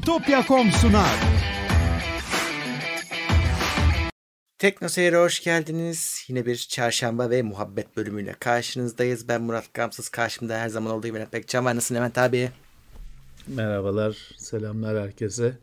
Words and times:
Bitopya.com 0.00 0.72
sunar. 0.72 1.18
Tekno 4.58 4.88
Seyir'e 4.88 5.16
hoş 5.16 5.42
geldiniz. 5.42 6.24
Yine 6.28 6.46
bir 6.46 6.56
çarşamba 6.56 7.30
ve 7.30 7.42
muhabbet 7.42 7.96
bölümüyle 7.96 8.32
karşınızdayız. 8.32 9.28
Ben 9.28 9.42
Murat 9.42 9.74
Gamsız. 9.74 10.08
Karşımda 10.08 10.58
her 10.58 10.68
zaman 10.68 10.92
olduğu 10.92 11.06
gibi 11.06 11.16
Levent 11.16 11.32
Bekcan 11.32 11.64
var. 11.64 11.76
Nasılsın 11.76 11.94
Levent 11.94 12.18
abi? 12.18 12.50
Merhabalar, 13.46 14.16
selamlar 14.36 15.02
herkese. 15.02 15.58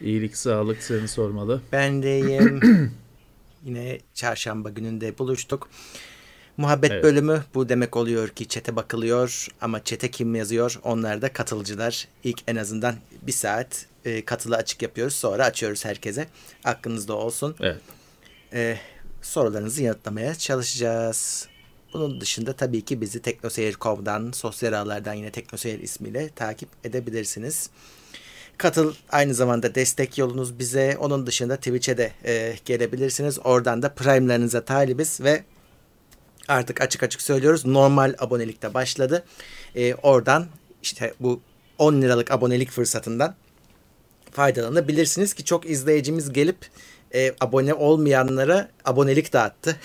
İyilik, 0.00 0.36
sağlık 0.36 0.82
seni 0.82 1.08
sormalı. 1.08 1.62
Ben 1.72 2.02
deyim. 2.02 2.60
Yine 3.64 3.98
çarşamba 4.14 4.70
gününde 4.70 5.18
buluştuk. 5.18 5.68
Muhabbet 6.56 6.90
Evet. 6.90 7.04
bölümü 7.04 7.44
bu 7.54 7.68
demek 7.68 7.96
oluyor 7.96 8.28
ki 8.28 8.48
çete 8.48 8.76
bakılıyor 8.76 9.48
ama 9.60 9.84
çete 9.84 10.10
kim 10.10 10.34
yazıyor? 10.34 10.80
Onlar 10.84 11.22
da 11.22 11.32
katılıcılar. 11.32 12.08
İlk 12.24 12.42
en 12.46 12.56
azından 12.56 12.94
bir 13.22 13.32
saat 13.32 13.86
e, 14.04 14.24
katılı 14.24 14.56
açık 14.56 14.82
yapıyoruz. 14.82 15.14
Sonra 15.14 15.44
açıyoruz 15.44 15.84
herkese. 15.84 16.26
Aklınızda 16.64 17.14
olsun. 17.14 17.56
Evet. 17.60 17.80
e, 18.52 18.78
sorularınızı 19.22 19.82
yanıtlamaya 19.82 20.34
çalışacağız. 20.34 21.48
Bunun 21.94 22.20
dışında 22.20 22.52
tabii 22.52 22.84
ki 22.84 23.00
bizi 23.00 23.22
teknoseyir.com'dan, 23.22 24.32
sosyal 24.32 24.72
ağlardan 24.72 25.14
yine 25.14 25.30
Teknoseyir 25.30 25.80
ismiyle 25.80 26.28
takip 26.28 26.68
edebilirsiniz. 26.84 27.70
Katıl 28.58 28.94
aynı 29.10 29.34
zamanda 29.34 29.74
destek 29.74 30.18
yolunuz 30.18 30.58
bize. 30.58 30.96
Onun 31.00 31.26
dışında 31.26 31.56
Twitch'e 31.56 31.98
de 31.98 32.12
e, 32.24 32.54
gelebilirsiniz. 32.64 33.38
Oradan 33.44 33.82
da 33.82 33.88
Prime'larınıza 33.88 34.64
talibiz 34.64 35.20
ve 35.20 35.44
artık 36.48 36.80
açık 36.80 37.02
açık 37.02 37.22
söylüyoruz. 37.22 37.66
Normal 37.66 38.14
abonelik 38.18 38.62
de 38.62 38.74
başladı. 38.74 39.24
E, 39.76 39.94
oradan 39.94 40.46
işte 40.82 41.14
bu 41.20 41.40
10 41.78 42.02
liralık 42.02 42.30
abonelik 42.30 42.70
fırsatından 42.70 43.34
faydalanabilirsiniz 44.32 45.34
ki 45.34 45.44
çok 45.44 45.70
izleyicimiz 45.70 46.32
gelip 46.32 46.56
e, 47.14 47.34
abone 47.40 47.74
olmayanlara 47.74 48.68
abonelik 48.84 49.32
dağıttı. 49.32 49.76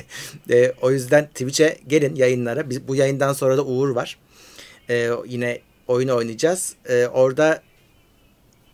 e, 0.50 0.72
o 0.82 0.90
yüzden 0.90 1.26
Twitch'e 1.26 1.78
gelin 1.86 2.14
yayınlara. 2.14 2.70
Biz, 2.70 2.88
bu 2.88 2.96
yayından 2.96 3.32
sonra 3.32 3.56
da 3.56 3.64
Uğur 3.64 3.88
var. 3.88 4.18
E, 4.90 5.10
yine 5.26 5.60
oyun 5.88 6.08
oynayacağız. 6.08 6.74
E, 6.88 7.06
orada 7.06 7.62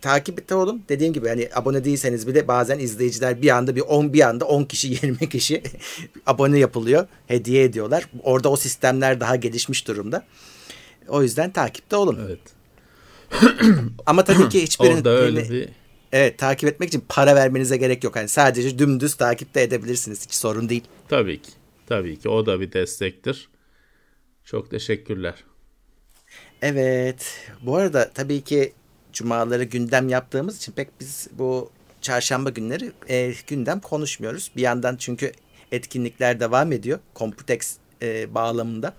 takipte 0.05 0.55
olun. 0.55 0.83
Dediğim 0.89 1.13
gibi 1.13 1.29
hani 1.29 1.49
abone 1.55 1.85
değilseniz 1.85 2.27
bile 2.27 2.49
bazen 2.49 2.79
izleyiciler 2.79 3.43
bir 3.43 3.51
anda 3.51 3.77
bir 3.77 3.81
10 3.81 4.13
bir 4.13 4.21
anda 4.21 4.45
10 4.45 4.65
kişi 4.65 4.89
20 5.03 5.29
kişi 5.29 5.63
abone 6.27 6.59
yapılıyor. 6.59 7.07
Hediye 7.27 7.65
ediyorlar. 7.65 8.09
Orada 8.23 8.49
o 8.49 8.57
sistemler 8.57 9.21
daha 9.21 9.37
gelişmiş 9.37 9.89
durumda. 9.89 10.27
O 11.09 11.23
yüzden 11.23 11.51
takipte 11.53 11.97
olun. 11.97 12.19
Evet. 12.27 12.41
Ama 14.07 14.25
tabii 14.25 14.49
ki 14.49 14.63
hiçbirinin 14.63 14.97
Orada 14.97 15.11
öyle 15.11 15.51
bir 15.51 15.69
Evet 16.13 16.39
takip 16.39 16.69
etmek 16.69 16.89
için 16.89 17.05
para 17.09 17.37
vermenize 17.37 17.77
gerek 17.77 18.05
yok. 18.05 18.17
Yani 18.17 18.29
sadece 18.29 18.79
dümdüz 18.79 19.15
takipte 19.15 19.63
edebilirsiniz. 19.63 20.27
Hiç 20.27 20.35
sorun 20.35 20.69
değil. 20.69 20.85
tabii 21.09 21.43
ki. 21.43 21.51
Tabii 21.87 22.19
ki 22.19 22.29
o 22.29 22.47
da 22.47 22.61
bir 22.61 22.73
destektir. 22.73 23.49
Çok 24.45 24.71
teşekkürler. 24.71 25.35
Evet. 26.63 27.51
Bu 27.63 27.77
arada 27.77 28.11
tabii 28.15 28.41
ki 28.41 28.73
cumaları 29.15 29.65
gündem 29.65 30.09
yaptığımız 30.09 30.57
için 30.57 30.73
pek 30.73 31.01
biz 31.01 31.29
bu 31.33 31.71
çarşamba 32.01 32.51
günleri 32.51 32.93
e, 33.09 33.35
gündem 33.47 33.81
konuşmuyoruz. 33.81 34.51
Bir 34.57 34.63
yandan 34.63 34.97
çünkü 34.97 35.33
etkinlikler 35.73 36.41
devam 36.41 36.73
ediyor. 36.73 36.99
Computex 37.17 37.77
e, 38.03 38.35
bağlamında. 38.35 38.95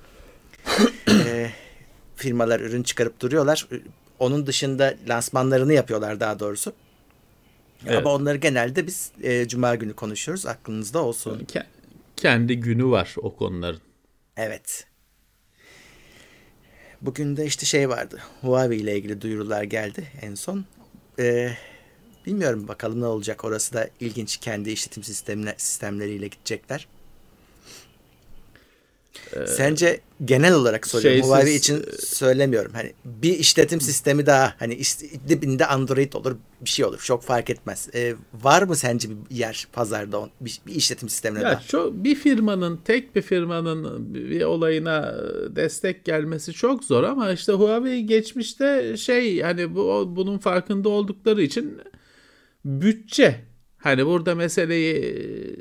E, 1.09 1.51
firmalar 2.15 2.59
ürün 2.59 2.83
çıkarıp 2.83 3.19
duruyorlar. 3.19 3.67
Onun 4.19 4.47
dışında 4.47 4.95
lansmanlarını 5.09 5.73
yapıyorlar 5.73 6.19
daha 6.19 6.39
doğrusu. 6.39 6.73
Evet. 7.85 7.97
Ama 7.97 8.13
onları 8.13 8.37
genelde 8.37 8.87
biz 8.87 9.11
e, 9.23 9.47
cuma 9.47 9.75
günü 9.75 9.93
konuşuyoruz. 9.93 10.45
Aklınızda 10.45 11.03
olsun. 11.03 11.39
Ke- 11.53 11.65
kendi 12.15 12.59
günü 12.59 12.85
var 12.85 13.15
o 13.17 13.35
konuların. 13.35 13.81
Evet. 14.37 14.87
Bugün 17.05 17.37
de 17.37 17.45
işte 17.45 17.65
şey 17.65 17.89
vardı. 17.89 18.21
Huawei 18.41 18.79
ile 18.79 18.97
ilgili 18.97 19.21
duyurular 19.21 19.63
geldi 19.63 20.07
en 20.21 20.35
son. 20.35 20.65
Ee, 21.19 21.51
bilmiyorum 22.25 22.67
bakalım 22.67 23.01
ne 23.01 23.05
olacak. 23.05 23.45
Orası 23.45 23.73
da 23.73 23.89
ilginç. 23.99 24.37
Kendi 24.37 24.69
işletim 24.69 25.03
sistemine, 25.03 25.53
sistemleriyle 25.57 26.27
gidecekler. 26.27 26.87
Sence 29.47 30.01
genel 30.25 30.53
olarak 30.53 30.87
soruyorum. 30.87 31.15
şeysiz, 31.15 31.31
Huawei 31.31 31.55
için 31.55 31.85
söylemiyorum. 31.99 32.71
Hani 32.73 32.93
bir 33.05 33.39
işletim 33.39 33.81
sistemi 33.81 34.25
daha 34.25 34.53
hani 34.59 34.79
dibinde 35.27 35.65
Android 35.65 36.13
olur 36.13 36.35
bir 36.61 36.69
şey 36.69 36.85
olur. 36.85 37.01
Çok 37.03 37.23
fark 37.23 37.49
etmez. 37.49 37.89
Ee, 37.95 38.13
var 38.43 38.61
mı 38.61 38.75
sence 38.75 39.09
bir 39.09 39.35
yer 39.35 39.67
pazarda 39.73 40.29
bir, 40.41 40.59
bir 40.67 40.75
işletim 40.75 41.09
sistemine 41.09 41.43
Ya 41.43 41.51
daha? 41.51 41.61
çok 41.61 41.93
bir 41.93 42.15
firmanın 42.15 42.77
tek 42.85 43.15
bir 43.15 43.21
firmanın 43.21 44.13
bir 44.13 44.41
olayına 44.41 45.15
destek 45.55 46.05
gelmesi 46.05 46.53
çok 46.53 46.83
zor 46.83 47.03
ama 47.03 47.31
işte 47.31 47.51
Huawei 47.51 48.05
geçmişte 48.05 48.97
şey 48.97 49.41
hani 49.41 49.75
bu 49.75 50.13
bunun 50.15 50.37
farkında 50.37 50.89
oldukları 50.89 51.41
için 51.41 51.81
bütçe 52.65 53.35
hani 53.77 54.05
burada 54.05 54.35
meseleyi 54.35 55.55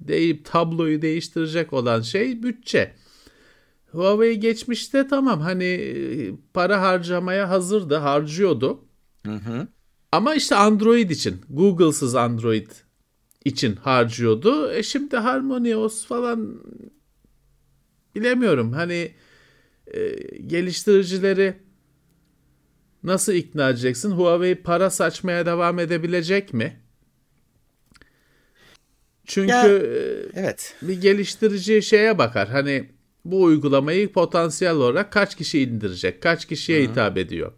deyip 0.00 0.44
tabloyu 0.44 1.02
değiştirecek 1.02 1.72
olan 1.72 2.00
şey 2.00 2.42
bütçe. 2.42 2.94
Huawei 3.92 4.40
geçmişte 4.40 5.08
tamam 5.08 5.40
hani 5.40 6.34
para 6.54 6.82
harcamaya 6.82 7.50
hazırdı, 7.50 7.94
harcıyordu. 7.96 8.84
Hı 9.26 9.32
hı. 9.34 9.68
Ama 10.12 10.34
işte 10.34 10.56
Android 10.56 11.10
için, 11.10 11.40
Google'sız 11.50 12.14
Android 12.14 12.70
için 13.44 13.76
harcıyordu. 13.76 14.72
E 14.72 14.82
şimdi 14.82 15.16
HarmonyOS 15.16 16.06
falan 16.06 16.62
bilemiyorum. 18.14 18.72
Hani 18.72 19.12
e, 19.86 20.16
geliştiricileri 20.46 21.56
nasıl 23.02 23.32
ikna 23.32 23.70
edeceksin? 23.70 24.10
Huawei 24.10 24.54
para 24.54 24.90
saçmaya 24.90 25.46
devam 25.46 25.78
edebilecek 25.78 26.54
mi? 26.54 26.80
Çünkü 29.28 29.52
Ya- 29.52 29.68
e, 29.68 29.82
Evet. 30.34 30.74
bir 30.82 31.00
geliştirici 31.00 31.82
şeye 31.82 32.18
bakar. 32.18 32.48
Hani 32.48 32.88
bu 33.24 33.42
uygulamayı 33.42 34.12
potansiyel 34.12 34.74
olarak 34.74 35.12
kaç 35.12 35.34
kişi 35.36 35.60
indirecek, 35.60 36.22
kaç 36.22 36.44
kişiye 36.46 36.82
hitap 36.82 37.18
ediyor. 37.18 37.52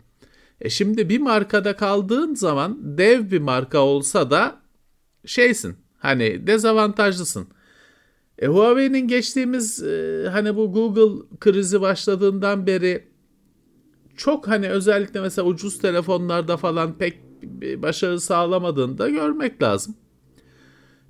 E 0.61 0.71
şimdi 0.71 1.09
bir 1.09 1.19
markada 1.19 1.77
kaldığın 1.77 2.35
zaman 2.35 2.99
dev 2.99 3.31
bir 3.31 3.39
marka 3.39 3.79
olsa 3.79 4.31
da 4.31 4.61
şeysin. 5.27 5.77
Hani 5.99 6.47
dezavantajlısın. 6.47 7.49
E, 8.39 8.47
Huawei'nin 8.47 9.09
geçtiğimiz 9.09 9.83
e, 9.83 10.27
hani 10.33 10.57
bu 10.57 10.73
Google 10.73 11.27
krizi 11.41 11.81
başladığından 11.81 12.67
beri 12.67 13.05
çok 14.17 14.49
hani 14.49 14.69
özellikle 14.69 15.21
mesela 15.21 15.49
ucuz 15.49 15.79
telefonlarda 15.79 16.57
falan 16.57 16.99
pek 16.99 17.19
başarı 17.83 18.21
sağlamadığını 18.21 18.99
da 18.99 19.09
görmek 19.09 19.63
lazım. 19.63 19.95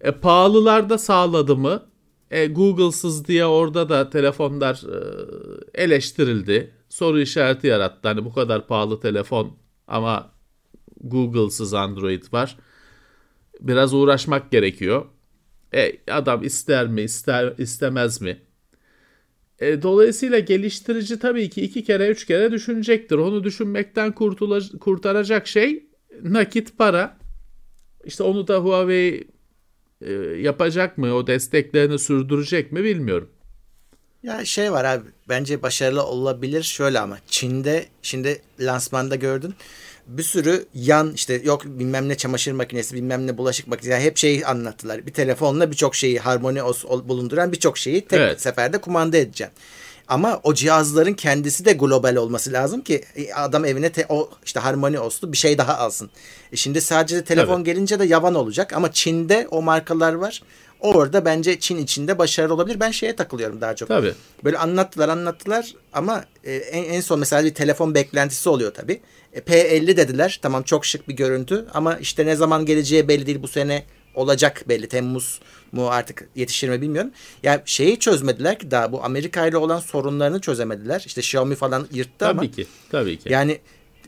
E, 0.01 0.13
pahalılarda 0.13 0.99
sağladı 0.99 1.57
mı? 1.57 1.83
E, 2.31 2.47
Google'sız 2.47 3.25
diye 3.29 3.47
orada 3.47 3.89
da 3.89 4.11
telefonlar 4.11 4.75
e, 4.75 5.83
eleştirildi. 5.83 6.75
Soru 6.89 7.21
işareti 7.21 7.67
yarattı. 7.67 8.09
Hani 8.09 8.25
bu 8.25 8.33
kadar 8.33 8.67
pahalı 8.67 9.01
telefon 9.01 9.57
ama 9.87 10.33
Google'sız 11.01 11.75
Android 11.75 12.23
var. 12.33 12.57
Biraz 13.61 13.95
uğraşmak 13.95 14.51
gerekiyor. 14.51 15.05
E, 15.75 15.93
adam 16.11 16.45
ister 16.45 16.87
mi, 16.87 17.03
ister 17.03 17.55
istemez 17.59 18.21
mi? 18.21 18.43
E, 19.59 19.83
dolayısıyla 19.83 20.39
geliştirici 20.39 21.19
tabii 21.19 21.51
ki 21.51 21.63
iki 21.63 21.85
kere, 21.85 22.09
üç 22.09 22.27
kere 22.27 22.53
düşünecektir. 22.53 23.17
Onu 23.17 23.45
düşünmekten 23.45 24.13
kurtula- 24.13 24.79
kurtaracak 24.79 25.47
şey 25.47 25.87
nakit 26.23 26.79
para. 26.79 27.19
İşte 28.05 28.23
onu 28.23 28.49
da 28.49 28.59
Huawei 28.59 29.29
e, 30.01 30.13
yapacak 30.41 30.99
mı, 30.99 31.15
o 31.15 31.27
desteklerini 31.27 31.99
sürdürecek 31.99 32.73
mi 32.73 32.85
bilmiyorum. 32.85 33.29
Ya 34.23 34.45
şey 34.45 34.73
var 34.73 34.85
abi 34.85 35.05
bence 35.29 35.63
başarılı 35.63 36.05
olabilir 36.05 36.63
şöyle 36.63 37.01
ama 37.01 37.19
Çin'de 37.27 37.87
şimdi 38.03 38.43
lansmanda 38.61 39.17
gördün 39.17 39.55
bir 40.07 40.23
sürü 40.23 40.67
yan 40.75 41.13
işte 41.15 41.35
yok 41.45 41.65
bilmem 41.65 42.09
ne 42.09 42.17
çamaşır 42.17 42.53
makinesi 42.53 42.95
bilmem 42.95 43.27
ne 43.27 43.39
bulaşık 43.39 43.67
makinesi 43.67 43.91
yani 43.91 44.05
hep 44.05 44.17
şeyi 44.17 44.47
anlattılar. 44.47 45.07
Bir 45.07 45.13
telefonla 45.13 45.71
birçok 45.71 45.95
şeyi 45.95 46.19
harmoni 46.19 46.63
bulunduran 47.09 47.53
birçok 47.53 47.79
şeyi 47.79 48.05
tek 48.05 48.21
Evet. 48.21 48.41
seferde 48.41 48.79
kumanda 48.79 49.17
edeceksin. 49.17 49.57
Ama 50.11 50.41
o 50.43 50.55
cihazların 50.55 51.15
kendisi 51.15 51.65
de 51.65 51.73
global 51.73 52.17
olması 52.17 52.53
lazım 52.53 52.81
ki 52.81 53.05
e, 53.17 53.33
adam 53.33 53.65
evine 53.65 53.93
te- 53.93 54.07
o 54.09 54.31
işte 54.45 54.61
harmoni 54.61 55.01
oslu 55.01 55.33
bir 55.33 55.37
şey 55.37 55.59
daha 55.59 55.79
alsın. 55.79 56.11
E 56.53 56.57
şimdi 56.57 56.81
sadece 56.81 57.25
telefon 57.25 57.55
Tabii. 57.55 57.65
gelince 57.65 57.99
de 57.99 58.05
yavan 58.05 58.35
olacak 58.35 58.73
ama 58.73 58.93
Çin'de 58.93 59.49
o 59.51 59.63
markalar 59.63 60.13
var. 60.13 60.43
Orada 60.81 61.25
bence 61.25 61.61
Çin 61.61 61.79
içinde 61.79 62.19
başarılı 62.19 62.55
olabilir. 62.55 62.81
Ben 62.81 62.91
şeye 62.91 63.17
takılıyorum 63.17 63.61
daha 63.61 63.77
çok. 63.77 63.89
Tabii. 63.89 64.15
Böyle 64.45 64.59
anlattılar 64.59 65.09
anlattılar 65.09 65.75
ama 65.93 66.25
e, 66.45 66.55
en, 66.55 66.85
en 66.85 67.01
son 67.01 67.19
mesela 67.19 67.45
bir 67.45 67.55
telefon 67.55 67.95
beklentisi 67.95 68.49
oluyor 68.49 68.75
tabii. 68.75 69.01
E, 69.33 69.41
P50 69.41 69.97
dediler. 69.97 70.39
Tamam 70.43 70.63
çok 70.63 70.87
şık 70.87 71.09
bir 71.09 71.17
görüntü 71.17 71.67
ama 71.75 71.97
işte 71.97 72.27
ne 72.27 72.37
zaman 72.37 72.67
geleceği 72.67 73.09
belli 73.09 73.27
değil. 73.27 73.43
Bu 73.43 73.49
sene 73.49 73.85
olacak 74.15 74.65
belli. 74.69 74.89
Temmuz 74.89 75.41
mu 75.73 75.89
artık 75.89 76.29
yetişir 76.35 76.69
mi 76.69 76.83
bilmiyorum. 76.83 77.11
Ya 77.43 77.53
yani 77.53 77.63
şeyi 77.65 77.99
çözmediler 77.99 78.59
ki 78.59 78.71
daha 78.71 78.93
bu 78.93 79.05
Amerika 79.05 79.47
ile 79.47 79.57
olan 79.57 79.79
sorunlarını 79.79 80.41
çözemediler. 80.41 81.03
İşte 81.07 81.21
Xiaomi 81.21 81.55
falan 81.55 81.87
yırttı 81.93 82.11
tabii 82.19 82.31
ama. 82.31 82.41
Tabii 82.41 82.51
ki. 82.51 82.67
Tabii 82.91 83.19
ki. 83.19 83.33
Yani 83.33 83.59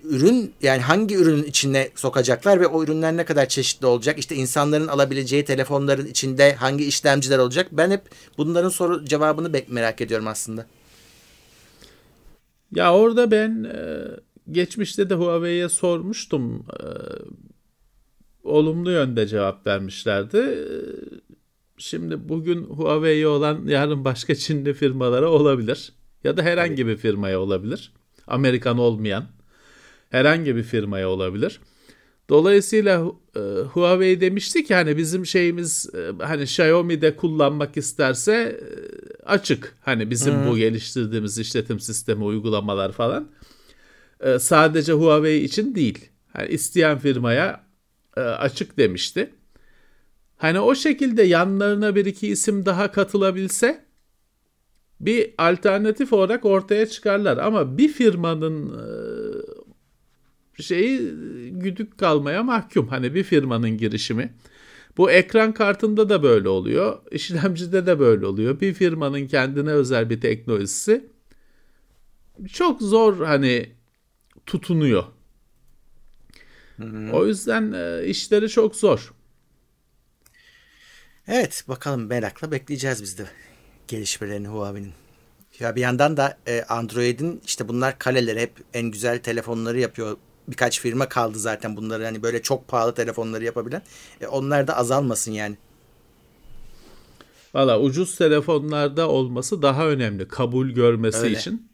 ürün 0.04 0.54
yani 0.62 0.80
hangi 0.80 1.16
ürünün 1.16 1.42
içine 1.42 1.90
sokacaklar 1.94 2.60
ve 2.60 2.66
o 2.66 2.84
ürünler 2.84 3.16
ne 3.16 3.24
kadar 3.24 3.48
çeşitli 3.48 3.86
olacak? 3.86 4.18
İşte 4.18 4.34
insanların 4.34 4.88
alabileceği 4.88 5.44
telefonların 5.44 6.06
içinde 6.06 6.54
hangi 6.54 6.84
işlemciler 6.84 7.38
olacak? 7.38 7.68
Ben 7.72 7.90
hep 7.90 8.02
bunların 8.38 8.68
soru 8.68 9.04
cevabını 9.04 9.62
merak 9.68 10.00
ediyorum 10.00 10.26
aslında. 10.26 10.66
Ya 12.74 12.94
orada 12.94 13.30
ben 13.30 13.64
e, 13.64 14.04
geçmişte 14.52 15.10
de 15.10 15.14
Huawei'ye 15.14 15.68
sormuştum. 15.68 16.66
Olumlu 18.44 18.90
yönde 18.90 19.26
cevap 19.26 19.66
vermişlerdi. 19.66 20.36
E, 20.36 20.66
şimdi 21.78 22.28
bugün 22.28 22.64
Huawei'ye 22.64 23.26
olan 23.26 23.66
yarın 23.66 24.04
başka 24.04 24.34
Çinli 24.34 24.74
firmalara 24.74 25.30
olabilir. 25.30 25.92
Ya 26.24 26.36
da 26.36 26.42
herhangi 26.42 26.86
bir 26.86 26.96
firmaya 26.96 27.40
olabilir. 27.40 27.92
Amerikan 28.26 28.78
olmayan 28.78 29.24
herhangi 30.10 30.56
bir 30.56 30.62
firmaya 30.62 31.08
olabilir. 31.08 31.60
Dolayısıyla 32.28 33.12
e, 33.36 33.40
Huawei 33.72 34.20
demişti 34.20 34.64
ki 34.64 34.74
hani 34.74 34.96
bizim 34.96 35.26
şeyimiz 35.26 35.90
e, 35.94 36.24
hani 36.24 36.42
Xiaomi'de 36.42 37.16
kullanmak 37.16 37.76
isterse 37.76 38.32
e, 38.34 38.66
açık. 39.24 39.76
Hani 39.80 40.10
bizim 40.10 40.34
hmm. 40.34 40.50
bu 40.50 40.56
geliştirdiğimiz 40.56 41.38
işletim 41.38 41.80
sistemi 41.80 42.24
uygulamalar 42.24 42.92
falan. 42.92 43.28
Sadece 44.38 44.92
Huawei 44.92 45.44
için 45.44 45.74
değil. 45.74 46.10
Hani 46.32 46.48
isteyen 46.48 46.98
firmaya 46.98 47.61
e, 48.16 48.20
açık 48.20 48.78
demişti. 48.78 49.30
Hani 50.36 50.60
o 50.60 50.74
şekilde 50.74 51.22
yanlarına 51.22 51.94
bir 51.94 52.06
iki 52.06 52.28
isim 52.28 52.66
daha 52.66 52.92
katılabilse 52.92 53.84
bir 55.00 55.34
alternatif 55.38 56.12
olarak 56.12 56.44
ortaya 56.44 56.86
çıkarlar. 56.86 57.38
Ama 57.38 57.78
bir 57.78 57.88
firmanın 57.88 58.68
e, 60.58 60.62
şeyi 60.62 60.98
güdük 61.50 61.98
kalmaya 61.98 62.42
mahkum. 62.42 62.88
Hani 62.88 63.14
bir 63.14 63.22
firmanın 63.22 63.70
girişimi. 63.78 64.34
Bu 64.96 65.10
ekran 65.10 65.54
kartında 65.54 66.08
da 66.08 66.22
böyle 66.22 66.48
oluyor. 66.48 66.98
İşlemcide 67.10 67.86
de 67.86 67.98
böyle 67.98 68.26
oluyor. 68.26 68.60
Bir 68.60 68.74
firmanın 68.74 69.26
kendine 69.26 69.70
özel 69.70 70.10
bir 70.10 70.20
teknolojisi 70.20 71.06
çok 72.52 72.82
zor 72.82 73.24
hani 73.24 73.72
tutunuyor. 74.46 75.04
O 77.12 77.26
yüzden 77.26 77.72
e, 77.72 78.06
işleri 78.06 78.48
çok 78.48 78.76
zor. 78.76 79.12
Evet 81.28 81.64
bakalım 81.68 82.06
merakla 82.06 82.52
bekleyeceğiz 82.52 83.02
biz 83.02 83.18
de 83.18 83.26
gelişmelerini 83.88 84.48
Huawei'nin. 84.48 84.92
Ya 85.60 85.76
bir 85.76 85.80
yandan 85.80 86.16
da 86.16 86.38
e, 86.46 86.62
Android'in 86.62 87.40
işte 87.46 87.68
bunlar 87.68 87.98
kaleleri 87.98 88.40
hep 88.40 88.52
en 88.74 88.90
güzel 88.90 89.18
telefonları 89.18 89.80
yapıyor. 89.80 90.16
Birkaç 90.48 90.80
firma 90.80 91.08
kaldı 91.08 91.38
zaten 91.38 91.76
bunları 91.76 92.04
hani 92.04 92.22
böyle 92.22 92.42
çok 92.42 92.68
pahalı 92.68 92.94
telefonları 92.94 93.44
yapabilen. 93.44 93.82
E, 94.20 94.26
onlar 94.26 94.66
da 94.66 94.76
azalmasın 94.76 95.32
yani. 95.32 95.56
Valla 97.54 97.80
ucuz 97.80 98.16
telefonlarda 98.16 99.08
olması 99.08 99.62
daha 99.62 99.88
önemli 99.88 100.28
kabul 100.28 100.68
görmesi 100.68 101.18
Öyle. 101.18 101.38
için. 101.38 101.68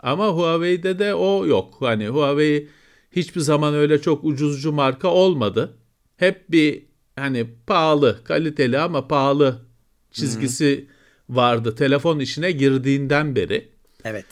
Ama 0.00 0.28
Huawei'de 0.28 0.98
de 0.98 1.14
o 1.14 1.46
yok. 1.46 1.74
Hani 1.80 2.08
Huawei 2.08 2.68
hiçbir 3.12 3.40
zaman 3.40 3.74
öyle 3.74 4.00
çok 4.00 4.24
ucuzcu 4.24 4.72
marka 4.72 5.08
olmadı. 5.08 5.76
Hep 6.16 6.50
bir 6.50 6.82
hani 7.16 7.46
pahalı, 7.66 8.24
kaliteli 8.24 8.78
ama 8.78 9.08
pahalı 9.08 9.62
çizgisi 10.10 10.76
Hı-hı. 10.76 11.36
vardı 11.36 11.74
telefon 11.74 12.18
işine 12.18 12.50
girdiğinden 12.52 13.36
beri. 13.36 13.68
Evet. 14.04 14.26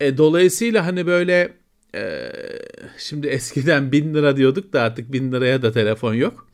E, 0.00 0.18
dolayısıyla 0.18 0.86
hani 0.86 1.06
böyle 1.06 1.52
e, 1.94 2.32
şimdi 2.98 3.26
eskiden 3.26 3.92
bin 3.92 4.14
lira 4.14 4.36
diyorduk 4.36 4.72
da 4.72 4.82
artık 4.82 5.12
bin 5.12 5.32
liraya 5.32 5.62
da 5.62 5.72
telefon 5.72 6.14
yok. 6.14 6.48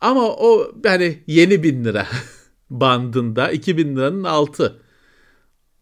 Ama 0.00 0.28
o 0.28 0.72
hani 0.86 1.22
yeni 1.26 1.62
bin 1.62 1.84
lira 1.84 2.06
bandında 2.70 3.50
2000 3.50 3.96
liranın 3.96 4.24
altı 4.24 4.82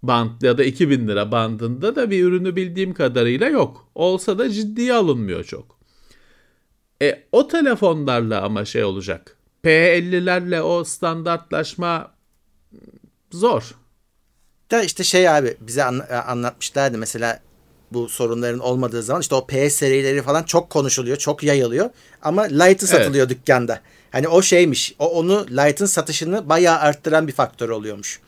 band 0.09 0.43
ya 0.43 0.59
da 0.59 0.65
2000 0.65 1.09
lira 1.09 1.33
bandında 1.33 1.97
da 1.97 2.11
bir 2.11 2.25
ürünü 2.25 2.57
bildiğim 2.57 2.95
kadarıyla 2.95 3.49
yok. 3.49 3.89
Olsa 3.95 4.39
da 4.39 4.51
ciddiye 4.51 4.95
alınmıyor 4.95 5.45
çok. 5.45 5.79
E 7.03 7.23
o 7.33 7.49
telefonlarla 7.49 8.43
ama 8.43 8.65
şey 8.65 8.85
olacak. 8.85 9.37
P50'lerle 9.65 10.61
o 10.61 10.85
standartlaşma 10.85 12.13
zor. 13.33 13.75
Da 14.71 14.83
işte 14.83 15.05
şey 15.05 15.29
abi 15.29 15.57
bize 15.61 15.85
an, 15.85 16.03
e, 16.11 16.15
anlatmışlardı 16.15 16.99
mesela 16.99 17.41
bu 17.93 18.09
sorunların 18.09 18.59
olmadığı 18.59 19.03
zaman 19.03 19.21
işte 19.21 19.35
o 19.35 19.47
P 19.47 19.71
serileri 19.71 20.23
falan 20.23 20.43
çok 20.43 20.71
konuşuluyor, 20.71 21.17
çok 21.17 21.43
yayılıyor 21.43 21.91
ama 22.23 22.43
Light'ı 22.43 22.87
satılıyor 22.87 23.27
evet. 23.27 23.39
dükkanda. 23.39 23.81
Hani 24.11 24.29
o 24.29 24.43
şeymiş. 24.43 24.95
O 24.99 25.07
onu 25.19 25.47
Light'ın 25.51 25.87
satışını 25.87 26.49
bayağı 26.49 26.79
arttıran 26.79 27.29
bir 27.29 27.33
faktör 27.33 27.69
oluyormuş. 27.69 28.21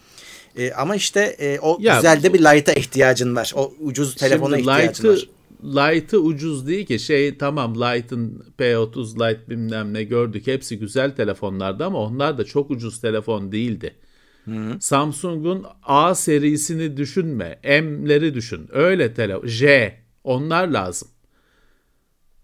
E, 0.57 0.73
ama 0.73 0.97
işte 0.97 1.21
e, 1.21 1.59
o 1.59 1.79
ya, 1.81 1.97
güzel 1.97 2.23
de 2.23 2.35
bir 2.35 2.39
light'a 2.39 2.73
ihtiyacın 2.73 3.37
var. 3.37 3.53
O 3.57 3.73
ucuz 3.81 4.15
telefona 4.15 4.59
ihtiyacın 4.59 5.09
var. 5.09 5.29
Light'ı 5.65 6.21
ucuz 6.21 6.67
değil 6.67 6.87
ki 6.87 6.99
şey 6.99 7.39
tamam 7.39 7.75
Light'ın 7.75 8.45
P30 8.59 9.15
Lite 9.15 9.51
bilmem 9.51 9.95
ne 9.95 10.05
gördük 10.05 10.47
hepsi 10.47 10.79
güzel 10.79 11.17
telefonlardı 11.17 11.85
ama 11.85 11.99
onlar 11.99 12.39
da 12.39 12.45
çok 12.45 12.71
ucuz 12.71 13.01
telefon 13.01 13.53
değildi. 13.53 13.95
Hı. 14.45 14.77
Samsung'un 14.81 15.67
A 15.83 16.15
serisini 16.15 16.97
düşünme. 16.97 17.59
M'leri 17.65 18.35
düşün. 18.35 18.69
Öyle 18.73 19.15
telefon. 19.15 19.47
J. 19.47 19.95
Onlar 20.25 20.69
lazım. 20.69 21.09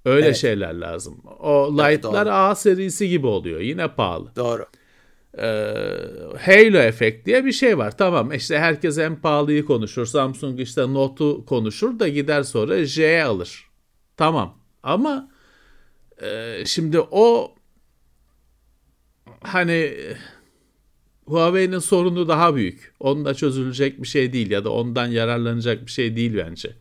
Öyle 0.05 0.27
evet. 0.27 0.37
şeyler 0.37 0.75
lazım. 0.75 1.23
O 1.41 1.73
Lite'lar 1.79 2.27
evet, 2.27 2.33
A 2.35 2.55
serisi 2.55 3.09
gibi 3.09 3.27
oluyor. 3.27 3.61
Yine 3.61 3.89
pahalı. 3.89 4.37
Doğru 4.37 4.67
e, 5.39 5.45
Halo 6.41 6.79
efekt 6.79 7.27
diye 7.27 7.45
bir 7.45 7.53
şey 7.53 7.79
var. 7.79 7.97
Tamam 7.97 8.33
işte 8.33 8.59
herkes 8.59 8.99
en 8.99 9.17
pahalıyı 9.17 9.65
konuşur. 9.65 10.07
Samsung 10.07 10.61
işte 10.61 10.83
Note'u 10.83 11.47
konuşur 11.47 11.99
da 11.99 12.09
gider 12.09 12.43
sonra 12.43 12.85
J 12.85 13.25
alır. 13.25 13.69
Tamam 14.17 14.59
ama 14.83 15.31
e, 16.23 16.63
şimdi 16.67 17.01
o 17.01 17.55
hani 19.41 19.95
Huawei'nin 21.27 21.79
sorunu 21.79 22.29
daha 22.29 22.55
büyük. 22.55 22.95
Onunla 23.01 23.35
çözülecek 23.35 24.03
bir 24.03 24.09
şey 24.09 24.33
değil 24.33 24.51
ya 24.51 24.65
da 24.65 24.71
ondan 24.71 25.07
yararlanacak 25.07 25.87
bir 25.87 25.91
şey 25.91 26.17
değil 26.17 26.37
bence. 26.37 26.77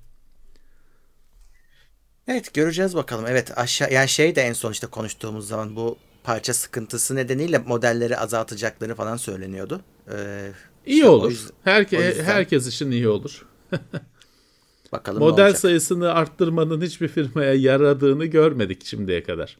Evet 2.28 2.54
göreceğiz 2.54 2.96
bakalım. 2.96 3.26
Evet 3.28 3.58
aşağı 3.58 3.94
yani 3.94 4.10
şey 4.10 4.36
de 4.36 4.42
en 4.42 4.54
son 4.54 4.72
işte 4.72 4.88
konuştuğumuz 4.88 5.48
zaman 5.48 5.76
bu 5.76 5.98
parça 6.24 6.54
sıkıntısı 6.54 7.16
nedeniyle 7.16 7.58
modelleri 7.58 8.18
azaltacakları 8.18 8.96
falan 8.96 9.18
söyleniyordu. 9.18 9.82
Ee, 10.12 10.52
iyi 10.86 10.96
işte 10.96 11.08
olur. 11.08 11.30
Yüzden, 11.30 11.56
Herke, 11.64 11.98
yüzden... 11.98 12.24
Herkes 12.24 12.68
için 12.68 12.92
iyi 12.92 13.08
olur. 13.08 13.46
Bakalım 14.92 15.20
Model 15.20 15.54
sayısını 15.54 16.14
arttırmanın 16.14 16.82
hiçbir 16.82 17.08
firmaya 17.08 17.54
yaradığını 17.54 18.26
görmedik 18.26 18.86
şimdiye 18.86 19.24
kadar. 19.24 19.58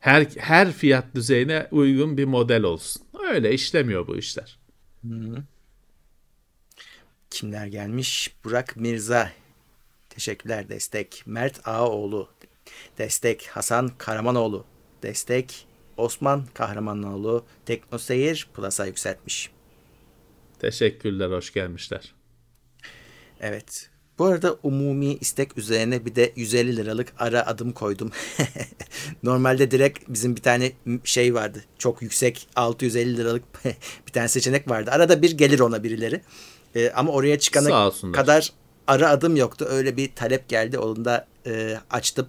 Her 0.00 0.26
her 0.36 0.72
fiyat 0.72 1.14
düzeyine 1.14 1.68
uygun 1.70 2.16
bir 2.16 2.24
model 2.24 2.62
olsun. 2.62 3.02
Öyle 3.30 3.52
işlemiyor 3.54 4.06
bu 4.06 4.16
işler. 4.16 4.58
Hı-hı. 5.08 5.42
Kimler 7.30 7.66
gelmiş? 7.66 8.34
Burak 8.44 8.76
Mirza. 8.76 9.32
Teşekkürler 10.10 10.68
destek. 10.68 11.22
Mert 11.26 11.68
Ağaoğlu 11.68 12.28
Destek 12.98 13.46
Hasan 13.46 13.90
Karamanoğlu. 13.98 14.64
Destek 15.02 15.66
Osman 15.96 16.46
Kahramanoğlu. 16.54 17.44
Teknoseyir 17.66 18.48
Plus'a 18.54 18.86
yükseltmiş. 18.86 19.50
Teşekkürler, 20.58 21.30
hoş 21.30 21.52
gelmişler. 21.52 22.14
Evet. 23.40 23.88
Bu 24.18 24.24
arada 24.24 24.56
umumi 24.62 25.14
istek 25.14 25.58
üzerine 25.58 26.04
bir 26.04 26.14
de 26.14 26.32
150 26.36 26.76
liralık 26.76 27.12
ara 27.18 27.46
adım 27.46 27.72
koydum. 27.72 28.10
Normalde 29.22 29.70
direkt 29.70 30.08
bizim 30.08 30.36
bir 30.36 30.42
tane 30.42 30.72
şey 31.04 31.34
vardı. 31.34 31.64
Çok 31.78 32.02
yüksek 32.02 32.48
650 32.56 33.16
liralık 33.16 33.42
bir 34.06 34.12
tane 34.12 34.28
seçenek 34.28 34.70
vardı. 34.70 34.90
Arada 34.90 35.22
bir 35.22 35.30
gelir 35.30 35.60
ona 35.60 35.82
birileri. 35.82 36.20
Ee, 36.74 36.90
ama 36.90 37.12
oraya 37.12 37.38
çıkana 37.38 37.90
kadar 38.12 38.52
ara 38.86 39.10
adım 39.10 39.36
yoktu. 39.36 39.66
Öyle 39.68 39.96
bir 39.96 40.14
talep 40.14 40.48
geldi. 40.48 40.78
Onu 40.78 41.04
da 41.04 41.26
e, 41.46 41.78
açtım 41.90 42.26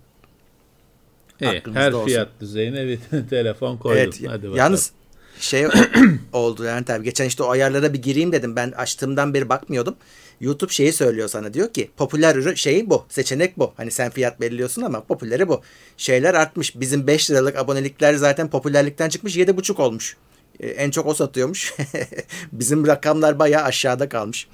Aklınızda 1.50 1.80
her 1.80 1.92
olsun. 1.92 2.08
fiyat 2.08 2.30
düzeyine 2.42 2.88
bir 2.88 3.00
telefon 3.30 3.78
koydum. 3.78 4.02
Evet. 4.02 4.22
Hadi 4.28 4.44
bakalım. 4.44 4.56
Yalnız 4.56 4.92
şey 5.40 5.68
oldu 6.34 6.64
yani 6.64 6.86
tabii 6.86 7.04
geçen 7.04 7.26
işte 7.26 7.44
o 7.44 7.50
ayarlara 7.50 7.94
bir 7.94 8.02
gireyim 8.02 8.32
dedim. 8.32 8.56
Ben 8.56 8.72
açtığımdan 8.72 9.34
beri 9.34 9.50
bakmıyordum. 9.50 9.96
YouTube 10.42 10.72
şeyi 10.72 10.94
söylüyor 10.94 11.28
sana 11.28 11.54
diyor 11.54 11.74
ki 11.74 11.90
popüler 11.98 12.36
ürün 12.36 12.54
şeyi 12.54 12.90
bu. 12.90 13.06
Seçenek 13.10 13.58
bu. 13.58 13.74
Hani 13.78 13.92
sen 13.92 14.12
fiyat 14.12 14.42
belirliyorsun 14.42 14.82
ama 14.82 15.04
popüleri 15.04 15.48
bu. 15.48 15.62
Şeyler 15.98 16.34
artmış. 16.34 16.80
Bizim 16.80 17.08
5 17.08 17.32
liralık 17.32 17.58
abonelikler 17.58 18.14
zaten 18.14 18.50
popülerlikten 18.50 19.10
çıkmış 19.10 19.38
7,5 19.38 19.82
olmuş. 19.82 20.18
Ee, 20.60 20.68
en 20.68 20.92
çok 20.92 21.08
o 21.08 21.14
satıyormuş. 21.14 21.74
Bizim 22.52 22.88
rakamlar 22.88 23.40
bayağı 23.40 23.64
aşağıda 23.64 24.10
kalmış. 24.10 24.48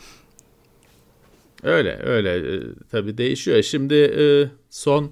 Öyle 1.64 2.00
öyle 2.04 2.56
e, 2.56 2.60
tabii 2.92 3.18
değişiyor. 3.18 3.64
Şimdi 3.64 3.96
e, 3.96 4.24
son 4.70 5.12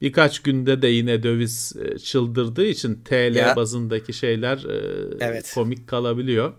birkaç 0.00 0.42
günde 0.42 0.82
de 0.82 0.88
yine 0.88 1.22
döviz 1.22 1.72
e, 1.84 1.98
çıldırdığı 1.98 2.66
için 2.66 3.00
TL 3.04 3.34
Ya. 3.36 3.56
bazındaki 3.56 4.12
şeyler 4.12 4.58
e, 4.64 5.06
Evet. 5.20 5.52
komik 5.54 5.88
kalabiliyor. 5.88 6.52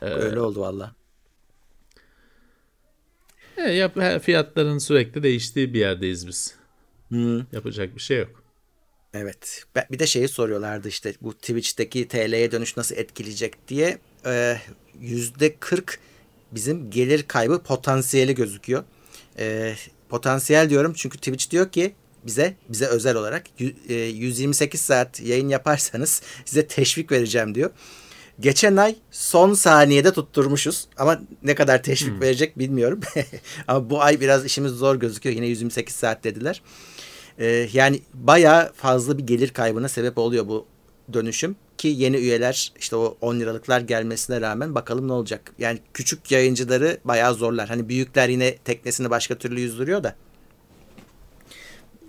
Öyle 0.00 0.40
oldu 0.40 0.60
valla. 0.60 0.94
E, 3.56 4.18
fiyatların 4.18 4.78
sürekli 4.78 5.22
değiştiği 5.22 5.74
bir 5.74 5.78
yerdeyiz 5.80 6.26
biz. 6.26 6.54
Hı. 7.12 7.46
Yapacak 7.52 7.94
bir 7.96 8.00
şey 8.00 8.18
yok. 8.18 8.42
Evet. 9.14 9.64
Bir 9.90 9.98
de 9.98 10.06
şeyi 10.06 10.28
soruyorlardı 10.28 10.88
işte 10.88 11.14
bu 11.20 11.32
Twitch'teki 11.34 12.08
TL'ye 12.08 12.52
dönüş 12.52 12.76
nasıl 12.76 12.96
etkileyecek 12.96 13.68
diye. 13.68 13.98
Yüzde 15.00 15.56
40 15.56 15.98
bizim 16.52 16.90
gelir 16.90 17.22
kaybı 17.22 17.62
potansiyeli 17.62 18.34
gözüküyor. 18.34 18.84
Ee, 19.38 19.74
potansiyel 20.08 20.70
diyorum 20.70 20.92
çünkü 20.96 21.18
Twitch 21.18 21.50
diyor 21.50 21.72
ki 21.72 21.94
bize 22.26 22.54
bize 22.68 22.86
özel 22.86 23.16
olarak 23.16 23.44
yü- 23.60 23.74
e, 23.88 23.94
128 23.94 24.80
saat 24.80 25.20
yayın 25.20 25.48
yaparsanız 25.48 26.22
size 26.44 26.66
teşvik 26.66 27.12
vereceğim 27.12 27.54
diyor. 27.54 27.70
Geçen 28.40 28.76
ay 28.76 28.96
son 29.10 29.54
saniyede 29.54 30.12
tutturmuşuz 30.12 30.88
ama 30.96 31.20
ne 31.42 31.54
kadar 31.54 31.82
teşvik 31.82 32.20
verecek 32.20 32.58
bilmiyorum. 32.58 33.00
ama 33.68 33.90
bu 33.90 34.02
ay 34.02 34.20
biraz 34.20 34.44
işimiz 34.44 34.72
zor 34.72 34.96
gözüküyor. 34.96 35.36
Yine 35.36 35.46
128 35.46 35.96
saat 35.96 36.24
dediler. 36.24 36.62
Ee, 37.38 37.68
yani 37.72 38.00
bayağı 38.14 38.72
fazla 38.72 39.18
bir 39.18 39.26
gelir 39.26 39.48
kaybına 39.48 39.88
sebep 39.88 40.18
oluyor 40.18 40.48
bu 40.48 40.66
dönüşüm 41.12 41.56
ki 41.78 41.88
yeni 41.88 42.16
üyeler 42.16 42.72
işte 42.78 42.96
o 42.96 43.16
10 43.20 43.40
liralıklar 43.40 43.80
gelmesine 43.80 44.40
rağmen 44.40 44.74
bakalım 44.74 45.08
ne 45.08 45.12
olacak. 45.12 45.52
Yani 45.58 45.78
küçük 45.94 46.30
yayıncıları 46.30 46.98
bayağı 47.04 47.34
zorlar. 47.34 47.68
Hani 47.68 47.88
büyükler 47.88 48.28
yine 48.28 48.56
teknesini 48.56 49.10
başka 49.10 49.34
türlü 49.38 49.60
yüzdürüyor 49.60 50.04
da. 50.04 50.16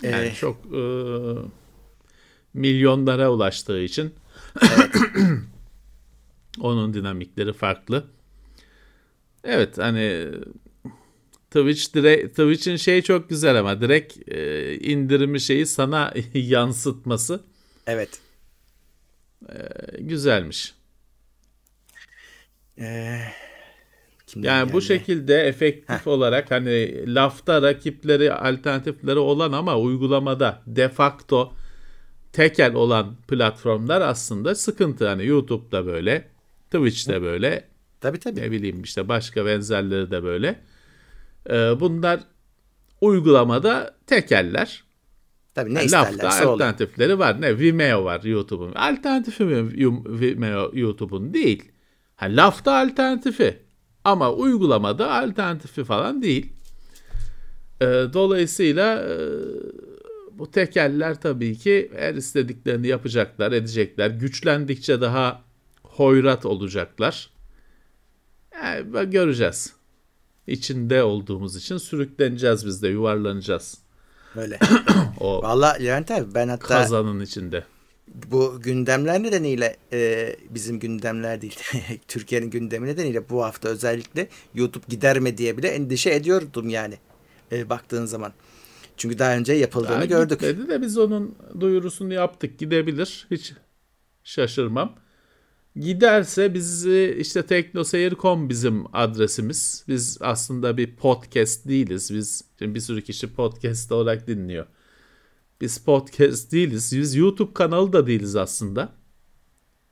Yani 0.02 0.26
Ee, 0.26 0.34
çok 0.34 0.56
e, 0.66 0.82
milyonlara 2.54 3.30
ulaştığı 3.30 3.82
için 3.82 4.14
onun 6.60 6.94
dinamikleri 6.94 7.52
farklı. 7.52 8.04
Evet 9.44 9.78
hani 9.78 10.28
Twitch 11.50 11.94
direkt 11.94 12.30
Twitch'in 12.30 12.76
şeyi 12.76 13.02
çok 13.02 13.28
güzel 13.28 13.58
ama 13.58 13.80
direkt 13.80 14.28
e, 14.28 14.74
indirimi 14.78 15.40
şeyi 15.40 15.66
sana 15.66 16.14
yansıtması 16.34 17.40
evet. 17.86 18.20
e, 19.48 19.56
güzelmiş. 19.98 20.74
Ee, 22.78 23.18
kimden 24.32 24.48
Yani 24.48 24.68
bu 24.68 24.72
geldi? 24.72 24.84
şekilde 24.84 25.40
efektif 25.42 26.06
olarak 26.06 26.50
hani 26.50 27.04
lafta 27.14 27.62
rakipleri 27.62 28.32
alternatifleri 28.32 29.18
olan 29.18 29.52
ama 29.52 29.78
uygulamada 29.78 30.62
de 30.66 30.88
facto 30.88 31.52
tekel 32.32 32.74
olan 32.74 33.16
platformlar 33.28 34.00
aslında 34.00 34.54
sıkıntı. 34.54 35.08
Hani 35.08 35.26
YouTube'da 35.26 35.86
böyle, 35.86 36.28
Twitch'te 36.70 37.22
böyle, 37.22 37.68
Tabii 38.00 38.18
tabii. 38.18 38.40
ne 38.40 38.50
bileyim 38.50 38.82
işte 38.82 39.08
başka 39.08 39.46
benzerleri 39.46 40.10
de 40.10 40.22
böyle. 40.22 40.60
Ee, 41.50 41.54
bunlar 41.80 42.20
uygulamada 43.00 43.96
tekeller. 44.06 44.84
Tabii 45.54 45.74
ne 45.74 45.78
Lafta 45.90 46.10
isterlerse 46.10 46.46
olur. 46.46 46.52
alternatifleri 46.60 47.18
var. 47.18 47.40
Ne 47.40 47.58
Vimeo 47.58 48.04
var 48.04 48.22
YouTube'un. 48.22 48.72
Alternatifi 48.72 49.44
mi 49.44 49.72
Vimeo 50.20 50.70
YouTube'un 50.74 51.34
değil. 51.34 51.72
Ha, 52.16 52.26
lafta 52.30 52.72
alternatifi. 52.76 53.61
Ama 54.04 54.32
uygulamada 54.32 55.12
alternatifi 55.12 55.84
falan 55.84 56.22
değil. 56.22 56.52
Ee, 57.80 57.86
dolayısıyla 58.12 59.02
e, 59.02 59.16
bu 60.32 60.50
tekeller 60.50 61.20
tabii 61.20 61.58
ki 61.58 61.92
her 61.96 62.14
istediklerini 62.14 62.86
yapacaklar, 62.86 63.52
edecekler. 63.52 64.10
Güçlendikçe 64.10 65.00
daha 65.00 65.42
hoyrat 65.82 66.46
olacaklar. 66.46 67.30
Yani 68.54 69.10
göreceğiz. 69.10 69.72
İçinde 70.46 71.02
olduğumuz 71.02 71.56
için 71.56 71.76
sürükleneceğiz 71.76 72.66
biz 72.66 72.82
de, 72.82 72.88
yuvarlanacağız. 72.88 73.78
Böyle. 74.36 74.58
O 75.20 75.42
Valla 75.42 75.72
Levent 75.72 76.10
abi 76.10 76.34
ben 76.34 76.48
hatta 76.48 76.66
kazanın 76.66 77.20
içinde. 77.20 77.64
Bu 78.14 78.60
gündemler 78.62 79.22
nedeniyle 79.22 79.76
e, 79.92 80.36
bizim 80.50 80.78
gündemler 80.78 81.40
değil 81.40 81.58
Türkiye'nin 82.08 82.50
gündemi 82.50 82.86
nedeniyle 82.86 83.28
bu 83.28 83.44
hafta 83.44 83.68
özellikle 83.68 84.28
YouTube 84.54 84.84
gider 84.88 85.18
mi 85.20 85.38
diye 85.38 85.56
bile 85.56 85.68
endişe 85.68 86.10
ediyordum 86.10 86.68
yani 86.68 86.94
e, 87.52 87.70
baktığın 87.70 88.06
zaman. 88.06 88.32
Çünkü 88.96 89.18
daha 89.18 89.36
önce 89.36 89.52
yapıldığını 89.52 89.90
Daha 89.90 90.04
gördük. 90.04 90.40
Gitmedi 90.40 90.68
de 90.68 90.82
biz 90.82 90.98
onun 90.98 91.34
duyurusunu 91.60 92.14
yaptık. 92.14 92.58
Gidebilir. 92.58 93.26
Hiç 93.30 93.52
şaşırmam. 94.24 94.96
Giderse 95.76 96.54
biz 96.54 96.86
e, 96.86 97.16
işte 97.16 97.46
teknoseyir.com 97.46 98.48
bizim 98.48 98.84
adresimiz. 98.92 99.84
Biz 99.88 100.18
aslında 100.20 100.76
bir 100.76 100.96
podcast 100.96 101.68
değiliz. 101.68 102.10
Biz 102.14 102.44
şimdi 102.58 102.74
bir 102.74 102.80
sürü 102.80 103.02
kişi 103.02 103.34
podcast 103.34 103.92
olarak 103.92 104.26
dinliyor. 104.26 104.66
Biz 105.62 105.78
podcast 105.78 106.52
değiliz. 106.52 106.92
Biz 106.96 107.16
YouTube 107.16 107.52
kanalı 107.54 107.92
da 107.92 108.06
değiliz 108.06 108.36
aslında. 108.36 108.92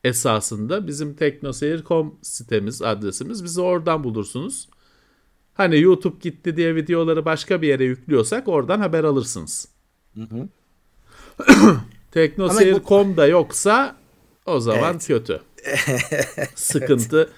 Esasında 0.04 0.86
bizim 0.86 1.14
teknoseyir.com 1.14 2.18
sitemiz, 2.22 2.82
adresimiz. 2.82 3.44
Bizi 3.44 3.60
oradan 3.60 4.04
bulursunuz. 4.04 4.68
Hani 5.54 5.80
YouTube 5.80 6.16
gitti 6.20 6.56
diye 6.56 6.74
videoları 6.74 7.24
başka 7.24 7.62
bir 7.62 7.68
yere 7.68 7.84
yüklüyorsak 7.84 8.48
oradan 8.48 8.80
haber 8.80 9.04
alırsınız. 9.04 9.68
Teknoseyir.com'da 12.10 13.26
yoksa 13.26 13.96
o 14.46 14.60
zaman 14.60 14.92
Evet. 14.92 15.06
kötü. 15.06 15.40
Sıkıntı. 16.54 17.30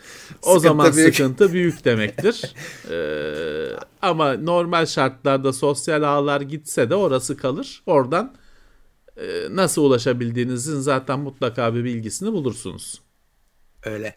O 0.42 0.46
Sıkıntı 0.46 0.60
zaman 0.60 0.96
büyük. 0.96 1.14
sıkıntı 1.16 1.52
büyük 1.52 1.84
demektir. 1.84 2.54
Ee, 2.90 3.76
ama 4.02 4.32
normal 4.34 4.86
şartlarda 4.86 5.52
sosyal 5.52 6.02
ağlar 6.02 6.40
gitse 6.40 6.90
de 6.90 6.94
orası 6.94 7.36
kalır. 7.36 7.82
Oradan 7.86 8.34
e, 9.16 9.24
nasıl 9.50 9.82
ulaşabildiğinizin 9.82 10.80
zaten 10.80 11.18
mutlaka 11.18 11.74
bir 11.74 11.84
bilgisini 11.84 12.32
bulursunuz. 12.32 13.00
Öyle. 13.84 14.16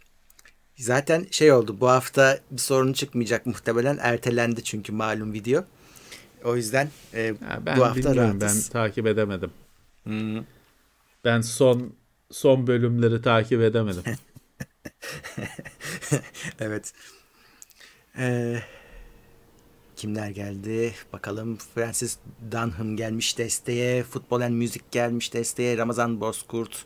Zaten 0.77 1.27
şey 1.31 1.51
oldu 1.51 1.77
bu 1.79 1.89
hafta 1.89 2.39
bir 2.51 2.57
sorun 2.57 2.93
çıkmayacak 2.93 3.45
muhtemelen 3.45 3.97
ertelendi 4.01 4.63
çünkü 4.63 4.91
malum 4.91 5.33
video. 5.33 5.63
O 6.43 6.55
yüzden 6.55 6.89
e, 7.13 7.35
ben 7.65 7.77
bu 7.77 7.85
hafta 7.85 7.95
bilmiyorum 8.09 8.37
ben 8.41 8.47
rahatız. 8.47 8.69
takip 8.69 9.07
edemedim. 9.07 9.51
Hı. 10.07 10.43
Ben 11.25 11.41
son 11.41 11.93
son 12.31 12.67
bölümleri 12.67 13.21
takip 13.21 13.61
edemedim. 13.61 14.03
evet. 16.59 16.93
Ee, 18.17 18.59
kimler 19.95 20.29
geldi? 20.29 20.93
Bakalım 21.13 21.57
Francis 21.75 22.17
Dunham 22.51 22.97
gelmiş 22.97 23.37
desteğe. 23.37 24.03
Futbol 24.03 24.41
and 24.41 24.53
Müzik 24.53 24.91
gelmiş 24.91 25.33
desteğe. 25.33 25.77
Ramazan 25.77 26.21
Bozkurt. 26.21 26.85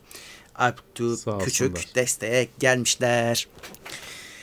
Alptu 0.55 1.15
Küçük 1.15 1.27
olsunlar. 1.71 1.95
desteğe 1.95 2.47
gelmişler. 2.59 3.47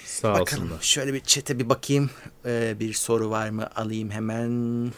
Sağ 0.05 0.35
Bakalım 0.35 0.63
olsunlar. 0.65 0.83
şöyle 0.83 1.15
bir 1.15 1.21
çete 1.21 1.59
bir 1.59 1.69
bakayım. 1.69 2.11
Ee, 2.47 2.77
bir 2.81 2.93
soru 2.95 3.31
var 3.31 3.51
mı? 3.51 3.71
Alayım 3.77 4.11
hemen. 4.11 4.93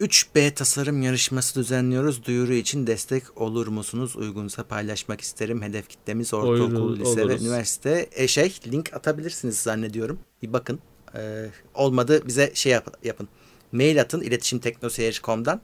3B 0.00 0.54
tasarım 0.54 1.02
yarışması 1.02 1.60
düzenliyoruz. 1.60 2.24
Duyuru 2.24 2.52
için 2.54 2.86
destek 2.86 3.40
olur 3.40 3.66
musunuz? 3.66 4.16
Uygunsa 4.16 4.64
paylaşmak 4.64 5.20
isterim. 5.20 5.62
Hedef 5.62 5.88
kitlemiz 5.88 6.34
ortaokul, 6.34 6.74
Olur- 6.76 6.98
lise 7.00 7.16
ve 7.16 7.24
oluruz. 7.24 7.42
üniversite. 7.42 8.08
E 8.12 8.28
şey 8.28 8.54
link 8.66 8.94
atabilirsiniz 8.94 9.58
zannediyorum. 9.60 10.18
Bir 10.42 10.52
bakın. 10.52 10.78
Ee, 11.14 11.46
olmadı 11.74 12.22
bize 12.26 12.50
şey 12.54 12.72
yap- 12.72 12.98
yapın. 13.04 13.28
Mail 13.72 14.00
atın 14.00 14.20
iletişim 14.20 14.58
teknoseyir.com'dan. 14.58 15.60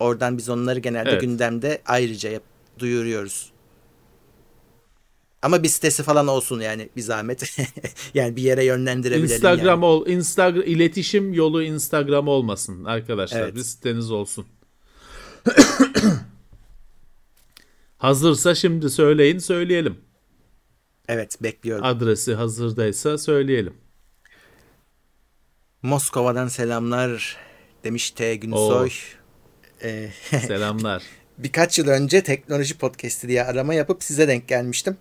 Oradan 0.00 0.38
biz 0.38 0.48
onları 0.48 0.78
genelde 0.78 1.10
Evet. 1.10 1.20
gündemde 1.20 1.82
ayrıca 1.86 2.30
yap- 2.30 2.42
duyuruyoruz. 2.78 3.52
Ama 5.42 5.62
bir 5.62 5.68
sitesi 5.68 6.02
falan 6.02 6.26
olsun 6.26 6.60
yani 6.60 6.88
bir 6.96 7.02
zahmet. 7.02 7.58
yani 8.14 8.36
bir 8.36 8.42
yere 8.42 8.64
yönlendirebilelim 8.64 9.24
Instagram 9.34 9.82
yani. 9.82 9.84
ol, 9.84 10.06
Instagram 10.06 10.62
iletişim 10.62 11.32
yolu 11.32 11.62
Instagram 11.62 12.28
olmasın 12.28 12.84
arkadaşlar. 12.84 13.40
Evet. 13.40 13.54
Bir 13.54 13.60
siteniz 13.60 14.10
olsun. 14.10 14.46
Hazırsa 17.98 18.54
şimdi 18.54 18.90
söyleyin, 18.90 19.38
söyleyelim. 19.38 19.98
Evet 21.08 21.42
bekliyorum. 21.42 21.84
Adresi 21.84 22.34
hazırdaysa 22.34 23.18
söyleyelim. 23.18 23.74
Moskova'dan 25.82 26.48
selamlar 26.48 27.36
demiş 27.84 28.10
T. 28.10 28.36
Günsoy. 28.36 28.90
Ee, 29.82 30.10
Selamlar. 30.46 31.02
birkaç 31.38 31.78
yıl 31.78 31.88
önce 31.88 32.22
teknoloji 32.22 32.78
podcast'i 32.78 33.28
diye 33.28 33.44
arama 33.44 33.74
yapıp 33.74 34.04
size 34.04 34.28
denk 34.28 34.48
gelmiştim. 34.48 34.96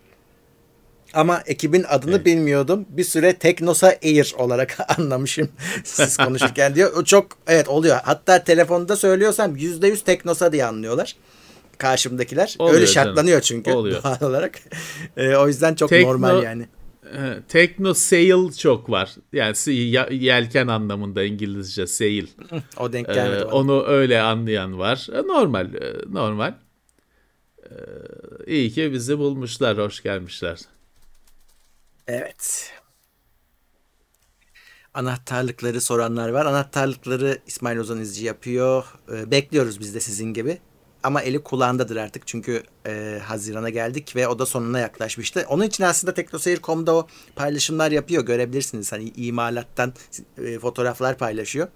Ama 1.15 1.43
ekibin 1.45 1.83
adını 1.89 2.15
Evet. 2.15 2.25
bilmiyordum. 2.25 2.85
Bir 2.89 3.03
süre 3.03 3.33
Teknosa 3.33 3.87
Air 4.03 4.33
olarak 4.37 4.77
anlamışım 4.99 5.49
siz 5.83 6.17
konuşurken 6.25 6.75
diyor. 6.75 6.93
O 6.97 7.03
çok 7.03 7.27
evet 7.47 7.67
oluyor. 7.67 7.97
Hatta 8.03 8.43
telefonda 8.43 8.95
söylüyorsam 8.95 9.55
%100 9.55 10.03
Teknosa 10.03 10.51
diye 10.51 10.65
anlıyorlar. 10.65 11.15
Karşımdakiler. 11.77 12.55
Oluyor 12.59 12.75
Öyle 12.75 12.85
canım. 12.85 13.07
şartlanıyor 13.07 13.41
çünkü 13.41 13.71
Oluyor. 13.71 14.03
doğal 14.21 14.29
olarak. 14.29 14.59
Ee, 15.17 15.35
o 15.35 15.47
yüzden 15.47 15.75
çok 15.75 15.91
Tekno- 15.91 16.03
normal 16.07 16.43
yani. 16.43 16.67
Ee, 17.05 17.33
Tekno 17.47 17.93
sail 17.93 18.51
çok 18.51 18.89
var. 18.89 19.15
Yani 19.33 19.55
yelken 20.11 20.67
anlamında 20.67 21.23
İngilizce 21.23 21.87
sail. 21.87 22.27
O 22.77 22.93
denk 22.93 23.09
Ee, 23.09 23.13
gelmedi 23.13 23.41
bana. 23.45 23.51
onu 23.53 23.85
öyle 23.85 24.21
anlayan 24.21 24.79
var. 24.79 25.07
E, 25.13 25.27
Normal, 25.27 25.73
e, 25.73 25.93
normal. 26.11 26.53
Ee, 27.63 27.73
İyi 28.47 28.71
ki 28.71 28.91
bizi 28.93 29.17
bulmuşlar, 29.19 29.77
hoş 29.77 30.03
gelmişler. 30.03 30.59
Evet. 32.07 32.71
Anahtarlıkları 34.93 35.81
soranlar 35.81 36.29
var. 36.29 36.45
Anahtarlıkları 36.45 37.37
İsmail 37.47 37.77
Ozan 37.77 38.01
İzci 38.01 38.25
yapıyor. 38.25 38.85
Ee, 39.11 39.31
bekliyoruz 39.31 39.79
biz 39.79 39.95
de 39.95 39.99
sizin 39.99 40.33
gibi. 40.33 40.57
Ama 41.03 41.21
eli 41.21 41.43
kulağındadır 41.43 41.95
artık 41.95 42.27
çünkü 42.27 42.63
e, 42.87 43.21
Haziran'a 43.23 43.69
geldik 43.69 44.15
ve 44.15 44.27
o 44.27 44.39
da 44.39 44.45
sonuna 44.45 44.79
yaklaşmıştı. 44.79 45.45
Onun 45.49 45.63
için 45.63 45.83
aslında 45.83 46.13
teknoseyir.com'da 46.13 46.95
o 46.95 47.07
paylaşımlar 47.35 47.91
yapıyor. 47.91 48.25
Görebilirsiniz. 48.25 48.91
Hani 48.91 49.09
imalattan 49.09 49.93
e, 50.37 50.59
fotoğraflar 50.59 51.17
paylaşıyor. 51.17 51.67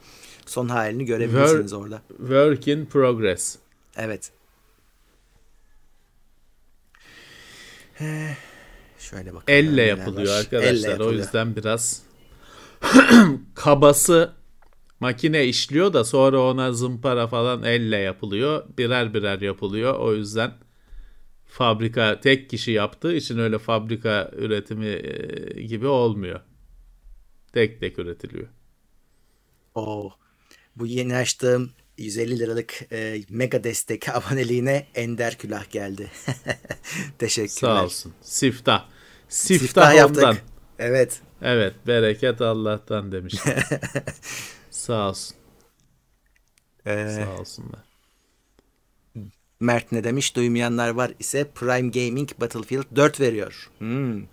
Son 0.45 0.67
halini 0.69 1.05
görebilirsiniz 1.05 1.73
orada. 1.73 2.01
Work 2.17 2.67
in 2.67 2.85
progress. 2.85 3.55
Evet. 3.97 4.31
Ee, 8.01 8.37
Şöyle 8.99 9.33
bakalım. 9.35 9.43
Elle 9.47 9.81
yapılıyor 9.83 10.33
var. 10.33 10.39
arkadaşlar. 10.39 10.91
Elle 10.91 11.03
O 11.03 11.11
yapılıyor. 11.11 11.13
yüzden 11.13 11.55
biraz 11.55 12.03
kabası 13.55 14.33
makine 14.99 15.45
işliyor 15.45 15.93
da 15.93 16.03
sonra 16.03 16.41
ona 16.41 16.73
zımpara 16.73 17.27
falan 17.27 17.63
elle 17.63 17.97
yapılıyor. 17.97 18.65
Birer 18.77 19.13
birer 19.13 19.41
yapılıyor. 19.41 19.95
O 19.99 20.15
yüzden 20.15 20.53
fabrika 21.47 22.19
tek 22.21 22.49
kişi 22.49 22.71
yaptığı 22.71 23.15
için 23.15 23.37
öyle 23.39 23.59
fabrika 23.59 24.31
üretimi 24.37 24.87
e, 24.87 25.63
gibi 25.63 25.87
olmuyor. 25.87 26.41
Tek 27.53 27.79
tek 27.79 27.99
üretiliyor. 27.99 28.47
Oo. 29.75 30.11
Bu 30.75 30.85
yeni 30.87 31.15
açtığım 31.15 31.71
150 31.99 32.39
liralık 32.39 32.91
e, 32.91 33.21
mega 33.29 33.63
destek 33.63 34.09
aboneliğine 34.15 34.87
Ender 34.95 35.37
Külah 35.37 35.71
geldi. 35.71 36.11
Teşekkürler. 37.19 37.49
Sağ 37.75 37.83
olsun. 37.83 38.13
Siftah. 38.21 38.85
Siftah, 39.29 39.65
Siftah 39.65 39.95
yaptık. 39.95 40.23
ondan. 40.23 40.37
Evet. 40.79 41.21
Evet, 41.41 41.73
bereket 41.87 42.41
Allah'tan 42.41 43.11
demiş. 43.11 43.35
Sağ 44.71 45.09
olsun. 45.09 45.35
Ee, 46.85 47.09
Sağ 47.09 47.41
olsunlar. 47.41 47.79
Mert 49.59 49.91
ne 49.91 50.03
demiş? 50.03 50.35
Duymayanlar 50.35 50.89
var 50.89 51.11
ise 51.19 51.51
Prime 51.55 51.89
Gaming 51.89 52.29
Battlefield 52.41 52.95
4 52.95 53.19
veriyor. 53.19 53.69
Hmm. 53.77 54.23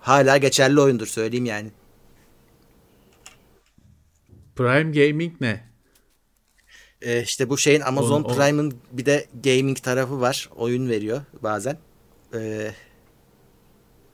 Hala 0.00 0.36
geçerli 0.36 0.80
oyundur 0.80 1.06
söyleyeyim 1.06 1.46
yani. 1.46 1.70
Prime 4.56 5.06
Gaming 5.06 5.40
ne? 5.40 5.67
Ee, 7.02 7.22
işte 7.22 7.48
bu 7.48 7.58
şeyin 7.58 7.80
Amazon 7.80 8.22
o- 8.24 8.26
Prime'ın 8.34 8.74
bir 8.92 9.06
de 9.06 9.26
gaming 9.44 9.78
tarafı 9.82 10.20
var. 10.20 10.48
Oyun 10.56 10.88
veriyor 10.88 11.20
bazen. 11.42 11.78
Ee, 12.34 12.74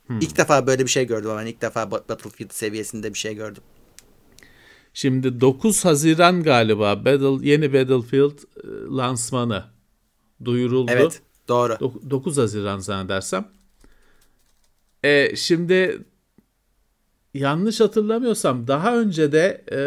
Hmm. 0.07 0.21
İlk 0.21 0.37
defa 0.37 0.67
böyle 0.67 0.83
bir 0.85 0.91
şey 0.91 1.07
gördüm 1.07 1.31
ama 1.31 1.43
ilk 1.43 1.63
defa 1.63 1.83
Ba- 1.83 2.09
Battlefield 2.09 2.51
seviyesinde 2.51 3.15
bir 3.15 3.19
şey 3.19 3.35
gördüm. 3.35 3.63
Şimdi 4.95 5.41
9 5.41 5.85
Haziran 5.85 6.43
galiba 6.43 7.05
Battle 7.05 7.49
yeni 7.49 7.73
Battlefield 7.73 8.39
e, 8.39 8.67
lansmanı 8.97 9.65
duyuruldu. 10.45 10.91
Evet 10.93 11.23
doğru. 11.49 11.73
Dok- 11.73 12.11
9 12.11 12.39
Haziran 12.39 12.79
zannedersem. 12.79 13.49
E, 15.05 15.37
şimdi 15.37 15.99
yanlış 17.35 17.81
hatırlamıyorsam 17.81 18.67
daha 18.69 18.97
önce 18.99 19.33
de 19.33 19.65
e, 19.73 19.79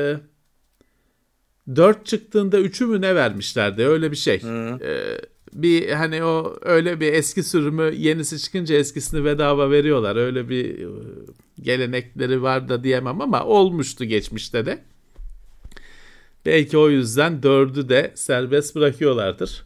4 1.76 2.06
çıktığında 2.06 2.60
3'ü 2.60 2.86
mü 2.86 3.02
ne 3.02 3.16
vermişlerdi 3.16 3.86
öyle 3.86 4.12
bir 4.12 4.16
şey. 4.16 4.36
E, 4.82 5.22
bir 5.54 5.90
hani 5.90 6.24
o 6.24 6.58
öyle 6.62 7.00
bir 7.00 7.14
eski 7.14 7.44
sürümü 7.44 7.94
yenisi 7.96 8.40
çıkınca 8.40 8.76
eskisini 8.76 9.26
bedava 9.26 9.72
veriyorlar. 9.72 10.16
Öyle 10.16 10.50
bir 10.50 10.80
e, 10.80 10.88
gelenekleri 11.62 12.42
var 12.42 12.70
da 12.70 12.84
diyemem 12.84 13.22
ama 13.22 13.46
olmuştu 13.46 14.06
geçmişte 14.06 14.66
de. 14.66 14.84
Belki 16.46 16.78
o 16.78 16.90
yüzden 16.90 17.40
4'ü 17.44 17.90
de 17.90 18.12
serbest 18.16 18.76
bırakıyorlardır. 18.76 19.66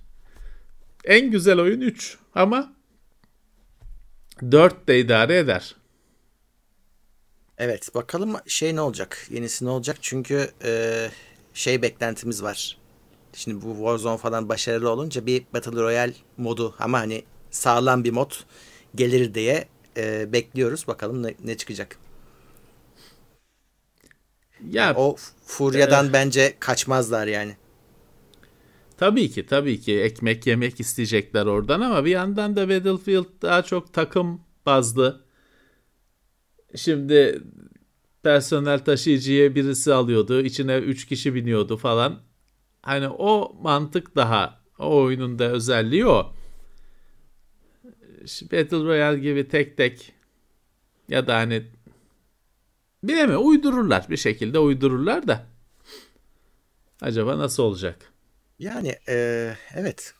En 1.05 1.31
güzel 1.31 1.59
oyun 1.59 1.81
3 1.81 2.17
ama 2.35 2.73
4 4.51 4.87
de 4.87 4.99
idare 4.99 5.37
eder. 5.37 5.75
Evet 7.57 7.95
bakalım 7.95 8.35
şey 8.47 8.75
ne 8.75 8.81
olacak? 8.81 9.27
Yenisi 9.29 9.65
ne 9.65 9.69
olacak? 9.69 9.97
Çünkü 10.01 10.51
e, 10.63 11.09
şey 11.53 11.81
beklentimiz 11.81 12.43
var. 12.43 12.77
Şimdi 13.33 13.65
bu 13.65 13.75
Warzone 13.75 14.17
falan 14.17 14.49
başarılı 14.49 14.89
olunca 14.91 15.25
bir 15.25 15.43
Battle 15.53 15.81
Royale 15.81 16.13
modu 16.37 16.75
ama 16.79 16.99
hani 16.99 17.23
sağlam 17.51 18.03
bir 18.03 18.11
mod 18.11 18.31
gelir 18.95 19.33
diye 19.33 19.67
e, 19.97 20.33
bekliyoruz. 20.33 20.87
Bakalım 20.87 21.23
ne, 21.23 21.35
ne 21.43 21.57
çıkacak. 21.57 21.97
Ya 24.59 24.93
O 24.93 25.15
furyadan 25.45 26.13
bence 26.13 26.57
kaçmazlar 26.59 27.27
yani. 27.27 27.55
tabii 28.97 29.29
ki 29.31 29.45
tabii 29.45 29.79
ki 29.81 29.99
ekmek 30.01 30.47
yemek 30.47 30.79
isteyecekler 30.79 31.45
oradan 31.45 31.81
ama 31.81 32.05
bir 32.05 32.11
yandan 32.11 32.55
da 32.55 32.69
Battlefield 32.69 33.41
daha 33.41 33.61
çok 33.63 33.93
takım 33.93 34.41
bazlı. 34.65 35.25
Şimdi 36.75 37.41
personel 38.23 38.79
taşıyıcıya 38.79 39.55
birisi 39.55 39.93
alıyordu, 39.93 40.41
içine 40.41 40.77
3 40.77 41.05
kişi 41.05 41.35
biniyordu 41.35 41.77
falan. 41.77 42.21
Hani 42.81 43.07
o 43.09 43.55
mantık 43.61 44.15
daha 44.15 44.61
o 44.79 45.01
oyunun 45.01 45.39
da 45.39 45.43
özelliği 45.43 46.05
o. 46.07 46.33
Battle 48.41 48.83
Royale 48.83 49.19
gibi 49.19 49.47
tek 49.47 49.77
tek 49.77 50.13
ya 51.09 51.27
da 51.27 51.35
hani 51.35 51.63
bilemiyorum 53.03 53.47
uydururlar 53.47 54.05
bir 54.09 54.17
şekilde 54.17 54.59
uydururlar 54.59 55.27
da 55.27 55.45
acaba 57.01 57.37
nasıl 57.37 57.63
olacak? 57.63 58.13
Yani 58.59 58.95
e, 59.09 59.55
evet. 59.75 60.13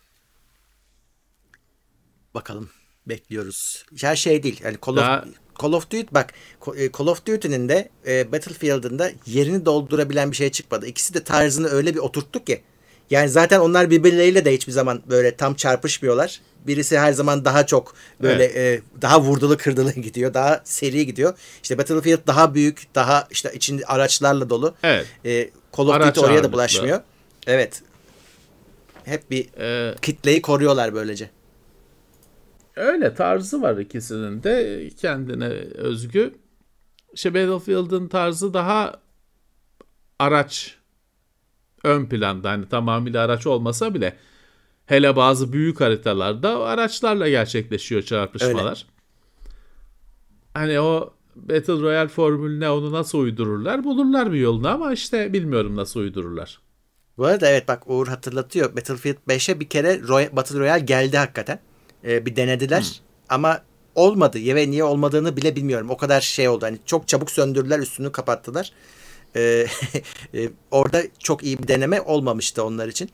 Bakalım 2.34 2.70
bekliyoruz. 3.08 3.86
Her 4.02 4.16
şey 4.16 4.44
değil. 4.44 4.62
Yani 4.64 4.78
Call 4.86 4.94
of, 4.94 4.98
Daha- 4.98 5.26
Call 5.62 5.74
of 5.74 5.84
Duty 5.92 6.02
bak 6.12 6.34
e, 6.78 6.92
Call 6.98 7.08
of 7.08 7.26
Duty'nin 7.26 7.70
de 7.70 7.90
e, 8.08 8.32
Battlefield'ın 8.32 9.00
da 9.00 9.12
yerini 9.26 9.66
doldurabilen 9.66 10.32
bir 10.32 10.36
şey 10.36 10.50
çıkmadı. 10.52 10.86
İkisi 10.86 11.14
de 11.14 11.24
tarzını 11.24 11.68
öyle 11.68 11.94
bir 11.94 12.00
oturttuk 12.00 12.48
ki. 12.48 12.62
Yani 13.10 13.30
zaten 13.30 13.60
onlar 13.60 13.90
birbirleriyle 13.90 14.46
de 14.46 14.54
hiçbir 14.54 14.72
zaman 14.72 15.02
böyle 15.10 15.36
tam 15.36 15.54
çarpışmıyorlar. 15.54 16.42
Birisi 16.68 17.00
her 17.00 17.14
zaman 17.14 17.46
daha 17.46 17.66
çok 17.66 17.96
böyle 18.22 18.46
e, 18.46 18.82
daha 19.02 19.22
vurdulu 19.22 19.58
kırdılı 19.58 19.92
gidiyor. 19.96 20.34
Daha 20.34 20.62
seri 20.64 21.06
gidiyor. 21.06 21.34
İşte 21.64 21.78
Battlefield 21.78 22.28
daha 22.28 22.54
büyük, 22.54 22.88
daha 22.96 23.28
işte 23.32 23.52
içinde 23.56 23.86
araçlarla 23.86 24.50
dolu. 24.50 24.76
Evet. 24.84 25.06
E, 25.26 25.50
Call 25.78 25.88
of 25.88 25.94
Araç 25.94 26.16
Duty 26.16 26.26
oraya 26.26 26.44
da 26.44 26.54
bulaşmıyor. 26.54 27.02
Evet. 27.48 27.82
Hep 29.04 29.32
bir 29.32 29.48
Ee, 29.60 29.96
kitleyi 30.02 30.42
koruyorlar 30.42 30.94
böylece. 30.94 31.30
Öyle 32.76 33.14
tarzı 33.14 33.62
var 33.62 33.78
ikisinin 33.78 34.44
de 34.44 34.90
kendine 34.98 35.46
özgü. 35.76 36.34
İşte 37.14 37.34
Battlefield'ın 37.34 38.08
tarzı 38.08 38.54
daha 38.54 38.94
araç 40.20 40.76
ön 41.84 42.06
planda 42.06 42.50
hani 42.50 42.70
tamamıyla 42.70 43.26
araç 43.26 43.48
olmasa 43.48 43.94
bile 43.94 44.18
hele 44.86 45.16
bazı 45.16 45.54
büyük 45.54 45.82
haritalarda 45.82 46.60
araçlarla 46.66 47.30
gerçekleşiyor 47.30 48.02
çarpışmalar. 48.02 48.86
hani 50.54 50.80
o 50.80 51.14
Battle 51.36 51.74
Royale 51.82 52.08
formülüne 52.08 52.70
onu 52.70 52.92
nasıl 52.92 53.20
uydururlar? 53.20 53.84
Bulurlar 53.84 54.32
bir 54.32 54.40
yolunu 54.40 54.68
ama 54.70 54.94
işte 54.94 55.34
bilmiyorum 55.34 55.76
nasıl 55.76 56.00
uydururlar. 56.00 56.60
Bu 57.18 57.26
arada 57.26 57.48
evet 57.50 57.68
bak 57.68 57.84
Uğur 57.90 58.08
hatırlatıyor. 58.08 58.76
Battlefield 58.76 59.18
5'e 59.28 59.60
bir 59.60 59.70
kere 59.70 59.94
Roy- 59.94 60.36
Battle 60.36 60.60
Royale 60.60 60.86
geldi 60.86 61.18
hakikaten. 61.18 61.60
Ee, 62.06 62.26
bir 62.26 62.36
denediler 62.36 62.82
hmm. 62.82 63.06
ama 63.30 63.62
olmadı. 63.96 64.56
Ve 64.56 64.72
niye 64.72 64.84
olmadığını 64.84 65.38
bile 65.38 65.56
bilmiyorum. 65.56 65.90
O 65.90 65.98
kadar 65.98 66.22
şey 66.22 66.50
oldu. 66.50 66.66
Hani 66.66 66.78
çok 66.86 67.08
çabuk 67.08 67.32
söndürdüler, 67.32 67.80
üstünü 67.80 68.12
kapattılar. 68.12 68.72
Ee, 69.36 69.68
e, 70.34 70.50
orada 70.72 71.04
çok 71.20 71.44
iyi 71.44 71.60
bir 71.60 71.68
deneme 71.68 72.02
olmamıştı 72.02 72.64
onlar 72.64 72.88
için. 72.88 73.10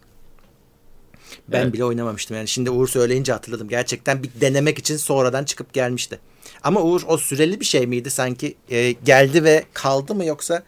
Ben 1.47 1.63
evet. 1.63 1.73
bile 1.73 1.86
oynamamıştım. 1.86 2.38
Yani 2.38 2.47
şimdi 2.47 2.69
Uğur 2.69 2.88
söyleyince 2.88 3.32
hatırladım. 3.32 3.69
Gerçekten 3.69 4.23
bir 4.23 4.30
denemek 4.41 4.80
için 4.80 4.97
sonradan 4.97 5.43
çıkıp 5.43 5.73
gelmişti. 5.73 6.19
Ama 6.63 6.82
Uğur 6.82 7.02
o 7.08 7.17
süreli 7.17 7.60
bir 7.60 7.65
şey 7.65 7.88
miydi 7.88 8.10
sanki? 8.10 8.56
E, 8.69 8.91
geldi 8.91 9.43
ve 9.43 9.63
kaldı 9.73 10.15
mı 10.15 10.26
yoksa 10.26 10.63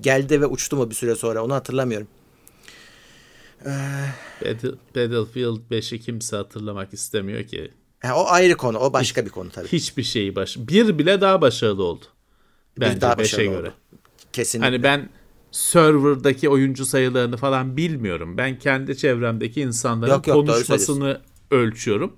geldi 0.00 0.40
ve 0.40 0.46
uçtu 0.46 0.76
mu 0.76 0.90
bir 0.90 0.94
süre 0.94 1.14
sonra? 1.14 1.44
Onu 1.44 1.54
hatırlamıyorum. 1.54 2.08
Ee, 3.66 4.50
Battlefield 4.94 5.60
5'i 5.70 6.00
kimse 6.00 6.36
hatırlamak 6.36 6.94
istemiyor 6.94 7.44
ki. 7.44 7.72
Ha, 8.00 8.16
o 8.16 8.26
ayrı 8.26 8.56
konu. 8.56 8.78
O 8.78 8.92
başka 8.92 9.20
Hiç, 9.20 9.26
bir 9.26 9.32
konu 9.32 9.50
tabii. 9.50 9.68
Hiçbir 9.68 10.02
şeyi 10.02 10.36
baş. 10.36 10.56
Bir 10.58 10.98
bile 10.98 11.20
daha 11.20 11.40
başarılı 11.40 11.84
oldu. 11.84 12.04
Bence 12.80 12.96
bir 12.96 13.00
daha 13.00 13.12
5'e 13.12 13.44
göre. 13.44 13.58
Oldu. 13.58 13.74
Kesinlikle. 14.32 14.70
Hani 14.70 14.82
ben 14.82 15.08
serverdaki 15.50 16.48
oyuncu 16.48 16.86
sayılarını 16.86 17.36
falan 17.36 17.76
bilmiyorum. 17.76 18.36
Ben 18.36 18.58
kendi 18.58 18.96
çevremdeki 18.96 19.60
insanların 19.60 20.12
yok, 20.12 20.26
yok, 20.26 20.36
konuşmasını 20.36 21.20
ölçüyorum. 21.50 22.12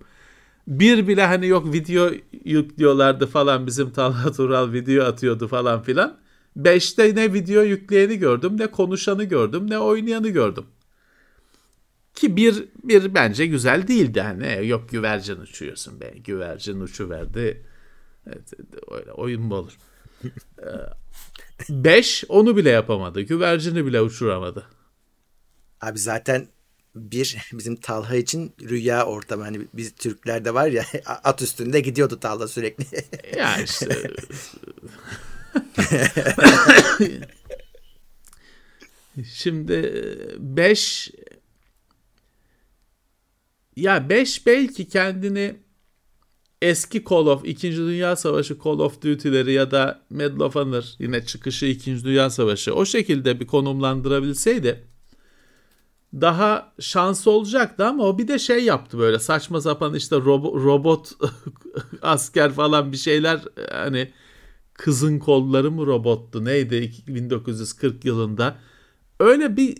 Bir 0.66 1.08
bile 1.08 1.26
hani 1.26 1.46
yok 1.46 1.72
video 1.72 2.10
yüklüyorlardı 2.44 3.26
falan 3.26 3.66
bizim 3.66 3.90
Talha 3.90 4.32
Tural 4.32 4.72
video 4.72 5.04
atıyordu 5.04 5.48
falan 5.48 5.82
filan. 5.82 6.18
Beşte 6.56 7.14
ne 7.14 7.32
video 7.32 7.62
yükleyeni 7.62 8.18
gördüm 8.18 8.58
ne 8.58 8.66
konuşanı 8.66 9.24
gördüm 9.24 9.70
ne 9.70 9.78
oynayanı 9.78 10.28
gördüm. 10.28 10.64
Ki 12.14 12.36
bir, 12.36 12.64
bir 12.84 13.14
bence 13.14 13.46
güzel 13.46 13.88
değildi. 13.88 14.20
Hani 14.20 14.66
yok 14.66 14.88
güvercin 14.88 15.36
uçuyorsun 15.36 16.00
be. 16.00 16.14
Güvercin 16.24 16.80
uçuverdi. 16.80 17.66
Evet, 18.26 18.52
öyle 18.90 19.12
oyun 19.12 19.42
mu 19.42 19.54
olur? 19.54 19.78
5 21.68 22.24
onu 22.28 22.56
bile 22.56 22.70
yapamadı. 22.70 23.20
Güvercini 23.20 23.86
bile 23.86 24.00
uçuramadı. 24.00 24.66
Abi 25.80 25.98
zaten 25.98 26.48
bir 26.94 27.36
bizim 27.52 27.76
Talha 27.76 28.16
için 28.16 28.54
rüya 28.60 29.06
ortamı. 29.06 29.42
Hani 29.42 29.60
biz 29.74 29.94
Türklerde 29.94 30.54
var 30.54 30.66
ya 30.66 30.84
at 31.06 31.42
üstünde 31.42 31.80
gidiyordu 31.80 32.20
Talha 32.20 32.48
sürekli. 32.48 32.84
ya 33.36 33.56
işte. 33.62 34.10
Şimdi 39.34 40.06
5 40.38 41.10
ya 43.76 44.08
5 44.08 44.46
belki 44.46 44.88
kendini 44.88 45.56
eski 46.62 47.04
Call 47.04 47.26
of 47.26 47.44
2. 47.44 47.76
Dünya 47.76 48.16
Savaşı 48.16 48.58
Call 48.64 48.78
of 48.78 49.02
Duty'leri 49.02 49.52
ya 49.52 49.70
da 49.70 50.02
Medal 50.10 50.40
of 50.40 50.54
Honor 50.54 50.84
yine 50.98 51.26
çıkışı 51.26 51.66
2. 51.66 52.04
Dünya 52.04 52.30
Savaşı 52.30 52.74
o 52.74 52.84
şekilde 52.84 53.40
bir 53.40 53.46
konumlandırabilseydi 53.46 54.92
daha 56.14 56.72
şanslı 56.80 57.30
olacaktı 57.30 57.86
ama 57.86 58.04
o 58.04 58.18
bir 58.18 58.28
de 58.28 58.38
şey 58.38 58.64
yaptı 58.64 58.98
böyle 58.98 59.18
saçma 59.18 59.60
sapan 59.60 59.94
işte 59.94 60.16
robo, 60.16 60.64
robot 60.64 61.12
asker 62.02 62.52
falan 62.52 62.92
bir 62.92 62.96
şeyler 62.96 63.40
hani 63.70 64.12
kızın 64.74 65.18
kolları 65.18 65.70
mı 65.70 65.86
robottu 65.86 66.44
neydi 66.44 66.92
1940 67.08 68.04
yılında 68.04 68.56
öyle 69.20 69.56
bir 69.56 69.76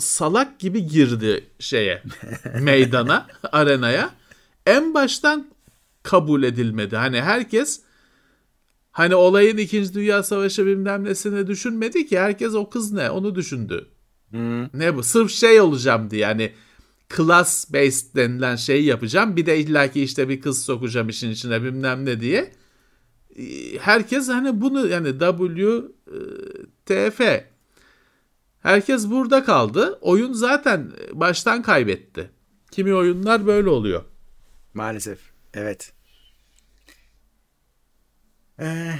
salak 0.00 0.58
gibi 0.58 0.86
girdi 0.86 1.44
şeye 1.58 2.02
meydana 2.60 3.26
arenaya 3.52 4.10
en 4.66 4.94
baştan 4.94 5.46
kabul 6.02 6.42
edilmedi. 6.42 6.96
Hani 6.96 7.22
herkes 7.22 7.80
hani 8.90 9.14
olayın 9.14 9.56
2. 9.56 9.94
Dünya 9.94 10.22
Savaşı 10.22 10.66
bilmem 10.66 11.04
nesini 11.04 11.46
düşünmedi 11.46 12.06
ki 12.06 12.18
herkes 12.18 12.54
o 12.54 12.70
kız 12.70 12.92
ne 12.92 13.10
onu 13.10 13.34
düşündü. 13.34 13.88
Hmm. 14.30 14.64
Ne 14.64 14.96
bu 14.96 15.02
sırf 15.02 15.30
şey 15.30 15.60
olacağım 15.60 16.10
diye 16.10 16.22
yani 16.22 16.52
class 17.16 17.72
based 17.72 18.16
denilen 18.16 18.56
şey 18.56 18.84
yapacağım 18.84 19.36
bir 19.36 19.46
de 19.46 19.58
illaki 19.58 20.02
işte 20.02 20.28
bir 20.28 20.40
kız 20.40 20.64
sokacağım 20.64 21.08
işin 21.08 21.30
içine 21.30 21.62
bilmem 21.62 22.04
ne 22.04 22.20
diye 22.20 22.52
herkes 23.80 24.28
hani 24.28 24.60
bunu 24.60 24.88
yani 24.88 25.08
WTF 26.86 27.20
herkes 28.66 29.10
burada 29.10 29.44
kaldı 29.44 29.98
oyun 30.00 30.32
zaten 30.32 30.92
baştan 31.12 31.62
kaybetti 31.62 32.30
kimi 32.70 32.94
oyunlar 32.94 33.46
böyle 33.46 33.68
oluyor 33.68 34.04
Maalesef. 34.76 35.18
Evet. 35.54 35.92
Ee, 38.60 38.92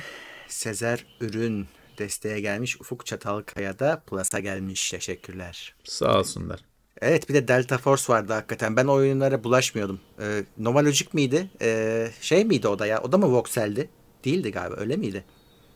Sezer 0.48 1.06
Ürün 1.20 1.66
desteğe 1.98 2.40
gelmiş. 2.40 2.80
Ufuk 2.80 3.06
Çatalkaya 3.06 3.78
da 3.78 4.02
Plus'a 4.06 4.40
gelmiş. 4.40 4.90
Teşekkürler. 4.90 5.74
Sağ 5.84 6.18
olsunlar. 6.18 6.60
Evet 7.00 7.28
bir 7.28 7.34
de 7.34 7.48
Delta 7.48 7.78
Force 7.78 8.12
vardı 8.12 8.32
hakikaten. 8.32 8.76
Ben 8.76 8.86
oyunlara 8.86 9.44
bulaşmıyordum. 9.44 10.00
Ee, 10.20 10.44
Novalogic 10.58 11.06
miydi? 11.12 11.50
Ee, 11.62 12.10
şey 12.20 12.44
miydi 12.44 12.68
o 12.68 12.78
da 12.78 12.86
ya? 12.86 13.02
O 13.02 13.12
da 13.12 13.18
mı 13.18 13.26
Voxel'di? 13.26 13.90
Değildi 14.24 14.50
galiba 14.50 14.76
öyle 14.76 14.96
miydi? 14.96 15.24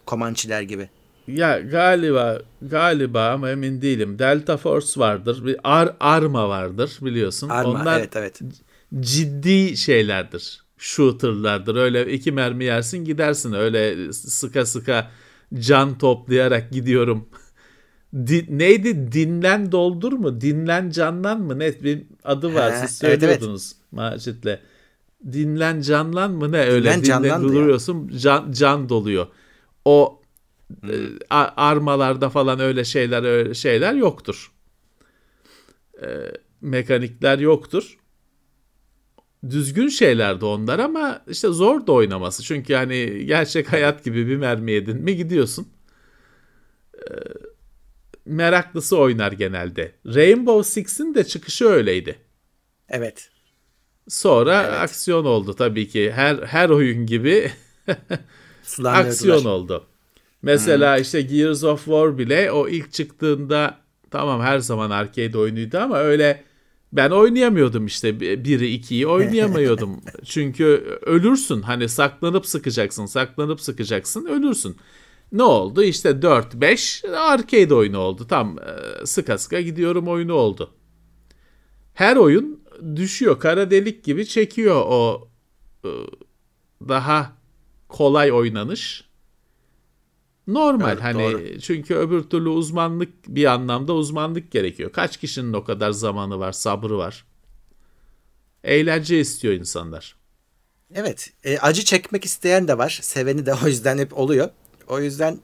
Comanche'ler 0.06 0.62
gibi. 0.62 0.90
Ya 1.34 1.60
galiba 1.60 2.38
galiba 2.62 3.30
ama 3.30 3.50
emin 3.50 3.82
değilim. 3.82 4.18
Delta 4.18 4.56
Force 4.56 5.00
vardır. 5.00 5.46
Bir 5.46 5.56
Ar 5.64 5.96
Arma 6.00 6.48
vardır 6.48 6.98
biliyorsun. 7.00 7.48
Arma 7.48 7.70
Onlar 7.70 7.98
evet 7.98 8.16
evet 8.16 8.40
ciddi 9.00 9.76
şeylerdir. 9.76 10.62
Shooter'lardır. 10.78 11.76
Öyle 11.76 12.12
iki 12.12 12.32
mermi 12.32 12.64
yersin 12.64 13.04
gidersin. 13.04 13.52
Öyle 13.52 14.12
sıka 14.12 14.66
sıka 14.66 15.10
can 15.54 15.98
toplayarak 15.98 16.70
gidiyorum. 16.72 17.28
Di, 18.26 18.46
neydi? 18.58 19.12
Dinlen 19.12 19.72
doldur 19.72 20.12
mu? 20.12 20.40
Dinlen 20.40 20.90
canlan 20.90 21.40
mı? 21.40 21.58
Ne 21.58 21.82
bir 21.82 22.02
adı 22.24 22.54
var. 22.54 22.72
He, 22.72 22.86
Siz 22.86 22.98
söylüyordunuz 22.98 23.72
evet, 23.72 23.82
evet. 23.92 24.12
Macit'le. 24.12 24.60
Dinlen 25.32 25.80
canlan 25.80 26.30
mı? 26.30 26.52
Ne 26.52 26.60
öyle? 26.60 27.02
Dinlen, 27.02 27.22
dinlen 27.22 27.42
duruyorsun. 27.42 28.12
Can, 28.18 28.52
can 28.52 28.88
doluyor. 28.88 29.26
O 29.84 30.19
hmm. 30.80 30.90
e, 30.90 30.94
armalarda 31.56 32.30
falan 32.30 32.60
öyle 32.60 32.84
şeyler 32.84 33.22
öyle 33.22 33.54
şeyler 33.54 33.94
yoktur. 33.94 34.52
E, 36.02 36.06
mekanikler 36.60 37.38
yoktur 37.38 38.00
düzgün 39.50 39.88
şeylerdi 39.88 40.44
onlar 40.44 40.78
ama 40.78 41.22
işte 41.28 41.48
zor 41.48 41.86
da 41.86 41.92
oynaması. 41.92 42.42
Çünkü 42.42 42.74
hani 42.74 43.26
gerçek 43.26 43.72
hayat 43.72 44.04
gibi 44.04 44.26
bir 44.26 44.36
mermi 44.36 44.72
yedin 44.72 44.96
mi 44.96 45.16
gidiyorsun. 45.16 45.68
Ee, 46.94 47.14
meraklısı 48.24 48.98
oynar 48.98 49.32
genelde. 49.32 49.92
Rainbow 50.06 50.70
Six'in 50.70 51.14
de 51.14 51.24
çıkışı 51.24 51.66
öyleydi. 51.66 52.18
Evet. 52.88 53.30
Sonra 54.08 54.62
evet. 54.62 54.78
aksiyon 54.80 55.24
oldu 55.24 55.54
tabii 55.54 55.88
ki. 55.88 56.12
Her 56.12 56.36
her 56.36 56.68
oyun 56.68 57.06
gibi 57.06 57.52
aksiyon 58.84 59.44
oldu. 59.44 59.86
Mesela 60.42 60.96
hmm. 60.96 61.02
işte 61.02 61.22
Gears 61.22 61.64
of 61.64 61.84
War 61.84 62.18
bile 62.18 62.52
o 62.52 62.68
ilk 62.68 62.92
çıktığında 62.92 63.78
tamam 64.10 64.40
her 64.40 64.58
zaman 64.58 64.90
arcade 64.90 65.38
oyunuydu 65.38 65.78
ama 65.78 65.98
öyle 65.98 66.44
ben 66.92 67.10
oynayamıyordum 67.10 67.86
işte 67.86 68.20
biri 68.20 68.72
ikiyi 68.72 69.06
oynayamıyordum. 69.06 70.00
Çünkü 70.24 70.98
ölürsün 71.02 71.62
hani 71.62 71.88
saklanıp 71.88 72.46
sıkacaksın 72.46 73.06
saklanıp 73.06 73.60
sıkacaksın 73.60 74.26
ölürsün. 74.26 74.76
Ne 75.32 75.42
oldu 75.42 75.82
işte 75.82 76.10
4-5 76.10 77.16
arcade 77.16 77.74
oyunu 77.74 77.98
oldu 77.98 78.26
tam 78.26 78.58
e, 78.58 79.06
sıka 79.06 79.38
sıka 79.38 79.60
gidiyorum 79.60 80.08
oyunu 80.08 80.32
oldu. 80.32 80.70
Her 81.94 82.16
oyun 82.16 82.60
düşüyor 82.96 83.40
kara 83.40 83.70
delik 83.70 84.04
gibi 84.04 84.26
çekiyor 84.26 84.82
o 84.86 85.28
e, 85.84 85.90
daha 86.88 87.32
kolay 87.88 88.32
oynanış. 88.32 89.09
Normal 90.54 90.92
evet, 90.92 91.02
hani 91.02 91.22
doğru. 91.22 91.60
çünkü 91.60 91.94
öbür 91.94 92.22
türlü 92.22 92.48
uzmanlık 92.48 93.08
bir 93.28 93.44
anlamda 93.44 93.92
uzmanlık 93.92 94.50
gerekiyor. 94.50 94.92
Kaç 94.92 95.16
kişinin 95.16 95.52
o 95.52 95.64
kadar 95.64 95.90
zamanı 95.90 96.38
var, 96.38 96.52
sabrı 96.52 96.98
var. 96.98 97.24
Eğlence 98.64 99.20
istiyor 99.20 99.54
insanlar. 99.54 100.16
Evet, 100.94 101.30
e, 101.44 101.58
acı 101.58 101.84
çekmek 101.84 102.24
isteyen 102.24 102.68
de 102.68 102.78
var. 102.78 102.98
Seveni 103.02 103.46
de 103.46 103.54
o 103.64 103.66
yüzden 103.66 103.98
hep 103.98 104.18
oluyor. 104.18 104.50
O 104.88 105.00
yüzden 105.00 105.38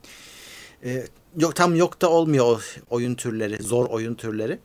e, 0.85 1.07
yok 1.39 1.57
tam 1.57 1.75
yok 1.75 2.01
da 2.03 2.11
olmuyor 2.11 2.45
o 2.47 2.61
oyun 2.91 3.15
türleri, 3.15 3.63
zor 3.63 3.87
oyun 3.87 4.15
türleri. 4.15 4.59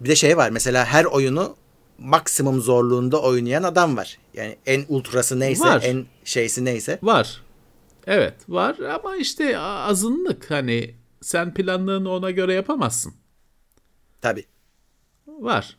Bir 0.00 0.08
de 0.08 0.16
şey 0.16 0.36
var 0.36 0.50
mesela 0.50 0.84
her 0.84 1.04
oyunu 1.04 1.56
maksimum 1.98 2.60
zorluğunda 2.60 3.22
oynayan 3.22 3.62
adam 3.62 3.96
var. 3.96 4.18
Yani 4.34 4.56
en 4.66 4.84
ultrası 4.88 5.40
neyse, 5.40 5.64
Var. 5.64 5.82
en 5.84 6.06
şeysi 6.24 6.64
neyse. 6.64 6.98
Var. 7.02 7.42
Evet 8.06 8.34
var 8.48 8.78
ama 8.78 9.16
işte 9.16 9.58
azınlık 9.58 10.50
hani 10.50 10.94
sen 11.20 11.54
planlarını 11.54 12.10
ona 12.10 12.30
göre 12.30 12.54
yapamazsın. 12.54 13.14
Tabii. 14.20 14.44
Var. 15.26 15.76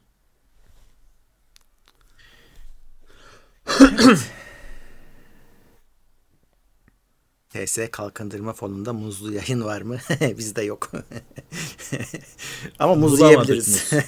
TS 7.50 7.80
Kalkındırma 7.92 8.54
Fonu'nda 8.54 8.94
muzlu 8.94 9.34
yayın 9.34 9.64
var 9.64 9.82
mı? 9.82 9.98
Bizde 10.38 10.62
yok. 10.62 10.92
Ama 12.80 12.96
muz 12.96 13.20
Bulamadık 13.20 13.50
yiyebiliriz. 13.50 13.92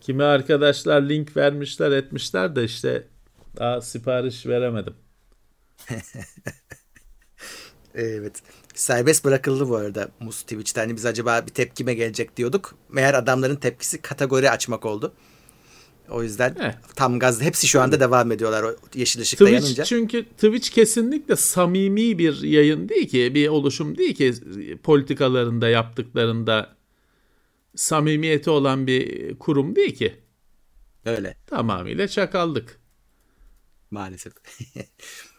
Kimi 0.00 0.24
arkadaşlar 0.24 1.02
link 1.02 1.36
vermişler 1.36 1.90
etmişler 1.90 2.56
de 2.56 2.64
işte 2.64 3.06
daha 3.56 3.80
sipariş 3.80 4.46
veremedim. 4.46 4.94
evet. 7.94 8.42
Serbest 8.74 9.24
bırakıldı 9.24 9.68
bu 9.68 9.76
arada 9.76 10.08
muz 10.20 10.42
Twitch'te. 10.42 10.80
Hani 10.80 10.96
biz 10.96 11.06
acaba 11.06 11.46
bir 11.46 11.52
tepkime 11.52 11.94
gelecek 11.94 12.36
diyorduk. 12.36 12.74
Meğer 12.88 13.14
adamların 13.14 13.56
tepkisi 13.56 14.02
kategori 14.02 14.50
açmak 14.50 14.84
oldu. 14.86 15.14
O 16.08 16.22
yüzden 16.22 16.56
Evet. 16.60 16.74
tam 16.96 17.18
gaz 17.18 17.42
hepsi 17.42 17.66
şu 17.68 17.80
anda 17.80 18.00
devam 18.00 18.32
ediyorlar 18.32 18.62
o 18.62 18.76
yeşil 18.94 19.20
ışıkta 19.20 19.44
Twitch 19.44 19.64
yanınca. 19.64 19.84
çünkü 19.84 20.24
Twitch 20.24 20.70
kesinlikle 20.70 21.36
samimi 21.36 22.18
bir 22.18 22.42
yayın 22.42 22.88
değil 22.88 23.08
ki, 23.08 23.34
bir 23.34 23.48
oluşum 23.48 23.98
değil 23.98 24.14
ki 24.14 24.34
politikalarında 24.82 25.68
yaptıklarında 25.68 26.76
samimiyeti 27.76 28.50
olan 28.50 28.86
bir 28.86 29.34
kurum 29.38 29.76
değil 29.76 29.94
ki. 29.94 30.16
Öyle 31.04 31.36
Tamamıyla 31.46 32.08
çakaldık. 32.08 32.78
maalesef. 33.90 34.32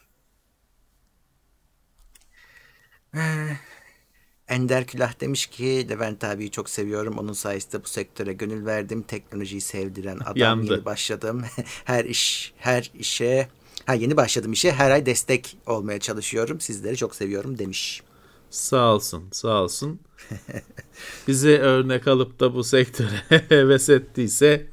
Ender 4.48 4.86
Külah 4.86 5.20
demiş 5.20 5.46
ki 5.46 5.88
Levent 5.88 6.24
abiyi 6.24 6.50
çok 6.50 6.70
seviyorum. 6.70 7.18
Onun 7.18 7.32
sayesinde 7.32 7.84
bu 7.84 7.88
sektöre 7.88 8.32
gönül 8.32 8.66
verdim. 8.66 9.02
Teknolojiyi 9.02 9.60
sevdiren 9.60 10.18
adam 10.18 10.36
Yandı. 10.36 10.72
yeni 10.72 10.84
başladım. 10.84 11.42
her 11.84 12.04
iş 12.04 12.52
her 12.58 12.90
işe 12.98 13.48
ha 13.86 13.94
yeni 13.94 14.16
başladım 14.16 14.52
işe 14.52 14.72
her 14.72 14.90
ay 14.90 15.06
destek 15.06 15.56
olmaya 15.66 16.00
çalışıyorum. 16.00 16.60
Sizleri 16.60 16.96
çok 16.96 17.14
seviyorum 17.14 17.58
demiş. 17.58 18.02
Sağ 18.50 18.94
olsun, 18.94 19.24
sağ 19.32 19.62
olsun. 19.62 20.00
Bizi 21.28 21.58
örnek 21.58 22.08
alıp 22.08 22.40
da 22.40 22.54
bu 22.54 22.64
sektöre 22.64 23.22
heves 23.48 23.88
ettiyse 23.88 24.66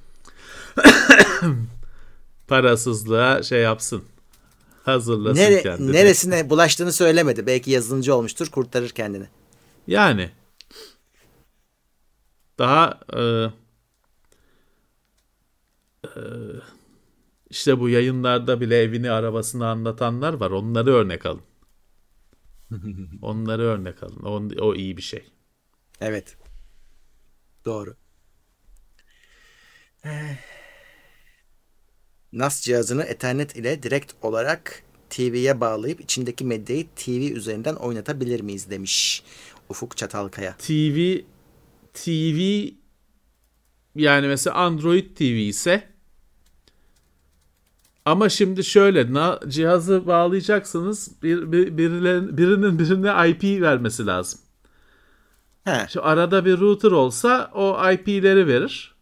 parasızlığa 2.47 3.43
şey 3.43 3.61
yapsın. 3.61 4.03
Hazırlasın 4.85 5.41
Nere, 5.41 5.61
kendini. 5.61 5.93
neresine 5.93 6.49
bulaştığını 6.49 6.93
söylemedi. 6.93 7.47
Belki 7.47 7.71
yazılımcı 7.71 8.15
olmuştur, 8.15 8.47
kurtarır 8.47 8.89
kendini. 8.89 9.27
Yani 9.87 10.31
daha 12.59 12.99
e, 13.13 13.21
e, 16.07 16.21
işte 17.49 17.79
bu 17.79 17.89
yayınlarda 17.89 18.61
bile 18.61 18.81
evini 18.81 19.11
arabasını 19.11 19.67
anlatanlar 19.67 20.33
var. 20.33 20.51
Onları 20.51 20.93
örnek 20.93 21.25
alın. 21.25 21.41
Onları 23.21 23.61
örnek 23.61 24.03
alın. 24.03 24.23
O, 24.23 24.63
o 24.65 24.75
iyi 24.75 24.97
bir 24.97 25.01
şey. 25.01 25.31
Evet. 26.01 26.37
Doğru. 27.65 27.95
Eh. 30.03 30.52
NAS 32.33 32.61
cihazını 32.61 33.03
Ethernet 33.03 33.55
ile 33.55 33.83
direkt 33.83 34.13
olarak 34.21 34.83
TV'ye 35.09 35.61
bağlayıp 35.61 36.01
içindeki 36.01 36.45
medyayı 36.45 36.87
TV 36.95 37.09
üzerinden 37.09 37.75
oynatabilir 37.75 38.41
miyiz 38.41 38.69
demiş 38.69 39.23
Ufuk 39.69 39.97
Çatalkaya. 39.97 40.57
TV 40.57 41.17
TV 41.93 42.67
yani 43.95 44.27
mesela 44.27 44.55
Android 44.55 45.15
TV 45.17 45.23
ise 45.23 45.89
ama 48.05 48.29
şimdi 48.29 48.63
şöyle 48.63 49.13
na, 49.13 49.39
cihazı 49.47 50.07
bağlayacaksınız 50.07 51.11
bir, 51.23 51.51
bir, 51.51 51.67
birilerin- 51.67 52.37
birinin 52.37 52.79
birine 52.79 53.29
IP 53.29 53.61
vermesi 53.61 54.05
lazım. 54.05 54.39
He, 55.63 55.87
Şu 55.89 56.05
arada 56.05 56.45
bir 56.45 56.59
router 56.59 56.91
olsa 56.91 57.51
o 57.53 57.91
IP'leri 57.91 58.47
verir. 58.47 58.92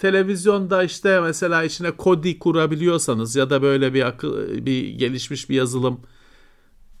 Televizyonda 0.00 0.82
işte 0.82 1.20
mesela 1.20 1.64
içine 1.64 1.90
Kodi 1.90 2.38
kurabiliyorsanız 2.38 3.36
ya 3.36 3.50
da 3.50 3.62
böyle 3.62 3.94
bir 3.94 4.06
akıl 4.06 4.38
bir 4.66 4.88
gelişmiş 4.88 5.50
bir 5.50 5.54
yazılım 5.54 6.00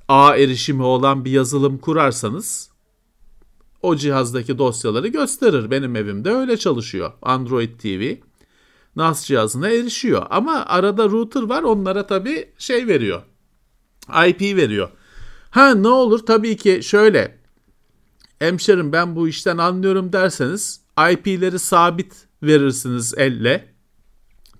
ağ 0.08 0.36
erişimi 0.36 0.82
olan 0.82 1.24
bir 1.24 1.30
yazılım 1.30 1.78
kurarsanız 1.78 2.70
o 3.82 3.96
cihazdaki 3.96 4.58
dosyaları 4.58 5.08
gösterir. 5.08 5.70
Benim 5.70 5.96
evimde 5.96 6.30
öyle 6.30 6.56
çalışıyor. 6.56 7.12
Android 7.22 7.80
TV 7.80 8.14
NAS 8.96 9.26
cihazına 9.26 9.68
erişiyor. 9.68 10.26
Ama 10.30 10.64
arada 10.66 11.04
router 11.04 11.42
var 11.42 11.62
onlara 11.62 12.06
tabii 12.06 12.48
şey 12.58 12.86
veriyor. 12.86 13.22
IP 14.28 14.40
veriyor. 14.40 14.88
Ha 15.50 15.74
ne 15.74 15.88
olur 15.88 16.26
tabii 16.26 16.56
ki 16.56 16.80
şöyle 16.82 17.38
hemşerim 18.38 18.92
ben 18.92 19.16
bu 19.16 19.28
işten 19.28 19.58
anlıyorum 19.58 20.12
derseniz 20.12 20.80
IP'leri 21.12 21.58
sabit 21.58 22.29
verirsiniz 22.42 23.14
elle. 23.16 23.74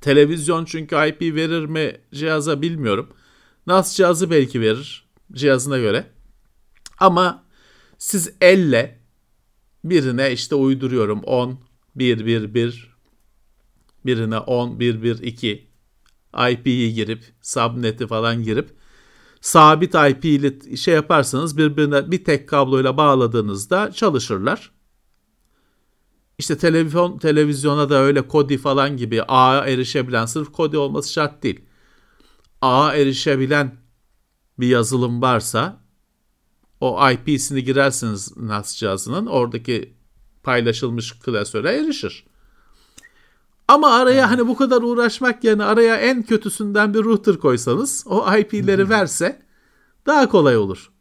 Televizyon 0.00 0.64
çünkü 0.64 0.96
IP 1.08 1.22
verir 1.34 1.64
mi 1.64 2.00
cihaza 2.14 2.62
bilmiyorum. 2.62 3.08
NAS 3.66 3.96
cihazı 3.96 4.30
belki 4.30 4.60
verir 4.60 5.04
cihazına 5.32 5.78
göre. 5.78 6.06
Ama 6.98 7.44
siz 7.98 8.32
elle 8.40 9.00
birine 9.84 10.32
işte 10.32 10.54
uyduruyorum 10.54 11.20
10 11.20 11.58
1 11.96 12.26
1 12.26 12.54
1 12.54 12.96
birine 14.06 14.38
10 14.38 14.80
1 14.80 15.02
1 15.02 15.18
2 15.18 15.70
IP'yi 16.50 16.94
girip 16.94 17.24
subnet'i 17.42 18.06
falan 18.06 18.42
girip 18.42 18.70
sabit 19.40 19.94
IP 19.94 20.24
ile 20.24 20.76
şey 20.76 20.94
yaparsanız 20.94 21.56
birbirine 21.56 22.10
bir 22.10 22.24
tek 22.24 22.48
kabloyla 22.48 22.96
bağladığınızda 22.96 23.92
çalışırlar. 23.92 24.70
İşte 26.40 26.58
televizyon 26.58 27.18
televizyona 27.18 27.90
da 27.90 27.94
öyle 27.94 28.28
Kodi 28.28 28.58
falan 28.58 28.96
gibi 28.96 29.22
ağa 29.22 29.66
erişebilen 29.66 30.26
sırf 30.26 30.52
Kodi 30.52 30.78
olması 30.78 31.12
şart 31.12 31.42
değil. 31.42 31.60
Ağa 32.60 32.94
erişebilen 32.94 33.76
bir 34.58 34.66
yazılım 34.66 35.22
varsa 35.22 35.80
o 36.80 37.10
IP'sini 37.10 37.64
girersiniz 37.64 38.36
NAS 38.36 38.76
cihazının 38.76 39.26
oradaki 39.26 39.94
paylaşılmış 40.42 41.18
klasöre 41.18 41.76
erişir. 41.76 42.26
Ama 43.68 43.94
araya 43.94 44.30
hani 44.30 44.48
bu 44.48 44.56
kadar 44.56 44.82
uğraşmak 44.82 45.44
yerine 45.44 45.64
araya 45.64 45.96
en 45.96 46.22
kötüsünden 46.22 46.94
bir 46.94 47.04
router 47.04 47.36
koysanız 47.36 48.04
o 48.06 48.36
IP'leri 48.36 48.88
verse 48.88 49.42
daha 50.06 50.28
kolay 50.28 50.56
olur. 50.56 50.92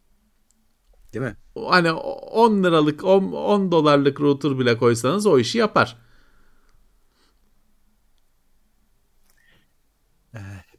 değil 1.13 1.25
mi? 1.25 1.35
Hani 1.67 1.91
10 1.91 2.63
liralık 2.63 3.03
10, 3.03 3.31
10 3.31 3.71
dolarlık 3.71 4.21
router 4.21 4.59
bile 4.59 4.77
koysanız 4.77 5.25
o 5.25 5.39
işi 5.39 5.57
yapar. 5.57 5.97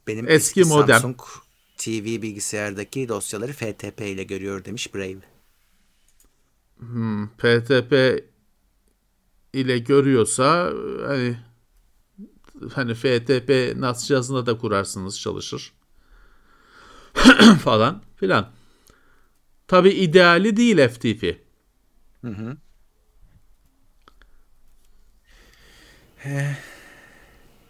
Benim 0.07 0.29
Eski 0.29 0.63
modem. 0.63 0.99
Samsung 0.99 1.19
TV 1.77 2.21
bilgisayardaki 2.21 3.09
dosyaları 3.09 3.53
FTP 3.53 4.01
ile 4.01 4.23
görüyor 4.23 4.65
demiş 4.65 4.95
Brave. 4.95 5.21
PTP 7.37 8.23
ile 9.53 9.79
görüyorsa 9.79 10.71
hani 11.07 11.37
hani 12.73 12.93
FTP 12.93 13.75
NAS 13.75 14.07
cihazına 14.07 14.45
da 14.45 14.57
kurarsınız 14.57 15.19
çalışır. 15.19 15.73
falan 17.63 18.01
filan. 18.15 18.51
Tabi 19.71 19.89
ideali 19.89 20.57
değil 20.57 20.87
FTP. 20.87 21.37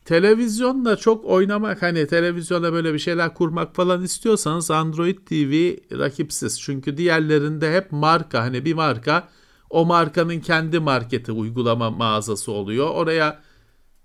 Televizyonla 0.05 0.95
çok 0.95 1.25
oynamak 1.25 1.81
hani 1.81 2.07
televizyona 2.07 2.73
böyle 2.73 2.93
bir 2.93 2.99
şeyler 2.99 3.33
kurmak 3.33 3.75
falan 3.75 4.03
istiyorsanız 4.03 4.71
Android 4.71 5.17
TV 5.17 5.75
rakipsiz. 5.99 6.61
Çünkü 6.61 6.97
diğerlerinde 6.97 7.73
hep 7.73 7.91
marka 7.91 8.41
hani 8.41 8.65
bir 8.65 8.73
marka 8.73 9.29
o 9.69 9.85
markanın 9.85 10.39
kendi 10.39 10.79
marketi 10.79 11.31
uygulama 11.31 11.89
mağazası 11.89 12.51
oluyor. 12.51 12.89
Oraya 12.89 13.41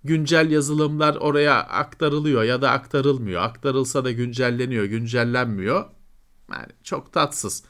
güncel 0.04 0.50
yazılımlar 0.50 1.16
oraya 1.16 1.54
aktarılıyor 1.54 2.42
ya 2.42 2.62
da 2.62 2.70
aktarılmıyor. 2.70 3.42
Aktarılsa 3.42 4.04
da 4.04 4.12
güncelleniyor, 4.12 4.84
güncellenmiyor. 4.84 5.84
Yani 6.52 6.72
çok 6.84 7.12
tatsız. 7.12 7.62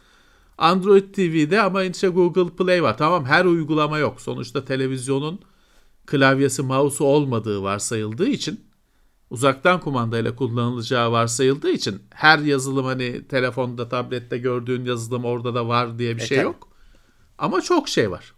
Android 0.58 1.14
TV'de 1.14 1.62
ama 1.62 1.82
işte 1.84 2.08
Google 2.08 2.48
Play 2.56 2.82
var. 2.82 2.98
Tamam 2.98 3.24
her 3.24 3.44
uygulama 3.44 3.98
yok. 3.98 4.20
Sonuçta 4.20 4.64
televizyonun 4.64 5.40
klavyesi, 6.06 6.62
mouse'u 6.62 7.06
olmadığı 7.06 7.62
varsayıldığı 7.62 8.28
için 8.28 8.60
uzaktan 9.30 9.80
kumandayla 9.80 10.36
kullanılacağı 10.36 11.12
varsayıldığı 11.12 11.70
için 11.70 12.02
her 12.10 12.38
yazılım 12.38 12.86
hani 12.86 13.28
telefonda, 13.28 13.88
tablette 13.88 14.38
gördüğün 14.38 14.84
yazılım 14.84 15.24
orada 15.24 15.54
da 15.54 15.68
var 15.68 15.98
diye 15.98 16.16
bir 16.16 16.22
E, 16.22 16.26
şey 16.26 16.36
tabii. 16.38 16.44
yok. 16.46 16.68
Ama 17.38 17.60
çok 17.60 17.88
şey 17.88 18.10
var. 18.10 18.34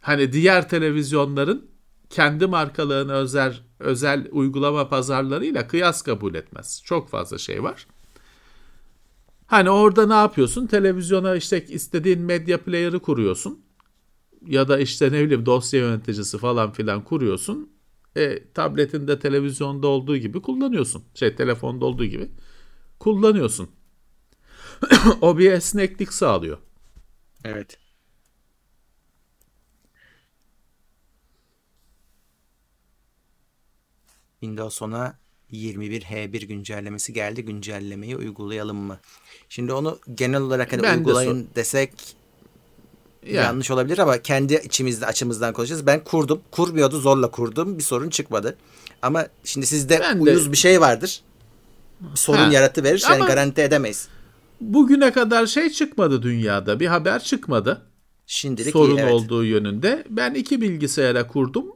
Hani 0.00 0.32
diğer 0.32 0.68
televizyonların 0.68 1.66
kendi 2.10 2.46
markalarına 2.46 3.12
özel 3.12 3.54
özel 3.80 4.28
uygulama 4.30 4.88
pazarlarıyla 4.88 5.68
kıyas 5.68 6.02
kabul 6.02 6.34
etmez. 6.34 6.82
Çok 6.84 7.08
fazla 7.10 7.38
şey 7.38 7.62
var. 7.62 7.86
Hani 9.46 9.70
orada 9.70 10.06
ne 10.06 10.14
yapıyorsun? 10.14 10.66
Televizyona 10.66 11.36
işte 11.36 11.66
istediğin 11.66 12.20
medya 12.20 12.62
player'ı 12.64 13.00
kuruyorsun. 13.00 13.64
Ya 14.46 14.68
da 14.68 14.78
işte 14.78 15.12
ne 15.12 15.24
bileyim 15.24 15.46
dosya 15.46 15.80
yöneticisi 15.80 16.38
falan 16.38 16.72
filan 16.72 17.04
kuruyorsun. 17.04 17.70
E, 18.16 18.52
tabletinde 18.52 19.18
televizyonda 19.18 19.86
olduğu 19.88 20.16
gibi 20.16 20.42
kullanıyorsun. 20.42 21.04
Şey 21.14 21.36
telefonda 21.36 21.84
olduğu 21.86 22.04
gibi 22.04 22.30
kullanıyorsun. 23.00 23.70
o 25.20 25.38
bir 25.38 25.52
esneklik 25.52 26.12
sağlıyor. 26.12 26.58
Evet. 27.44 27.78
Windows 34.40 34.82
10'a 34.82 35.18
21H1 35.52 36.46
güncellemesi 36.46 37.12
geldi. 37.12 37.44
Güncellemeyi 37.44 38.16
uygulayalım 38.16 38.76
mı? 38.76 38.98
Şimdi 39.48 39.72
onu 39.72 39.98
genel 40.14 40.40
olarak 40.40 40.72
hani 40.72 40.82
Ben 40.82 40.94
de 40.94 40.98
uygulayın 40.98 41.48
desek 41.56 41.92
Ya, 43.26 43.42
yanlış 43.42 43.70
olabilir 43.70 43.98
ama 43.98 44.22
kendi 44.22 44.54
içimizde 44.54 45.06
açımızdan 45.06 45.52
konuşacağız. 45.52 45.86
Ben 45.86 46.04
kurdum. 46.04 46.40
Kurmuyordu 46.50 47.00
zorla 47.00 47.30
kurdum. 47.30 47.78
Bir 47.78 47.82
sorun 47.82 48.10
çıkmadı. 48.10 48.56
Ama 49.02 49.26
şimdi 49.44 49.66
sizde 49.66 50.00
Ben 50.00 50.16
de- 50.18 50.22
uyuz 50.22 50.52
bir 50.52 50.56
şey 50.56 50.80
vardır. 50.80 51.20
Bir 52.00 52.16
sorun 52.16 52.38
Ha. 52.38 52.52
yaratı 52.52 52.84
verir. 52.84 53.02
Yani 53.04 53.14
Ama- 53.16 53.26
garanti 53.26 53.60
edemeyiz. 53.60 54.08
bugüne 54.60 55.12
kadar 55.12 55.46
şey 55.46 55.70
çıkmadı 55.70 56.22
dünyada. 56.22 56.80
Bir 56.80 56.86
haber 56.86 57.22
çıkmadı. 57.22 57.82
Şimdilik 58.26 58.72
sorun 58.72 58.96
iyi 58.96 59.00
evet. 59.00 59.12
olduğu 59.12 59.44
yönünde. 59.44 60.04
Ben 60.10 60.34
iki 60.34 60.60
bilgisayara 60.60 61.26
kurdum. 61.26 61.66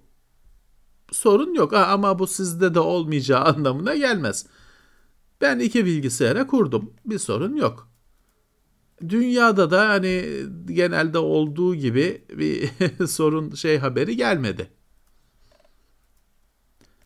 Sorun 1.13 1.55
yok 1.55 1.73
Ha, 1.73 1.87
ama 1.87 2.19
bu 2.19 2.27
sizde 2.27 2.75
de 2.75 2.81
olmayacağı 2.81 3.45
anlamına 3.45 3.95
gelmez. 3.95 4.47
Ben 5.41 5.59
iki 5.59 5.87
bilgisayara 5.87 6.47
kurdum. 6.47 6.93
Bir 7.07 7.19
sorun 7.19 7.57
yok. 7.57 7.89
Dünyada 9.09 9.71
da 9.71 9.89
hani 9.89 10.27
genelde 10.67 11.19
olduğu 11.19 11.75
gibi 11.75 12.25
bir 12.33 12.71
sorun 13.07 13.55
şey 13.55 13.79
haberi 13.79 14.17
gelmedi. 14.17 14.71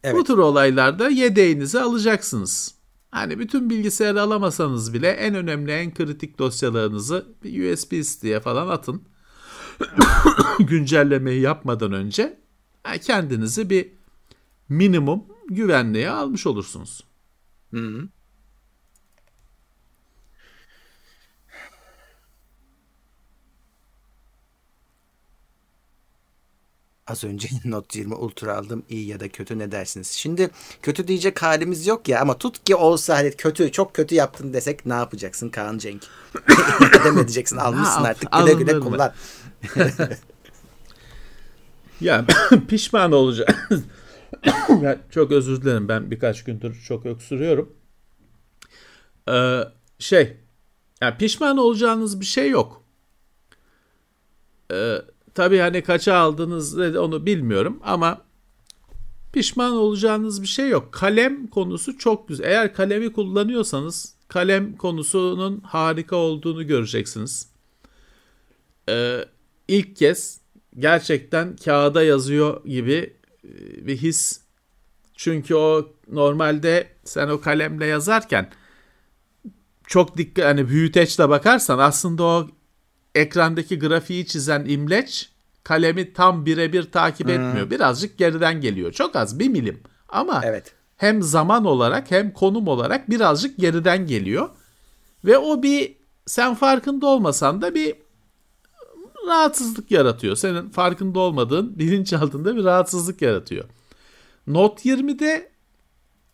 Evet. 0.05 0.17
Bu 0.17 0.25
tür 0.25 0.39
olaylarda 0.39 1.09
yedeğinizi 1.09 1.81
alacaksınız. 1.81 2.75
Hani 3.11 3.39
bütün 3.39 3.71
bilgisayarı 3.71 4.23
alamasanız 4.23 4.95
bile 4.95 5.09
en 5.09 5.35
önemli 5.35 5.73
en 5.73 5.95
kritik 5.95 6.39
dosyalarınızı 6.39 7.27
bir 7.45 7.73
USB 7.73 8.03
stick'e 8.03 8.41
falan 8.41 8.69
atın. 8.69 9.03
Güncellemeyi 10.59 11.41
yapmadan 11.41 11.93
önce 11.93 12.44
kendinizi 12.85 13.71
bir 13.71 13.89
minimum 14.69 15.25
güvenliğe 15.49 16.11
almış 16.11 16.47
olursunuz. 16.47 17.05
Hı. 17.71 18.09
Az 27.07 27.25
önce 27.25 27.49
Note 27.65 27.99
20 27.99 28.15
Ultra 28.15 28.57
aldım. 28.57 28.83
İyi 28.89 29.07
ya 29.07 29.21
da 29.21 29.29
kötü 29.29 29.59
ne 29.59 29.73
dersiniz? 29.73 30.11
Şimdi 30.11 30.51
kötü 30.83 31.09
diyecek 31.09 31.43
halimiz 31.43 31.87
yok 31.87 32.09
ya 32.09 32.21
ama 32.21 32.39
tut 32.39 32.65
ki 32.65 32.75
olsa 32.77 33.17
hani 33.17 33.33
kötü 33.33 33.73
çok 33.73 33.95
kötü 33.95 34.15
yaptın 34.15 34.53
desek 34.53 34.87
ne 34.87 34.95
yapacaksın 34.95 35.49
Kaan 35.49 35.79
Cenk? 35.79 36.03
Dem 37.05 37.19
edeceksin 37.19 37.57
almışsın 37.57 38.05
artık 38.05 38.33
güle 38.33 38.53
güle 38.53 38.81
kullan. 38.81 39.13
Ya 42.01 42.25
pişman 42.69 43.13
olacağım. 43.13 43.55
Ben 44.83 44.99
çok 45.11 45.33
özür 45.33 45.63
dilerim. 45.63 45.89
Ben 45.89 46.11
birkaç 46.11 46.45
gündür 46.45 46.83
çok 46.89 47.07
öksürüyorum. 47.07 47.77
Ee, 49.29 49.61
şey, 49.99 50.37
yani 51.01 51.17
pişman 51.19 51.57
olacağınız 51.59 52.21
bir 52.21 52.25
şey 52.25 52.51
yok. 52.51 52.85
Ee, 54.73 54.97
tabii 55.35 55.59
hani 55.59 55.83
kaça 55.83 56.15
aldınız 56.15 56.77
ne- 56.77 56.99
onu 56.99 57.27
bilmiyorum 57.27 57.81
ama 57.85 58.23
pişman 59.33 59.73
olacağınız 59.73 60.43
bir 60.43 60.47
şey 60.47 60.69
yok. 60.69 60.93
Kalem 60.93 61.47
konusu 61.47 61.99
çok 61.99 62.29
güzel. 62.29 62.45
Eğer 62.45 62.75
kalemi 62.75 63.13
kullanıyorsanız 63.13 64.15
kalem 64.29 64.77
konusunun 64.77 65.61
harika 65.61 66.17
olduğunu 66.17 66.67
göreceksiniz. 66.67 67.49
Ee, 68.89 69.25
ilk 69.69 69.97
kez 69.97 70.41
gerçekten 70.79 71.57
kağıda 71.57 72.03
yazıyor 72.03 72.65
gibi 72.65 73.17
e, 73.45 73.87
bir 73.87 73.97
his. 73.97 74.41
Çünkü 75.17 75.55
o 75.55 75.93
normalde 76.09 76.87
sen 77.05 77.29
o 77.29 77.41
kalemle 77.41 77.87
yazarken 77.87 78.51
çok 79.87 80.17
dikkat 80.17 80.45
hani 80.45 80.69
büyüteçle 80.69 81.29
bakarsan 81.29 81.79
aslında 81.79 82.25
o 82.25 82.49
ekrandaki 83.15 83.79
grafiği 83.79 84.27
çizen 84.27 84.65
imleç 84.65 85.31
kalemi 85.65 86.13
tam 86.13 86.47
birebir 86.47 86.93
takip 86.93 87.29
etmiyor. 87.29 87.71
Birazcık 87.71 88.19
geriden 88.19 88.61
geliyor. 88.61 88.93
Çok 88.93 89.17
az 89.17 89.39
bir 89.39 89.49
milim. 89.49 89.81
Ama 90.09 90.41
Evet. 90.45 90.75
hem 90.97 91.23
zaman 91.23 91.65
olarak 91.65 92.11
hem 92.11 92.33
konum 92.33 92.69
olarak 92.69 93.11
birazcık 93.11 93.59
geriden 93.59 94.07
geliyor. 94.07 94.49
Ve 95.25 95.39
o 95.39 95.63
bir 95.63 95.97
sen 96.27 96.55
farkında 96.55 97.07
olmasan 97.07 97.63
da 97.63 97.75
bir 97.75 97.95
rahatsızlık 99.27 99.91
yaratıyor. 99.91 100.37
Senin 100.37 100.69
farkında 100.69 101.19
olmadığın 101.19 101.79
bilinçaltında 101.79 102.57
bir 102.57 102.65
rahatsızlık 102.65 103.23
yaratıyor. 103.23 103.65
Note 104.47 104.89
20'de 104.91 105.51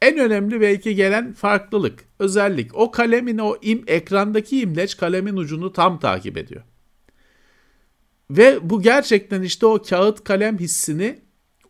en 0.02 0.18
önemli 0.18 0.60
belki 0.60 0.94
gelen 0.94 1.32
farklılık, 1.32 2.04
özellik 2.18 2.74
o 2.74 2.90
kalemin 2.90 3.38
o 3.38 3.56
im, 3.62 3.84
ekrandaki 3.86 4.60
imleç 4.60 4.96
kalemin 4.96 5.36
ucunu 5.36 5.72
tam 5.72 6.00
takip 6.00 6.36
ediyor. 6.36 6.62
Ve 8.30 8.70
bu 8.70 8.82
gerçekten 8.82 9.42
işte 9.42 9.66
o 9.66 9.82
kağıt 9.82 10.24
kalem 10.24 10.58
hissini 10.58 11.18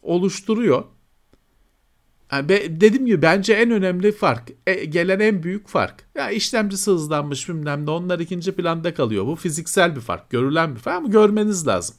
oluşturuyor. 0.03 0.85
Yani 2.33 2.49
be- 2.49 2.81
dediğim 2.81 3.07
gibi 3.07 3.23
bence 3.23 3.53
en 3.53 3.71
önemli 3.71 4.13
fark, 4.13 4.51
e, 4.67 4.85
gelen 4.85 5.21
en 5.21 5.43
büyük 5.43 5.69
fark. 5.69 6.05
Ya 6.15 6.31
işlemcisi 6.31 6.91
hızlanmış 6.91 7.49
bilmem 7.49 7.87
ne 7.87 7.91
onlar 7.91 8.19
ikinci 8.19 8.53
planda 8.53 8.95
kalıyor. 8.95 9.27
Bu 9.27 9.37
fiziksel 9.37 9.97
bir 9.97 10.01
fark, 10.01 10.31
görülen 10.31 10.75
bir 10.75 10.81
fark 10.81 10.97
ama 10.97 11.09
görmeniz 11.09 11.67
lazım. 11.67 11.97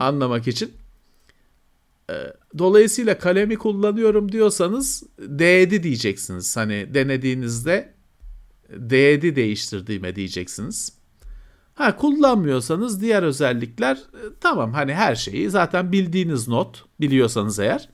Anlamak 0.00 0.48
için. 0.48 0.72
E, 2.10 2.14
Dolayısıyla 2.58 3.18
kalemi 3.18 3.56
kullanıyorum 3.56 4.32
diyorsanız 4.32 5.02
değdi 5.18 5.82
diyeceksiniz. 5.82 6.56
Hani 6.56 6.94
denediğinizde 6.94 7.94
değdi 8.70 9.36
değiştirdiğime 9.36 10.16
diyeceksiniz. 10.16 10.92
Ha 11.74 11.96
kullanmıyorsanız 11.96 13.00
diğer 13.00 13.22
özellikler 13.22 13.96
e, 13.96 14.20
tamam 14.40 14.72
hani 14.72 14.94
her 14.94 15.14
şeyi 15.14 15.50
zaten 15.50 15.92
bildiğiniz 15.92 16.48
not 16.48 16.84
biliyorsanız 17.00 17.58
eğer 17.58 17.88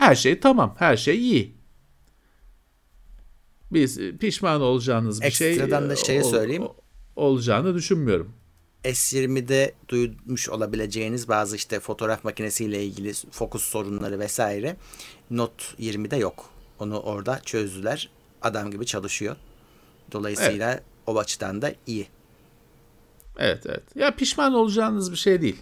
her 0.00 0.14
şey 0.14 0.40
tamam 0.40 0.74
her 0.78 0.96
şey 0.96 1.18
iyi. 1.18 1.54
Biz 3.72 3.98
e, 3.98 4.16
pişman 4.16 4.60
olacağınız 4.60 5.22
bir 5.22 5.30
şey 5.30 5.50
Ekstradan 5.50 5.88
da 5.88 5.92
e, 5.92 5.96
şeyi 5.96 6.20
ol- 6.22 6.30
söyleyeyim. 6.30 6.62
olacağını 7.16 7.74
düşünmüyorum. 7.74 8.32
S20'de 8.84 9.74
duymuş 9.88 10.48
olabileceğiniz 10.48 11.28
bazı 11.28 11.56
işte 11.56 11.80
fotoğraf 11.80 12.24
makinesiyle 12.24 12.84
ilgili 12.84 13.12
fokus 13.30 13.62
sorunları 13.64 14.18
vesaire 14.18 14.76
Note 15.30 15.64
20'de 15.78 16.16
yok. 16.16 16.50
Onu 16.78 16.98
orada 17.00 17.40
çözdüler. 17.44 18.10
Adam 18.42 18.70
gibi 18.70 18.86
çalışıyor. 18.86 19.36
Dolayısıyla 20.12 20.80
o 21.06 21.18
açıdan 21.18 21.62
da 21.62 21.74
iyi. 21.86 22.06
Evet 23.38 23.66
evet. 23.66 23.82
Ya 23.96 24.16
pişman 24.16 24.54
olacağınız 24.54 25.12
bir 25.12 25.16
şey 25.16 25.42
değil. 25.42 25.56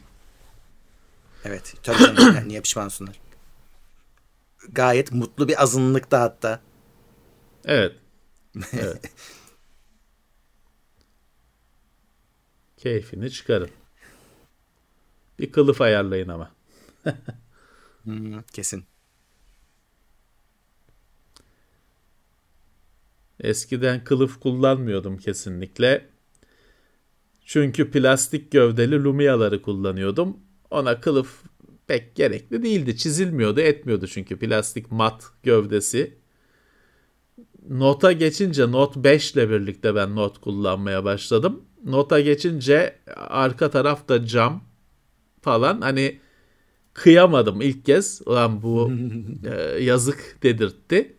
Evet. 1.44 1.74
Tabii 1.83 1.98
canım. 1.98 2.37
Niye 2.48 2.61
pişman 2.61 2.85
olsunlar? 2.87 3.20
Gayet 4.72 5.12
mutlu 5.12 5.49
bir 5.49 5.62
azınlıkta 5.62 6.20
hatta. 6.20 6.61
Evet. 7.64 7.93
Evet. 8.72 9.12
Keyfini 12.76 13.30
çıkarın. 13.30 13.70
Bir 15.38 15.53
kılıf 15.53 15.80
ayarlayın 15.80 16.28
ama. 16.28 16.51
Hmm, 18.05 18.43
kesin. 18.53 18.84
Eskiden 23.40 24.05
kılıf 24.05 24.40
kullanmıyordum 24.40 25.18
kesinlikle. 25.18 26.09
Çünkü 27.45 27.90
plastik 27.90 28.53
gövdeli 28.53 29.05
Lumia'ları 29.05 29.62
kullanıyordum. 29.62 30.38
Ona 30.70 31.01
kılıf 31.01 31.43
pek 31.89 32.14
gerekli 32.14 32.62
değildi. 32.62 32.97
Çizilmiyordu, 32.97 33.61
etmiyordu 33.61 34.07
çünkü 34.07 34.39
plastik 34.39 34.93
mat 34.93 35.24
gövdesi. 35.43 36.18
Nota 37.68 38.12
geçince 38.12 38.72
Not 38.72 38.97
5 38.97 39.32
ile 39.32 39.51
birlikte 39.51 39.95
ben 39.95 40.16
not 40.16 40.41
kullanmaya 40.41 41.05
başladım. 41.05 41.64
Nota 41.84 42.20
geçince 42.20 42.99
arka 43.16 43.70
tarafta 43.70 44.26
cam 44.26 44.64
falan 45.43 45.80
hani 45.80 46.20
kıyamadım 46.95 47.61
ilk 47.61 47.84
kez. 47.84 48.22
Ulan 48.26 48.62
bu 48.62 48.93
e, 49.45 49.82
yazık 49.82 50.39
dedirtti. 50.43 51.16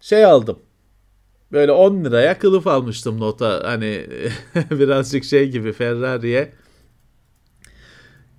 Şey 0.00 0.24
aldım. 0.24 0.58
Böyle 1.52 1.72
10 1.72 2.04
liraya 2.04 2.38
kılıf 2.38 2.66
almıştım 2.66 3.20
nota. 3.20 3.60
Hani 3.64 4.06
birazcık 4.70 5.24
şey 5.24 5.50
gibi 5.50 5.72
Ferrari'ye 5.72 6.52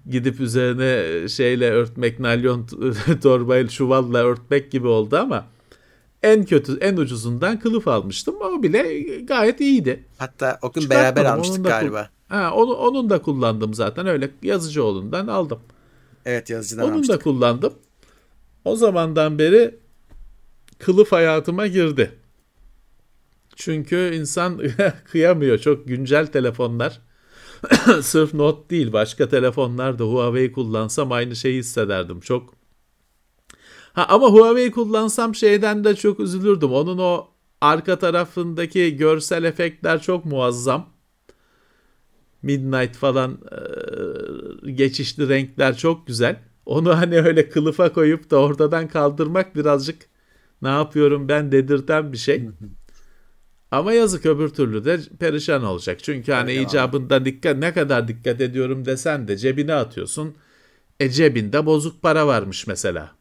gidip 0.10 0.40
üzerine 0.40 1.28
şeyle 1.30 1.72
örtmek, 1.72 2.20
nalyon 2.20 2.68
torbayla 3.24 3.70
çuvalla 3.70 4.18
örtmek 4.18 4.72
gibi 4.72 4.88
oldu 4.88 5.18
ama 5.18 5.46
en 6.24 6.46
kötü, 6.46 6.78
en 6.78 6.98
ucuzundan 6.98 7.60
kılıf 7.60 7.88
almıştım. 7.88 8.36
O 8.42 8.64
bile 8.64 9.02
gayet 9.20 9.62
iyiydi. 9.62 10.06
Hatta 10.18 10.60
o 10.62 10.72
gün 10.72 10.90
beraber 10.90 11.26
almıştık 11.26 11.66
galiba. 11.66 12.10
Ha, 12.28 12.52
onu, 12.56 12.74
onun 12.74 13.10
da 13.10 13.22
kullandım 13.22 13.74
zaten. 13.74 14.08
Öyle 14.08 14.32
Yazıcıoğlu'ndan 14.44 15.28
aldım. 15.28 15.60
Evet 16.26 16.50
yazıcıdan 16.50 16.86
Onun 16.86 16.94
almıştık. 16.94 17.20
da 17.20 17.24
kullandım. 17.24 17.74
O 18.66 18.76
zamandan 18.76 19.40
beri 19.40 19.76
kılıf 20.80 21.12
hayatıma 21.12 21.68
girdi. 21.68 22.12
Çünkü 23.56 24.12
insan 24.16 24.62
kıyamıyor. 25.12 25.58
Çok 25.58 25.88
güncel 25.88 26.28
telefonlar. 26.28 27.02
Sırf 28.02 28.34
Note 28.34 28.70
değil 28.70 28.94
başka 28.94 29.30
telefonlarda 29.30 30.04
Huawei 30.04 30.52
kullansam 30.52 31.12
aynı 31.12 31.36
şeyi 31.36 31.60
hissederdim. 31.60 32.20
Çok 32.20 32.54
Ha 33.94 34.06
ama 34.10 34.28
Huawei 34.28 34.72
kullansam 34.72 35.36
şeyden 35.36 35.84
de 35.84 35.96
çok 35.96 36.20
üzülürdüm. 36.20 36.72
Onun 36.72 36.98
o 36.98 37.28
arka 37.62 38.00
tarafındaki 38.00 38.98
görsel 38.98 39.44
efektler 39.44 40.02
çok 40.02 40.26
muazzam. 40.26 40.90
Midnight 42.44 42.96
falan 42.96 43.40
e, 43.52 44.72
geçişli 44.72 45.30
renkler 45.30 45.78
çok 45.78 46.08
güzel. 46.08 46.40
Onu 46.66 46.98
hani 46.98 47.22
öyle 47.22 47.50
kılıfa 47.50 47.94
koyup 47.94 48.32
da 48.32 48.38
ortadan 48.38 48.88
kaldırmak 48.88 49.56
birazcık 49.56 50.10
ne 50.62 50.70
yapıyorum 50.70 51.28
ben 51.28 51.52
dedirten 51.52 52.14
bir 52.14 52.18
şey. 52.18 52.50
Ama 53.72 53.94
yazık 53.94 54.26
öbür 54.26 54.50
türlü 54.50 54.86
de 54.86 55.00
perişan 55.20 55.64
olacak. 55.64 56.04
Çünkü 56.04 56.32
hani 56.32 56.52
Öyle 56.52 56.62
icabında 56.62 57.26
dikkat 57.26 57.58
ne 57.58 57.74
kadar 57.74 58.08
dikkat 58.08 58.42
ediyorum 58.42 58.86
desen 58.86 59.28
de 59.28 59.38
cebine 59.38 59.74
atıyorsun. 59.74 60.36
E 61.00 61.10
cebinde 61.10 61.66
bozuk 61.66 62.02
para 62.02 62.28
varmış 62.28 62.68
mesela. 62.68 63.12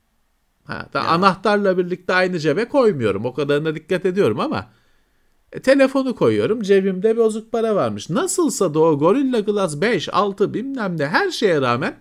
Ha, 0.64 0.88
da 0.92 1.08
anahtarla 1.08 1.78
birlikte 1.78 2.14
aynı 2.14 2.38
cebe 2.38 2.68
koymuyorum. 2.68 3.24
O 3.24 3.34
kadarına 3.34 3.74
dikkat 3.74 4.06
ediyorum 4.06 4.40
ama 4.40 4.70
e, 5.52 5.60
telefonu 5.60 6.14
koyuyorum. 6.14 6.62
Cebimde 6.62 7.16
bozuk 7.16 7.52
para 7.52 7.76
varmış. 7.76 8.10
Nasılsa 8.10 8.74
da 8.74 8.78
o 8.78 8.98
Gorilla 8.98 9.40
Glass 9.40 9.80
5, 9.80 10.08
6 10.12 10.54
bilmem 10.54 10.98
ne 10.98 11.06
her 11.06 11.30
şeye 11.30 11.60
rağmen 11.60 11.96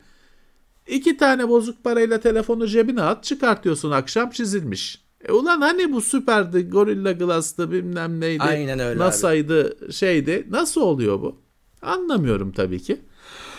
iki 0.88 1.18
tane 1.18 1.50
bozuk 1.50 1.84
parayla 1.84 2.20
telefonu 2.20 2.68
cebine 2.68 3.02
at 3.02 3.24
çıkartıyorsun 3.24 3.92
akşam 3.92 4.30
çizilmiş. 4.30 5.09
E 5.28 5.32
ulan 5.32 5.62
hani 5.62 5.92
bu 5.94 6.02
süperdi 6.02 6.70
Gorilla 6.70 7.12
Glass'tı 7.12 7.72
bilmem 7.72 8.20
neydi. 8.20 8.44
Aynen 8.44 8.80
öyle 8.80 9.00
NASA'ydı 9.00 9.78
şeydi. 9.94 10.48
Nasıl 10.50 10.82
oluyor 10.82 11.22
bu? 11.22 11.42
Anlamıyorum 11.82 12.52
tabii 12.52 12.80
ki. 12.82 13.02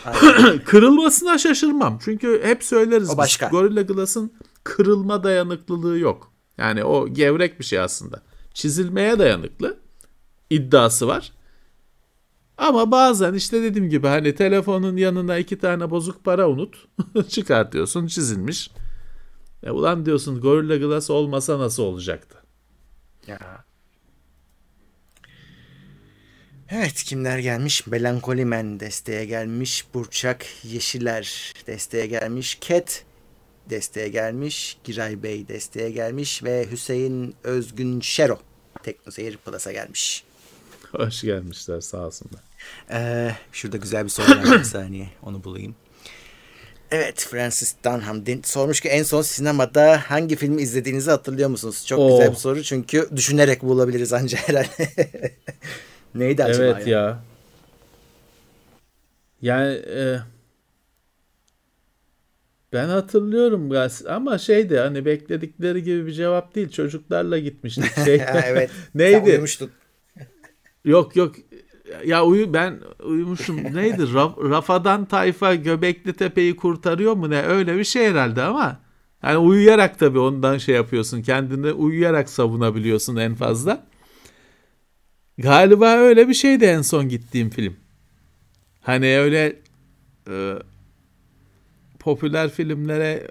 Kırılmasına 0.64 1.38
şaşırmam. 1.38 1.98
Çünkü 2.04 2.40
hep 2.44 2.64
söyleriz. 2.64 3.08
O 3.08 3.12
biz, 3.12 3.18
başka. 3.18 3.48
Gorilla 3.48 3.82
Glass'ın 3.82 4.32
kırılma 4.64 5.24
dayanıklılığı 5.24 5.98
yok. 5.98 6.32
Yani 6.58 6.84
o 6.84 7.08
gevrek 7.08 7.58
bir 7.60 7.64
şey 7.64 7.80
aslında. 7.80 8.22
Çizilmeye 8.54 9.18
dayanıklı 9.18 9.76
iddiası 10.50 11.06
var. 11.06 11.32
Ama 12.58 12.90
bazen 12.90 13.34
işte 13.34 13.62
dediğim 13.62 13.88
gibi 13.88 14.06
hani 14.06 14.34
telefonun 14.34 14.96
yanına 14.96 15.38
iki 15.38 15.58
tane 15.58 15.90
bozuk 15.90 16.24
para 16.24 16.48
unut. 16.48 16.86
çıkartıyorsun 17.28 18.06
çizilmiş. 18.06 18.70
E 19.62 19.70
ulan 19.70 20.06
diyorsun 20.06 20.40
Gorilla 20.40 20.76
Glass 20.76 21.10
olmasa 21.10 21.58
nasıl 21.58 21.82
olacaktı? 21.82 22.36
ya. 23.26 23.64
Evet 26.68 27.02
kimler 27.02 27.38
gelmiş? 27.38 27.86
Melankoli 27.86 28.44
Men 28.44 28.80
desteğe 28.80 29.24
gelmiş. 29.24 29.86
Burçak 29.94 30.46
Yeşiler 30.64 31.54
desteğe 31.66 32.06
gelmiş. 32.06 32.58
Ket 32.60 33.04
desteğe 33.70 34.08
gelmiş. 34.08 34.78
Giray 34.84 35.22
Bey 35.22 35.48
desteğe 35.48 35.90
gelmiş. 35.90 36.44
Ve 36.44 36.70
Hüseyin 36.70 37.34
Özgün 37.44 38.00
Şero 38.00 38.38
Teknoseyir 38.82 39.36
Plus'a 39.36 39.72
gelmiş. 39.72 40.24
Hoş 40.92 41.22
gelmişler 41.22 41.80
sağ 41.80 42.06
olsunlar. 42.06 42.40
Ee, 42.90 43.34
şurada 43.52 43.76
güzel 43.76 44.04
bir 44.04 44.08
soru 44.10 44.28
var 44.28 44.58
bir 44.58 44.64
saniye 44.64 45.08
onu 45.22 45.44
bulayım. 45.44 45.74
Evet 46.90 47.26
Francis 47.30 47.74
Dunham 47.84 48.22
sormuş 48.44 48.80
ki 48.80 48.88
en 48.88 49.02
son 49.02 49.22
sinemada 49.22 50.00
hangi 50.06 50.36
filmi 50.36 50.62
izlediğinizi 50.62 51.10
hatırlıyor 51.10 51.48
musunuz? 51.48 51.86
Çok 51.86 51.98
Oo. 51.98 52.08
güzel 52.08 52.30
bir 52.30 52.36
soru 52.36 52.62
çünkü 52.62 53.08
düşünerek 53.16 53.62
bulabiliriz 53.62 54.12
ancak 54.12 54.48
herhalde. 54.48 54.68
Neydi 56.14 56.44
acaba 56.44 56.64
Evet 56.64 56.86
ya? 56.86 56.98
ya. 56.98 57.22
Yani 59.42 59.74
e, 59.74 60.18
ben 62.72 62.88
hatırlıyorum 62.88 63.70
ama 64.08 64.38
şeydi 64.38 64.78
hani 64.78 65.04
bekledikleri 65.04 65.82
gibi 65.82 66.06
bir 66.06 66.12
cevap 66.12 66.54
değil. 66.54 66.70
Çocuklarla 66.70 67.38
gitmiştik. 67.38 67.94
Şey, 68.04 68.22
evet. 68.44 68.70
Neydi? 68.94 69.44
Yok 70.84 71.16
yok. 71.16 71.34
Ya 72.06 72.24
uyu 72.24 72.52
ben 72.54 72.80
uyumuşum. 73.04 73.56
Neydi? 73.74 74.02
Raf- 74.02 74.50
Rafadan 74.50 75.04
tayfa 75.04 75.54
Göbekli 75.54 76.12
Tepe'yi 76.12 76.56
kurtarıyor 76.56 77.14
mu 77.14 77.30
ne? 77.30 77.42
Öyle 77.42 77.76
bir 77.78 77.84
şey 77.84 78.06
herhalde 78.10 78.42
ama 78.42 78.80
yani 79.22 79.38
uyuyarak 79.38 79.98
tabii 79.98 80.18
ondan 80.18 80.58
şey 80.58 80.74
yapıyorsun. 80.74 81.22
Kendini 81.22 81.72
uyuyarak 81.72 82.28
savunabiliyorsun 82.30 83.16
en 83.16 83.34
fazla. 83.34 83.86
Galiba 85.38 85.86
öyle 85.96 86.28
bir 86.28 86.34
şeydi 86.34 86.64
en 86.64 86.82
son 86.82 87.08
gittiğim 87.08 87.50
film. 87.50 87.76
Hani 88.80 89.18
öyle 89.18 89.56
e, 90.30 90.54
popüler 91.98 92.50
filmlere 92.50 93.28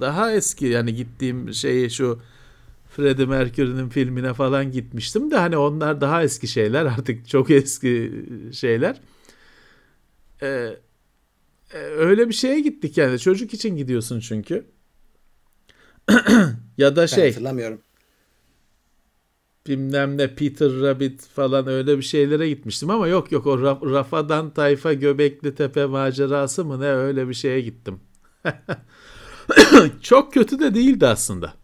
daha 0.00 0.32
eski 0.32 0.66
yani 0.66 0.94
gittiğim 0.94 1.54
şey 1.54 1.88
şu 1.88 2.20
Freddie 2.96 3.26
Mercury'nin 3.26 3.88
filmine 3.88 4.34
falan 4.34 4.70
gitmiştim 4.72 5.30
de 5.30 5.36
hani 5.36 5.56
onlar 5.56 6.00
daha 6.00 6.22
eski 6.22 6.48
şeyler 6.48 6.86
artık 6.86 7.28
çok 7.28 7.50
eski 7.50 8.12
şeyler. 8.52 9.00
Ee, 10.42 10.76
e, 11.74 11.78
öyle 11.78 12.28
bir 12.28 12.34
şeye 12.34 12.60
gittik 12.60 12.98
yani 12.98 13.18
çocuk 13.18 13.54
için 13.54 13.76
gidiyorsun 13.76 14.20
çünkü. 14.20 14.66
ya 16.78 16.96
da 16.96 17.02
Ben 17.02 17.06
şey 17.06 17.28
hatırlamıyorum. 17.28 17.82
bilmem 19.66 20.18
ne 20.18 20.34
Peter 20.34 20.80
Rabbit 20.80 21.26
falan 21.26 21.66
öyle 21.66 21.98
bir 21.98 22.02
şeylere 22.02 22.48
gitmiştim 22.48 22.90
ama 22.90 23.08
yok 23.08 23.32
yok 23.32 23.46
o 23.46 23.58
Raf- 23.58 23.90
Rafadan 23.92 24.54
Tayfa 24.54 24.92
Göbekli 24.92 25.54
Tepe 25.54 25.86
macerası 25.86 26.64
mı 26.64 26.80
ne 26.80 26.86
öyle 26.86 27.28
bir 27.28 27.34
şeye 27.34 27.60
gittim. 27.60 28.00
Çok 30.02 30.32
kötü 30.34 30.58
de 30.60 30.74
değildi 30.74 31.06
aslında. 31.06 31.54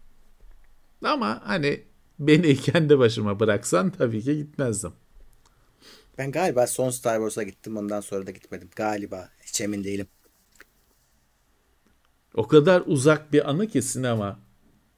Ama 1.03 1.41
hani 1.45 1.83
beni 2.19 2.55
kendi 2.61 2.99
başıma 2.99 3.39
bıraksan 3.39 3.89
tabii 3.89 4.23
ki 4.23 4.37
gitmezdim. 4.37 4.91
Ben 6.17 6.31
galiba 6.31 6.67
son 6.67 6.89
Star 6.89 7.15
Wars'a 7.15 7.43
gittim 7.43 7.77
ondan 7.77 8.01
sonra 8.01 8.27
da 8.27 8.31
gitmedim. 8.31 8.69
Galiba 8.75 9.29
hiç 9.41 9.61
emin 9.61 9.83
değilim. 9.83 10.07
O 12.33 12.47
kadar 12.47 12.83
uzak 12.85 13.33
bir 13.33 13.49
anı 13.49 13.67
ki 13.67 13.81
sinema. 13.81 14.39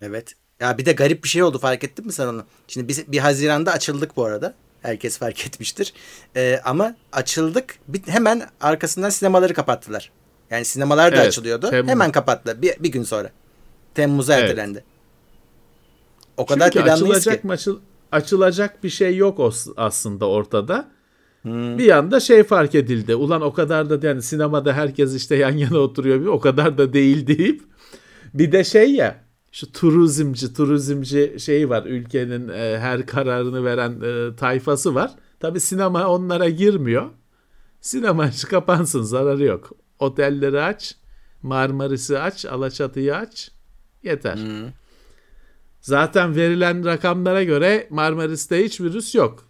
Evet. 0.02 0.34
Ya 0.60 0.78
bir 0.78 0.86
de 0.86 0.94
garip 0.94 1.24
bir 1.24 1.30
şey 1.30 1.44
oldu 1.44 1.60
fark 1.60 1.84
ettin 1.84 2.06
mi 2.06 2.14
sen 2.14 2.28
onu? 2.28 2.46
Şimdi 2.68 2.88
biz 2.88 3.12
bir 3.12 3.18
Haziran'da 3.18 3.72
açıldık 3.72 4.18
bu 4.18 4.26
arada. 4.26 4.54
Herkes 4.82 5.18
fark 5.18 5.46
etmiştir. 5.48 5.94
Ee, 6.36 6.62
ama 6.66 6.96
açıldık 7.12 7.80
bir, 7.88 8.02
hemen 8.08 8.50
arkasından 8.62 9.10
sinemaları 9.10 9.54
kapattılar. 9.54 10.12
Yani 10.50 10.66
sinemalar 10.66 11.12
da 11.12 11.16
Evet, 11.16 11.28
açılıyordu. 11.28 11.70
Temmuz. 11.70 11.90
Hemen 11.90 12.12
kapattılar 12.12 12.62
bir, 12.62 12.84
bir 12.84 12.90
gün 12.92 13.04
sonra. 13.04 13.32
Temmuz'a 13.96 14.34
Evet. 14.34 14.44
ertelendi. 14.44 14.84
O 16.42 16.46
kadar 16.46 16.72
Çünkü 16.72 16.90
açılacak 16.90 17.42
ki. 17.42 17.48
maçı 17.48 17.76
açılacak 18.12 18.84
bir 18.84 18.90
şey 18.90 19.18
yok 19.18 19.52
aslında 19.78 20.30
ortada. 20.30 20.88
Hmm. 21.42 21.78
Bir 21.78 21.98
anda 21.98 22.20
şey 22.20 22.44
fark 22.44 22.76
edildi. 22.76 23.16
Ulan 23.16 23.42
o 23.42 23.54
kadar 23.54 23.90
da 23.90 24.08
yani 24.08 24.22
sinemada 24.22 24.74
herkes 24.74 25.16
işte 25.16 25.36
yan 25.36 25.58
yana 25.58 25.78
oturuyor. 25.78 26.26
O 26.26 26.40
kadar 26.40 26.78
da 26.78 26.94
değil 26.94 27.28
deyip 27.28 27.62
bir 28.34 28.52
de 28.52 28.64
şey 28.64 28.92
ya 28.92 29.24
şu 29.52 29.72
turizmci 29.72 30.54
turizmci 30.54 31.36
şeyi 31.40 31.70
var. 31.70 31.84
Ülkenin 31.86 32.50
e, 32.50 32.80
her 32.80 33.06
kararını 33.06 33.66
veren 33.66 34.02
e, 34.02 34.36
tayfası 34.36 34.96
var. 34.96 35.12
Tabi 35.40 35.60
sinema 35.60 36.08
onlara 36.08 36.50
girmiyor. 36.50 37.10
Sinema 37.82 38.30
kapansın 38.50 39.02
zararı 39.02 39.44
yok. 39.44 39.72
Otelleri 40.00 40.62
aç. 40.62 40.96
Marmaris'i 41.42 42.20
aç, 42.20 42.46
Alaçatı'yı 42.46 43.16
aç. 43.16 43.52
Yeter. 44.04 44.40
Zaten 45.82 46.36
verilen 46.36 46.86
rakamlara 46.86 47.44
göre 47.44 47.88
Marmaris'te 47.90 48.66
hiç 48.66 48.82
virüs 48.82 49.16
yok. 49.16 49.48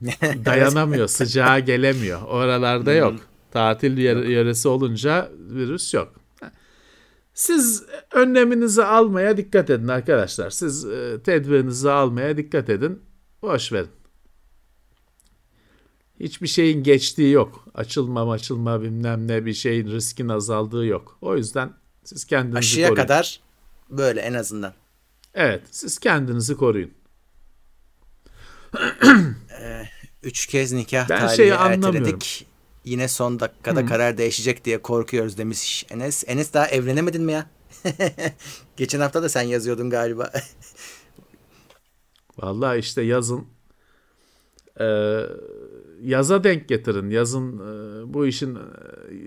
Dayanamıyor, 0.44 1.08
sıcağa 1.08 1.58
gelemiyor. 1.58 2.22
Oralarda 2.22 2.92
yok. 2.92 3.14
Tatil 3.50 3.98
yöresi 3.98 4.68
olunca 4.68 5.30
virüs 5.38 5.94
yok. 5.94 6.12
Siz 7.34 7.84
önleminizi 8.12 8.84
almaya 8.84 9.36
dikkat 9.36 9.70
edin 9.70 9.88
arkadaşlar. 9.88 10.50
Siz 10.50 10.84
e, 10.84 11.22
tedbirinizi 11.24 11.90
almaya 11.90 12.36
dikkat 12.36 12.70
edin. 12.70 13.02
Boş 13.42 13.72
verin. 13.72 13.88
Hiçbir 16.20 16.46
şeyin 16.46 16.82
geçtiği 16.82 17.32
yok. 17.32 17.64
Açılma 17.74 18.32
açılma 18.32 18.82
bilmem 18.82 19.28
ne 19.28 19.46
bir 19.46 19.52
şeyin 19.52 19.86
riskin 19.86 20.28
azaldığı 20.28 20.86
yok. 20.86 21.18
O 21.20 21.36
yüzden 21.36 21.72
siz 22.04 22.24
kendinizi 22.24 22.58
Aşıya 22.58 22.88
koruyun. 22.88 23.02
kadar 23.02 23.40
böyle 23.90 24.20
en 24.20 24.34
azından. 24.34 24.74
Evet 25.34 25.62
siz 25.70 25.98
kendinizi 25.98 26.56
koruyun. 26.56 26.90
Üç 30.22 30.46
kez 30.46 30.72
nikah 30.72 31.08
Ben 31.08 31.20
tarihi 31.20 31.36
şeyi 31.36 31.50
erteledik. 31.50 32.46
Yine 32.84 33.08
son 33.08 33.40
dakikada 33.40 33.86
karar 33.86 34.18
değişecek 34.18 34.64
diye 34.64 34.82
korkuyoruz 34.82 35.38
demiş 35.38 35.86
Enes. 35.90 36.24
Enes 36.26 36.52
daha 36.52 36.66
evlenemedin 36.66 37.22
mi 37.22 37.32
ya? 37.32 37.46
Geçen 38.76 39.00
hafta 39.00 39.22
da 39.22 39.28
sen 39.28 39.42
yazıyordun 39.42 39.90
galiba. 39.90 40.32
Vallahi 42.38 42.78
işte 42.78 43.02
yazın 43.02 43.46
e, 44.80 44.86
yaza 46.02 46.44
denk 46.44 46.68
getirin. 46.68 47.10
Yazın 47.10 47.58
e, 47.58 48.14
bu 48.14 48.26
işin 48.26 48.54
e, 48.54 48.60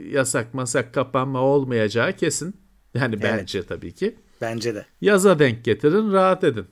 yasak 0.10 0.54
masak 0.54 0.94
kapanma 0.94 1.42
olmayacağı 1.42 2.14
kesin. 2.14 2.56
Yani 2.94 3.24
bence 3.24 3.64
tabii 3.64 3.94
ki. 3.94 4.16
Bence 4.42 4.76
de. 4.76 4.86
Yaza 5.02 5.40
denk 5.40 5.66
getirin 5.66 6.12
rahat 6.12 6.44
edin. 6.44 6.68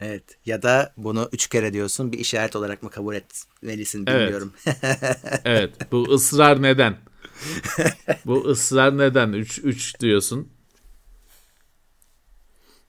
Evet. 0.00 0.38
Ya 0.46 0.62
da 0.62 0.92
bunu 0.96 1.28
üç 1.32 1.48
kere 1.48 1.72
diyorsun 1.72 2.12
bir 2.12 2.18
işaret 2.18 2.56
olarak 2.56 2.82
mı 2.82 2.90
kabul 2.90 3.14
etmelisin 3.14 4.06
Evet. 4.06 4.18
bilmiyorum. 4.20 4.52
Evet 5.44 5.92
bu 5.92 6.02
ısrar 6.14 6.62
neden? 6.62 6.96
bu 8.26 8.44
ısrar 8.48 8.98
neden? 8.98 9.32
3 9.32 9.58
3 9.64 10.00
diyorsun. 10.00 10.48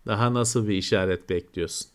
Daha 0.07 0.33
nasıl 0.33 0.67
bir 0.67 0.73
işaret 0.77 1.29
bekliyorsun? 1.29 1.87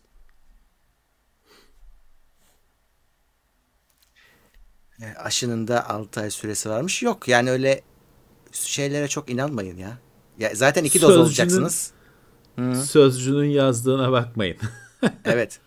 E, 5.01 5.05
Aşının 5.17 5.67
da 5.67 5.89
6 5.89 6.21
ay 6.21 6.31
süresi 6.31 6.69
varmış. 6.69 7.03
Yok 7.03 7.27
yani 7.27 7.51
öyle 7.51 7.81
şeylere 8.53 9.07
çok 9.07 9.29
inanmayın 9.29 9.77
ya. 9.77 9.97
Ya 10.39 10.51
zaten 10.55 10.83
iki 10.83 11.01
doz 11.01 11.09
Sözcünün- 11.09 11.21
olacaksınız. 11.23 11.91
Sözcünün 12.85 13.45
yazdığına 13.49 14.11
bakmayın. 14.11 14.57
Evet. 15.25 15.59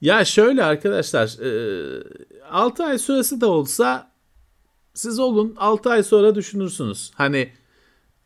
Ya 0.00 0.24
şöyle 0.24 0.64
arkadaşlar 0.64 1.36
6 2.50 2.84
ay 2.84 2.98
süresi 2.98 3.40
de 3.40 3.46
olsa 3.46 4.12
siz 4.94 5.18
olun 5.18 5.54
6 5.58 5.90
ay 5.90 6.02
sonra 6.02 6.34
düşünürsünüz. 6.34 7.10
Hani 7.14 7.52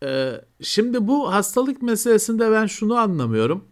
e, 0.05 0.33
şimdi 0.63 1.07
bu 1.07 1.33
hastalık 1.35 1.83
meselesinde 1.83 2.51
ben 2.53 2.67
şunu 2.67 2.95
anlamıyorum. 2.97 3.65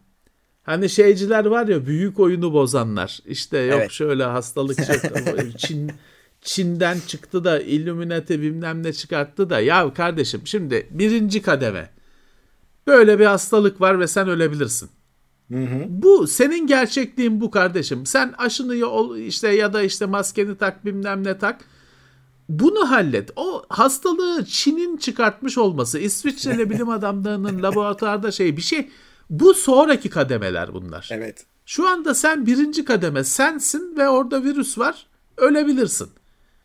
Hani 0.63 0.89
şeyciler 0.91 1.45
var 1.45 1.69
ya 1.69 1.87
büyük 1.87 2.21
oyunu 2.21 2.53
bozanlar. 2.53 3.19
İşte 3.27 3.59
yok 3.59 3.79
Evet. 3.81 3.91
şöyle 3.91 4.25
hastalık 4.25 4.77
çıktı, 4.87 5.51
Çin 5.59 5.93
Çin'den 6.43 6.99
çıktı 7.07 7.45
da 7.45 7.61
Illuminati 7.61 8.43
bilmem 8.43 8.83
ne 8.83 8.93
çıkarttı 8.93 9.51
da 9.51 9.61
ya 9.61 9.95
kardeşim 9.95 10.41
şimdi 10.45 10.87
birinci 10.91 11.43
kademe 11.43 11.91
böyle 12.87 13.19
bir 13.19 13.27
hastalık 13.27 13.81
var 13.81 14.01
ve 14.01 14.07
sen 14.07 14.29
ölebilirsin. 14.29 14.91
Bu 15.89 16.27
senin 16.27 16.67
gerçekliğin 16.67 17.41
bu 17.41 17.51
kardeşim. 17.51 18.07
Sen 18.07 18.35
aşını 18.39 18.87
ol- 18.87 19.17
işte 19.17 19.49
ya 19.49 19.73
da 19.73 19.83
işte 19.83 20.07
maskeni 20.07 20.57
tak 20.57 20.85
bilmem 20.85 21.25
ne 21.25 21.39
tak. 21.39 21.61
Bunu 22.49 22.91
hallet. 22.91 23.31
O 23.37 23.63
hastalığı 23.69 24.45
Çin'in 24.45 24.97
çıkartmış 24.97 25.59
olması, 25.59 25.99
İsviçreli 25.99 26.71
bilim 26.71 26.89
adamlarının 26.89 27.63
laboratuvarda 27.63 28.31
şey 28.31 28.57
bir 28.57 28.63
şey. 28.63 28.89
Bu 29.31 29.55
sonraki 29.55 30.11
kademeler 30.11 30.75
bunlar. 30.75 31.09
Evet. 31.13 31.47
Şu 31.67 31.89
anda 31.89 32.15
sen 32.15 32.47
birinci 32.47 32.85
kademe 32.85 33.25
sensin 33.25 33.97
ve 33.97 34.09
orada 34.09 34.45
virüs 34.45 34.79
var. 34.79 35.07
Ölebilirsin. 35.37 36.09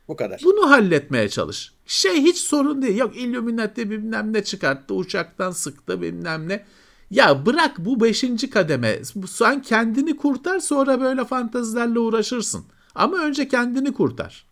Bu 0.07 0.15
kadar. 0.15 0.41
Bunu 0.43 0.69
halletmeye 0.69 1.29
çalış. 1.29 1.73
Şey 1.85 2.21
hiç 2.21 2.37
sorun 2.37 2.81
değil. 2.81 2.97
Yok 2.97 3.17
Illuminati 3.17 3.89
bilmem 3.89 4.33
ne 4.33 4.43
çıkarttı, 4.43 4.93
uçaktan 4.93 5.51
sıktı 5.51 6.01
bilmem 6.01 6.49
ne. 6.49 6.65
Ya 7.09 7.45
bırak 7.45 7.77
bu 7.77 8.01
beşinci 8.01 8.49
kademe. 8.49 9.01
Sen 9.27 9.61
kendini 9.61 10.17
kurtar 10.17 10.59
sonra 10.59 11.01
böyle 11.01 11.25
fantezilerle 11.25 11.99
uğraşırsın. 11.99 12.65
Ama 12.95 13.17
önce 13.17 13.47
kendini 13.47 13.93
kurtar. 13.93 14.45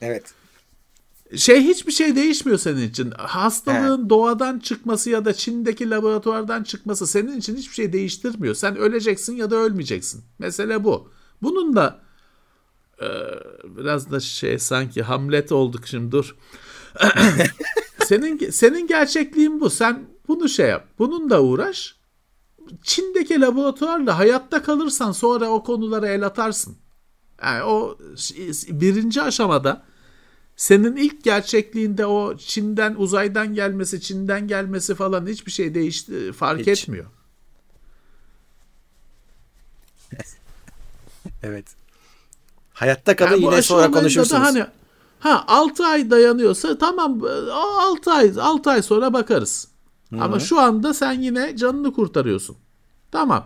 Evet. 0.00 0.34
Şey 1.36 1.64
hiçbir 1.64 1.92
şey 1.92 2.16
değişmiyor 2.16 2.58
senin 2.58 2.88
için. 2.88 3.10
Hastalığın 3.10 4.10
doğadan 4.10 4.58
çıkması 4.58 5.10
ya 5.10 5.24
da 5.24 5.32
Çin'deki 5.34 5.90
laboratuvardan 5.90 6.62
çıkması 6.62 7.06
senin 7.06 7.38
için 7.38 7.56
hiçbir 7.56 7.74
şey 7.74 7.92
değiştirmiyor. 7.92 8.54
Sen 8.54 8.76
öleceksin 8.76 9.36
ya 9.36 9.50
da 9.50 9.56
ölmeyeceksin. 9.56 10.24
Mesele 10.38 10.84
bu. 10.84 11.10
Bunun 11.42 11.76
da 11.76 12.00
e, 13.02 13.08
biraz 13.64 14.10
da 14.10 14.20
şey 14.20 14.58
sanki 14.58 15.02
Hamlet 15.02 15.52
olduk 15.52 15.86
şimdi 15.86 16.12
dur. 16.12 16.36
senin 18.04 18.50
senin 18.50 18.86
gerçekliğin 18.86 19.60
bu. 19.60 19.70
Sen 19.70 20.06
bunu 20.28 20.48
şey 20.48 20.68
yap. 20.68 20.88
Bunun 20.98 21.30
da 21.30 21.42
uğraş. 21.42 21.96
Çin'deki 22.82 23.40
laboratuvarla 23.40 24.18
hayatta 24.18 24.62
kalırsan 24.62 25.12
sonra 25.12 25.48
o 25.48 25.62
konulara 25.62 26.08
el 26.08 26.26
atarsın. 26.26 26.76
Yani 27.42 27.62
o 27.62 27.98
birinci 28.68 29.22
aşamada 29.22 29.82
senin 30.56 30.96
ilk 30.96 31.24
gerçekliğinde 31.24 32.06
o 32.06 32.36
Çin'den 32.36 32.94
uzaydan 32.94 33.54
gelmesi, 33.54 34.00
Çin'den 34.00 34.48
gelmesi 34.48 34.94
falan 34.94 35.26
hiçbir 35.26 35.52
şey 35.52 35.74
değişti 35.74 36.32
fark 36.32 36.60
Hiç. 36.60 36.68
etmiyor. 36.68 37.06
Evet. 41.42 41.66
Hayatta 42.74 43.16
kalın 43.16 43.30
Yani 43.30 43.44
yine 43.44 43.62
sonra 43.62 43.90
konuşursunuz. 43.90 44.42
Hani 44.42 44.64
ha 45.20 45.44
6 45.48 45.86
ay 45.86 46.10
dayanıyorsa 46.10 46.78
tamam 46.78 47.20
6 47.52 48.12
ay 48.12 48.32
6 48.40 48.70
ay 48.70 48.82
sonra 48.82 49.12
bakarız. 49.12 49.68
Ama 50.20 50.40
şu 50.40 50.60
anda 50.60 50.94
sen 50.94 51.12
yine 51.12 51.56
canını 51.56 51.92
kurtarıyorsun. 51.92 52.56
Tamam. 53.12 53.44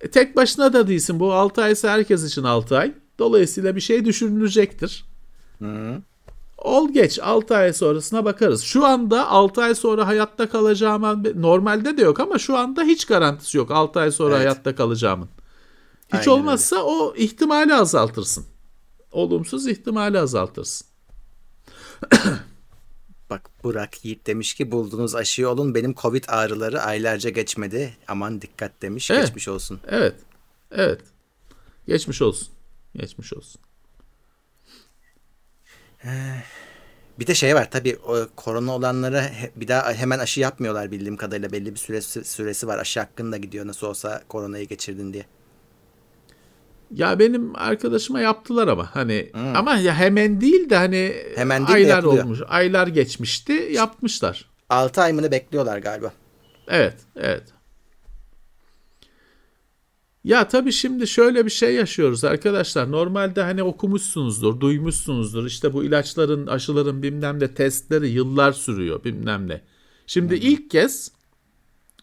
E, 0.00 0.10
tek 0.10 0.36
başına 0.36 0.72
da 0.72 0.88
değilsin. 0.88 1.20
Bu 1.20 1.32
6 1.32 1.62
ay 1.62 1.72
ise 1.72 1.88
herkes 1.88 2.24
için 2.24 2.42
6 2.42 2.78
ay. 2.78 2.92
Dolayısıyla 3.18 3.76
bir 3.76 3.80
şey 3.80 4.04
düşünülecektir. 4.04 5.04
Ol 6.58 6.92
geç 6.92 7.18
6 7.22 7.56
ay 7.56 7.72
sonrasına 7.72 8.24
bakarız. 8.24 8.62
Şu 8.62 8.86
anda 8.86 9.28
6 9.28 9.62
ay 9.62 9.74
sonra 9.74 10.06
hayatta 10.06 10.48
kalacağım 10.48 11.24
normalde 11.36 11.96
de 11.96 12.02
yok 12.02 12.20
ama 12.20 12.38
şu 12.38 12.56
anda 12.56 12.82
hiç 12.82 13.04
garantisi 13.04 13.58
yok 13.58 13.70
6 13.70 14.00
ay 14.00 14.10
sonra 14.10 14.34
Evet. 14.34 14.40
hayatta 14.40 14.74
kalacağımın. 14.74 15.28
Hiç 16.12 16.28
Aynen 16.28 16.30
olmazsa 16.40 16.76
o 16.82 17.14
ihtimali 17.16 17.74
azaltırsın. 17.74 18.46
Olumsuz 19.12 19.68
ihtimali 19.68 20.18
azaltırsın. 20.18 20.86
Bak 23.30 23.50
Burak 23.64 24.04
Yiğit 24.04 24.26
demiş 24.26 24.54
ki 24.54 24.70
buldunuz 24.70 25.14
aşıyı 25.14 25.48
olun 25.48 25.74
benim 25.74 25.94
Covid 25.94 26.24
ağrıları 26.28 26.82
aylarca 26.82 27.30
geçmedi. 27.30 27.96
Aman 28.08 28.42
dikkat 28.42 28.82
demiş 28.82 29.10
Evet. 29.10 29.26
geçmiş 29.26 29.48
olsun. 29.48 29.80
Evet. 29.88 30.14
Evet. 30.70 31.00
Geçmiş 31.86 32.22
olsun. 32.22 32.48
Geçmiş 32.94 33.32
olsun. 33.32 33.60
Bir 37.18 37.26
de 37.26 37.34
şey 37.34 37.54
var 37.54 37.70
tabii 37.70 37.96
o 37.96 38.26
korona 38.36 38.74
olanlara 38.76 39.30
bir 39.56 39.68
daha 39.68 39.92
hemen 39.92 40.18
aşı 40.18 40.40
yapmıyorlar 40.40 40.90
bildiğim 40.90 41.16
kadarıyla 41.16 41.52
belli 41.52 41.72
bir 41.72 41.78
süresi, 41.78 42.24
süresi 42.24 42.66
var. 42.66 42.78
Aşı 42.78 43.00
hakkında 43.00 43.36
gidiyor 43.36 43.66
nasıl 43.66 43.86
olsa 43.86 44.22
koronayı 44.28 44.68
geçirdin 44.68 45.12
diye. 45.12 45.26
Ya 46.90 47.18
benim 47.18 47.56
arkadaşıma 47.56 48.20
yaptılar 48.20 48.68
ama 48.68 48.96
hani 48.96 49.30
ama 49.54 49.76
ya 49.76 49.94
hemen 49.94 50.40
değil 50.40 50.70
de 50.70 50.76
hani 50.76 51.14
Hemen 51.36 51.66
değil 51.66 51.68
de 51.68 51.72
aylar 51.94 51.96
yapılıyor. 51.96 52.24
olmuş. 52.24 52.40
Aylar 52.48 52.86
geçmişti, 52.86 53.52
yapmışlar. 53.72 54.44
6 54.68 55.00
ay 55.00 55.12
mı 55.12 55.22
ne 55.22 55.30
bekliyorlar 55.30 55.78
galiba. 55.78 56.12
Evet, 56.68 56.96
evet. 57.16 57.42
Ya 60.24 60.48
tabii 60.48 60.72
şimdi 60.72 61.06
şöyle 61.06 61.46
bir 61.46 61.50
şey 61.50 61.74
yaşıyoruz 61.74 62.24
arkadaşlar. 62.24 62.90
Normalde 62.92 63.42
hani 63.42 63.62
okumuşsunuzdur, 63.62 64.60
duymuşsunuzdur. 64.60 65.46
İşte 65.46 65.72
bu 65.72 65.84
ilaçların, 65.84 66.46
aşıların 66.46 67.02
bilmem 67.02 67.40
ne 67.40 67.54
testleri 67.54 68.08
yıllar 68.08 68.52
sürüyor 68.52 69.04
bilmem 69.04 69.48
ne. 69.48 69.60
Şimdi 70.06 70.34
ilk 70.34 70.70
kez 70.70 71.12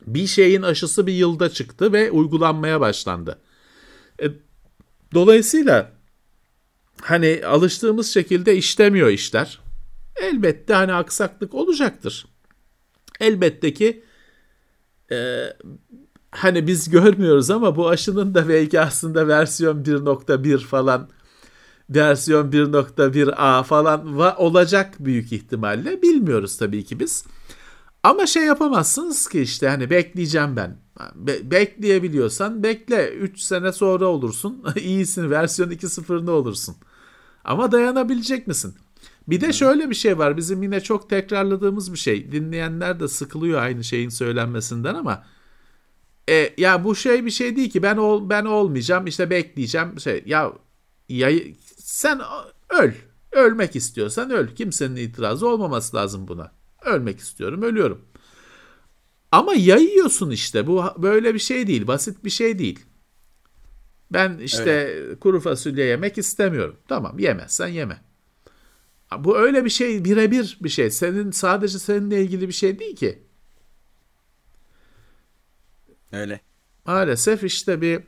bir 0.07 0.27
şeyin 0.27 0.61
aşısı 0.61 1.07
bir 1.07 1.13
yılda 1.13 1.49
çıktı 1.49 1.93
ve 1.93 2.11
uygulanmaya 2.11 2.81
başlandı. 2.81 3.39
E, 4.23 4.25
dolayısıyla 5.13 5.91
hani 7.01 7.41
alıştığımız 7.45 8.13
şekilde 8.13 8.55
işlemiyor 8.55 9.09
işler. 9.09 9.59
Elbette 10.15 10.73
hani 10.73 10.93
aksaklık 10.93 11.53
olacaktır. 11.53 12.25
Elbette 13.19 13.73
ki 13.73 14.03
e, 15.11 15.43
hani 16.31 16.67
biz 16.67 16.89
görmüyoruz 16.89 17.49
ama 17.51 17.75
bu 17.75 17.89
aşının 17.89 18.35
da 18.35 18.49
belki 18.49 18.79
aslında 18.79 19.27
versiyon 19.27 19.83
1.1 19.83 20.57
falan 20.57 21.09
versiyon 21.89 22.51
1.1a 22.51 23.63
falan 23.63 24.17
olacak 24.37 24.95
büyük 24.99 25.31
ihtimalle. 25.31 26.01
Bilmiyoruz 26.01 26.57
tabii 26.57 26.85
ki 26.85 26.99
biz. 26.99 27.25
Ama 28.03 28.25
şey 28.25 28.45
yapamazsınız 28.45 29.29
ki 29.29 29.41
işte 29.41 29.67
hani 29.67 29.89
bekleyeceğim 29.89 30.55
ben. 30.55 30.77
Be- 31.15 31.51
bekleyebiliyorsan 31.51 32.63
bekle. 32.63 33.09
3 33.09 33.41
sene 33.41 33.71
sonra 33.71 34.05
olursun. 34.05 34.63
İyisin 34.75 35.29
versiyon 35.29 35.69
2.0'ında 35.69 36.31
olursun. 36.31 36.75
Ama 37.43 37.71
dayanabilecek 37.71 38.47
misin? 38.47 38.75
Bir 39.27 39.41
de 39.41 39.53
şöyle 39.53 39.89
bir 39.89 39.95
şey 39.95 40.17
var. 40.17 40.37
Bizim 40.37 40.63
yine 40.63 40.81
çok 40.81 41.09
tekrarladığımız 41.09 41.93
bir 41.93 41.97
şey. 41.97 42.31
Dinleyenler 42.31 42.99
de 42.99 43.07
sıkılıyor 43.07 43.61
aynı 43.61 43.83
şeyin 43.83 44.09
söylenmesinden 44.09 44.95
ama 44.95 45.23
e, 46.29 46.53
ya 46.57 46.83
bu 46.83 46.95
şey 46.95 47.25
bir 47.25 47.31
şey 47.31 47.55
değil 47.55 47.69
ki 47.69 47.83
ben 47.83 47.97
ol, 47.97 48.29
ben 48.29 48.45
olmayacağım 48.45 49.07
işte 49.07 49.29
bekleyeceğim 49.29 49.99
şey 49.99 50.23
ya, 50.25 50.53
ya 51.09 51.29
sen 51.77 52.21
öl 52.69 52.91
ölmek 53.31 53.75
istiyorsan 53.75 54.31
öl 54.31 54.47
kimsenin 54.47 54.95
itirazı 54.95 55.47
olmaması 55.47 55.97
lazım 55.97 56.27
buna 56.27 56.51
ölmek 56.85 57.19
istiyorum 57.19 57.61
ölüyorum 57.61 58.01
ama 59.31 59.53
yayıyorsun 59.53 60.31
işte 60.31 60.67
bu 60.67 60.85
böyle 60.97 61.33
bir 61.33 61.39
şey 61.39 61.67
değil 61.67 61.87
basit 61.87 62.25
bir 62.25 62.29
şey 62.29 62.59
değil 62.59 62.79
ben 64.11 64.37
işte 64.37 64.71
öyle. 64.71 65.19
kuru 65.19 65.39
fasulye 65.39 65.85
yemek 65.85 66.17
istemiyorum 66.17 66.75
tamam 66.87 67.19
yemezsen 67.19 67.67
yeme 67.67 68.01
bu 69.17 69.37
öyle 69.37 69.65
bir 69.65 69.69
şey 69.69 70.05
birebir 70.05 70.57
bir 70.61 70.69
şey 70.69 70.91
senin 70.91 71.31
sadece 71.31 71.79
seninle 71.79 72.21
ilgili 72.21 72.47
bir 72.47 72.53
şey 72.53 72.79
değil 72.79 72.95
ki 72.95 73.27
Öyle. 76.11 76.41
Maalesef 76.85 77.43
işte 77.43 77.81
bir 77.81 78.03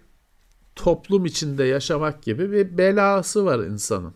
toplum 0.76 1.26
içinde 1.26 1.64
yaşamak 1.64 2.24
gibi 2.24 2.52
bir 2.52 2.78
belası 2.78 3.46
var 3.46 3.60
insanın. 3.60 4.14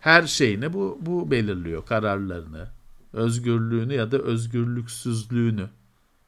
Her 0.00 0.26
şeyini 0.26 0.72
bu, 0.72 0.98
bu 1.00 1.30
belirliyor. 1.30 1.86
Kararlarını, 1.86 2.68
özgürlüğünü 3.12 3.94
ya 3.94 4.10
da 4.10 4.18
özgürlüksüzlüğünü. 4.18 5.68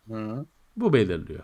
Hı. 0.09 0.47
Bu 0.77 0.93
belirliyor. 0.93 1.43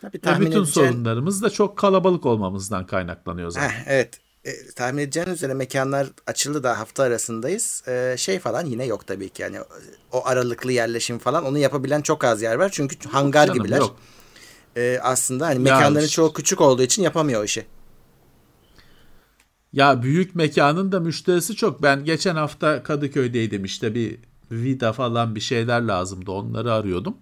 Tabii, 0.00 0.16
Ve 0.16 0.40
bütün 0.40 0.62
edeceğin... 0.62 0.64
sorunlarımız 0.64 1.42
da 1.42 1.50
çok 1.50 1.76
kalabalık 1.76 2.26
olmamızdan 2.26 2.86
kaynaklanıyor 2.86 3.50
zaten. 3.50 3.68
Heh, 3.68 3.84
evet 3.86 4.20
e, 4.44 4.70
tahmin 4.76 5.02
edeceğiniz 5.02 5.34
üzere 5.34 5.54
mekanlar 5.54 6.06
açıldı 6.26 6.62
da 6.62 6.78
hafta 6.78 7.02
arasındayız. 7.02 7.82
E, 7.88 8.14
şey 8.18 8.38
falan 8.38 8.66
yine 8.66 8.84
yok 8.84 9.06
tabii 9.06 9.28
ki. 9.28 9.42
Yani 9.42 9.58
o 10.12 10.26
aralıklı 10.26 10.72
yerleşim 10.72 11.18
falan 11.18 11.44
onu 11.44 11.58
yapabilen 11.58 12.02
çok 12.02 12.24
az 12.24 12.42
yer 12.42 12.54
var. 12.54 12.70
Çünkü 12.72 13.08
hangar 13.08 13.46
Canım, 13.46 13.58
gibiler. 13.58 13.78
Yok. 13.78 13.96
E, 14.76 14.98
aslında 15.02 15.46
hani 15.46 15.58
mekanların 15.58 16.02
ya, 16.02 16.08
çoğu 16.08 16.32
küçük 16.32 16.60
olduğu 16.60 16.82
için 16.82 17.02
yapamıyor 17.02 17.40
o 17.40 17.44
işi. 17.44 17.66
Ya 19.72 20.02
büyük 20.02 20.34
mekanın 20.34 20.92
da 20.92 21.00
müşterisi 21.00 21.56
çok. 21.56 21.82
Ben 21.82 22.04
geçen 22.04 22.36
hafta 22.36 22.82
Kadıköy'deydim 22.82 23.64
işte 23.64 23.94
bir 23.94 24.18
vida 24.50 24.92
falan 24.92 25.34
bir 25.34 25.40
şeyler 25.40 25.82
lazımdı. 25.82 26.30
Onları 26.30 26.72
arıyordum 26.72 27.14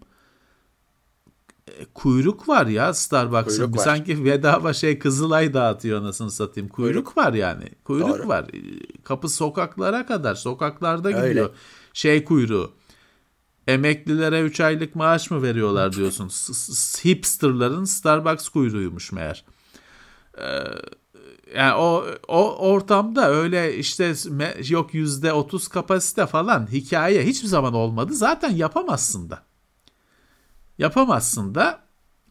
kuyruk 1.94 2.48
var 2.48 2.66
ya 2.66 2.94
Starbucks'ın. 2.94 3.72
Sanki 3.72 4.24
bedava 4.24 4.72
şey 4.72 4.98
Kızılay 4.98 5.54
dağıtıyor 5.54 6.00
anasını 6.00 6.30
satayım. 6.30 6.68
Kuyruk, 6.68 7.06
kuyruk 7.06 7.16
var 7.16 7.32
yani. 7.32 7.64
Kuyruk 7.84 8.08
Doğru. 8.08 8.28
var. 8.28 8.46
Kapı 9.04 9.28
sokaklara 9.28 10.06
kadar. 10.06 10.34
Sokaklarda 10.34 11.08
Öyle. 11.08 11.28
gidiyor. 11.28 11.50
Şey 11.92 12.24
kuyruğu. 12.24 12.72
Emeklilere 13.66 14.40
3 14.40 14.60
aylık 14.60 14.94
maaş 14.94 15.30
mı 15.30 15.42
veriyorlar 15.42 15.92
diyorsun. 15.96 16.28
Hipsterların 17.04 17.84
Starbucks 17.84 18.48
kuyruğuymuş 18.48 19.12
meğer. 19.12 19.44
Ee, 20.38 20.64
yani 21.54 21.74
o, 21.74 22.04
o 22.28 22.56
ortamda 22.56 23.30
öyle 23.30 23.76
işte 23.76 24.14
yok 24.68 24.94
yüzde 24.94 25.32
otuz 25.32 25.68
kapasite 25.68 26.26
falan 26.26 26.72
hikaye 26.72 27.22
hiçbir 27.24 27.48
zaman 27.48 27.74
olmadı. 27.74 28.14
Zaten 28.14 28.50
yapamazsın 28.50 29.30
da 29.30 29.42
yapamazsın 30.78 31.54
da 31.54 31.86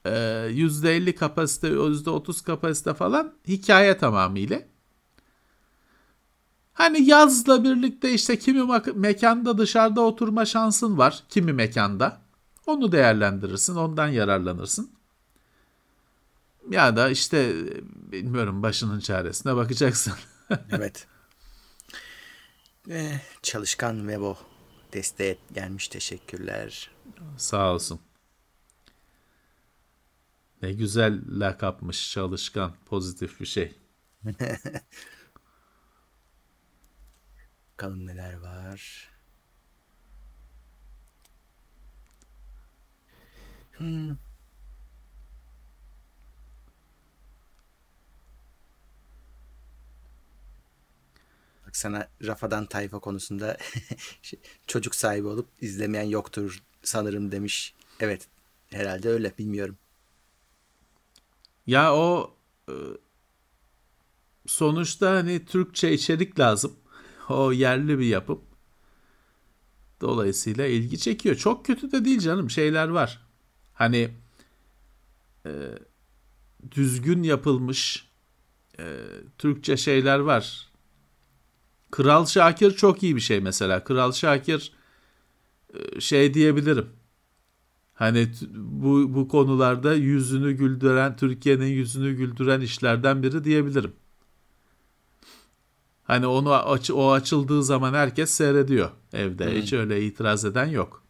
%50 0.05 1.09
e, 1.09 1.15
kapasite, 1.15 1.67
%30 1.67 2.43
kapasite 2.43 2.93
falan 2.93 3.33
hikaye 3.47 3.97
tamamıyla. 3.97 4.61
Hani 6.73 7.09
yazla 7.09 7.63
birlikte 7.63 8.13
işte 8.13 8.39
kimi 8.39 8.81
mekanda 8.95 9.57
dışarıda 9.57 10.01
oturma 10.01 10.45
şansın 10.45 10.97
var, 10.97 11.23
kimi 11.29 11.53
mekanda. 11.53 12.21
Onu 12.67 12.91
değerlendirirsin, 12.91 13.75
ondan 13.75 14.07
yararlanırsın. 14.07 14.94
Ya 16.69 16.95
da 16.95 17.09
işte 17.09 17.53
bilmiyorum 17.93 18.63
başının 18.63 18.99
çaresine 18.99 19.55
bakacaksın. 19.55 20.13
evet. 20.69 21.07
Ee, 22.89 23.21
çalışkan 23.41 23.95
Mebo 23.95 24.37
desteğe 24.93 25.37
gelmiş 25.53 25.87
teşekkürler. 25.87 26.91
Sağ 27.37 27.73
olsun. 27.73 27.99
Ne 30.61 30.71
güzel 30.73 31.21
lakapmış 31.27 32.11
çalışkan. 32.11 32.73
Pozitif 32.85 33.39
bir 33.39 33.45
şey. 33.45 33.75
Bakalım 37.73 38.05
neler 38.07 38.33
var. 38.33 39.09
Hmm. 43.77 44.15
Sana 51.75 52.07
Rafadan 52.23 52.65
Tayfa 52.65 52.99
konusunda 52.99 53.57
çocuk 54.67 54.95
sahibi 54.95 55.27
olup 55.27 55.47
izlemeyen 55.61 56.03
yoktur 56.03 56.63
sanırım 56.83 57.31
demiş. 57.31 57.73
Evet 57.99 58.27
herhalde 58.67 59.09
öyle 59.09 59.33
bilmiyorum. 59.37 59.77
Ya 61.67 61.95
o 61.95 62.35
e, 62.69 62.73
sonuçta 64.47 65.11
hani 65.11 65.45
Türkçe 65.45 65.93
içerik 65.93 66.39
lazım. 66.39 66.75
O 67.29 67.51
yerli 67.51 67.99
bir 67.99 68.05
yapım. 68.05 68.41
Dolayısıyla 70.01 70.65
ilgi 70.65 70.99
çekiyor. 70.99 71.35
Çok 71.35 71.65
kötü 71.65 71.91
de 71.91 72.05
değil 72.05 72.19
canım. 72.19 72.49
Şeyler 72.49 72.87
var. 72.87 73.21
Hani 73.73 74.09
e, 75.45 75.51
düzgün 76.71 77.23
yapılmış 77.23 78.09
e, 78.79 79.03
Türkçe 79.37 79.77
şeyler 79.77 80.19
var. 80.19 80.64
Kral 81.95 82.25
Şakir 82.25 82.71
çok 82.71 83.03
iyi 83.03 83.15
bir 83.15 83.21
şey 83.21 83.39
mesela. 83.39 83.83
Kral 83.83 84.11
Şakir 84.11 84.71
e, 85.73 86.01
şey 86.01 86.33
diyebilirim. 86.33 86.89
Hani 87.93 88.31
bu 88.55 89.15
bu 89.15 89.27
konularda 89.27 89.93
yüzünü 89.93 90.51
güldüren, 90.51 91.15
Türkiye'nin 91.15 91.65
yüzünü 91.65 92.13
güldüren 92.13 92.61
işlerden 92.61 93.23
biri 93.23 93.43
diyebilirim. 93.43 93.93
Hani 96.03 96.27
onu 96.27 96.53
aç, 96.53 96.91
o 96.91 97.11
açıldığı 97.11 97.63
zaman 97.63 97.93
herkes 97.93 98.31
seyrediyor 98.31 98.89
evde. 99.13 99.45
Hmm. 99.45 99.61
Hiç 99.61 99.73
öyle 99.73 100.05
itiraz 100.05 100.45
eden 100.45 100.65
yok. 100.65 101.03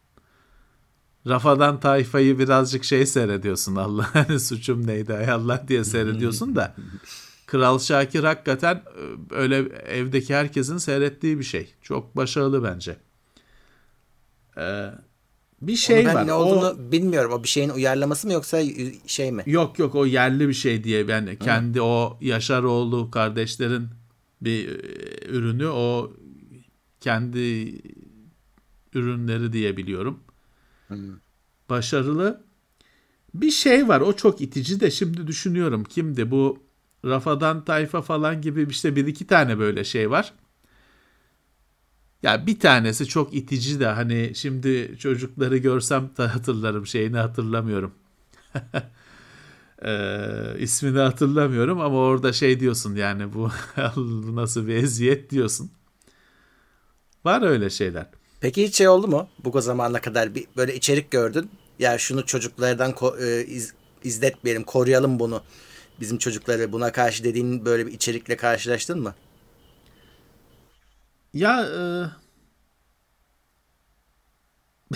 Rafadan 1.28 1.80
tayfayı 1.80 2.40
birazcık 2.40 2.84
şey 2.84 3.06
seyrediyorsun 3.06 3.76
Allah 3.86 4.10
hani 4.14 4.40
suçum 4.40 4.88
neydi 4.88 5.14
ay 5.14 5.32
Allah 5.32 5.66
diye 5.68 5.84
seyrediyorsun 5.84 6.56
da 6.56 6.76
Kral 7.56 7.80
Şakir 7.80 8.24
hakikaten 8.24 8.76
e, 8.76 9.36
öyle 9.36 9.58
evdeki 9.88 10.36
herkesin 10.36 10.78
seyrettiği 10.78 11.40
bir 11.40 11.44
şey. 11.44 11.74
Çok 11.82 12.18
başarılı 12.18 12.64
bence. 12.64 12.98
Ee, 14.58 14.90
bir 15.62 15.76
şey 15.76 16.00
Onu 16.00 16.06
ben 16.08 16.16
var. 16.16 16.28
ne 16.28 16.34
olduğunu 16.34 16.88
o... 16.88 16.92
bilmiyorum. 16.92 17.32
O 17.32 17.44
bir 17.44 17.48
şeyin 17.48 17.70
uyarlaması 17.70 18.28
mı 18.28 18.34
yoksa 18.34 18.62
şey 19.08 19.32
mi? 19.32 19.44
Yok 19.46 19.80
yok 19.80 19.96
o 19.96 20.06
yerli 20.06 20.48
bir 20.48 20.54
şey 20.54 20.84
diye 20.84 21.08
ben 21.08 21.28
Hı. 21.28 21.40
kendi 21.40 21.82
o 21.82 22.18
Yaşaroğlu 22.22 23.12
kardeşlerin 23.12 23.88
bir 24.42 24.70
e, 24.70 25.28
ürünü 25.28 25.68
o 25.68 26.14
kendi 27.00 27.76
ürünleri 28.94 29.54
diye 29.54 29.78
biliyorum. 29.78 30.20
Hı. 30.88 30.98
Başarılı. 31.70 32.46
Bir 33.34 33.52
şey 33.52 33.88
var 33.88 34.02
o 34.02 34.14
çok 34.14 34.42
itici 34.42 34.80
de 34.80 34.92
şimdi 34.92 35.28
düşünüyorum 35.28 35.84
kimdi 35.84 36.32
bu 36.32 36.65
Rafadan 37.06 37.66
Tayfa 37.66 38.02
falan 38.02 38.42
gibi 38.42 38.68
işte 38.70 38.96
bir 38.96 39.08
iki 39.08 39.28
tane 39.28 39.60
böyle 39.60 39.84
şey 39.84 40.12
var. 40.12 40.34
Ya 42.24 42.48
bir 42.48 42.60
tanesi 42.60 43.06
çok 43.06 43.34
itici 43.36 43.80
de 43.80 43.88
hani 43.88 44.32
şimdi 44.36 44.96
çocukları 45.00 45.58
görsem 45.58 46.10
de 46.18 46.24
hatırlarım 46.24 46.88
şeyini 46.88 47.18
hatırlamıyorum. 47.18 47.94
Ee, 49.86 50.56
ismini 50.60 51.00
hatırlamıyorum 51.00 51.82
ama 51.82 51.98
orada 51.98 52.34
şey 52.34 52.60
diyorsun 52.60 52.96
yani 52.96 53.34
bu 53.34 53.50
nasıl 54.36 54.68
bir 54.68 54.76
eziyet 54.76 55.30
diyorsun. 55.30 55.72
Var 57.26 57.42
öyle 57.42 57.70
şeyler. 57.70 58.06
Peki 58.42 58.64
hiç 58.64 58.76
şey 58.76 58.88
oldu 58.88 59.08
mu? 59.08 59.28
Bu 59.44 59.62
zamana 59.62 60.02
kadar 60.02 60.36
bir 60.36 60.46
böyle 60.58 60.76
içerik 60.76 61.12
gördün. 61.12 61.50
Ya 61.80 61.98
şunu 61.98 62.26
çocuklardan 62.26 62.92
ko- 62.92 63.24
e, 63.26 63.46
iz, 63.46 63.74
izletmeyelim, 64.04 64.64
koruyalım 64.64 65.20
bunu. 65.20 65.42
Bizim 66.00 66.18
çocukları 66.18 66.72
buna 66.72 66.92
karşı 66.92 67.24
dediğin 67.24 67.66
böyle 67.66 67.88
bir 67.88 67.92
içerikle 67.92 68.38
karşılaştın 68.38 69.02
mı? 69.02 69.16
Ya 71.34 71.66
e... 71.66 71.86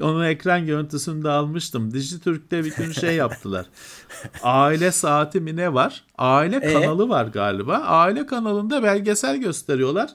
Onun 0.00 0.24
ekran 0.24 0.66
görüntüsünü 0.66 1.24
de 1.24 1.28
almıştım. 1.28 1.94
Dijitürk'te 1.94 2.64
bir 2.64 2.76
gün 2.76 2.92
şey 2.92 3.16
yaptılar. 3.16 3.66
Aile 4.42 4.92
saati 4.92 5.40
mi 5.40 5.56
ne 5.56 5.74
var? 5.74 6.04
Aile 6.18 6.56
ee? 6.56 6.72
kanalı 6.72 7.08
var 7.08 7.26
galiba. 7.26 7.76
Aile 7.76 8.26
kanalında 8.26 8.82
belgesel 8.82 9.36
gösteriyorlar. 9.36 10.10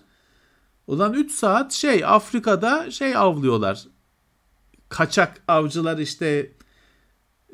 Ulan 0.88 1.14
3 1.14 1.32
saat 1.32 1.74
şey 1.74 2.06
Afrika'da 2.06 2.92
şey 2.92 3.16
avlıyorlar. 3.16 3.84
Kaçak 4.90 5.42
avcılar 5.48 5.98
işte 5.98 6.52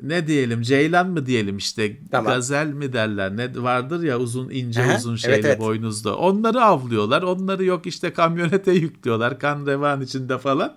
ne 0.02 0.26
diyelim 0.26 0.62
ceylan 0.62 1.10
mı 1.10 1.26
diyelim 1.26 1.56
işte 1.56 1.96
tamam. 2.10 2.32
gazel 2.32 2.66
mi 2.66 2.92
derler? 2.92 3.36
Ne 3.36 3.62
vardır 3.62 4.02
ya 4.02 4.18
uzun 4.18 4.50
ince 4.50 4.82
Aha, 4.82 4.96
uzun 4.96 5.16
şeyle 5.16 5.34
evet, 5.34 5.44
evet. 5.44 5.60
boynuzda. 5.60 6.16
Onları 6.16 6.62
avlıyorlar 6.62 7.22
onları 7.22 7.64
yok 7.64 7.86
işte 7.86 8.12
kamyonete 8.12 8.72
yüklüyorlar 8.72 9.38
kan 9.38 9.66
revan 9.66 10.00
içinde 10.00 10.38
falan. 10.38 10.76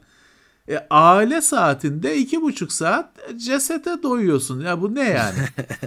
E, 0.70 0.88
aile 0.90 1.42
saatinde 1.42 2.18
iki 2.18 2.42
buçuk 2.42 2.72
saat 2.72 3.10
cesete 3.38 4.04
doyuyorsun. 4.04 4.62
Ya 4.62 4.82
bu 4.82 4.96
ne 4.96 5.10
yani? 5.10 5.40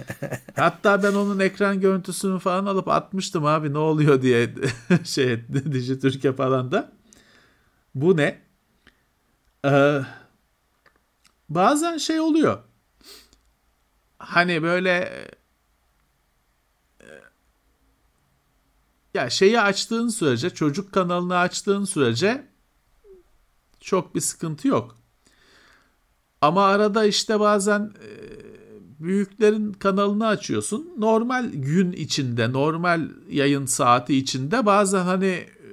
Hatta 0.55 1.03
ben 1.03 1.13
onun 1.13 1.39
ekran 1.39 1.79
görüntüsünü 1.79 2.39
falan 2.39 2.65
alıp 2.65 2.87
atmıştım 2.87 3.45
abi 3.45 3.73
ne 3.73 3.77
oluyor 3.77 4.21
diye 4.21 4.49
şey 5.03 5.39
Dijitürk'e 5.71 6.33
falan 6.33 6.71
da. 6.71 6.91
Bu 7.95 8.17
ne? 8.17 8.39
Ee, 9.65 10.01
bazen 11.49 11.97
şey 11.97 12.19
oluyor 12.19 12.57
hani 14.19 14.63
böyle 14.63 14.91
e, 17.01 17.05
ya 19.13 19.29
şeyi 19.29 19.61
açtığın 19.61 20.07
sürece 20.07 20.49
çocuk 20.49 20.91
kanalını 20.93 21.37
açtığın 21.37 21.85
sürece 21.85 22.47
çok 23.79 24.15
bir 24.15 24.21
sıkıntı 24.21 24.67
yok. 24.67 24.95
Ama 26.41 26.65
arada 26.65 27.05
işte 27.05 27.39
bazen 27.39 27.79
e, 27.81 28.09
büyüklerin 28.99 29.73
kanalını 29.73 30.27
açıyorsun. 30.27 30.93
Normal 30.97 31.49
gün 31.53 31.91
içinde, 31.91 32.51
normal 32.53 33.09
yayın 33.29 33.65
saati 33.65 34.17
içinde 34.17 34.65
bazen 34.65 35.03
hani 35.03 35.25
e, 35.25 35.71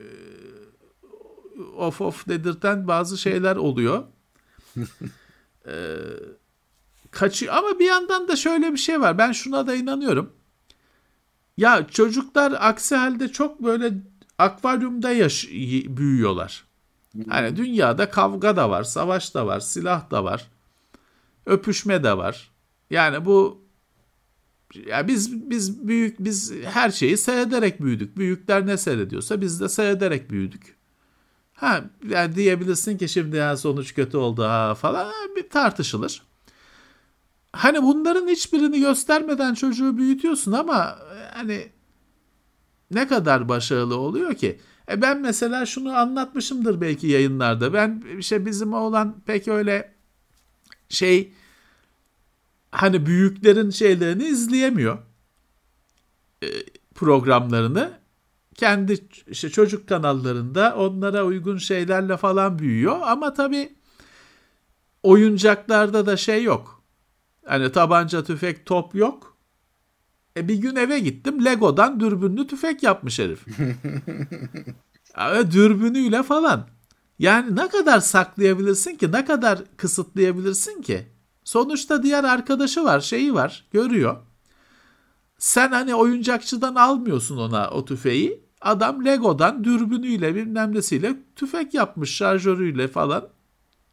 of 1.77 2.01
of 2.01 2.29
dedirten 2.29 2.89
bazı 2.89 3.19
şeyler 3.19 3.57
oluyor. 3.57 4.05
Eee 5.67 5.73
kaçıyor. 7.13 7.55
Ama 7.55 7.79
bir 7.79 7.85
yandan 7.85 8.29
da 8.29 8.37
şöyle 8.37 8.73
bir 8.73 8.79
şey 8.79 9.01
var. 9.01 9.19
Ben 9.19 9.33
şuna 9.33 9.67
da 9.67 9.75
inanıyorum. 9.75 10.33
Ya 11.57 11.87
çocuklar 11.87 12.55
aksi 12.61 12.97
halde 12.97 13.29
çok 13.29 13.63
böyle 13.63 13.93
akvaryumda 14.39 15.13
yaş 15.13 15.49
büyüyorlar. 15.89 16.65
Hani 17.29 17.57
dünyada 17.57 18.11
kavga 18.11 18.57
da 18.57 18.71
var, 18.71 18.83
savaş 18.83 19.35
da 19.35 19.47
var, 19.47 19.61
silah 19.61 20.11
da 20.11 20.25
var. 20.25 20.49
Öpüşme 21.47 22.05
de 22.05 22.17
var. 22.17 22.51
Yani 22.91 23.25
bu 23.25 23.63
ya 24.87 25.09
biz 25.09 25.51
biz 25.51 25.89
büyük 25.89 26.19
biz 26.19 26.53
her 26.65 26.91
şeyi 26.91 27.17
seyrederek 27.19 27.83
büyüdük. 27.83 28.17
Büyükler 28.17 28.67
ne 28.67 28.77
seyrediyorsa 28.77 29.41
biz 29.41 29.61
de 29.61 29.69
seyrederek 29.69 30.31
büyüdük. 30.31 30.77
Ha 31.53 31.85
yani 32.09 32.35
diyebilirsin 32.35 32.99
ki 32.99 33.09
şimdi 33.09 33.37
ya 33.37 33.57
sonuç 33.57 33.95
kötü 33.95 34.17
oldu 34.17 34.45
ha 34.45 34.75
falan 34.75 35.13
bir 35.37 35.49
tartışılır 35.49 36.23
hani 37.53 37.83
bunların 37.83 38.29
hiçbirini 38.29 38.81
göstermeden 38.81 39.55
çocuğu 39.55 39.99
büyütüyorsun 39.99 40.53
ama 40.53 40.99
hani 41.35 41.73
ne 42.91 43.09
kadar 43.09 43.49
başarılı 43.49 43.97
oluyor 43.99 44.35
ki? 44.35 44.61
E 44.91 45.03
ben 45.03 45.21
mesela 45.21 45.67
şunu 45.67 45.97
anlatmışımdır 45.97 46.81
belki 46.81 47.07
yayınlarda. 47.07 47.73
Ben 47.73 48.05
işte 48.19 48.47
bizim 48.47 48.73
oğlan 48.73 49.21
pek 49.27 49.49
öyle 49.49 49.95
şey 50.89 51.33
hani 52.71 53.07
büyüklerin 53.07 53.71
şeylerini 53.71 54.25
izleyemiyor. 54.25 54.99
E, 56.43 56.47
programlarını. 56.95 58.03
Kendi 58.55 59.09
işte 59.27 59.51
çocuk 59.51 59.89
kanallarında 59.89 60.77
onlara 60.77 61.25
uygun 61.25 61.59
şeylerle 61.59 62.17
falan 62.17 62.59
büyüyor 62.59 63.01
ama 63.03 63.35
tabii 63.35 63.77
oyuncaklarda 65.03 66.07
da 66.07 66.17
şey 66.17 66.45
yok 66.45 66.82
Hani 67.47 67.73
tabanca, 67.73 68.25
tüfek, 68.25 68.67
top 68.67 68.95
yok. 68.95 69.37
E 70.37 70.49
bir 70.49 70.55
gün 70.55 70.77
eve 70.77 70.99
gittim. 70.99 71.45
Lego'dan 71.45 72.01
dürbünlü 72.01 72.47
tüfek 72.47 72.83
yapmış 72.83 73.19
herif. 73.19 73.47
yani 75.19 75.53
dürbünüyle 75.53 76.23
falan. 76.23 76.69
Yani 77.19 77.57
ne 77.57 77.69
kadar 77.69 78.01
saklayabilirsin 78.01 78.97
ki? 78.97 79.13
Ne 79.13 79.25
kadar 79.25 79.59
kısıtlayabilirsin 79.77 80.83
ki? 80.83 81.07
Sonuçta 81.45 82.03
diğer 82.03 82.25
arkadaşı 82.25 82.85
var, 82.85 83.01
şeyi 83.01 83.35
var, 83.35 83.67
görüyor. 83.73 84.17
Sen 85.39 85.73
hani 85.73 85.95
oyuncakçıdan 85.95 86.75
almıyorsun 86.75 87.37
ona 87.37 87.71
o 87.71 87.85
tüfeği. 87.85 88.45
Adam 88.61 89.05
Lego'dan 89.05 89.65
dürbünüyle 89.65 90.35
bilmem 90.35 90.75
nesiyle 90.75 91.17
tüfek 91.37 91.75
yapmış, 91.75 92.17
şarjörüyle 92.17 92.89
falan 92.89 93.29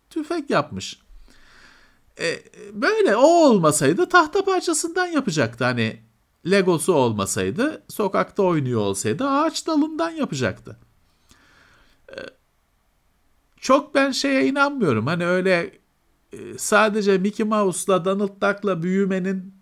tüfek 0.10 0.50
yapmış. 0.50 1.00
E, 2.20 2.40
böyle 2.74 3.16
o 3.16 3.28
olmasaydı 3.28 4.10
tahta 4.10 4.46
parçasından 4.46 5.08
yapacaktı. 5.08 5.64
Hani 5.64 6.00
Legosu 6.52 6.94
olmasaydı, 6.94 7.84
sokakta 7.88 8.44
oynuyor 8.44 8.82
olsaydı 8.82 9.28
ağaç 9.28 9.68
dalından 9.68 10.10
yapacaktı. 10.10 10.78
E, 12.10 12.18
çok 13.58 13.96
ben 13.96 14.12
şeye 14.12 14.46
inanmıyorum. 14.48 15.08
Hani 15.08 15.26
öyle 15.26 15.80
e, 16.34 16.58
sadece 16.58 17.18
Mickey 17.18 17.46
Mouse'la 17.46 18.06
Donald 18.06 18.42
Duck'la 18.42 18.84
büyümenin 18.84 19.54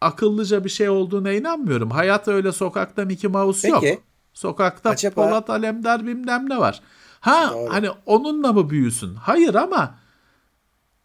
akıllıca 0.00 0.64
bir 0.64 0.70
şey 0.70 0.88
olduğuna 0.88 1.32
inanmıyorum. 1.32 1.90
Hayat 1.90 2.28
öyle 2.28 2.52
sokakta 2.52 3.04
Mickey 3.04 3.30
Mouse 3.30 3.70
Peki. 3.72 3.86
yok. 3.86 4.02
Sokakta 4.32 4.90
Acaba... 4.90 5.14
Polat 5.14 5.50
Alemdar 5.50 6.06
bilmem 6.06 6.50
ne 6.50 6.58
var. 6.58 6.82
Ha 7.20 7.50
Doğru. 7.52 7.72
hani 7.72 7.90
onunla 8.06 8.52
mı 8.52 8.70
büyüsün? 8.70 9.14
Hayır 9.14 9.54
ama 9.54 9.98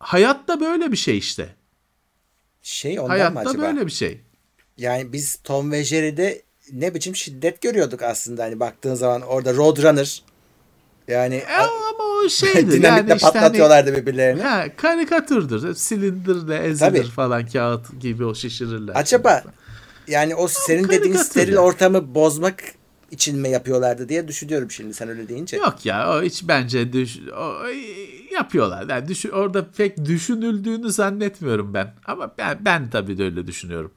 hayatta 0.02 0.60
böyle 0.60 0.92
bir 0.92 0.98
şey 0.98 1.18
işte. 1.18 1.56
Şey 2.62 3.00
ondan 3.00 3.10
hayatta 3.10 3.44
mı 3.44 3.50
acaba? 3.50 3.62
böyle 3.62 3.86
bir 3.86 3.92
şey. 3.92 4.22
Yani 4.78 5.14
biz 5.14 5.36
Tom 5.44 5.72
ve 5.72 5.84
Jerry'de 5.84 6.42
ne 6.72 6.94
biçim 6.94 7.16
şiddet 7.16 7.62
görüyorduk 7.62 8.02
aslında 8.02 8.44
hani 8.44 8.60
baktığın 8.60 8.96
zaman 8.96 9.22
orada 9.22 9.54
Roadrunner 9.54 10.24
yani 11.08 11.36
e, 11.36 11.56
ama 11.56 12.04
o 12.26 12.30
şeydi 12.30 12.72
dinamitle 12.72 13.10
yani 13.10 13.14
işte 13.16 13.32
patlatıyorlardı 13.32 13.90
hani, 13.90 14.02
birbirlerini. 14.02 14.42
Ha, 14.42 14.66
karikatürdür. 14.78 15.76
Silindirle 15.76 16.58
ezilir 16.58 16.80
Tabii. 16.80 17.04
falan 17.04 17.48
kağıt 17.48 18.00
gibi 18.00 18.26
o 18.26 18.36
şişirirler. 18.36 18.94
Acaba 18.96 19.44
yani 20.08 20.36
o 20.36 20.48
senin 20.48 20.90
dediğin 20.90 21.16
steril 21.16 21.58
ortamı 21.58 22.16
bozmak 22.16 22.64
için 23.12 23.40
mi 23.40 23.50
yapıyorlardı 23.50 24.10
diye 24.10 24.28
düşünüyorum 24.28 24.72
şimdi 24.72 24.94
sen 24.94 25.10
öyle 25.10 25.30
deyince. 25.30 25.58
Yok 25.58 25.86
ya 25.86 26.18
o 26.18 26.24
hiç 26.24 26.48
bence 26.48 26.94
düş 26.94 27.20
o, 27.38 27.66
yapıyorlar. 28.32 28.90
Yani 28.90 29.08
düşün, 29.08 29.30
orada 29.30 29.72
pek 29.72 30.06
düşünüldüğünü 30.06 30.92
zannetmiyorum 30.92 31.74
ben. 31.74 31.96
Ama 32.06 32.36
ben 32.38 32.66
ben 32.66 32.90
tabii 32.90 33.18
de 33.18 33.24
öyle 33.24 33.48
düşünüyorum. 33.48 33.92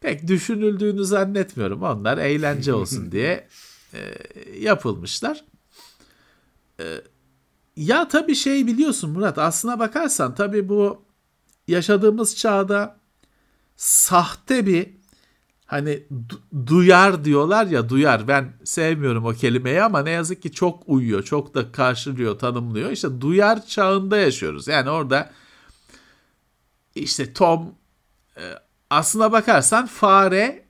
Pek 0.00 0.28
düşünüldüğünü 0.28 1.04
zannetmiyorum. 1.04 1.82
Onlar 1.82 2.18
eğlence 2.18 2.74
olsun 2.74 3.12
diye 3.12 3.48
e, 3.94 4.00
yapılmışlar. 4.58 5.44
E, 6.80 6.84
ya 7.76 8.08
tabii 8.08 8.34
şey 8.34 8.66
biliyorsun 8.66 9.10
Murat 9.10 9.38
aslına 9.38 9.78
bakarsan 9.78 10.34
tabii 10.34 10.68
bu 10.68 11.02
yaşadığımız 11.68 12.36
çağda 12.36 12.98
sahte 13.76 14.66
bir 14.66 14.97
hani 15.68 16.02
du- 16.28 16.66
duyar 16.66 17.24
diyorlar 17.24 17.66
ya 17.66 17.88
duyar. 17.88 18.28
Ben 18.28 18.52
sevmiyorum 18.64 19.24
o 19.26 19.32
kelimeyi 19.32 19.82
ama 19.82 20.02
ne 20.02 20.10
yazık 20.10 20.42
ki 20.42 20.52
çok 20.52 20.82
uyuyor 20.86 21.22
çok 21.22 21.54
da 21.54 21.72
karşılıyor 21.72 22.38
tanımlıyor. 22.38 22.90
İşte 22.90 23.20
duyar 23.20 23.66
çağında 23.66 24.16
yaşıyoruz. 24.16 24.68
Yani 24.68 24.90
orada 24.90 25.30
işte 26.94 27.32
Tom 27.32 27.74
e, 28.36 28.42
aslına 28.90 29.32
bakarsan 29.32 29.86
fare 29.86 30.64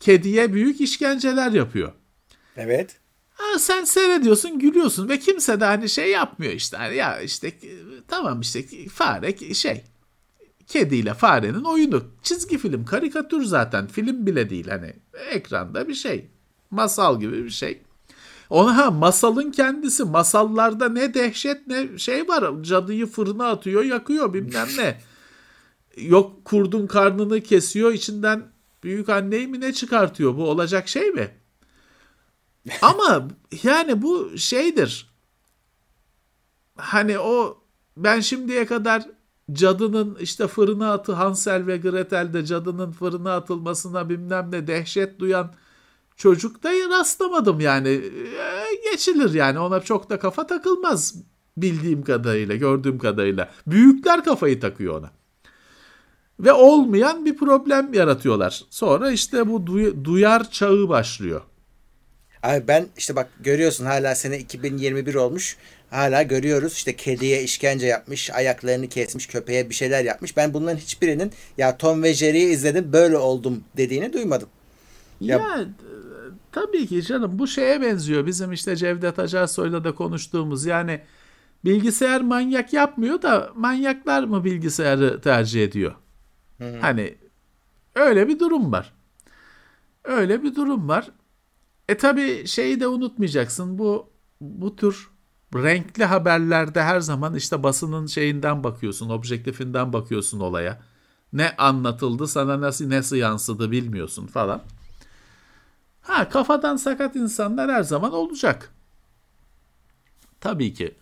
kediye 0.00 0.52
büyük 0.52 0.80
işkenceler 0.80 1.52
yapıyor. 1.52 1.92
Evet. 2.56 2.96
Ha, 3.34 3.58
sen 3.58 3.84
seyrediyorsun 3.84 4.58
gülüyorsun 4.58 5.08
ve 5.08 5.18
kimse 5.18 5.60
de 5.60 5.64
hani 5.64 5.88
şey 5.88 6.10
yapmıyor 6.10 6.52
işte. 6.52 6.76
Hani 6.76 6.96
ya 6.96 7.20
işte 7.20 7.52
tamam 8.08 8.40
işte 8.40 8.88
fare 8.88 9.54
şey 9.54 9.84
kediyle 10.68 11.14
farenin 11.14 11.64
oyunu. 11.64 12.02
Çizgi 12.22 12.58
film, 12.58 12.84
karikatür 12.84 13.44
zaten. 13.44 13.86
Film 13.86 14.26
bile 14.26 14.50
değil 14.50 14.68
hani. 14.68 14.92
Ekranda 15.30 15.88
bir 15.88 15.94
şey. 15.94 16.30
Masal 16.70 17.20
gibi 17.20 17.44
bir 17.44 17.50
şey. 17.50 17.82
Ona 18.50 18.76
ha 18.76 18.90
masalın 18.90 19.50
kendisi. 19.50 20.04
Masallarda 20.04 20.88
ne 20.88 21.14
dehşet 21.14 21.66
ne 21.66 21.98
şey 21.98 22.28
var. 22.28 22.62
Cadıyı 22.62 23.06
fırına 23.06 23.48
atıyor, 23.48 23.84
yakıyor 23.84 24.34
bilmem 24.34 24.68
ne. 24.78 25.00
Yok 25.96 26.44
kurdun 26.44 26.86
karnını 26.86 27.40
kesiyor, 27.40 27.92
içinden 27.92 28.42
büyük 28.82 29.08
anneyi 29.08 29.46
mi 29.46 29.60
ne 29.60 29.72
çıkartıyor? 29.72 30.36
Bu 30.36 30.50
olacak 30.50 30.88
şey 30.88 31.10
mi? 31.10 31.30
Ama 32.82 33.28
yani 33.62 34.02
bu 34.02 34.38
şeydir. 34.38 35.10
Hani 36.76 37.18
o 37.18 37.64
ben 37.96 38.20
şimdiye 38.20 38.66
kadar 38.66 39.08
cadının 39.52 40.16
işte 40.20 40.46
fırına 40.46 40.92
atı 40.92 41.12
Hansel 41.12 41.66
ve 41.66 41.76
Gretel'de 41.76 42.44
cadının 42.44 42.92
fırına 42.92 43.34
atılmasına 43.36 44.08
bilmem 44.08 44.48
ne 44.52 44.66
dehşet 44.66 45.18
duyan 45.18 45.52
çocukta 46.16 46.70
rastlamadım 46.90 47.60
yani. 47.60 47.88
E, 47.88 48.90
geçilir 48.90 49.34
yani 49.34 49.58
ona 49.58 49.80
çok 49.80 50.10
da 50.10 50.18
kafa 50.18 50.46
takılmaz 50.46 51.14
bildiğim 51.56 52.04
kadarıyla, 52.04 52.54
gördüğüm 52.56 52.98
kadarıyla. 52.98 53.50
Büyükler 53.66 54.24
kafayı 54.24 54.60
takıyor 54.60 54.98
ona. 54.98 55.10
Ve 56.40 56.52
olmayan 56.52 57.24
bir 57.24 57.36
problem 57.36 57.94
yaratıyorlar. 57.94 58.62
Sonra 58.70 59.10
işte 59.10 59.48
bu 59.48 59.66
duy- 59.66 60.04
duyar 60.04 60.50
çağı 60.50 60.88
başlıyor. 60.88 61.40
Abi 62.42 62.68
ben 62.68 62.86
işte 62.96 63.16
bak 63.16 63.28
görüyorsun 63.40 63.84
hala 63.84 64.14
sene 64.14 64.38
2021 64.38 65.14
olmuş. 65.14 65.56
Hala 65.90 66.22
görüyoruz 66.22 66.72
işte 66.72 66.96
kediye 66.96 67.42
işkence 67.42 67.86
yapmış, 67.86 68.30
ayaklarını 68.30 68.88
kesmiş, 68.88 69.26
köpeğe 69.26 69.70
bir 69.70 69.74
şeyler 69.74 70.04
yapmış. 70.04 70.36
Ben 70.36 70.54
bunların 70.54 70.76
hiçbirinin 70.76 71.32
ya 71.58 71.76
Tom 71.76 72.02
ve 72.02 72.14
Jerry'yi 72.14 72.48
izledim 72.48 72.92
böyle 72.92 73.16
oldum 73.16 73.64
dediğini 73.76 74.12
duymadım. 74.12 74.48
Ya, 75.20 75.38
ya 75.38 75.66
tabii 76.52 76.86
ki 76.86 77.02
canım 77.02 77.38
bu 77.38 77.46
şeye 77.46 77.80
benziyor. 77.80 78.26
Bizim 78.26 78.52
işte 78.52 78.76
Cevdet 78.76 79.18
Acarsoy'la 79.18 79.84
da 79.84 79.94
konuştuğumuz 79.94 80.66
yani 80.66 81.00
bilgisayar 81.64 82.20
manyak 82.20 82.72
yapmıyor 82.72 83.22
da 83.22 83.52
manyaklar 83.54 84.24
mı 84.24 84.44
bilgisayarı 84.44 85.20
tercih 85.20 85.64
ediyor? 85.64 85.94
Hı. 86.58 86.78
Hani 86.80 87.14
öyle 87.94 88.28
bir 88.28 88.38
durum 88.38 88.72
var. 88.72 88.94
Öyle 90.04 90.42
bir 90.42 90.54
durum 90.54 90.88
var. 90.88 91.10
E 91.88 91.96
tabi 91.96 92.46
şeyi 92.46 92.80
de 92.80 92.86
unutmayacaksın. 92.86 93.78
Bu 93.78 94.10
bu 94.40 94.76
tür 94.76 95.08
renkli 95.54 96.04
haberlerde 96.04 96.82
her 96.82 97.00
zaman 97.00 97.34
işte 97.34 97.62
basının 97.62 98.06
şeyinden 98.06 98.64
bakıyorsun, 98.64 99.08
objektifinden 99.10 99.92
bakıyorsun 99.92 100.40
olaya. 100.40 100.82
Ne 101.32 101.56
anlatıldı, 101.56 102.28
sana 102.28 102.60
nasıl 102.60 102.90
nasıl 102.90 103.16
yansıdı 103.16 103.70
bilmiyorsun 103.70 104.26
falan. 104.26 104.62
Ha 106.00 106.28
kafadan 106.28 106.76
sakat 106.76 107.16
insanlar 107.16 107.70
her 107.70 107.82
zaman 107.82 108.12
olacak. 108.12 108.70
Tabii 110.40 110.74
ki. 110.74 110.94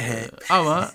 Ee, 0.00 0.30
ama 0.50 0.90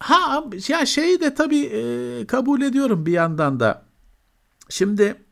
ha 0.00 0.44
ya 0.68 0.86
şeyi 0.86 1.20
de 1.20 1.34
tabii 1.34 1.64
e, 1.64 2.26
kabul 2.26 2.62
ediyorum 2.62 3.06
bir 3.06 3.12
yandan 3.12 3.60
da. 3.60 3.82
Şimdi 4.68 5.22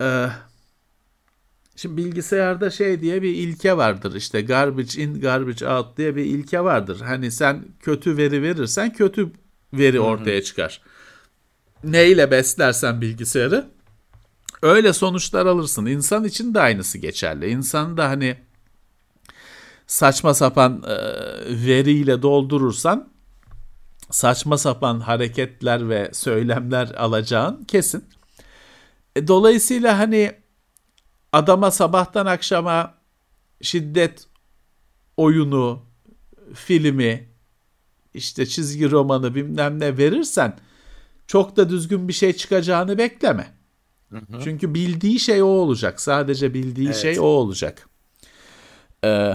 e, 0.00 0.28
Şimdi 1.76 1.96
bilgisayarda 1.96 2.70
şey 2.70 3.00
diye 3.00 3.22
bir 3.22 3.34
ilke 3.34 3.76
vardır. 3.76 4.14
İşte 4.14 4.40
garbage 4.42 5.02
in, 5.02 5.20
garbage 5.20 5.68
out 5.68 5.96
diye 5.96 6.16
bir 6.16 6.24
ilke 6.24 6.60
vardır. 6.60 7.00
Hani 7.00 7.30
sen 7.30 7.64
kötü 7.80 8.16
veri 8.16 8.42
verirsen 8.42 8.92
kötü 8.92 9.30
veri 9.72 10.00
ortaya 10.00 10.42
çıkar. 10.42 10.80
Neyle 11.84 12.30
beslersen 12.30 13.00
bilgisayarı 13.00 13.70
öyle 14.62 14.92
sonuçlar 14.92 15.46
alırsın. 15.46 15.86
İnsan 15.86 16.24
için 16.24 16.54
de 16.54 16.60
aynısı 16.60 16.98
geçerli. 16.98 17.48
İnsan 17.48 17.96
da 17.96 18.08
hani 18.08 18.36
saçma 19.86 20.34
sapan 20.34 20.82
e, 20.86 20.96
veriyle 21.66 22.22
doldurursan 22.22 23.08
saçma 24.10 24.58
sapan 24.58 25.00
hareketler 25.00 25.88
ve 25.88 26.10
söylemler 26.12 26.90
alacağın 26.90 27.64
kesin. 27.64 28.04
E, 29.16 29.28
dolayısıyla 29.28 29.98
hani 29.98 30.43
adama 31.34 31.70
sabahtan 31.70 32.26
akşama 32.26 32.94
şiddet 33.62 34.26
oyunu, 35.16 35.82
filmi, 36.54 37.28
işte 38.14 38.46
çizgi 38.46 38.90
romanı 38.90 39.34
bilmem 39.34 39.80
ne 39.80 39.98
verirsen 39.98 40.58
çok 41.26 41.56
da 41.56 41.70
düzgün 41.70 42.08
bir 42.08 42.12
şey 42.12 42.32
çıkacağını 42.32 42.98
bekleme. 42.98 43.54
Hı 44.10 44.16
hı. 44.16 44.40
Çünkü 44.44 44.74
bildiği 44.74 45.20
şey 45.20 45.42
o 45.42 45.46
olacak. 45.46 46.00
Sadece 46.00 46.54
bildiği 46.54 46.86
evet. 46.86 46.96
şey 46.96 47.20
o 47.20 47.24
olacak. 47.24 47.88
Ee, 49.04 49.32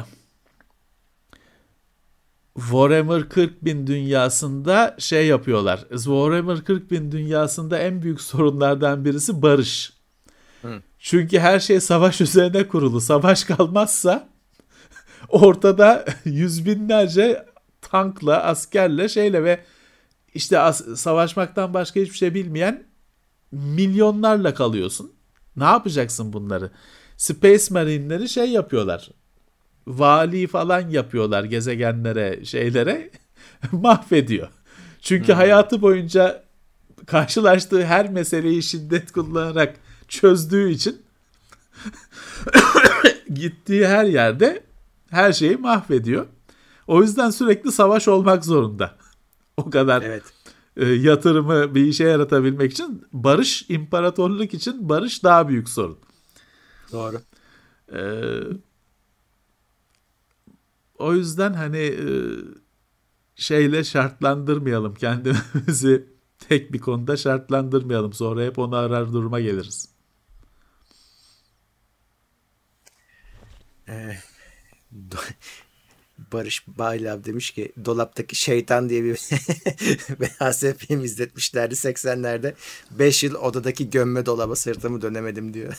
Warhammer 2.56 3.30
40 3.30 3.66
bin 3.66 3.88
dünyasında 3.88 4.96
şey 5.00 5.28
yapıyorlar. 5.28 5.86
Warhammer 5.90 6.64
40 6.64 6.92
bin 6.92 7.12
dünyasında 7.12 7.80
en 7.80 8.02
büyük 8.02 8.22
sorunlardan 8.22 9.06
birisi 9.06 9.42
barış. 9.42 9.99
Çünkü 11.00 11.40
her 11.40 11.60
şey 11.60 11.80
savaş 11.80 12.22
üzerine 12.22 12.68
kurulu. 12.68 13.02
Savaş 13.02 13.44
kalmazsa 13.44 14.30
ortada 15.30 16.06
yüz 16.26 16.66
binlerce 16.66 17.46
tankla, 17.82 18.44
askerle, 18.44 19.10
şeyle 19.10 19.44
ve 19.44 19.60
işte 20.34 20.60
as- 20.60 21.00
savaşmaktan 21.00 21.74
başka 21.74 22.00
hiçbir 22.00 22.18
şey 22.18 22.34
bilmeyen 22.34 22.84
milyonlarla 23.52 24.54
kalıyorsun. 24.54 25.12
Ne 25.56 25.64
yapacaksın 25.64 26.34
bunları? 26.34 26.72
Space 27.18 27.64
Marine'leri 27.70 28.30
şey 28.30 28.50
yapıyorlar. 28.50 29.10
Vali 29.88 30.48
falan 30.48 30.90
yapıyorlar 30.90 31.44
gezegenlere, 31.44 32.46
şeylere 32.46 33.12
mahvediyor. 33.72 34.48
Çünkü 35.02 35.28
hmm. 35.28 35.36
hayatı 35.36 35.82
boyunca 35.82 36.44
karşılaştığı 37.06 37.86
her 37.86 38.10
meseleyi 38.10 38.64
şiddet 38.64 39.12
kullanarak 39.12 39.76
çözdüğü 40.10 40.70
için 40.70 41.02
gittiği 43.34 43.88
her 43.88 44.06
yerde 44.06 44.64
her 45.10 45.34
şeyi 45.34 45.58
mahvediyor. 45.58 46.26
O 46.88 47.02
yüzden 47.02 47.30
sürekli 47.30 47.72
savaş 47.72 48.08
olmak 48.08 48.46
zorunda. 48.46 48.96
O 49.58 49.70
kadar 49.70 50.02
evet. 50.02 50.24
e, 50.78 50.86
yatırımı 50.86 51.76
bir 51.76 51.86
işe 51.86 52.04
yaratabilmek 52.04 52.72
için 52.72 53.08
barış, 53.14 53.66
imparatorluk 53.70 54.54
için 54.54 54.90
barış 54.90 55.24
daha 55.24 55.48
büyük 55.48 55.70
sorun. 55.70 55.98
Doğru. 56.92 57.22
Ee, 57.94 58.42
o 60.98 61.14
yüzden 61.14 61.54
hani 61.54 61.78
e, 61.78 62.08
şeyle 63.36 63.84
şartlandırmayalım 63.84 64.96
kendimizi 64.96 66.08
tek 66.50 66.74
bir 66.74 66.80
konuda 66.80 67.18
şartlandırmayalım. 67.18 68.14
Sonra 68.14 68.44
hep 68.44 68.60
onu 68.60 68.76
arar 68.76 69.14
duruma 69.14 69.40
geliriz. 69.40 69.99
Ee, 73.90 74.18
Barış 76.34 76.68
Baylav 76.68 77.24
demiş 77.24 77.52
ki 77.52 77.72
dolaptaki 77.86 78.36
şeytan 78.36 78.90
diye 78.90 79.04
bir 79.04 79.16
film 80.78 81.04
izletmişlerdi 81.04 81.74
80'lerde. 81.74 82.54
5 82.92 83.24
yıl 83.24 83.36
odadaki 83.36 83.90
gömme 83.90 84.26
dolaba 84.26 84.56
sırtımı 84.56 85.02
dönemedim 85.02 85.54
diyor. 85.54 85.74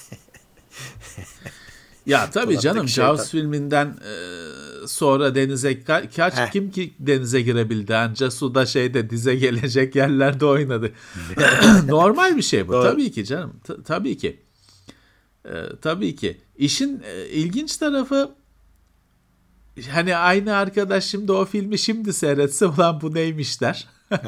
ya 2.07 2.31
tabii 2.31 2.61
canım 2.61 2.89
Jaws 2.89 3.31
filminden 3.31 3.87
e, 3.87 4.15
sonra 4.87 5.35
denize 5.35 5.73
ka- 5.73 6.17
kaç 6.17 6.35
Heh. 6.37 6.51
kim 6.51 6.71
ki 6.71 6.95
denize 6.99 7.41
girebildi 7.41 7.97
anca 7.97 8.31
suda 8.31 8.67
şeyde 8.67 9.11
dize 9.11 9.35
gelecek 9.35 9.97
yerlerde 9.97 10.47
oynadı. 10.47 10.93
Normal 11.87 12.37
bir 12.37 12.43
şey 12.43 12.69
bu 12.69 12.73
Doğru. 12.73 12.83
tabii 12.83 13.13
ki 13.13 13.25
canım 13.25 13.61
T- 13.65 13.83
tabii 13.85 14.17
ki. 14.19 14.41
E, 15.45 15.53
tabii 15.83 16.17
ki. 16.17 16.41
İşin 16.61 17.03
e, 17.07 17.27
ilginç 17.29 17.77
tarafı 17.77 18.35
hani 19.91 20.17
aynı 20.17 20.57
arkadaş 20.57 21.05
şimdi 21.05 21.33
o 21.33 21.45
filmi 21.45 21.79
şimdi 21.79 22.13
seyretse 22.13 22.67
ulan 22.67 23.01
bu 23.01 23.15
neymiş 23.15 23.61
der. 23.61 23.89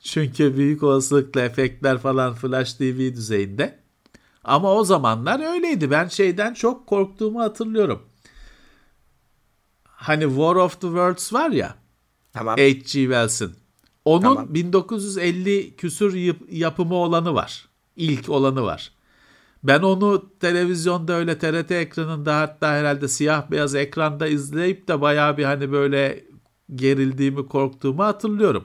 Çünkü 0.00 0.56
büyük 0.56 0.82
olasılıkla 0.82 1.40
efektler 1.40 1.98
falan 1.98 2.34
Flash 2.34 2.74
TV 2.74 2.98
düzeyinde. 3.14 3.78
Ama 4.44 4.72
o 4.74 4.84
zamanlar 4.84 5.54
öyleydi. 5.54 5.90
Ben 5.90 6.08
şeyden 6.08 6.54
çok 6.54 6.86
korktuğumu 6.86 7.40
hatırlıyorum. 7.40 8.02
Hani 9.84 10.24
War 10.24 10.56
of 10.56 10.80
the 10.80 10.86
Worlds 10.86 11.32
var 11.32 11.50
ya. 11.50 11.74
Tamam. 12.32 12.56
H.G. 12.56 12.84
Wells'in. 12.84 13.52
Onun 14.04 14.22
tamam. 14.22 14.54
1950 14.54 15.76
küsür 15.76 16.34
yapımı 16.50 16.94
olanı 16.94 17.34
var. 17.34 17.68
İlk 17.96 18.28
olanı 18.28 18.62
var. 18.62 18.92
Ben 19.64 19.80
onu 19.80 20.30
televizyonda 20.40 21.12
öyle 21.12 21.38
TRT 21.38 21.70
ekranında 21.70 22.38
hatta 22.38 22.72
herhalde 22.72 23.08
siyah 23.08 23.50
beyaz 23.50 23.74
ekranda 23.74 24.26
izleyip 24.26 24.88
de 24.88 25.00
bayağı 25.00 25.36
bir 25.36 25.44
hani 25.44 25.72
böyle 25.72 26.24
gerildiğimi, 26.74 27.48
korktuğumu 27.48 28.04
hatırlıyorum. 28.04 28.64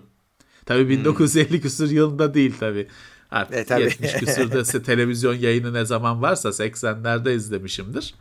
Tabii 0.65 0.89
1950 0.89 1.49
hmm. 1.49 1.59
küsur 1.59 1.89
yılında 1.89 2.33
değil 2.33 2.53
tabii. 2.59 2.87
Artık 3.31 3.55
e, 3.55 3.65
tabii. 3.65 3.83
70 3.83 4.13
küsürde 4.13 4.83
televizyon 4.83 5.33
yayını 5.33 5.73
ne 5.73 5.85
zaman 5.85 6.21
varsa 6.21 6.49
80'lerde 6.49 7.35
izlemişimdir. 7.35 8.13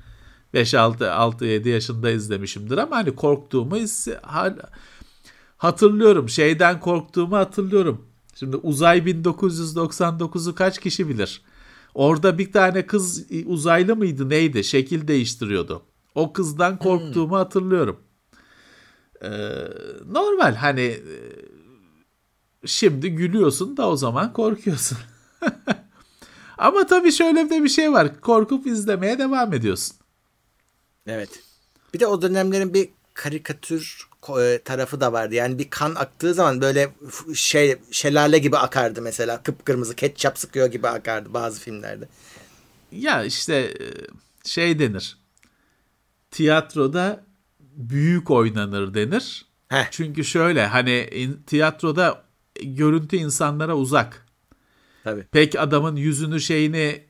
5-6 0.55 0.97
6-7 0.99 1.68
yaşında 1.68 2.11
izlemişimdir 2.11 2.79
ama 2.79 2.97
hani 2.97 3.14
korktuğumu 3.14 3.76
hatırlıyorum. 5.57 6.29
Şeyden 6.29 6.81
korktuğumu 6.81 7.37
hatırlıyorum. 7.37 8.05
Şimdi 8.35 8.57
Uzay 8.57 8.99
1999'u 8.99 10.55
kaç 10.55 10.79
kişi 10.79 11.09
bilir? 11.09 11.43
Orada 11.99 12.38
bir 12.38 12.53
tane 12.53 12.86
kız 12.86 13.26
uzaylı 13.46 13.96
mıydı 13.96 14.28
neydi? 14.28 14.64
Şekil 14.64 15.09
değiştiriyordu. 15.09 15.82
O 16.14 16.32
kızdan 16.32 16.70
hmm. 16.70 16.78
korktuğumu 16.78 17.30
hmm. 17.30 17.36
hatırlıyorum. 17.36 18.01
Ee, 19.22 19.28
normal 20.07 20.55
hani 20.55 20.80
e, 20.80 21.16
şimdi 22.66 23.11
gülüyorsun 23.11 23.76
da 23.76 23.88
o 23.88 23.96
zaman 23.96 24.32
korkuyorsun. 24.32 24.99
Ama 26.59 26.86
tabii 26.86 27.12
şöyle 27.12 27.51
de 27.51 27.64
bir 27.64 27.68
şey 27.68 27.92
var. 27.92 28.20
Korkup 28.20 28.66
izlemeye 28.66 29.18
devam 29.18 29.53
ediyorsun. 29.55 29.96
Evet. 31.07 31.42
Bir 31.94 32.01
de 32.01 32.07
o 32.07 32.22
dönemlerin 32.22 32.74
bir 32.74 32.88
karikatür 33.14 34.08
e, 34.08 34.08
tarafı 34.64 35.01
da 35.01 35.12
vardı. 35.12 35.35
Yani 35.35 35.59
bir 35.59 35.70
kan 35.70 35.95
aktığı 35.95 36.35
zaman 36.35 36.61
böyle 36.61 36.91
şey 37.35 37.76
şelale 37.91 38.39
gibi 38.39 38.57
akardı 38.57 39.03
mesela. 39.03 39.43
Kıpkırmızı 39.43 39.97
ketçap 39.97 40.39
sıkıyor 40.39 40.66
gibi 40.66 40.89
akardı 40.89 41.35
bazı 41.35 41.61
filmlerde. 41.61 42.09
Ya 42.93 43.24
işte 43.24 43.55
e, 43.55 43.87
şey 44.45 44.79
denir. 44.79 45.18
Tiyatroda 46.31 47.24
büyük 47.61 48.31
oynanır 48.31 48.95
denir. 48.95 49.47
Heh. 49.68 49.85
Çünkü 49.91 50.24
şöyle 50.24 50.66
hani 50.66 51.09
tiyatroda 51.47 52.22
görüntü 52.62 53.16
insanlara 53.16 53.76
uzak. 53.76 54.26
Tabii. 55.05 55.22
Pek 55.22 55.59
adamın 55.59 55.97
yüzünü 55.97 56.41
şeyini 56.41 57.05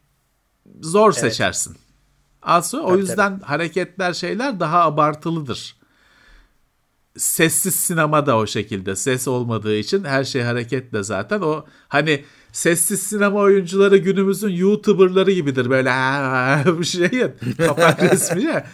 zor 0.81 1.13
evet. 1.13 1.21
seçersin. 1.21 1.77
Aslında 2.43 2.83
o 2.83 2.97
yüzden 2.97 3.39
tabii. 3.39 3.47
hareketler 3.47 4.13
şeyler 4.13 4.61
daha 4.61 4.81
abartılıdır. 4.83 5.78
Sessiz 7.19 7.75
sinema 7.75 8.27
da 8.27 8.37
o 8.37 8.47
şekilde. 8.47 8.97
Ses 8.97 9.29
olmadığı 9.29 9.77
için 9.77 10.05
her 10.05 10.25
şey 10.25 10.43
hareketle 10.43 11.03
zaten. 11.03 11.41
O 11.41 11.65
hani 11.89 12.25
sessiz 12.53 13.03
sinema 13.03 13.39
oyuncuları 13.41 13.97
günümüzün 13.97 14.49
YouTuber'ları 14.49 15.33
gibidir. 15.33 15.71
Böyle 15.71 15.91
bir 16.81 16.85
şeyin 16.85 17.33
kapak 17.57 18.03
resmi 18.13 18.43
ya. 18.43 18.67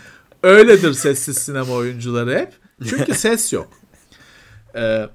Öyledir 0.42 0.92
sessiz 0.92 1.38
sinema 1.38 1.72
oyuncuları 1.72 2.38
hep. 2.38 2.52
Çünkü 2.88 3.14
ses 3.18 3.52
yok. 3.52 3.68
Ee, 4.76 5.08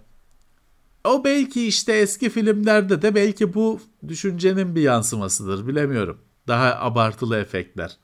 o 1.04 1.24
belki 1.24 1.68
işte 1.68 1.94
eski 1.94 2.30
filmlerde 2.30 3.02
de 3.02 3.16
belki 3.16 3.54
bu 3.54 3.80
düşüncenin 4.08 4.76
bir 4.76 4.82
yansımasıdır. 4.82 5.68
Bilemiyorum. 5.68 6.18
Daha 6.48 6.80
abartılı 6.80 7.38
efektler. 7.38 7.98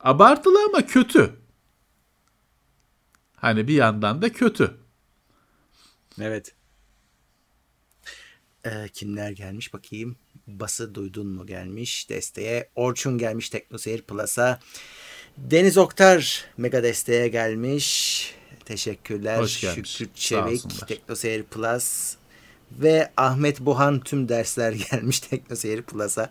Abartılı 0.00 0.58
ama 0.68 0.86
kötü. 0.86 1.39
Hani 3.40 3.68
bir 3.68 3.74
yandan 3.74 4.22
da 4.22 4.32
kötü. 4.32 4.76
Evet. 6.20 6.54
Ee, 8.64 8.88
kimler 8.92 9.30
gelmiş 9.30 9.74
bakayım. 9.74 10.16
Bası 10.46 10.94
duydun 10.94 11.26
mu 11.26 11.46
gelmiş 11.46 12.10
desteğe. 12.10 12.68
Orçun 12.74 13.18
gelmiş 13.18 13.50
Teknoseyir 13.50 14.02
Plus'a. 14.02 14.60
Deniz 15.36 15.78
Oktar 15.78 16.44
mega 16.56 16.82
desteğe 16.82 17.28
gelmiş. 17.28 18.34
Teşekkürler. 18.64 19.38
Hoş 19.38 19.60
gelmiş. 19.60 19.90
Şükrü 19.90 20.14
Çevik, 20.14 20.88
Teknoseyir 20.88 21.42
Plus 21.42 22.16
ve 22.72 23.10
Ahmet 23.16 23.60
Buhan 23.60 24.00
tüm 24.00 24.28
dersler 24.28 24.72
gelmiş 24.90 25.20
Teknoseyir 25.20 25.82
Plus'a. 25.82 26.30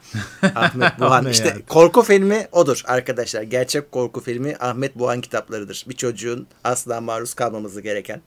Ahmet 0.56 1.00
Buhan 1.00 1.28
işte 1.28 1.48
yani. 1.48 1.62
korku 1.62 2.02
filmi 2.02 2.48
odur 2.52 2.84
arkadaşlar. 2.86 3.42
Gerçek 3.42 3.92
korku 3.92 4.22
filmi 4.22 4.56
Ahmet 4.60 4.96
Buhan 4.96 5.22
kitaplarıdır. 5.22 5.86
Bir 5.90 5.96
çocuğun 5.96 6.48
asla 6.64 7.02
maruz 7.02 7.34
kalmaması 7.34 7.82
gereken. 7.82 8.22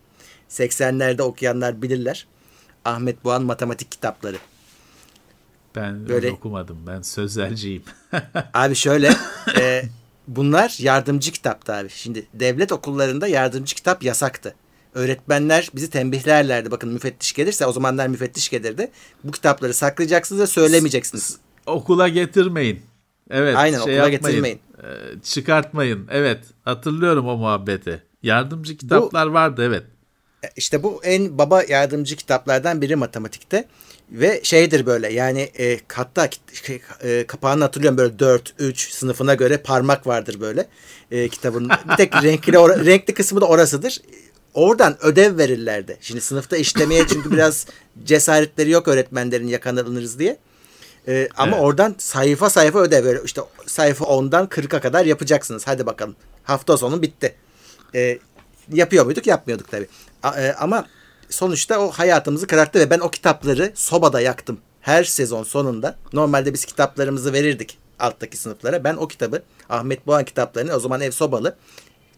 80'lerde 0.50 1.22
okuyanlar 1.22 1.82
bilirler. 1.82 2.26
Ahmet 2.84 3.24
Buhan 3.24 3.42
matematik 3.42 3.90
kitapları. 3.90 4.36
Ben 5.76 6.08
Böyle, 6.08 6.30
okumadım. 6.30 6.78
Ben 6.86 7.02
sözelciyim. 7.02 7.82
abi 8.54 8.74
şöyle 8.74 9.12
e, 9.58 9.82
bunlar 10.28 10.76
yardımcı 10.78 11.32
kitaptı 11.32 11.74
abi. 11.74 11.88
Şimdi 11.90 12.26
devlet 12.34 12.72
okullarında 12.72 13.26
yardımcı 13.26 13.74
kitap 13.74 14.02
yasaktı 14.02 14.54
öğretmenler 14.94 15.68
bizi 15.74 15.90
tembihlerlerdi. 15.90 16.70
Bakın 16.70 16.92
müfettiş 16.92 17.32
gelirse 17.32 17.66
o 17.66 17.72
zamanlar 17.72 18.06
müfettiş 18.06 18.48
gelirdi. 18.48 18.90
Bu 19.24 19.32
kitapları 19.32 19.74
saklayacaksınız 19.74 20.42
ve 20.42 20.46
söylemeyeceksiniz. 20.46 21.36
Okula 21.66 22.08
getirmeyin. 22.08 22.80
Evet. 23.30 23.56
Aynen 23.56 23.76
şey 23.76 23.82
okula 23.82 24.10
yapmayın. 24.10 24.20
getirmeyin. 24.20 24.60
Ee, 24.82 25.20
çıkartmayın. 25.22 26.06
Evet. 26.10 26.40
Hatırlıyorum 26.64 27.28
o 27.28 27.36
muhabbeti. 27.36 28.02
Yardımcı 28.22 28.76
kitaplar 28.76 29.28
bu, 29.28 29.32
vardı 29.32 29.64
evet. 29.64 29.82
E, 30.42 30.48
işte 30.56 30.82
bu 30.82 31.00
en 31.04 31.38
baba 31.38 31.62
yardımcı 31.62 32.16
kitaplardan 32.16 32.82
biri 32.82 32.96
matematikte. 32.96 33.68
Ve 34.10 34.40
şeydir 34.42 34.86
böyle 34.86 35.12
yani 35.12 35.50
e, 35.58 35.80
hatta 35.92 36.28
şey, 36.66 36.80
e, 37.02 37.26
kapağını 37.26 37.62
hatırlıyorum 37.62 37.98
böyle 37.98 38.18
4, 38.18 38.54
3 38.58 38.92
sınıfına 38.92 39.34
göre 39.34 39.56
parmak 39.56 40.06
vardır 40.06 40.40
böyle 40.40 40.66
e, 41.10 41.28
kitabın. 41.28 41.68
Bir 41.90 41.96
tek 41.96 42.14
renkli, 42.22 42.52
renkli 42.86 43.14
kısmı 43.14 43.40
da 43.40 43.46
orasıdır 43.46 43.98
oradan 44.54 45.04
ödev 45.04 45.38
verirlerdi. 45.38 45.98
Şimdi 46.00 46.20
sınıfta 46.20 46.56
işlemeye 46.56 47.06
çünkü 47.08 47.30
biraz 47.32 47.66
cesaretleri 48.04 48.70
yok 48.70 48.88
öğretmenlerin 48.88 49.48
yakalanırız 49.48 50.18
diye. 50.18 50.38
Ee, 51.08 51.28
ama 51.36 51.56
evet. 51.56 51.64
oradan 51.64 51.94
sayfa 51.98 52.50
sayfa 52.50 52.78
ödev 52.78 53.04
veriyor. 53.04 53.24
İşte 53.24 53.40
sayfa 53.66 54.04
10'dan 54.04 54.46
40'a 54.46 54.80
kadar 54.80 55.04
yapacaksınız. 55.04 55.66
Hadi 55.66 55.86
bakalım. 55.86 56.16
Hafta 56.44 56.76
sonu 56.76 57.02
bitti. 57.02 57.34
Ee, 57.94 58.18
yapıyor 58.72 59.04
muyduk? 59.04 59.26
Yapmıyorduk 59.26 59.70
tabii. 59.70 59.86
A, 60.22 60.40
e, 60.40 60.52
ama 60.52 60.86
sonuçta 61.30 61.78
o 61.78 61.90
hayatımızı 61.90 62.46
kararttı 62.46 62.78
ve 62.78 62.90
ben 62.90 62.98
o 62.98 63.10
kitapları 63.10 63.72
sobada 63.74 64.20
yaktım. 64.20 64.60
Her 64.80 65.04
sezon 65.04 65.42
sonunda. 65.42 65.96
Normalde 66.12 66.54
biz 66.54 66.64
kitaplarımızı 66.64 67.32
verirdik 67.32 67.78
alttaki 67.98 68.36
sınıflara. 68.36 68.84
Ben 68.84 68.94
o 68.94 69.08
kitabı 69.08 69.42
Ahmet 69.68 70.06
Boğan 70.06 70.24
kitaplarını 70.24 70.74
o 70.74 70.80
zaman 70.80 71.00
ev 71.00 71.10
sobalı 71.10 71.56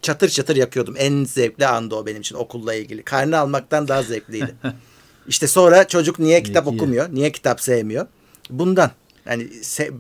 çatır 0.05 0.29
çatır 0.29 0.57
yakıyordum. 0.57 0.95
En 0.99 1.25
zevkli 1.25 1.67
andı 1.67 1.95
o 1.95 2.07
benim 2.07 2.21
için 2.21 2.37
okulla 2.37 2.75
ilgili. 2.75 3.03
Karne 3.03 3.37
almaktan 3.37 3.89
daha 3.89 4.03
zevkliydi. 4.03 4.55
İşte 5.29 5.47
sonra 5.47 5.89
çocuk 5.89 6.19
niye 6.19 6.43
kitap 6.43 6.67
okumuyor? 6.67 7.09
Niye 7.15 7.33
kitap 7.33 7.61
sevmiyor? 7.61 8.07
Bundan. 8.51 8.91
Yani 9.27 9.51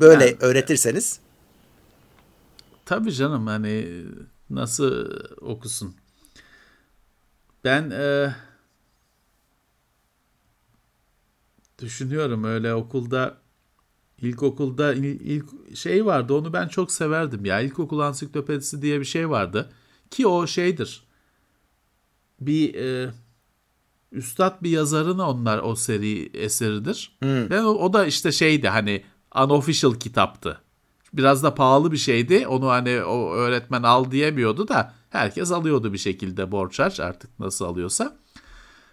böyle 0.00 0.24
yani, 0.24 0.36
öğretirseniz. 0.40 1.18
Tabii 2.84 3.12
canım 3.12 3.46
hani 3.46 4.04
nasıl 4.50 5.10
okusun? 5.40 5.94
Ben 7.64 7.90
e, 7.90 8.34
düşünüyorum 11.82 12.44
öyle 12.44 12.74
okulda 12.74 13.36
ilkokulda 14.22 14.94
ilk, 14.94 15.20
ilk 15.22 15.76
şey 15.76 16.06
vardı 16.06 16.34
onu 16.34 16.52
ben 16.52 16.68
çok 16.68 16.92
severdim 16.92 17.44
ya. 17.44 17.60
İlkokul 17.60 17.98
ansiklopedisi 17.98 18.82
diye 18.82 19.00
bir 19.00 19.04
şey 19.04 19.30
vardı. 19.30 19.70
Ki 20.14 20.26
o 20.26 20.46
şeydir. 20.46 21.02
Bir 22.40 22.74
e, 22.74 23.10
üstad 24.12 24.62
bir 24.62 24.70
yazarın 24.70 25.18
onlar 25.18 25.58
o 25.58 25.74
seri 25.74 26.30
eseridir. 26.36 27.16
Hmm. 27.18 27.50
Ve 27.50 27.62
o, 27.62 27.70
o 27.70 27.92
da 27.92 28.06
işte 28.06 28.32
şeydi 28.32 28.68
hani 28.68 29.04
unofficial 29.36 29.94
kitaptı. 29.94 30.60
Biraz 31.12 31.42
da 31.42 31.54
pahalı 31.54 31.92
bir 31.92 31.96
şeydi. 31.96 32.46
Onu 32.46 32.68
hani 32.68 33.02
o 33.02 33.32
öğretmen 33.32 33.82
al 33.82 34.10
diyemiyordu 34.10 34.68
da 34.68 34.94
herkes 35.10 35.52
alıyordu 35.52 35.92
bir 35.92 35.98
şekilde 35.98 36.52
borç 36.52 36.78
harç 36.78 37.00
artık 37.00 37.38
nasıl 37.38 37.64
alıyorsa. 37.64 38.16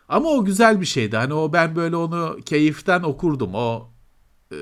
Ama 0.09 0.29
o 0.29 0.45
güzel 0.45 0.81
bir 0.81 0.85
şeydi. 0.85 1.17
Hani 1.17 1.33
o 1.33 1.53
ben 1.53 1.75
böyle 1.75 1.95
onu 1.95 2.39
keyiften 2.45 3.03
okurdum. 3.03 3.55
O 3.55 3.89
e, 4.51 4.57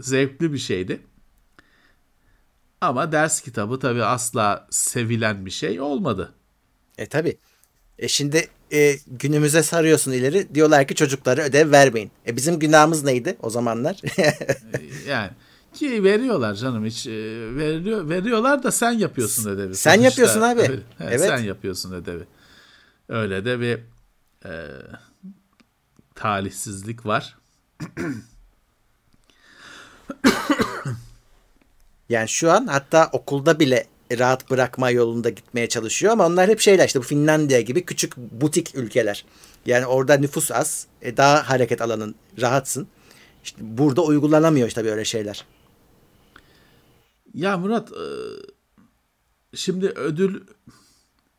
zevkli 0.00 0.52
bir 0.52 0.58
şeydi. 0.58 1.00
Ama 2.80 3.12
ders 3.12 3.40
kitabı 3.40 3.78
tabii 3.78 4.04
asla 4.04 4.66
sevilen 4.70 5.46
bir 5.46 5.50
şey 5.50 5.80
olmadı. 5.80 6.32
E 6.98 7.06
tabii. 7.06 7.38
E 7.98 8.08
şimdi 8.08 8.48
e, 8.72 8.96
günümüze 9.06 9.62
sarıyorsun 9.62 10.12
ileri. 10.12 10.54
Diyorlar 10.54 10.86
ki 10.86 10.94
çocuklara 10.94 11.42
ödev 11.42 11.72
vermeyin. 11.72 12.10
E 12.26 12.36
bizim 12.36 12.58
günahımız 12.58 13.04
neydi 13.04 13.36
o 13.42 13.50
zamanlar? 13.50 14.00
E, 14.18 15.10
yani 15.10 15.30
ki 15.74 16.04
veriyorlar 16.04 16.54
canım 16.54 16.84
hiç 16.84 17.06
e, 17.06 17.10
veriyor 17.56 18.08
veriyorlar 18.08 18.62
da 18.62 18.72
sen 18.72 18.92
yapıyorsun 18.92 19.50
ödevi. 19.50 19.74
Sen 19.74 19.90
Sonuçta, 19.90 20.04
yapıyorsun 20.04 20.40
abi. 20.40 20.60
Öyle, 20.60 20.82
evet. 21.00 21.20
Sen 21.20 21.38
yapıyorsun 21.38 21.92
ödevi. 21.92 22.24
Öyle 23.08 23.44
de 23.44 23.60
bir 23.60 23.78
e, 24.48 24.66
talihsizlik 26.14 27.06
var. 27.06 27.36
Yani 32.08 32.28
şu 32.28 32.52
an 32.52 32.66
hatta 32.66 33.08
okulda 33.12 33.60
bile 33.60 33.86
rahat 34.18 34.50
bırakma 34.50 34.90
yolunda 34.90 35.30
gitmeye 35.30 35.68
çalışıyor 35.68 36.12
ama 36.12 36.26
onlar 36.26 36.48
hep 36.48 36.60
şeyler 36.60 36.86
işte 36.86 36.98
bu 36.98 37.04
Finlandiya 37.04 37.60
gibi 37.60 37.84
küçük 37.84 38.16
butik 38.16 38.74
ülkeler. 38.74 39.24
Yani 39.66 39.86
orada 39.86 40.14
nüfus 40.16 40.50
az, 40.50 40.86
e, 41.02 41.16
daha 41.16 41.50
hareket 41.50 41.82
alanın 41.82 42.14
rahatsın. 42.40 42.88
İşte 43.44 43.58
burada 43.60 44.02
uygulanamıyor 44.02 44.68
işte 44.68 44.84
böyle 44.84 45.04
şeyler. 45.04 45.44
Ya 47.34 47.58
Murat 47.58 47.92
e, 47.92 48.04
şimdi 49.56 49.86
ödül 49.86 50.40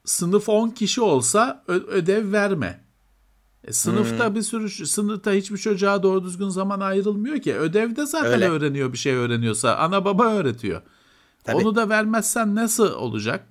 sınıf 0.05 0.49
10 0.49 0.69
kişi 0.69 1.01
olsa 1.01 1.63
ödev 1.67 2.31
verme. 2.31 2.88
E, 3.69 3.73
sınıfta 3.73 4.27
hmm. 4.27 4.35
bir 4.35 4.41
sürü 4.41 4.69
sınıfta 4.87 5.31
hiçbir 5.31 5.57
çocuğa 5.57 6.03
doğru 6.03 6.23
düzgün 6.23 6.49
zaman 6.49 6.79
ayrılmıyor 6.79 7.39
ki. 7.39 7.55
Ödevde 7.55 8.05
zaten 8.05 8.31
Öyle. 8.31 8.49
öğreniyor 8.49 8.93
bir 8.93 8.97
şey 8.97 9.13
öğreniyorsa. 9.13 9.75
Ana 9.75 10.05
baba 10.05 10.33
öğretiyor. 10.33 10.81
Tabii. 11.43 11.57
Onu 11.57 11.75
da 11.75 11.89
vermezsen 11.89 12.55
nasıl 12.55 12.93
olacak? 12.93 13.45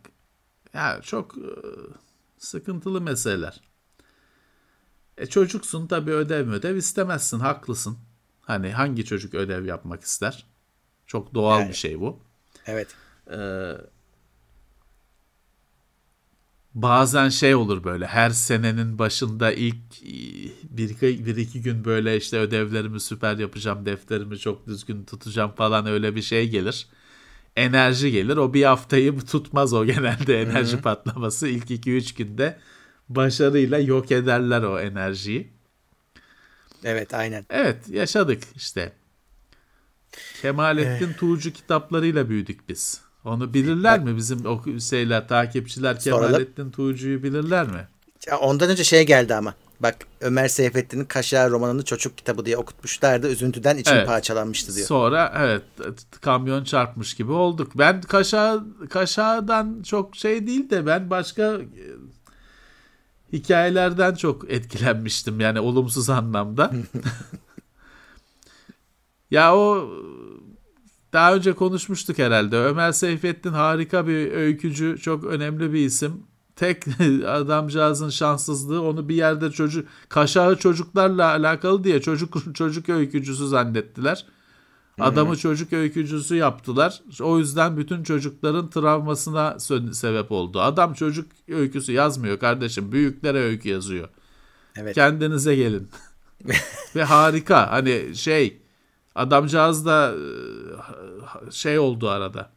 Ya 0.75 1.01
çok 1.03 1.39
e, 1.39 1.51
sıkıntılı 2.39 3.01
meseleler. 3.01 3.61
E 5.16 5.27
çocuksun 5.27 5.87
tabii 5.87 6.12
ödev 6.12 6.51
ödev 6.51 6.77
istemezsin 6.77 7.41
haklısın. 7.41 7.99
Hani 8.41 8.73
hangi 8.73 9.05
çocuk 9.05 9.35
ödev 9.35 9.64
yapmak 9.64 10.03
ister? 10.03 10.47
Çok 11.07 11.35
doğal 11.35 11.61
yani, 11.61 11.69
bir 11.69 11.75
şey 11.75 12.01
bu. 12.01 12.21
Evet. 12.66 12.89
Ee, 13.31 13.73
bazen 16.75 17.29
şey 17.29 17.55
olur 17.55 17.85
böyle 17.85 18.07
her 18.07 18.31
senenin 18.31 18.99
başında 18.99 19.53
ilk 19.53 19.77
bir, 20.62 21.01
bir 21.27 21.37
iki 21.37 21.62
gün 21.62 21.85
böyle 21.85 22.16
işte 22.16 22.39
ödevlerimi 22.39 23.01
süper 23.01 23.37
yapacağım, 23.39 23.87
defterimi 23.87 24.39
çok 24.39 24.66
düzgün 24.66 25.05
tutacağım 25.05 25.53
falan 25.53 25.87
öyle 25.87 26.16
bir 26.16 26.23
şey 26.23 26.49
gelir. 26.49 26.89
Enerji 27.57 28.11
gelir. 28.12 28.37
O 28.37 28.55
bir 28.55 28.64
haftayı 28.64 29.21
tutmaz 29.21 29.73
o 29.73 29.85
genelde 29.87 30.43
enerji 30.43 30.73
Hı-hı. 30.73 30.83
patlaması. 30.83 31.49
ilk 31.49 31.71
iki 31.71 31.93
üç 31.97 32.14
günde 32.14 32.59
başarıyla 33.09 33.79
yok 33.79 34.12
ederler 34.12 34.62
o 34.62 34.81
enerjiyi. 34.81 35.53
Evet 36.85 37.14
aynen. 37.14 37.47
Evet 37.51 37.89
yaşadık 37.89 38.43
işte. 38.57 38.93
Kemalettin 40.43 41.11
eh. 41.11 41.16
Tuğcu 41.19 41.53
kitaplarıyla 41.53 42.29
büyüdük 42.29 42.69
biz. 42.69 43.07
Onu 43.25 43.55
bilirler 43.55 44.01
mi 44.01 44.16
bizim 44.16 44.47
o 44.47 44.81
şeyler 44.81 45.29
takipçiler 45.29 46.01
Kemalettin 46.01 46.71
Tuğcu'yu 46.71 47.23
bilirler 47.23 47.66
mi? 47.66 47.89
Ondan 48.41 48.71
önce 48.71 48.85
şey 48.85 49.07
geldi 49.07 49.35
ama. 49.35 49.55
Bak 49.81 49.97
Ömer 50.21 50.49
Seyfettin'in 50.49 51.05
Kaşar 51.05 51.51
romanını 51.51 51.85
çocuk 51.85 52.19
kitabı 52.19 52.45
diye 52.45 52.57
okutmuşlardı. 52.57 53.29
Üzüntüden 53.29 53.77
içim 53.77 53.97
evet. 53.97 54.07
parçalanmıştı 54.07 54.75
diyor. 54.75 54.87
Sonra 54.87 55.35
evet 55.39 55.62
kamyon 56.21 56.64
çarpmış 56.64 57.14
gibi 57.14 57.33
olduk. 57.33 57.73
Ben 57.75 58.01
Kaşa 58.01 58.64
Kaşa'dan 58.91 59.83
çok 59.83 60.16
şey 60.16 60.47
değil 60.47 60.71
de 60.71 60.87
ben 60.87 61.11
başka 61.11 61.43
e, 61.43 61.62
hikayelerden 63.33 64.14
çok 64.14 64.51
etkilenmiştim 64.51 65.41
yani 65.41 65.61
olumsuz 65.61 66.11
anlamda. 66.11 66.73
ya 69.31 69.57
o 69.57 69.91
daha 71.12 71.34
önce 71.34 71.52
konuşmuştuk 71.52 72.18
herhalde. 72.18 72.56
Ömer 72.56 72.92
Seyfettin 72.92 73.52
harika 73.52 74.06
bir 74.06 74.32
öykücü, 74.32 74.98
çok 75.02 75.24
önemli 75.24 75.72
bir 75.72 75.84
isim. 75.84 76.22
Tek 76.56 76.84
adamcağızın 77.26 78.11
şanssızlığı 78.11 78.82
onu 78.82 79.09
bir 79.09 79.14
yerde 79.14 79.50
çocuk 79.50 79.88
kaşağı 80.09 80.56
çocuklarla 80.56 81.30
alakalı 81.30 81.84
diye 81.84 82.00
çocuk 82.00 82.36
çocuk 82.54 82.88
öykücüsü 82.88 83.48
zannettiler. 83.48 84.26
Adamı 85.00 85.36
çocuk 85.36 85.72
öykücüsü 85.72 86.34
yaptılar. 86.34 87.02
O 87.20 87.38
yüzden 87.38 87.76
bütün 87.76 88.02
çocukların 88.02 88.70
travmasına 88.70 89.59
sebep 89.92 90.32
oldu. 90.32 90.61
Adam 90.61 90.94
çocuk 90.94 91.26
öyküsü 91.48 91.92
yazmıyor 91.92 92.38
kardeşim. 92.38 92.92
Büyüklere 92.92 93.38
öykü 93.38 93.68
yazıyor. 93.68 94.09
Evet. 94.76 94.94
Kendinize 94.94 95.56
gelin. 95.56 95.88
Ve 96.96 97.04
harika. 97.04 97.70
Hani 97.70 98.16
şey 98.16 98.62
Adamcağız 99.19 99.87
da 99.87 100.14
e, 100.14 101.51
şey 101.51 101.79
oldu 101.79 102.09
arada. 102.09 102.51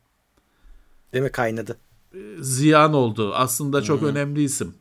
Değil 1.14 1.24
mi 1.24 1.32
kaynadı? 1.32 1.78
E, 2.14 2.20
ziyan 2.39 2.93
oldu. 2.93 3.34
Aslında 3.36 3.82
çok 3.82 4.01
Hı-hı. 4.01 4.09
önemli 4.09 4.43
isim. 4.43 4.74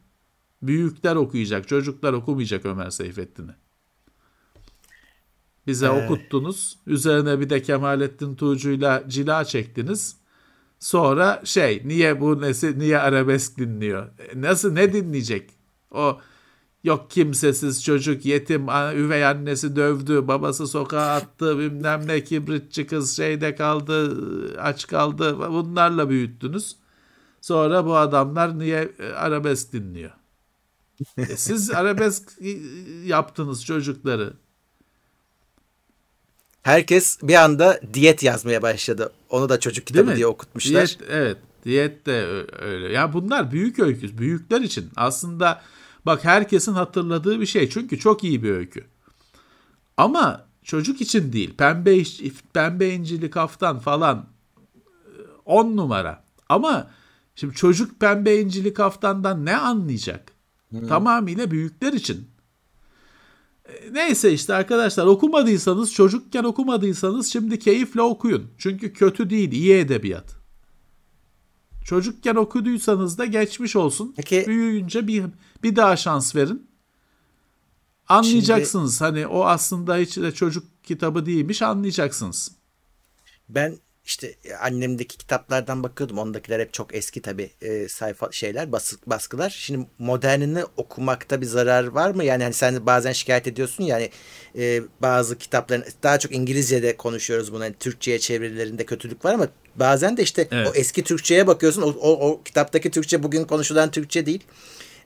Büyükler 0.63 1.17
okuyacak, 1.17 1.69
çocuklar 1.69 2.13
okumayacak 2.13 2.67
Ömer 2.67 2.91
Seyfettin'i. 2.91 3.51
Bize 5.67 5.87
ee... 5.87 5.91
okuttunuz. 5.91 6.79
Üzerine 6.87 7.41
bir 7.41 7.51
de 7.51 7.63
Kemalettin 7.63 8.35
Tuğcu'yla 8.35 9.05
cila 9.09 9.45
çektiniz. 9.45 10.17
Sonra 10.79 11.43
şey 11.45 11.83
niye 11.85 12.21
bu 12.21 12.41
nesi 12.41 12.79
niye 12.79 12.99
arabesk 12.99 13.59
dinliyor? 13.59 14.07
E, 14.19 14.41
nasıl 14.41 14.73
ne 14.73 14.93
dinleyecek? 14.93 15.51
O 15.91 16.21
Yok 16.85 17.11
kimsesiz 17.11 17.85
çocuk 17.85 18.25
yetim 18.25 18.69
üvey 18.69 19.25
annesi 19.27 19.77
dövdü 19.77 20.29
babası 20.29 20.67
sokağa 20.67 21.15
attı 21.15 21.59
bilmem 21.59 22.07
ne 22.07 22.25
kibritçi 22.25 22.87
kız 22.87 23.17
şeyde 23.17 23.55
kaldı 23.55 24.17
aç 24.61 24.87
kaldı 24.87 25.39
bunlarla 25.39 26.11
büyüttünüz. 26.11 26.77
Sonra 27.41 27.87
bu 27.87 27.97
adamlar 27.97 28.59
niye 28.59 28.93
e, 28.99 29.13
arabesk 29.13 29.73
dinliyor? 29.73 30.11
e 31.17 31.37
siz 31.37 31.71
arabesk 31.75 32.33
yaptınız 33.05 33.65
çocukları. 33.65 34.33
Herkes 36.63 37.19
bir 37.23 37.35
anda 37.35 37.81
diyet 37.95 38.23
yazmaya 38.23 38.63
başladı. 38.63 39.13
Onu 39.31 39.49
da 39.49 39.61
çocuk 39.61 39.87
kitabı 39.87 40.17
diye 40.17 40.27
okutmuşlar. 40.27 40.87
Diyet, 40.87 41.11
evet 41.11 41.37
diyet 41.65 42.07
de 42.07 42.45
öyle. 42.59 42.93
Ya 42.93 43.13
bunlar 43.13 43.53
büyük 43.53 43.79
öykü. 43.79 44.19
Büyükler 44.19 44.61
için 44.61 44.91
aslında 44.97 45.63
Bak 46.11 46.25
herkesin 46.25 46.73
hatırladığı 46.73 47.41
bir 47.41 47.47
şey. 47.47 47.71
Çünkü 47.71 47.99
çok 47.99 48.25
iyi 48.25 48.43
bir 48.43 48.51
öykü. 48.51 48.85
Ama 49.97 50.47
çocuk 50.63 51.01
için 51.01 51.33
değil. 51.33 51.55
Pembe, 51.57 52.03
pembe 52.55 52.95
incili 52.95 53.31
kaftan 53.31 53.79
falan 53.79 54.27
10 55.45 55.77
numara. 55.77 56.25
Ama 56.49 56.91
şimdi 57.35 57.55
çocuk 57.55 58.01
pembe 58.01 58.41
incili 58.41 58.75
kaftandan 58.75 59.45
ne 59.45 59.57
anlayacak? 59.57 60.33
Hmm. 60.71 60.89
Tamamıyla 60.89 61.51
büyükler 61.51 61.93
için. 61.93 62.29
E, 63.65 63.93
neyse 63.93 64.33
işte 64.33 64.55
arkadaşlar 64.55 65.07
okumadıysanız 65.07 65.93
çocukken 65.93 66.45
okumadıysanız 66.45 67.33
şimdi 67.33 67.59
keyifle 67.59 68.03
okuyun. 68.03 68.51
Çünkü 68.59 68.93
kötü 68.93 69.31
değil 69.31 69.53
iyi 69.53 69.75
edebiyat. 69.75 70.40
Çocukken 71.85 72.35
okuduysanız 72.35 73.19
da 73.19 73.25
geçmiş 73.25 73.77
olsun. 73.77 74.15
Peki, 74.17 74.45
Büyüyünce 74.47 75.07
bir 75.07 75.25
bir 75.63 75.77
daha 75.77 75.97
şans 75.97 76.37
verin. 76.37 76.71
Anlayacaksınız. 78.09 78.99
Şimdi, 78.99 79.05
hani 79.05 79.27
o 79.27 79.45
aslında 79.45 79.97
hiç 79.97 80.17
de 80.17 80.33
çocuk 80.33 80.65
kitabı 80.83 81.27
değilmiş 81.27 81.63
anlayacaksınız. 81.63 82.53
Ben 83.49 83.79
işte 84.05 84.35
annemdeki 84.61 85.19
kitaplardan 85.19 85.83
bakıyordum. 85.83 86.19
Ondakiler 86.19 86.61
hep 86.61 86.73
çok 86.73 86.95
eski 86.95 87.23
tabi 87.23 87.51
e, 87.63 87.89
sayfa 87.89 88.33
şeyler 88.33 88.73
bas, 88.73 88.95
baskılar. 89.07 89.51
Şimdi 89.51 89.87
modernini 89.99 90.65
okumakta 90.77 91.41
bir 91.41 91.47
zarar 91.47 91.87
var 91.87 92.11
mı? 92.11 92.25
Yani 92.25 92.43
hani 92.43 92.55
sen 92.55 92.87
bazen 92.87 93.13
şikayet 93.13 93.47
ediyorsun 93.47 93.85
yani 93.85 94.11
e, 94.59 94.83
bazı 95.03 95.39
kitapların 95.39 95.85
daha 96.03 96.19
çok 96.19 96.35
İngilizce'de 96.35 96.97
konuşuyoruz 96.97 97.53
bunu. 97.53 97.65
Yani 97.65 97.75
Türkçe'ye 97.81 98.19
çevirilerinde 98.19 98.87
kötülük 98.87 99.25
var 99.25 99.35
ama 99.35 99.49
bazen 99.77 100.17
de 100.17 100.23
işte 100.23 100.49
evet. 100.51 100.69
o 100.69 100.75
eski 100.75 101.05
Türkçe'ye 101.05 101.47
bakıyorsun. 101.47 101.83
O, 101.83 101.87
o, 101.87 102.31
o 102.31 102.43
kitaptaki 102.43 102.91
Türkçe 102.91 103.23
bugün 103.23 103.45
konuşulan 103.45 103.91
Türkçe 103.91 104.27
değil. 104.27 104.45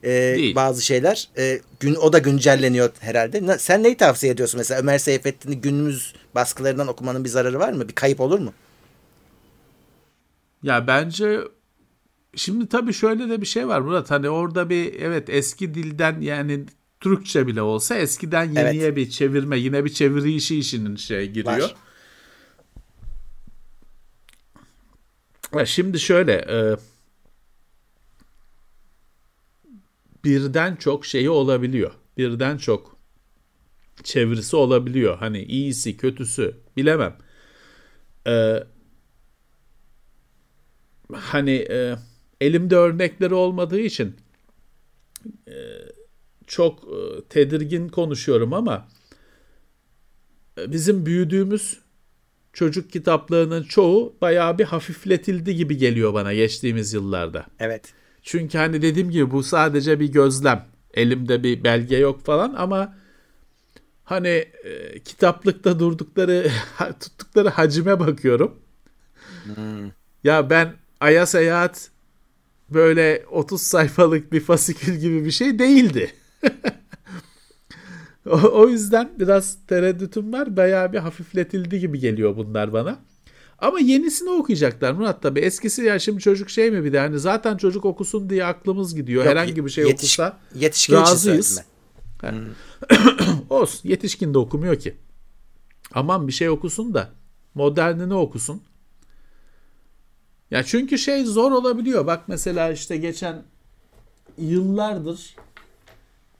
E, 0.03 0.09
değil. 0.09 0.55
Bazı 0.55 0.85
şeyler. 0.85 1.29
E, 1.37 1.61
gün 1.79 1.95
o 1.95 2.13
da 2.13 2.19
güncelleniyor 2.19 2.89
herhalde. 2.99 3.57
Sen 3.59 3.83
neyi 3.83 3.97
tavsiye 3.97 4.33
ediyorsun 4.33 4.57
mesela 4.57 4.79
Ömer 4.79 4.97
Seyfettin'i 4.97 5.61
günümüz 5.61 6.13
baskılarından 6.35 6.87
okumanın 6.87 7.23
bir 7.23 7.29
zararı 7.29 7.59
var 7.59 7.73
mı? 7.73 7.87
Bir 7.87 7.93
kayıp 7.93 8.19
olur 8.19 8.39
mu? 8.39 8.53
Ya 10.63 10.87
bence 10.87 11.39
şimdi 12.35 12.69
tabii 12.69 12.93
şöyle 12.93 13.29
de 13.29 13.41
bir 13.41 13.45
şey 13.45 13.67
var 13.67 13.79
Murat. 13.79 14.11
Hani 14.11 14.29
orada 14.29 14.69
bir 14.69 14.93
evet 14.93 15.29
eski 15.29 15.73
dilden 15.73 16.21
yani 16.21 16.65
Türkçe 16.99 17.47
bile 17.47 17.61
olsa 17.61 17.95
eskiden 17.95 18.43
yeniye 18.43 18.85
evet. 18.85 18.95
bir 18.95 19.09
çevirme 19.09 19.59
yine 19.59 19.85
bir 19.85 19.89
çeviri 19.89 20.33
işi 20.33 20.59
işinin 20.59 20.95
şey 20.95 21.31
giriyor. 21.31 21.61
Var. 21.61 21.75
Şimdi 25.63 25.99
şöyle 25.99 26.33
e, 26.33 26.77
birden 30.25 30.75
çok 30.75 31.05
şeyi 31.05 31.29
olabiliyor. 31.29 31.91
Birden 32.17 32.57
çok 32.57 32.97
çevirisi 34.03 34.55
olabiliyor. 34.55 35.17
Hani 35.17 35.43
iyisi 35.43 35.97
kötüsü 35.97 36.57
bilemem. 36.77 37.17
Ee, 38.27 38.63
hani 41.13 41.51
e, 41.51 41.95
elimde 42.41 42.75
örnekleri 42.75 43.33
olmadığı 43.33 43.79
için 43.79 44.15
e, 45.47 45.55
çok 46.47 46.83
e, 46.83 47.23
tedirgin 47.29 47.89
konuşuyorum 47.89 48.53
ama 48.53 48.87
e, 50.57 50.71
bizim 50.71 51.05
büyüdüğümüz 51.05 51.84
çocuk 52.55 52.91
kitaplarının 52.91 53.63
çoğu 53.63 54.15
bayağı 54.21 54.57
bir 54.57 54.63
hafifletildi 54.63 55.55
gibi 55.55 55.77
geliyor 55.77 56.13
bana 56.13 56.33
geçtiğimiz 56.33 56.93
yıllarda. 56.93 57.45
Evet. 57.59 57.93
Çünkü 58.21 58.57
hani 58.57 58.81
dediğim 58.81 59.09
gibi 59.11 59.31
bu 59.31 59.43
sadece 59.43 59.99
bir 59.99 60.11
gözlem. 60.11 60.65
Elimde 60.93 61.43
bir 61.43 61.63
belge 61.63 61.97
yok 61.97 62.25
falan 62.25 62.53
ama 62.57 62.95
hani 64.03 64.27
e, 64.63 64.99
kitaplıkta 64.99 65.79
durdukları 65.79 66.47
tuttukları 66.99 67.49
hacime 67.49 67.99
bakıyorum. 67.99 68.55
Hmm. 69.43 69.91
Ya 70.23 70.49
ben 70.49 70.73
Ay'a 70.99 71.25
seyahat 71.25 71.89
böyle 72.69 73.25
30 73.31 73.61
sayfalık 73.61 74.31
bir 74.31 74.39
fasikül 74.39 74.95
gibi 74.95 75.25
bir 75.25 75.31
şey 75.31 75.59
değildi. 75.59 76.13
o, 78.29 78.61
o 78.61 78.67
yüzden 78.67 79.09
biraz 79.19 79.57
tereddütüm 79.67 80.33
var. 80.33 80.57
Bayağı 80.57 80.93
bir 80.93 80.97
hafifletildi 80.97 81.79
gibi 81.79 81.99
geliyor 81.99 82.37
bunlar 82.37 82.73
bana. 82.73 82.99
Ama 83.59 83.79
yenisini 83.79 84.29
okuyacaklar 84.29 84.91
Murat 84.91 85.21
tabi. 85.21 85.39
Eskisi 85.39 85.83
ya 85.83 85.99
şimdi 85.99 86.19
çocuk 86.19 86.49
şey 86.49 86.71
mi 86.71 86.83
bir 86.83 86.93
de 86.93 86.99
hani 86.99 87.19
zaten 87.19 87.57
çocuk 87.57 87.85
okusun 87.85 88.29
diye 88.29 88.45
aklımız 88.45 88.95
gidiyor. 88.95 89.23
Yok, 89.23 89.31
Herhangi 89.31 89.65
bir 89.65 89.69
şey 89.69 89.85
yetiş, 89.87 90.19
okursa 90.19 90.39
yetişkin 90.55 90.93
razıyız. 90.93 91.61
Hmm. 92.19 92.39
Olsun 93.49 93.89
yetişkin 93.89 94.33
de 94.33 94.37
okumuyor 94.37 94.75
ki. 94.75 94.95
Aman 95.93 96.27
bir 96.27 96.33
şey 96.33 96.49
okusun 96.49 96.93
da 96.93 97.09
modernini 97.53 98.13
okusun. 98.13 98.61
Ya 100.51 100.63
çünkü 100.63 100.97
şey 100.97 101.23
zor 101.23 101.51
olabiliyor. 101.51 102.07
Bak 102.07 102.23
mesela 102.27 102.71
işte 102.71 102.97
geçen 102.97 103.43
yıllardır 104.37 105.35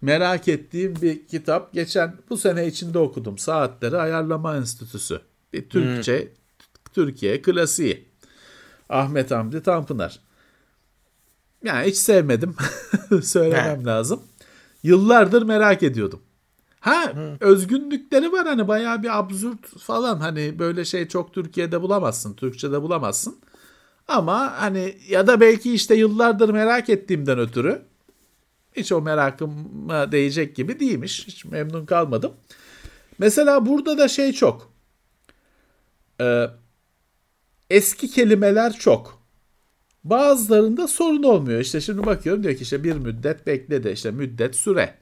merak 0.06 0.48
ettiğim 0.48 0.96
bir 1.02 1.28
kitap. 1.28 1.74
Geçen 1.74 2.16
bu 2.30 2.38
sene 2.38 2.68
içinde 2.68 3.00
okudum. 3.00 3.38
Saatleri 3.38 3.98
Ayarlama 3.98 4.58
Enstitüsü. 4.58 5.22
Bir 5.54 5.70
Türkçe, 5.70 6.22
hmm. 6.22 6.30
Türkiye 6.94 7.42
klasiği. 7.42 8.10
Ahmet 8.90 9.32
Hamdi 9.32 9.64
Tanpınar. 9.64 10.20
Yani 11.64 11.88
hiç 11.88 11.98
sevmedim. 11.98 12.56
Söylemem 13.24 13.86
lazım. 13.86 14.24
Yıllardır 14.84 15.42
merak 15.42 15.84
ediyordum. 15.84 16.22
Ha 16.80 17.14
Hı. 17.16 17.38
özgünlükleri 17.40 18.32
var 18.32 18.48
hani 18.48 18.68
bayağı 18.68 19.04
bir 19.04 19.20
absürt 19.20 19.80
falan 19.80 20.20
hani 20.20 20.60
böyle 20.60 20.86
şey 20.86 21.08
çok 21.08 21.34
Türkiye'de 21.34 21.82
bulamazsın. 21.82 22.34
Türkçe'de 22.34 22.82
bulamazsın. 22.82 23.38
Ama 24.08 24.62
hani 24.62 24.98
ya 25.10 25.28
da 25.28 25.40
belki 25.40 25.74
işte 25.74 25.96
yıllardır 25.96 26.50
merak 26.50 26.90
ettiğimden 26.90 27.40
ötürü 27.40 27.82
hiç 28.78 28.92
o 28.92 29.02
merakıma 29.02 30.12
değecek 30.12 30.56
gibi 30.56 30.80
değilmiş. 30.80 31.28
Hiç 31.28 31.46
memnun 31.46 31.86
kalmadım. 31.86 32.34
Mesela 33.18 33.66
burada 33.66 33.98
da 33.98 34.08
şey 34.08 34.34
çok. 34.34 34.72
Ee, 36.22 36.46
eski 37.70 38.12
kelimeler 38.12 38.74
çok. 38.74 39.26
Bazılarında 40.04 40.88
sorun 40.88 41.24
olmuyor. 41.24 41.60
İşte 41.60 41.82
şimdi 41.82 42.06
bakıyorum 42.06 42.44
diyor 42.44 42.56
ki 42.56 42.64
işte 42.64 42.84
bir 42.84 42.96
müddet 42.96 43.48
bekledi. 43.48 43.90
İşte 43.90 44.12
müddet 44.12 44.56
süre. 44.56 44.96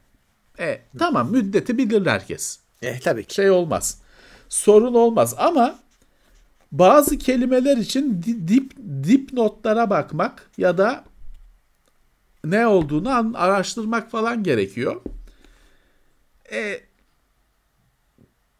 E, 0.59 0.81
tamam 0.99 1.31
müddeti 1.31 1.77
bilir 1.77 2.05
herkes. 2.05 2.59
E, 2.81 2.99
tabii 2.99 3.23
ki. 3.23 3.33
Şey 3.33 3.49
olmaz. 3.49 4.01
Sorun 4.49 4.93
olmaz 4.93 5.35
ama 5.37 5.79
bazı 6.71 7.17
kelimeler 7.17 7.77
için 7.77 8.23
dip 8.47 8.73
dip 9.03 9.33
notlara 9.33 9.89
bakmak 9.89 10.49
ya 10.57 10.77
da 10.77 11.03
ne 12.45 12.67
olduğunu 12.67 13.37
araştırmak 13.37 14.11
falan 14.11 14.43
gerekiyor. 14.43 15.01
E, 16.51 16.81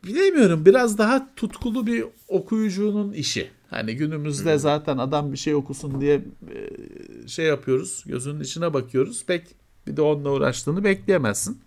bilemiyorum 0.03 0.65
biraz 0.65 0.97
daha 0.97 1.35
tutkulu 1.35 1.87
bir 1.87 2.05
okuyucunun 2.27 3.13
işi. 3.13 3.51
Hani 3.69 3.95
günümüzde 3.95 4.53
hmm. 4.53 4.59
zaten 4.59 4.97
adam 4.97 5.31
bir 5.31 5.37
şey 5.37 5.55
okusun 5.55 6.01
diye 6.01 6.21
e, 6.53 7.27
şey 7.27 7.45
yapıyoruz. 7.45 8.03
Gözünün 8.07 8.39
içine 8.39 8.73
bakıyoruz. 8.73 9.25
Pek 9.25 9.47
bir 9.87 9.97
de 9.97 10.01
onunla 10.01 10.31
uğraştığını 10.31 10.83
bekleyemezsin. 10.83 11.61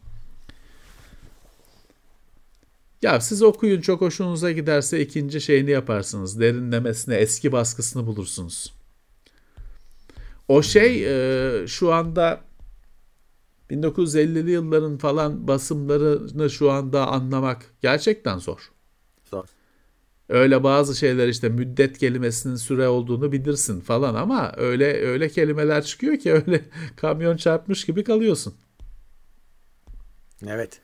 Ya 3.02 3.20
siz 3.20 3.42
okuyun 3.42 3.80
çok 3.80 4.00
hoşunuza 4.00 4.52
giderse 4.52 5.00
ikinci 5.00 5.40
şeyini 5.40 5.70
yaparsınız. 5.70 6.40
Derinlemesine 6.40 7.14
eski 7.14 7.52
baskısını 7.52 8.06
bulursunuz. 8.06 8.72
O 10.48 10.62
şey 10.62 11.06
e, 11.62 11.66
şu 11.66 11.92
anda 11.92 12.40
1950'li 13.70 14.50
yılların 14.50 14.98
falan 14.98 15.48
basımlarını 15.48 16.50
şu 16.50 16.70
anda 16.70 17.06
anlamak 17.06 17.64
gerçekten 17.82 18.38
zor. 18.38 18.72
Zor. 19.24 19.44
Öyle 20.28 20.62
bazı 20.62 20.96
şeyler 20.96 21.28
işte 21.28 21.48
müddet 21.48 21.98
kelimesinin 21.98 22.56
süre 22.56 22.88
olduğunu 22.88 23.32
bilirsin 23.32 23.80
falan 23.80 24.14
ama 24.14 24.52
öyle 24.56 25.06
öyle 25.06 25.28
kelimeler 25.28 25.84
çıkıyor 25.84 26.18
ki 26.18 26.32
öyle 26.32 26.64
kamyon 26.96 27.36
çarpmış 27.36 27.84
gibi 27.84 28.04
kalıyorsun. 28.04 28.54
Evet. 30.46 30.80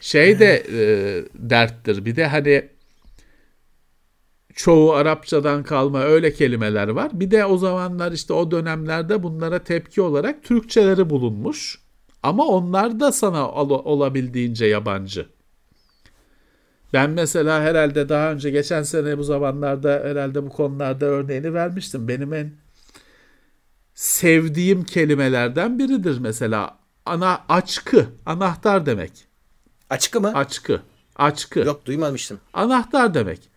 Şey 0.00 0.38
de 0.38 0.66
e, 0.72 0.78
derttir. 1.34 2.04
Bir 2.04 2.16
de 2.16 2.26
hani 2.26 2.68
çoğu 4.54 4.92
Arapçadan 4.92 5.62
kalma 5.62 6.00
öyle 6.02 6.32
kelimeler 6.32 6.88
var. 6.88 7.10
Bir 7.12 7.30
de 7.30 7.44
o 7.44 7.58
zamanlar 7.58 8.12
işte 8.12 8.32
o 8.32 8.50
dönemlerde 8.50 9.22
bunlara 9.22 9.58
tepki 9.58 10.02
olarak 10.02 10.42
Türkçeleri 10.42 11.10
bulunmuş. 11.10 11.78
Ama 12.22 12.44
onlar 12.46 13.00
da 13.00 13.12
sana 13.12 13.50
ol- 13.50 13.84
olabildiğince 13.84 14.66
yabancı. 14.66 15.26
Ben 16.92 17.10
mesela 17.10 17.60
herhalde 17.62 18.08
daha 18.08 18.32
önce 18.32 18.50
geçen 18.50 18.82
sene 18.82 19.18
bu 19.18 19.22
zamanlarda 19.22 20.02
herhalde 20.04 20.46
bu 20.46 20.48
konularda 20.48 21.06
örneğini 21.06 21.54
vermiştim. 21.54 22.08
Benim 22.08 22.32
en 22.32 22.52
sevdiğim 23.94 24.84
kelimelerden 24.84 25.78
biridir 25.78 26.18
mesela. 26.18 26.78
Ana 27.06 27.44
açkı, 27.48 28.06
anahtar 28.26 28.86
demek. 28.86 29.12
Açkı 29.90 30.20
mı? 30.20 30.32
Açkı. 30.34 30.80
Açkı. 31.16 31.60
Yok 31.60 31.86
duymamıştım. 31.86 32.40
Anahtar 32.52 33.14
demek. 33.14 33.53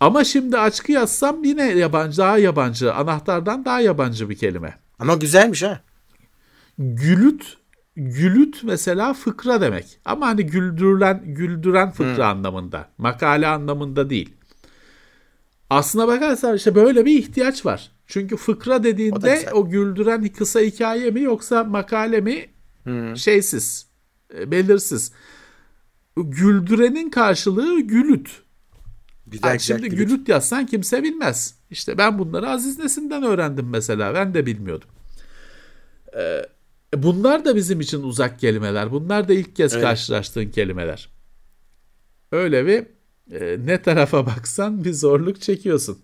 Ama 0.00 0.24
şimdi 0.24 0.58
açkı 0.58 0.92
yazsam 0.92 1.44
yine 1.44 1.62
yabancı, 1.62 2.18
daha 2.18 2.38
yabancı. 2.38 2.94
Anahtardan 2.94 3.64
daha 3.64 3.80
yabancı 3.80 4.30
bir 4.30 4.36
kelime. 4.36 4.78
Ama 4.98 5.14
güzelmiş 5.14 5.62
ha. 5.62 5.80
Gülüt, 6.78 7.56
gülüt 7.96 8.60
mesela 8.64 9.14
fıkra 9.14 9.60
demek. 9.60 10.00
Ama 10.04 10.26
hani 10.26 10.46
güldürülen, 10.46 11.22
güldüren 11.26 11.90
fıkra 11.90 12.16
hmm. 12.16 12.38
anlamında. 12.38 12.88
Makale 12.98 13.46
anlamında 13.46 14.10
değil. 14.10 14.34
Aslına 15.70 16.08
bakarsan 16.08 16.56
işte 16.56 16.74
böyle 16.74 17.04
bir 17.04 17.18
ihtiyaç 17.18 17.66
var. 17.66 17.90
Çünkü 18.06 18.36
fıkra 18.36 18.84
dediğinde 18.84 19.48
o, 19.52 19.58
o 19.58 19.68
güldüren 19.68 20.28
kısa 20.28 20.60
hikaye 20.60 21.10
mi 21.10 21.20
yoksa 21.20 21.64
makale 21.64 22.20
mi 22.20 22.46
hmm. 22.84 23.16
şeysiz, 23.16 23.86
e, 24.38 24.50
belirsiz. 24.50 25.12
Güldürenin 26.16 27.10
karşılığı 27.10 27.80
gülüt. 27.80 28.42
Güzel, 29.30 29.48
yani 29.48 29.60
şimdi 29.60 29.88
gülüt. 29.88 30.08
gülüt 30.08 30.28
yazsan 30.28 30.66
kimse 30.66 31.02
bilmez. 31.02 31.54
İşte 31.70 31.98
ben 31.98 32.18
bunları 32.18 32.50
Aziz 32.50 32.78
Nesin'den 32.78 33.22
öğrendim 33.22 33.68
mesela. 33.68 34.14
Ben 34.14 34.34
de 34.34 34.46
bilmiyordum. 34.46 34.88
Ee, 36.16 36.42
bunlar 36.94 37.44
da 37.44 37.56
bizim 37.56 37.80
için 37.80 38.02
uzak 38.02 38.40
kelimeler. 38.40 38.90
Bunlar 38.90 39.28
da 39.28 39.32
ilk 39.32 39.56
kez 39.56 39.72
evet. 39.72 39.82
karşılaştığın 39.82 40.50
kelimeler. 40.50 41.08
Öyle 42.32 42.66
bir 42.66 42.86
e, 43.40 43.66
ne 43.66 43.82
tarafa 43.82 44.26
baksan 44.26 44.84
bir 44.84 44.92
zorluk 44.92 45.40
çekiyorsun. 45.40 45.98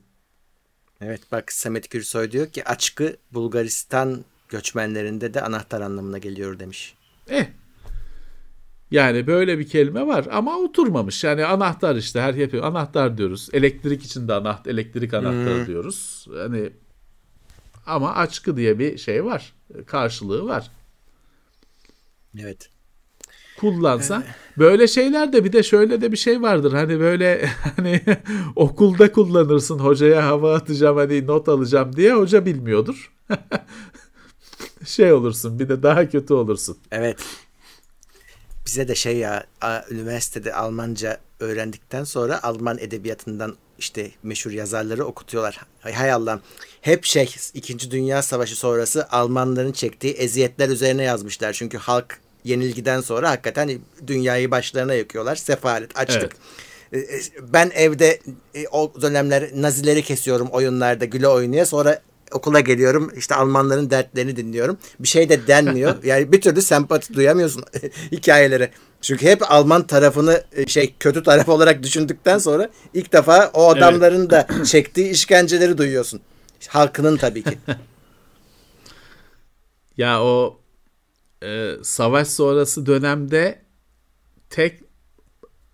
Evet 1.01 1.21
bak 1.33 1.53
Samet 1.53 1.91
Gürsoy 1.91 2.31
diyor 2.31 2.47
ki 2.47 2.65
açkı 2.65 3.17
Bulgaristan 3.33 4.25
göçmenlerinde 4.49 5.35
de 5.35 5.43
anahtar 5.43 5.81
anlamına 5.81 6.19
geliyor 6.19 6.59
demiş. 6.59 6.95
Eh 7.29 7.47
yani 8.90 9.27
böyle 9.27 9.59
bir 9.59 9.69
kelime 9.69 10.06
var 10.06 10.27
ama 10.32 10.59
oturmamış. 10.59 11.24
Yani 11.24 11.44
anahtar 11.44 11.97
işte 11.97 12.20
her 12.20 12.35
yapıyor. 12.35 12.65
Anahtar 12.65 13.19
diyoruz. 13.19 13.48
Elektrik 13.52 14.05
için 14.05 14.28
de 14.28 14.35
anahtar, 14.35 14.70
elektrik 14.70 15.15
anahtarı 15.15 15.59
hmm. 15.59 15.66
diyoruz. 15.66 16.27
Hani 16.36 16.70
ama 17.86 18.15
açkı 18.15 18.56
diye 18.56 18.78
bir 18.78 18.98
şey 18.98 19.24
var. 19.24 19.52
Karşılığı 19.86 20.47
var. 20.47 20.70
Evet. 22.40 22.70
Kullansan 23.61 24.24
böyle 24.59 24.89
şeyler 24.89 25.32
de 25.32 25.44
bir 25.44 25.52
de 25.52 25.62
şöyle 25.62 26.01
de 26.01 26.12
bir 26.12 26.16
şey 26.16 26.43
vardır. 26.43 26.73
Hani 26.73 27.01
böyle 27.01 27.48
hani 27.77 28.01
okulda 28.56 29.12
kullanırsın 29.12 29.78
hocaya 29.78 30.27
hava 30.27 30.55
atacağım 30.55 30.97
hani 30.97 31.27
not 31.27 31.48
alacağım 31.48 31.97
diye 31.97 32.12
hoca 32.12 32.47
bilmiyordur. 32.47 33.12
şey 34.85 35.12
olursun 35.12 35.59
bir 35.59 35.69
de 35.69 35.82
daha 35.82 36.09
kötü 36.09 36.35
olursun. 36.35 36.77
Evet 36.90 37.44
bize 38.66 38.89
de 38.89 38.95
şey 38.95 39.16
ya 39.16 39.45
üniversitede 39.91 40.55
Almanca 40.55 41.19
öğrendikten 41.41 42.05
sonra 42.05 42.43
Alman 42.43 42.78
edebiyatından 42.78 43.57
işte 43.78 44.11
meşhur 44.23 44.51
yazarları 44.51 45.05
okutuyorlar. 45.05 45.61
Hay 45.81 46.12
Allah. 46.12 46.41
Hep 46.81 47.05
şey 47.05 47.35
2. 47.55 47.91
Dünya 47.91 48.23
Savaşı 48.23 48.57
sonrası 48.57 49.09
Almanların 49.11 49.73
çektiği 49.73 50.15
eziyetler 50.15 50.69
üzerine 50.69 51.03
yazmışlar. 51.03 51.53
Çünkü 51.53 51.78
halk 51.78 52.19
yenilgiden 52.45 53.01
sonra 53.01 53.31
hakikaten 53.31 53.78
dünyayı 54.07 54.51
başlarına 54.51 54.95
yakıyorlar. 54.95 55.36
Sefalet, 55.36 55.99
açlık. 55.99 56.36
Evet. 56.93 57.11
e, 57.11 57.16
e, 57.16 57.20
ben 57.53 57.70
evde 57.74 58.20
e, 58.55 58.69
o 58.69 58.93
dönemler 59.03 59.51
Nazileri 59.55 60.03
kesiyorum 60.03 60.49
oyunlarda 60.49 61.05
güle 61.05 61.28
oynaya 61.28 61.66
sonra 61.66 62.01
okula 62.35 62.61
geliyorum 62.61 63.11
işte 63.16 63.35
Almanların 63.35 63.90
dertlerini 63.90 64.36
dinliyorum. 64.36 64.78
Bir 65.01 65.09
şey 65.09 65.28
de 65.28 65.47
denmiyor. 65.47 65.94
Yani 66.05 66.32
bir 66.32 66.40
türlü 66.40 66.62
sempati 66.62 67.15
duyamıyorsun 67.15 67.65
hikayelere. 68.12 68.70
Çünkü 69.01 69.27
hep 69.27 69.52
Alman 69.52 69.86
tarafını 69.86 70.44
e, 70.52 70.66
şey 70.66 70.94
kötü 71.01 71.23
taraf 71.23 71.48
olarak 71.48 71.82
düşündükten 71.82 72.39
sonra 72.39 72.70
ilk 72.94 73.12
defa 73.12 73.51
o 73.55 73.69
adamların 73.69 74.20
evet. 74.20 74.31
da 74.31 74.65
çektiği 74.65 75.11
işkenceleri 75.11 75.78
duyuyorsun. 75.78 76.20
Halkının 76.69 77.16
tabii 77.16 77.43
ki. 77.43 77.59
ya 79.97 80.23
o 80.23 80.61
e, 81.43 81.70
savaş 81.82 82.28
sonrası 82.28 82.86
dönemde 82.86 83.62
tek 84.51 84.81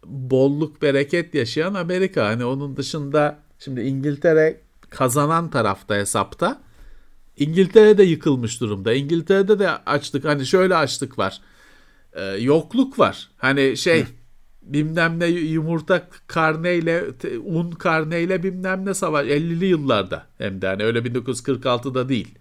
bolluk 0.06 0.82
bereket 0.82 1.34
yaşayan 1.34 1.74
Amerika. 1.74 2.26
Hani 2.26 2.44
onun 2.44 2.76
dışında 2.76 3.38
şimdi 3.58 3.80
İngiltere 3.80 4.60
kazanan 4.90 5.50
tarafta 5.50 5.94
hesapta. 5.94 6.60
İngiltere 7.36 7.98
de 7.98 8.02
yıkılmış 8.02 8.60
durumda. 8.60 8.92
İngiltere'de 8.92 9.58
de 9.58 9.70
açlık 9.70 10.24
hani 10.24 10.46
şöyle 10.46 10.76
açlık 10.76 11.18
var. 11.18 11.40
Ee, 12.12 12.22
yokluk 12.24 12.98
var. 12.98 13.28
Hani 13.36 13.76
şey 13.76 14.04
bilmem 14.62 15.20
ne 15.20 15.26
yumurta 15.26 16.08
karneyle 16.26 17.04
un 17.44 17.70
karneyle 17.70 18.42
bilmem 18.42 18.86
ne 18.86 18.94
savaş 18.94 19.26
50'li 19.26 19.66
yıllarda 19.66 20.26
hem 20.38 20.62
de 20.62 20.66
hani 20.66 20.84
öyle 20.84 20.98
1946'da 20.98 22.08
değil. 22.08 22.38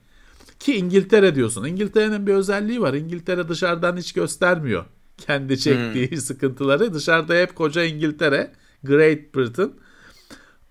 Ki 0.60 0.76
İngiltere 0.76 1.36
diyorsun. 1.36 1.66
İngiltere'nin 1.66 2.28
bir 2.28 2.34
özelliği 2.34 2.82
var. 2.82 2.94
İngiltere 2.94 3.50
dışarıdan 3.50 3.98
hiç 3.98 4.14
göstermiyor 4.14 4.86
kendi 5.18 5.60
çektiği 5.60 6.10
hmm. 6.10 6.18
sıkıntıları. 6.28 6.94
Dışarıda 6.94 7.36
hep 7.36 7.56
koca 7.56 7.84
İngiltere, 7.84 8.52
Great 8.84 9.36
Britain 9.36 9.74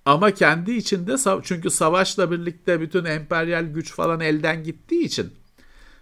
ama 0.09 0.31
kendi 0.31 0.73
içinde 0.73 1.15
çünkü 1.43 1.71
savaşla 1.71 2.31
birlikte 2.31 2.81
bütün 2.81 3.05
emperyal 3.05 3.65
güç 3.65 3.93
falan 3.93 4.21
elden 4.21 4.65
gittiği 4.65 5.05
için 5.05 5.33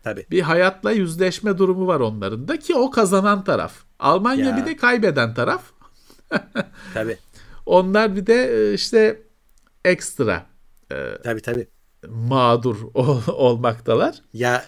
Tabii. 0.05 0.27
bir 0.31 0.43
hayatla 0.43 0.93
yüzleşme 0.93 1.59
durumu 1.59 1.87
var 1.87 2.01
onların 2.01 2.49
da 2.49 2.59
ki 2.59 2.75
o 2.75 2.91
kazanan 2.91 3.45
taraf. 3.45 3.73
Almanya 3.99 4.47
ya. 4.47 4.57
bir 4.57 4.67
de 4.67 4.77
kaybeden 4.77 5.35
taraf. 5.35 5.63
tabii. 6.95 7.19
Onlar 7.67 8.17
bir 8.17 8.27
de 8.27 8.71
e, 8.71 8.75
işte 8.75 9.23
ekstra 9.85 10.47
e, 10.93 10.97
tabii 11.25 11.43
tabii 11.43 11.69
mağdur 12.09 12.77
ol, 12.95 13.21
olmaktalar. 13.27 14.15
Ya 14.33 14.65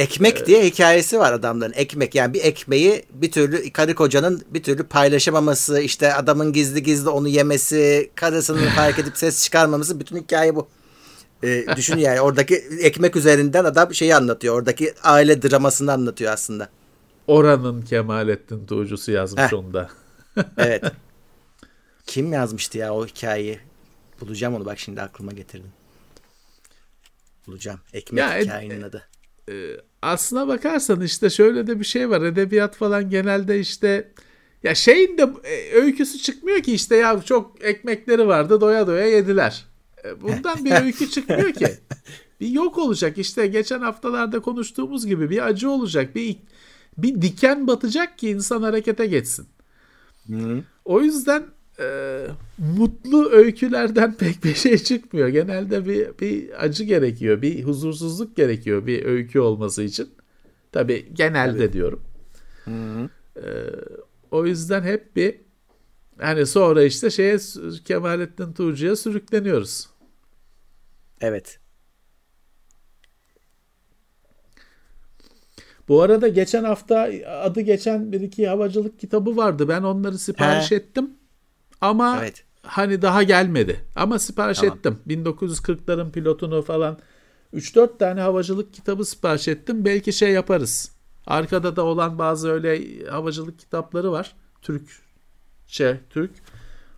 Ekmek 0.00 0.46
diye 0.46 0.64
hikayesi 0.64 1.18
var 1.18 1.32
adamların. 1.32 1.72
Ekmek 1.72 2.14
yani 2.14 2.34
bir 2.34 2.44
ekmeği 2.44 3.04
bir 3.12 3.30
türlü 3.30 3.72
karı 3.72 3.94
kocanın 3.94 4.42
bir 4.50 4.62
türlü 4.62 4.86
paylaşamaması, 4.86 5.80
işte 5.80 6.14
adamın 6.14 6.52
gizli 6.52 6.82
gizli 6.82 7.08
onu 7.08 7.28
yemesi, 7.28 8.10
karısının 8.14 8.68
fark 8.76 8.98
edip 8.98 9.16
ses 9.16 9.44
çıkarmaması 9.44 10.00
bütün 10.00 10.16
hikaye 10.16 10.56
bu. 10.56 10.68
Ee, 11.44 11.64
düşün 11.76 11.98
yani 11.98 12.20
oradaki 12.20 12.54
ekmek 12.80 13.16
üzerinden 13.16 13.64
adam 13.64 13.94
şeyi 13.94 14.14
anlatıyor. 14.14 14.54
Oradaki 14.54 14.94
aile 15.02 15.42
dramasını 15.42 15.92
anlatıyor 15.92 16.32
aslında. 16.32 16.68
Oranın 17.26 17.82
Kemalettin 17.82 18.66
Tuğcusu 18.66 19.12
yazmış 19.12 19.42
Heh. 19.42 19.58
onda. 19.58 19.90
evet. 20.58 20.84
Kim 22.06 22.32
yazmıştı 22.32 22.78
ya 22.78 22.94
o 22.94 23.06
hikayeyi? 23.06 23.60
Bulacağım 24.20 24.54
onu 24.54 24.66
bak 24.66 24.78
şimdi 24.78 25.02
aklıma 25.02 25.32
getirdim. 25.32 25.72
Bulacağım. 27.46 27.80
Ekmek 27.92 28.24
ya, 28.24 28.38
hikayenin 28.38 28.82
adı. 28.82 29.09
Ee, 29.50 29.76
aslına 30.02 30.48
bakarsan 30.48 31.00
işte 31.00 31.30
şöyle 31.30 31.66
de 31.66 31.80
bir 31.80 31.84
şey 31.84 32.10
var. 32.10 32.22
Edebiyat 32.22 32.76
falan 32.76 33.10
genelde 33.10 33.60
işte 33.60 34.12
ya 34.62 34.74
şeyin 34.74 35.18
de 35.18 35.30
e, 35.44 35.74
öyküsü 35.74 36.18
çıkmıyor 36.18 36.60
ki 36.60 36.72
işte 36.72 36.96
ya 36.96 37.22
çok 37.22 37.64
ekmekleri 37.64 38.26
vardı 38.26 38.60
doya 38.60 38.86
doya 38.86 39.06
yediler. 39.06 39.64
E, 40.04 40.22
bundan 40.22 40.64
bir 40.64 40.72
öykü 40.84 41.10
çıkmıyor 41.10 41.52
ki. 41.52 41.66
Bir 42.40 42.48
yok 42.48 42.78
olacak 42.78 43.18
işte 43.18 43.46
geçen 43.46 43.80
haftalarda 43.80 44.40
konuştuğumuz 44.40 45.06
gibi 45.06 45.30
bir 45.30 45.46
acı 45.46 45.70
olacak. 45.70 46.14
Bir 46.14 46.36
bir 46.98 47.22
diken 47.22 47.66
batacak 47.66 48.18
ki 48.18 48.30
insan 48.30 48.62
harekete 48.62 49.06
geçsin. 49.06 49.46
Hı. 50.26 50.62
O 50.84 51.00
yüzden 51.00 51.42
e, 51.80 52.26
mutlu 52.58 53.30
öykülerden 53.30 54.14
pek 54.18 54.44
bir 54.44 54.54
şey 54.54 54.78
çıkmıyor. 54.78 55.28
Genelde 55.28 55.86
bir, 55.86 56.18
bir 56.20 56.64
acı 56.64 56.84
gerekiyor, 56.84 57.42
bir 57.42 57.64
huzursuzluk 57.64 58.36
gerekiyor 58.36 58.86
bir 58.86 59.04
öykü 59.04 59.40
olması 59.40 59.82
için. 59.82 60.10
Tabi 60.72 61.08
genelde 61.12 61.58
Tabii. 61.58 61.72
diyorum. 61.72 62.02
Hı 62.64 62.70
hı. 62.70 63.08
E, 63.36 63.46
o 64.30 64.46
yüzden 64.46 64.82
hep 64.82 65.16
bir 65.16 65.40
hani 66.18 66.46
sonra 66.46 66.82
işte 66.82 67.10
şeye 67.10 67.38
Kemalettin 67.84 68.52
Tuğcu'ya 68.52 68.96
sürükleniyoruz. 68.96 69.88
Evet. 71.20 71.58
Bu 75.88 76.02
arada 76.02 76.28
geçen 76.28 76.64
hafta 76.64 77.10
adı 77.26 77.60
geçen 77.60 78.12
bir 78.12 78.20
iki 78.20 78.48
havacılık 78.48 79.00
kitabı 79.00 79.36
vardı. 79.36 79.68
Ben 79.68 79.82
onları 79.82 80.18
sipariş 80.18 80.70
He. 80.70 80.74
ettim. 80.74 81.10
Ama 81.80 82.18
evet. 82.20 82.44
hani 82.62 83.02
daha 83.02 83.22
gelmedi. 83.22 83.84
Ama 83.96 84.18
sipariş 84.18 84.58
tamam. 84.58 84.78
ettim. 84.78 84.98
1940'ların 85.08 86.10
pilotunu 86.12 86.62
falan 86.62 86.98
3-4 87.54 87.98
tane 87.98 88.20
havacılık 88.20 88.74
kitabı 88.74 89.04
sipariş 89.04 89.48
ettim. 89.48 89.84
Belki 89.84 90.12
şey 90.12 90.32
yaparız. 90.32 90.92
Arkada 91.26 91.76
da 91.76 91.84
olan 91.84 92.18
bazı 92.18 92.50
öyle 92.50 93.04
havacılık 93.06 93.58
kitapları 93.58 94.12
var. 94.12 94.34
Türk 94.62 94.82
şey 95.66 95.94
Türk. 96.10 96.30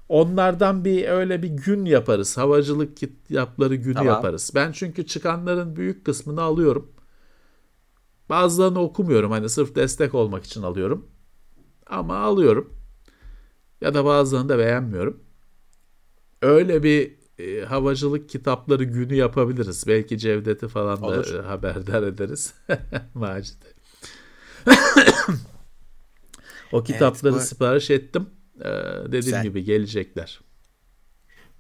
Onlardan 0.08 0.84
bir 0.84 1.08
öyle 1.08 1.42
bir 1.42 1.48
gün 1.48 1.84
yaparız. 1.84 2.38
Havacılık 2.38 2.96
kitapları 2.96 3.74
günü 3.74 3.94
tamam. 3.94 4.14
yaparız. 4.14 4.52
Ben 4.54 4.72
çünkü 4.72 5.06
çıkanların 5.06 5.76
büyük 5.76 6.04
kısmını 6.04 6.42
alıyorum. 6.42 6.92
Bazılarını 8.28 8.78
okumuyorum. 8.78 9.30
Hani 9.30 9.48
sırf 9.48 9.74
destek 9.74 10.14
olmak 10.14 10.44
için 10.44 10.62
alıyorum. 10.62 11.06
Ama 11.86 12.16
alıyorum 12.16 12.81
ya 13.82 13.94
da 13.94 14.04
bazılarını 14.04 14.48
da 14.48 14.58
beğenmiyorum. 14.58 15.20
Öyle 16.42 16.82
bir 16.82 17.16
e, 17.38 17.64
havacılık 17.64 18.28
kitapları 18.28 18.84
günü 18.84 19.14
yapabiliriz. 19.14 19.86
Belki 19.86 20.18
Cevdet'i 20.18 20.68
falan 20.68 21.02
Olur. 21.02 21.34
da 21.34 21.48
haberdar 21.48 22.02
ederiz. 22.02 22.54
Macide. 23.14 23.66
o 26.72 26.82
kitapları 26.84 27.32
evet, 27.32 27.42
bu... 27.42 27.46
sipariş 27.46 27.90
ettim. 27.90 28.26
Ee, 28.60 28.64
dediğim 29.06 29.24
Güzel. 29.24 29.42
gibi 29.42 29.64
gelecekler. 29.64 30.40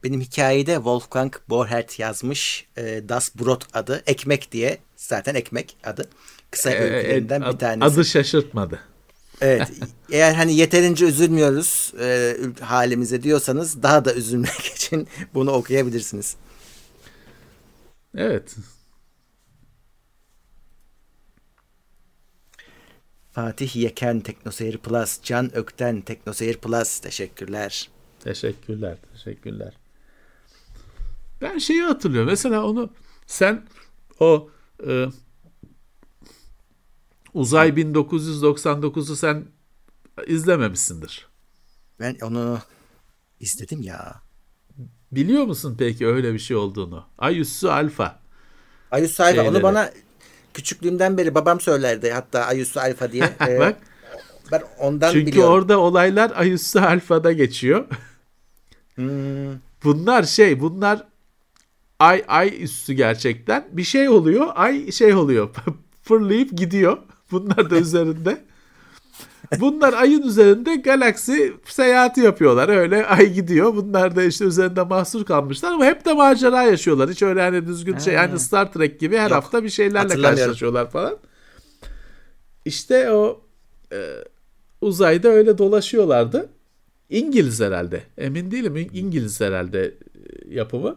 Benim 0.04 0.20
hikayede 0.20 0.74
Wolfgang 0.74 1.34
Borchert 1.48 1.98
yazmış 1.98 2.66
e, 2.76 3.08
Das 3.08 3.36
Brot 3.36 3.66
adı. 3.72 4.02
Ekmek 4.06 4.52
diye. 4.52 4.78
Zaten 4.96 5.34
ekmek 5.34 5.76
adı. 5.84 6.08
Kısa 6.50 6.70
ee, 6.70 6.78
öykülerinden 6.78 7.42
e, 7.42 7.52
bir 7.52 7.58
tanesi. 7.58 7.94
Adı 7.94 8.04
şaşırtmadı. 8.04 8.80
Evet. 9.42 9.70
Eğer 10.12 10.34
hani 10.34 10.54
yeterince 10.54 11.04
üzülmüyoruz 11.04 11.92
e, 12.00 12.36
halimize 12.60 13.22
diyorsanız 13.22 13.82
daha 13.82 14.04
da 14.04 14.14
üzülmek 14.14 14.66
için 14.76 15.08
bunu 15.34 15.50
okuyabilirsiniz. 15.50 16.36
Evet. 18.14 18.56
Fatih 23.32 23.76
Yeken 23.76 24.20
Teknoseyir 24.20 24.78
Plus, 24.78 25.22
Can 25.22 25.56
Ökten 25.56 26.00
Teknoseyir 26.00 26.56
Plus 26.56 26.98
teşekkürler. 26.98 27.90
Teşekkürler, 28.20 28.98
teşekkürler. 29.12 29.74
Ben 31.40 31.58
şeyi 31.58 31.82
hatırlıyorum. 31.82 32.30
Mesela 32.30 32.64
onu 32.64 32.90
sen 33.26 33.62
o 34.20 34.50
e, 34.88 35.06
Uzay 37.34 37.68
1999'u 37.68 39.16
sen 39.16 39.44
izlememişsindir. 40.26 41.28
Ben 42.00 42.16
onu 42.22 42.58
izledim 43.40 43.82
ya. 43.82 44.14
Biliyor 45.12 45.44
musun 45.44 45.76
peki 45.78 46.06
öyle 46.06 46.34
bir 46.34 46.38
şey 46.38 46.56
olduğunu? 46.56 47.04
Ayüssü 47.18 47.68
Alfa. 47.68 48.18
Ayüssü 48.90 49.22
Alfa. 49.22 49.48
Onu 49.48 49.62
bana 49.62 49.90
küçüklüğümden 50.54 51.18
beri 51.18 51.34
babam 51.34 51.60
söylerdi 51.60 52.10
hatta 52.10 52.44
Ayüssü 52.44 52.80
Alfa 52.80 53.12
diye. 53.12 53.24
ee, 53.48 53.58
Bak. 53.58 53.76
Ben 54.52 54.62
ondan 54.78 55.12
Çünkü 55.12 55.26
biliyorum. 55.26 55.52
orada 55.52 55.78
olaylar 55.78 56.32
Ayüssü 56.34 56.80
Alfa'da 56.80 57.32
geçiyor. 57.32 57.84
Hmm. 58.94 59.58
Bunlar 59.84 60.22
şey 60.22 60.60
bunlar 60.60 61.06
ay 61.98 62.24
ay 62.28 62.62
üstü 62.62 62.92
gerçekten 62.92 63.68
bir 63.72 63.84
şey 63.84 64.08
oluyor 64.08 64.48
ay 64.54 64.92
şey 64.92 65.14
oluyor 65.14 65.50
fırlayıp 66.02 66.58
gidiyor 66.58 66.98
Bunlar 67.32 67.70
da 67.70 67.76
üzerinde. 67.76 68.38
Bunlar 69.60 69.92
ayın 69.92 70.22
üzerinde 70.22 70.76
galaksi 70.76 71.52
seyahati 71.64 72.20
yapıyorlar. 72.20 72.68
Öyle 72.68 73.06
ay 73.06 73.32
gidiyor. 73.32 73.76
Bunlar 73.76 74.16
da 74.16 74.22
işte 74.22 74.44
üzerinde 74.44 74.82
mahsur 74.82 75.24
kalmışlar 75.24 75.72
ama 75.72 75.84
hep 75.84 76.04
de 76.04 76.12
macera 76.12 76.62
yaşıyorlar. 76.62 77.10
Hiç 77.10 77.22
öyle 77.22 77.40
hani 77.40 77.66
düzgün 77.66 77.98
şey 77.98 78.14
yani 78.14 78.38
Star 78.38 78.72
Trek 78.72 79.00
gibi 79.00 79.16
her 79.16 79.30
Yok, 79.30 79.32
hafta 79.32 79.64
bir 79.64 79.68
şeylerle 79.68 80.22
karşılaşıyorlar 80.22 80.90
falan. 80.90 81.16
İşte 82.64 83.10
o 83.10 83.40
e, 83.92 83.98
uzayda 84.80 85.28
öyle 85.28 85.58
dolaşıyorlardı. 85.58 86.48
İngiliz 87.10 87.60
herhalde. 87.60 88.02
Emin 88.18 88.50
değilim. 88.50 88.76
İngiliz 88.92 89.40
herhalde 89.40 89.84
e, 89.84 90.54
yapımı. 90.54 90.96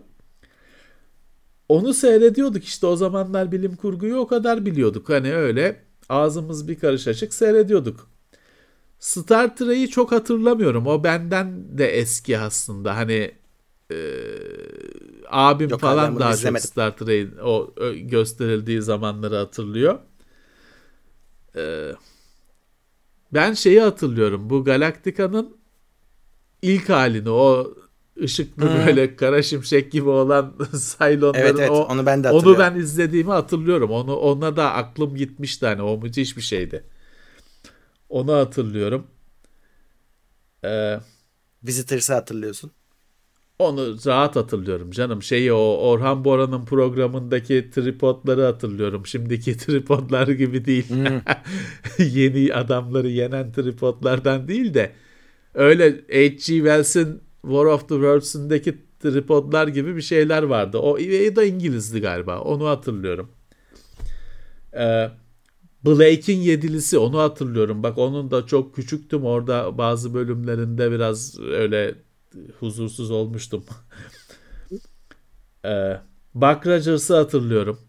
Onu 1.70 1.94
seyrediyorduk 1.94 2.64
işte 2.64 2.88
o 2.88 2.96
zamanlar 2.96 3.52
bilim 3.52 3.76
kurguyu 3.76 4.16
o 4.16 4.28
kadar 4.28 4.66
biliyorduk. 4.66 5.10
Hani 5.10 5.34
öyle 5.34 5.82
ağzımız 6.10 6.68
bir 6.68 6.80
karış 6.80 7.08
açık 7.08 7.34
seyrediyorduk. 7.34 8.10
Star 9.00 9.56
Trek'i 9.56 9.90
çok 9.90 10.12
hatırlamıyorum. 10.12 10.88
O 10.88 11.04
benden 11.04 11.78
de 11.78 11.88
eski 11.88 12.40
aslında. 12.40 12.98
Hani 12.98 13.32
e, 13.92 13.98
abim 15.28 15.70
Yok, 15.70 15.82
falan 15.82 16.20
daha 16.20 16.32
izlemedim. 16.32 16.62
çok 16.62 16.72
Star 16.72 16.98
Trek'in 16.98 17.38
o 17.44 17.74
gösterildiği 17.96 18.82
zamanları 18.82 19.36
hatırlıyor. 19.36 20.00
E, 21.56 21.92
ben 23.34 23.54
şeyi 23.54 23.82
hatırlıyorum. 23.82 24.50
Bu 24.50 24.64
Galaktika'nın 24.64 25.58
ilk 26.62 26.90
halini 26.90 27.30
o 27.30 27.76
ışıklı 28.24 28.70
hmm. 28.70 28.86
böyle 28.86 29.16
kara 29.16 29.44
şimşek 29.44 29.92
gibi 29.92 30.10
olan 30.10 30.56
Cylon'ların 30.72 31.40
evet, 31.40 31.56
evet, 31.60 31.70
o, 31.70 31.84
onu 31.84 32.06
ben 32.06 32.24
de 32.24 32.32
Onu 32.32 32.60
ben 32.60 32.76
izlediğimi 32.76 33.32
hatırlıyorum. 33.32 33.92
Onu 33.92 34.16
ona 34.16 34.56
da 34.56 34.74
aklım 34.74 35.16
gitmişti 35.16 35.66
hani 35.66 35.82
o 35.82 35.98
müthiş 35.98 36.38
bir 36.38 36.42
şeydi. 36.42 36.84
Onu 38.10 38.34
hatırlıyorum. 38.34 39.08
Ee, 40.66 41.00
Visitors'ı 41.64 42.14
hatırlıyorsun. 42.14 42.72
Onu 43.60 43.98
rahat 44.06 44.36
hatırlıyorum 44.36 44.92
canım. 44.92 45.24
Şeyi 45.24 45.54
o 45.54 45.78
Orhan 45.78 46.26
Bora'nın 46.26 46.66
programındaki 46.66 47.70
tripodları 47.76 48.44
hatırlıyorum. 48.44 49.06
Şimdiki 49.06 49.58
tripodlar 49.66 50.28
gibi 50.28 50.66
değil. 50.66 50.90
Hmm. 50.90 51.22
Yeni 52.06 52.54
adamları 52.54 53.08
yenen 53.08 53.52
tripodlardan 53.52 54.48
değil 54.48 54.74
de 54.74 54.92
öyle 55.54 55.90
H.G. 55.92 56.38
Wells'in 56.38 57.25
War 57.46 57.66
of 57.66 57.90
the 57.90 57.96
Worlds'ündeki 57.96 58.78
tripodlar 59.00 59.68
gibi 59.68 59.96
bir 59.96 60.02
şeyler 60.02 60.44
vardı. 60.44 60.78
O 60.78 60.98
da 61.36 61.44
İngilizdi 61.44 62.02
galiba. 62.02 62.40
Onu 62.40 62.68
hatırlıyorum. 62.68 63.32
Ee, 64.74 65.10
Blake'in 65.86 66.40
yedilisi 66.40 66.98
onu 66.98 67.20
hatırlıyorum. 67.20 67.84
Bak 67.84 67.98
onun 67.98 68.32
da 68.32 68.46
çok 68.46 68.76
küçüktüm 68.76 69.26
orada 69.26 69.78
bazı 69.78 70.14
bölümlerinde 70.14 70.92
biraz 70.92 71.40
öyle 71.40 71.96
huzursuz 72.60 73.12
olmuştum. 73.12 73.66
ee, 75.66 75.98
Buck 76.34 76.68
Rogers'ı 76.68 77.16
hatırlıyorum. 77.16 77.80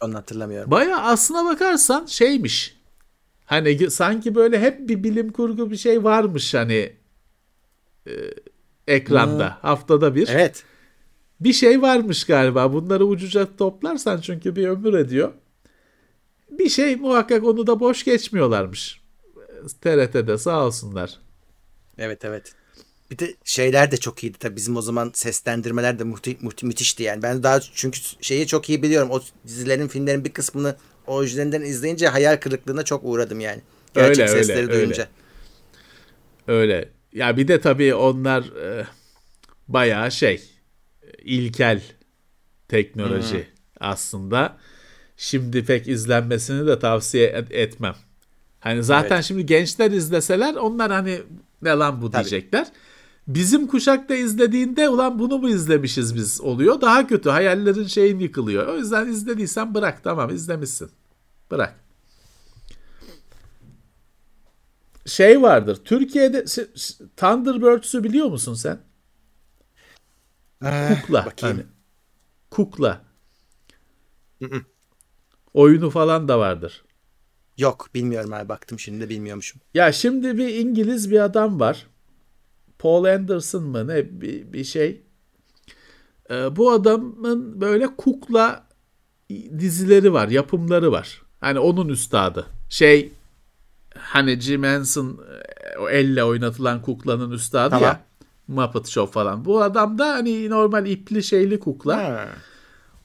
Onu 0.00 0.14
hatırlamıyorum. 0.14 0.70
Baya 0.70 1.02
aslına 1.02 1.44
bakarsan 1.44 2.06
şeymiş. 2.06 2.76
Hani 3.44 3.90
sanki 3.90 4.34
böyle 4.34 4.60
hep 4.60 4.88
bir 4.88 5.04
bilim 5.04 5.32
kurgu 5.32 5.70
bir 5.70 5.76
şey 5.76 6.04
varmış 6.04 6.54
hani 6.54 7.01
e, 8.06 8.12
ekranda 8.88 9.46
hmm. 9.48 9.68
haftada 9.68 10.14
bir. 10.14 10.28
Evet. 10.28 10.64
Bir 11.40 11.52
şey 11.52 11.82
varmış 11.82 12.24
galiba. 12.24 12.72
Bunları 12.72 13.04
ucuca 13.04 13.56
toplarsan 13.56 14.20
çünkü 14.20 14.56
bir 14.56 14.68
ömür 14.68 14.94
ediyor. 14.94 15.32
Bir 16.50 16.68
şey 16.68 16.96
muhakkak 16.96 17.44
onu 17.44 17.66
da 17.66 17.80
boş 17.80 18.04
geçmiyorlarmış. 18.04 19.02
TRT'de 19.80 20.38
sağ 20.38 20.66
olsunlar. 20.66 21.18
Evet 21.98 22.24
evet. 22.24 22.54
Bir 23.10 23.18
de 23.18 23.34
şeyler 23.44 23.90
de 23.90 23.96
çok 23.96 24.24
iyiydi 24.24 24.38
tabii. 24.38 24.56
Bizim 24.56 24.76
o 24.76 24.82
zaman 24.82 25.10
seslendirmeler 25.14 25.98
de 25.98 26.04
muhte, 26.04 26.36
muhte, 26.40 26.66
müthişti 26.66 27.02
yani. 27.02 27.22
Ben 27.22 27.42
daha 27.42 27.60
çünkü 27.60 27.98
şeyi 28.20 28.46
çok 28.46 28.68
iyi 28.68 28.82
biliyorum. 28.82 29.10
O 29.10 29.20
dizilerin, 29.46 29.88
filmlerin 29.88 30.24
bir 30.24 30.32
kısmını 30.32 30.76
orijinalinden 31.06 31.62
izleyince 31.62 32.08
hayal 32.08 32.36
kırıklığına 32.36 32.82
çok 32.82 33.04
uğradım 33.04 33.40
yani. 33.40 33.60
Gerçek 33.94 34.28
öyle, 34.28 34.42
sesleri 34.42 34.60
öyle, 34.60 34.72
duyunca. 34.72 35.08
Öyle. 36.48 36.74
öyle. 36.74 36.88
Ya 37.12 37.36
bir 37.36 37.48
de 37.48 37.60
tabii 37.60 37.94
onlar 37.94 38.42
e, 38.42 38.86
bayağı 39.68 40.10
şey 40.10 40.42
ilkel 41.24 41.82
teknoloji 42.68 43.38
hmm. 43.38 43.44
aslında. 43.80 44.56
Şimdi 45.16 45.64
pek 45.64 45.88
izlenmesini 45.88 46.66
de 46.66 46.78
tavsiye 46.78 47.26
et, 47.26 47.52
etmem. 47.52 47.94
Hani 48.60 48.82
zaten 48.82 49.16
evet. 49.16 49.24
şimdi 49.24 49.46
gençler 49.46 49.90
izleseler 49.90 50.54
onlar 50.54 50.92
hani 50.92 51.20
ne 51.62 51.70
lan 51.70 52.02
bu 52.02 52.10
tabii. 52.10 52.22
diyecekler. 52.22 52.66
Bizim 53.26 53.66
kuşakta 53.66 54.14
izlediğinde 54.14 54.88
ulan 54.88 55.18
bunu 55.18 55.38
mu 55.38 55.48
izlemişiz 55.48 56.14
biz 56.14 56.40
oluyor. 56.40 56.80
Daha 56.80 57.06
kötü 57.06 57.30
hayallerin 57.30 57.86
şeyin 57.86 58.18
yıkılıyor. 58.18 58.66
O 58.66 58.76
yüzden 58.76 59.06
izlediysen 59.06 59.74
bırak 59.74 60.04
tamam 60.04 60.34
izlemişsin. 60.34 60.90
Bırak. 61.50 61.80
Şey 65.06 65.42
vardır. 65.42 65.78
Türkiye'de 65.84 66.44
Thunderbirds'ü 67.16 68.04
biliyor 68.04 68.26
musun 68.26 68.54
sen? 68.54 68.78
Ee, 70.64 70.98
kukla. 71.00 71.26
Bakayım. 71.26 71.56
Hani, 71.56 71.66
kukla. 72.50 73.02
Oyunu 75.54 75.90
falan 75.90 76.28
da 76.28 76.38
vardır. 76.38 76.84
Yok 77.58 77.88
bilmiyorum 77.94 78.32
abi 78.32 78.48
baktım 78.48 78.78
şimdi 78.78 79.00
de 79.00 79.08
bilmiyormuşum. 79.08 79.60
Ya 79.74 79.92
şimdi 79.92 80.38
bir 80.38 80.48
İngiliz 80.48 81.10
bir 81.10 81.20
adam 81.20 81.60
var. 81.60 81.86
Paul 82.78 83.04
Anderson 83.04 83.64
mı 83.64 83.88
ne 83.88 84.20
bir, 84.20 84.52
bir 84.52 84.64
şey. 84.64 85.02
Ee, 86.30 86.56
bu 86.56 86.70
adamın 86.70 87.60
böyle 87.60 87.96
kukla 87.96 88.66
dizileri 89.58 90.12
var, 90.12 90.28
yapımları 90.28 90.92
var. 90.92 91.22
Hani 91.40 91.58
onun 91.58 91.88
üstadı. 91.88 92.46
Şey 92.68 93.12
hani 93.98 94.40
Jim 94.40 94.62
Henson 94.62 95.20
e, 95.74 95.78
o 95.78 95.88
elle 95.88 96.24
oynatılan 96.24 96.82
kuklanın 96.82 97.30
üstadı 97.30 97.70
tamam. 97.70 97.82
ya. 97.88 98.00
Muppet 98.48 98.88
Show 98.88 99.12
falan. 99.12 99.44
Bu 99.44 99.62
adam 99.62 99.98
da 99.98 100.08
hani 100.08 100.50
normal 100.50 100.86
ipli 100.86 101.22
şeyli 101.22 101.60
kukla. 101.60 101.96
Ha. 101.96 102.28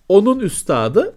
Onun 0.10 0.40
üstadı. 0.40 1.16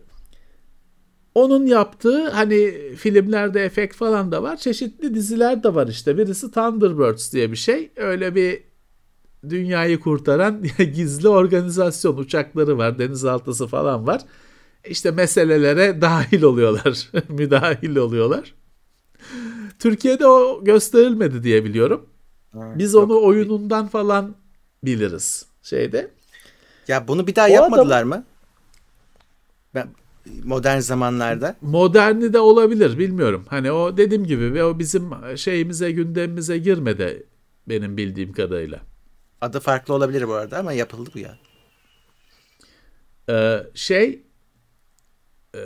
Onun 1.34 1.66
yaptığı 1.66 2.28
hani 2.28 2.74
filmlerde 2.96 3.64
efekt 3.64 3.96
falan 3.96 4.32
da 4.32 4.42
var. 4.42 4.56
Çeşitli 4.56 5.14
diziler 5.14 5.62
de 5.62 5.74
var 5.74 5.88
işte. 5.88 6.18
Birisi 6.18 6.50
Thunderbirds 6.50 7.32
diye 7.32 7.50
bir 7.52 7.56
şey. 7.56 7.90
Öyle 7.96 8.34
bir 8.34 8.62
dünyayı 9.48 10.00
kurtaran 10.00 10.62
gizli 10.94 11.28
organizasyon 11.28 12.16
uçakları 12.16 12.78
var. 12.78 12.98
Denizaltısı 12.98 13.66
falan 13.66 14.06
var. 14.06 14.20
İşte 14.84 15.10
meselelere 15.10 16.00
dahil 16.00 16.42
oluyorlar. 16.42 17.10
müdahil 17.28 17.96
oluyorlar. 17.96 18.54
Türkiye'de 19.80 20.26
o 20.26 20.64
gösterilmedi 20.64 21.42
diye 21.42 21.64
biliyorum. 21.64 22.06
Ha, 22.52 22.72
Biz 22.76 22.94
yok. 22.94 23.04
onu 23.04 23.22
oyunundan 23.22 23.86
falan 23.88 24.36
biliriz 24.84 25.46
şeyde. 25.62 26.10
Ya 26.88 27.08
bunu 27.08 27.26
bir 27.26 27.34
daha 27.34 27.46
o 27.46 27.50
yapmadılar 27.50 27.98
adam... 27.98 28.08
mı? 28.08 28.24
Ben 29.74 29.88
modern 30.44 30.78
zamanlarda. 30.78 31.56
Moderni 31.60 32.32
de 32.32 32.38
olabilir 32.38 32.98
bilmiyorum. 32.98 33.44
Hani 33.48 33.72
o 33.72 33.96
dediğim 33.96 34.24
gibi 34.24 34.54
ve 34.54 34.64
o 34.64 34.78
bizim 34.78 35.10
şeyimize 35.36 35.92
gündemimize 35.92 36.58
girmedi 36.58 37.26
benim 37.68 37.96
bildiğim 37.96 38.32
kadarıyla. 38.32 38.80
Adı 39.40 39.60
farklı 39.60 39.94
olabilir 39.94 40.28
bu 40.28 40.34
arada 40.34 40.58
ama 40.58 40.72
yapıldı 40.72 41.10
bu 41.14 41.18
ya. 41.18 41.38
Ee, 43.28 43.66
şey 43.74 44.22
e, 45.54 45.60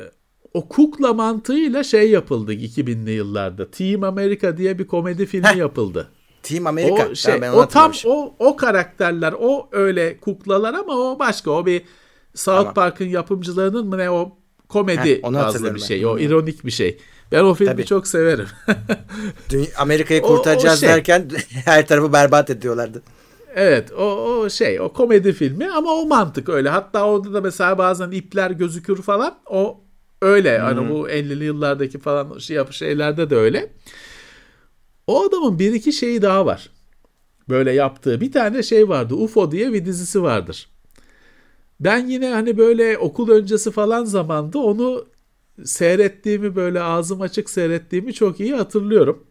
o 0.55 0.69
kukla 0.69 1.13
mantığıyla 1.15 1.85
şey 1.85 2.11
yapıldı 2.11 2.53
2000'li 2.53 3.11
yıllarda. 3.11 3.71
Team 3.71 4.05
America 4.05 4.57
diye 4.57 4.79
bir 4.79 4.87
komedi 4.87 5.27
filmi 5.27 5.47
Heh. 5.47 5.57
yapıldı. 5.57 6.09
Team 6.43 6.67
America. 6.67 7.09
O, 7.11 7.15
şey, 7.15 7.51
o 7.55 7.69
tam 7.69 7.93
o 8.07 8.35
o 8.39 8.57
karakterler, 8.57 9.35
o 9.41 9.69
öyle 9.73 10.17
kuklalar 10.21 10.75
ama 10.75 10.93
o 10.93 11.19
başka. 11.19 11.51
O 11.51 11.67
bir 11.67 11.83
South 12.35 12.59
tamam. 12.59 12.75
Park'ın 12.75 13.09
yapımcılarının 13.09 13.87
mı 13.87 13.99
ne 13.99 14.11
o 14.11 14.37
komedi 14.69 15.23
Heh, 15.23 15.33
fazla 15.33 15.75
bir 15.75 15.81
şey. 15.81 16.03
Ben. 16.03 16.07
O 16.07 16.19
ironik 16.19 16.65
bir 16.65 16.71
şey. 16.71 16.99
Ben 17.33 17.45
o 17.45 17.55
filmi 17.55 17.73
Tabii. 17.73 17.87
çok 17.87 18.07
severim. 18.07 18.47
Amerika'yı 19.79 20.23
kurtaracağız 20.23 20.83
o, 20.83 20.87
o 20.87 20.87
şey. 20.87 20.89
derken 20.89 21.31
her 21.65 21.87
tarafı 21.87 22.13
berbat 22.13 22.51
ediyorlardı. 22.51 23.03
Evet 23.55 23.93
o, 23.93 24.05
o 24.05 24.51
şey 24.51 24.81
o 24.81 24.93
komedi 24.93 25.33
filmi 25.33 25.71
ama 25.71 25.91
o 25.91 26.07
mantık 26.07 26.49
öyle. 26.49 26.69
Hatta 26.69 27.05
orada 27.05 27.35
da 27.35 27.41
mesela 27.41 27.79
bazen 27.79 28.11
ipler 28.11 28.51
gözükür 28.51 29.03
falan. 29.03 29.35
O 29.47 29.84
Öyle 30.25 30.59
hmm. 30.59 30.65
hani 30.65 30.91
bu 30.91 31.09
50'li 31.09 31.45
yıllardaki 31.45 31.99
falan 31.99 32.39
şey 32.39 32.57
yapı 32.57 32.73
şeylerde 32.73 33.31
de 33.31 33.37
öyle. 33.37 33.71
O 35.07 35.25
adamın 35.25 35.59
bir 35.59 35.73
iki 35.73 35.93
şeyi 35.93 36.23
daha 36.23 36.47
var. 36.47 36.71
Böyle 37.49 37.73
yaptığı 37.73 38.21
bir 38.21 38.33
tane 38.33 38.63
şey 38.63 38.89
vardı. 38.89 39.15
UFO 39.15 39.51
diye 39.51 39.73
bir 39.73 39.85
dizisi 39.85 40.23
vardır. 40.23 40.69
Ben 41.81 42.07
yine 42.07 42.29
hani 42.31 42.59
böyle 42.59 42.99
okul 42.99 43.31
öncesi 43.31 43.71
falan 43.71 44.05
zamanda 44.05 44.59
onu 44.59 45.07
seyrettiğimi 45.65 46.57
böyle 46.57 46.81
ağzım 46.83 47.21
açık 47.21 47.51
seyrettiğimi 47.51 48.15
çok 48.15 48.41
iyi 48.41 48.55
hatırlıyorum. 48.55 49.27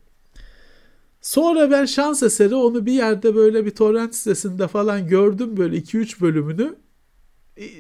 Sonra 1.22 1.72
ben 1.72 1.86
şans 1.86 2.24
eseri 2.24 2.56
onu 2.56 2.86
bir 2.86 2.92
yerde 2.92 3.36
böyle 3.36 3.66
bir 3.66 3.72
torrent 3.72 4.16
sitesinde 4.16 4.68
falan 4.68 5.08
gördüm 5.08 5.58
böyle 5.58 5.78
2-3 5.78 6.22
bölümünü 6.22 6.76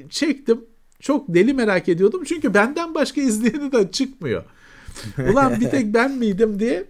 çektim 0.10 0.65
çok 1.03 1.34
deli 1.34 1.53
merak 1.53 1.89
ediyordum. 1.89 2.23
Çünkü 2.23 2.53
benden 2.53 2.95
başka 2.95 3.21
izleyeni 3.21 3.71
de 3.71 3.91
çıkmıyor. 3.91 4.43
Ulan 5.31 5.61
bir 5.61 5.69
tek 5.69 5.93
ben 5.93 6.11
miydim 6.11 6.59
diye 6.59 6.85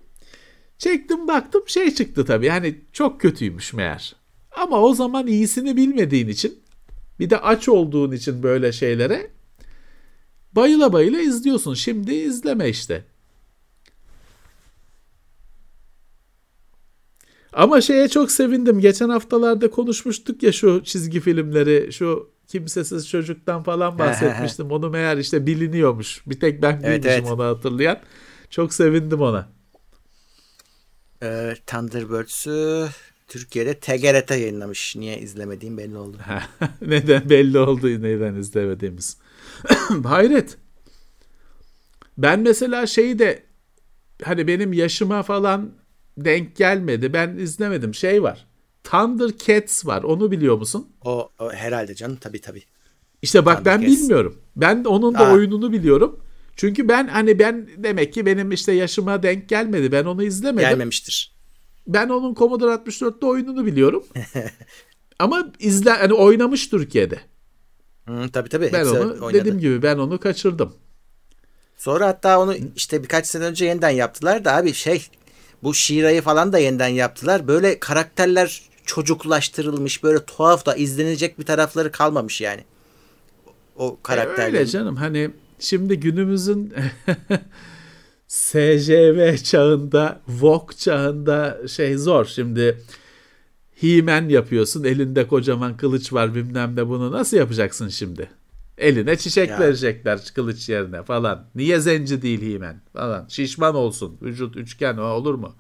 Çektim 0.77 1.27
baktım 1.27 1.63
şey 1.67 1.93
çıktı 1.93 2.25
tabii. 2.25 2.49
Hani 2.49 2.81
çok 2.93 3.21
kötüymüş 3.21 3.73
meğer. 3.73 4.15
Ama 4.51 4.81
o 4.81 4.93
zaman 4.93 5.27
iyisini 5.27 5.77
bilmediğin 5.77 6.27
için 6.27 6.59
bir 7.19 7.29
de 7.29 7.37
aç 7.37 7.69
olduğun 7.69 8.11
için 8.11 8.43
böyle 8.43 8.71
şeylere 8.71 9.31
bayıla 10.53 10.93
bayıla 10.93 11.19
izliyorsun. 11.19 11.73
Şimdi 11.73 12.13
izleme 12.13 12.69
işte. 12.69 13.05
Ama 17.53 17.81
şeye 17.81 18.07
çok 18.07 18.31
sevindim. 18.31 18.79
Geçen 18.79 19.09
haftalarda 19.09 19.69
konuşmuştuk 19.69 20.43
ya 20.43 20.51
şu 20.51 20.83
çizgi 20.83 21.19
filmleri, 21.19 21.93
şu 21.93 22.32
kimsesiz 22.53 23.09
çocuktan 23.09 23.63
falan 23.63 23.99
bahsetmiştim. 23.99 24.71
Onu 24.71 24.89
meğer 24.89 25.17
işte 25.17 25.45
biliniyormuş. 25.47 26.21
Bir 26.27 26.39
tek 26.39 26.61
ben 26.61 26.81
Evet, 26.83 27.03
bilmişim 27.03 27.23
evet. 27.23 27.31
onu 27.31 27.43
hatırlayan. 27.43 27.99
Çok 28.49 28.73
sevindim 28.73 29.21
ona. 29.21 29.49
Ee, 31.23 31.55
Thunderbirds'ü 31.67 32.87
Türkiye'de 33.27 33.79
TGRT 33.79 34.31
yayınlamış. 34.31 34.95
Niye 34.95 35.19
izlemediğim 35.19 35.77
belli 35.77 35.97
oldu. 35.97 36.17
neden 36.81 37.29
belli 37.29 37.59
oldu 37.59 37.87
neden 38.01 38.35
izlemediğimiz. 38.35 39.17
Hayret. 40.03 40.57
Ben 42.17 42.39
mesela 42.39 42.87
şeyi 42.87 43.19
de 43.19 43.43
hani 44.23 44.47
benim 44.47 44.73
yaşıma 44.73 45.23
falan 45.23 45.71
denk 46.17 46.55
gelmedi. 46.55 47.13
Ben 47.13 47.37
izlemedim. 47.37 47.93
Şey 47.95 48.23
var. 48.23 48.47
Thundercats 48.83 49.85
var. 49.85 50.03
Onu 50.03 50.31
biliyor 50.31 50.57
musun? 50.57 50.87
O, 51.01 51.29
o 51.39 51.51
herhalde 51.51 51.95
canım 51.95 52.15
tabii 52.15 52.41
tabii. 52.41 52.63
İşte 53.21 53.45
bak 53.45 53.65
ben 53.65 53.81
bilmiyorum. 53.81 54.37
Ben 54.55 54.83
onun 54.83 55.13
da 55.13 55.27
Aa. 55.27 55.33
oyununu 55.33 55.71
biliyorum. 55.71 56.19
Çünkü 56.55 56.87
ben 56.87 57.07
hani 57.07 57.39
ben 57.39 57.67
demek 57.77 58.13
ki 58.13 58.25
benim 58.25 58.51
işte 58.51 58.71
yaşıma 58.71 59.23
denk 59.23 59.49
gelmedi. 59.49 59.91
Ben 59.91 60.05
onu 60.05 60.23
izlemedim. 60.23 60.69
Gelmemiştir. 60.69 61.33
Ben 61.87 62.09
onun 62.09 62.33
Commodore 62.33 62.71
64'te 62.73 63.25
oyununu 63.25 63.65
biliyorum. 63.65 64.03
Ama 65.19 65.51
izle 65.59 65.89
hani 65.89 66.13
oynamış 66.13 66.67
Türkiye'de. 66.67 67.19
Hı, 68.07 68.29
tabii 68.33 68.49
tabii. 68.49 68.69
Ben 68.73 68.79
hepsi 68.79 68.91
onu 68.91 69.11
oynadı. 69.11 69.33
dediğim 69.33 69.59
gibi 69.59 69.81
ben 69.81 69.97
onu 69.97 70.19
kaçırdım. 70.19 70.73
Sonra 71.77 72.07
hatta 72.07 72.39
onu 72.39 72.55
işte 72.75 73.03
birkaç 73.03 73.27
sene 73.27 73.43
önce 73.43 73.65
yeniden 73.65 73.89
yaptılar 73.89 74.45
da 74.45 74.55
abi 74.55 74.73
şey 74.73 75.07
bu 75.63 75.73
Shira'yı 75.73 76.21
falan 76.21 76.53
da 76.53 76.57
yeniden 76.57 76.87
yaptılar. 76.87 77.47
Böyle 77.47 77.79
karakterler 77.79 78.61
çocuklaştırılmış 78.85 80.03
böyle 80.03 80.25
tuhaf 80.25 80.65
da 80.65 80.75
izlenecek 80.75 81.39
bir 81.39 81.45
tarafları 81.45 81.91
kalmamış 81.91 82.41
yani. 82.41 82.63
O 83.77 83.93
E, 83.93 84.03
karakterlerin. 84.03 84.55
öyle 84.55 84.65
canım 84.65 84.95
hani 84.95 85.31
şimdi 85.59 85.99
günümüzün 85.99 86.73
SJV 88.27 89.37
çağında, 89.43 90.21
VOG 90.27 90.71
çağında 90.77 91.61
şey 91.67 91.97
zor. 91.97 92.25
Şimdi 92.25 92.81
He-Man 93.81 94.29
yapıyorsun, 94.29 94.83
elinde 94.83 95.27
kocaman 95.27 95.77
kılıç 95.77 96.13
var 96.13 96.35
bilmem 96.35 96.75
ne 96.75 96.87
bunu 96.87 97.11
nasıl 97.11 97.37
yapacaksın 97.37 97.87
şimdi? 97.87 98.29
Eline 98.77 99.17
çiçek 99.17 99.49
Ya. 99.49 99.59
verecekler 99.59 100.19
kılıç 100.35 100.69
yerine 100.69 101.03
falan. 101.03 101.45
Niye 101.55 101.79
zenci 101.79 102.21
değil 102.21 102.53
He-Man 102.53 102.75
falan. 102.93 103.25
Şişman 103.29 103.75
olsun. 103.75 104.17
Vücut 104.21 104.55
üçgen 104.57 104.97
o 104.97 105.03
olur 105.03 105.35
mu? 105.35 105.55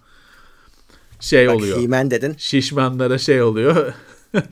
Şey 1.23 1.47
Bak 1.47 1.55
oluyor. 1.55 1.81
He-Man 1.81 2.11
dedin. 2.11 2.35
Şişmanlara 2.37 3.17
şey 3.17 3.41
oluyor. 3.41 3.93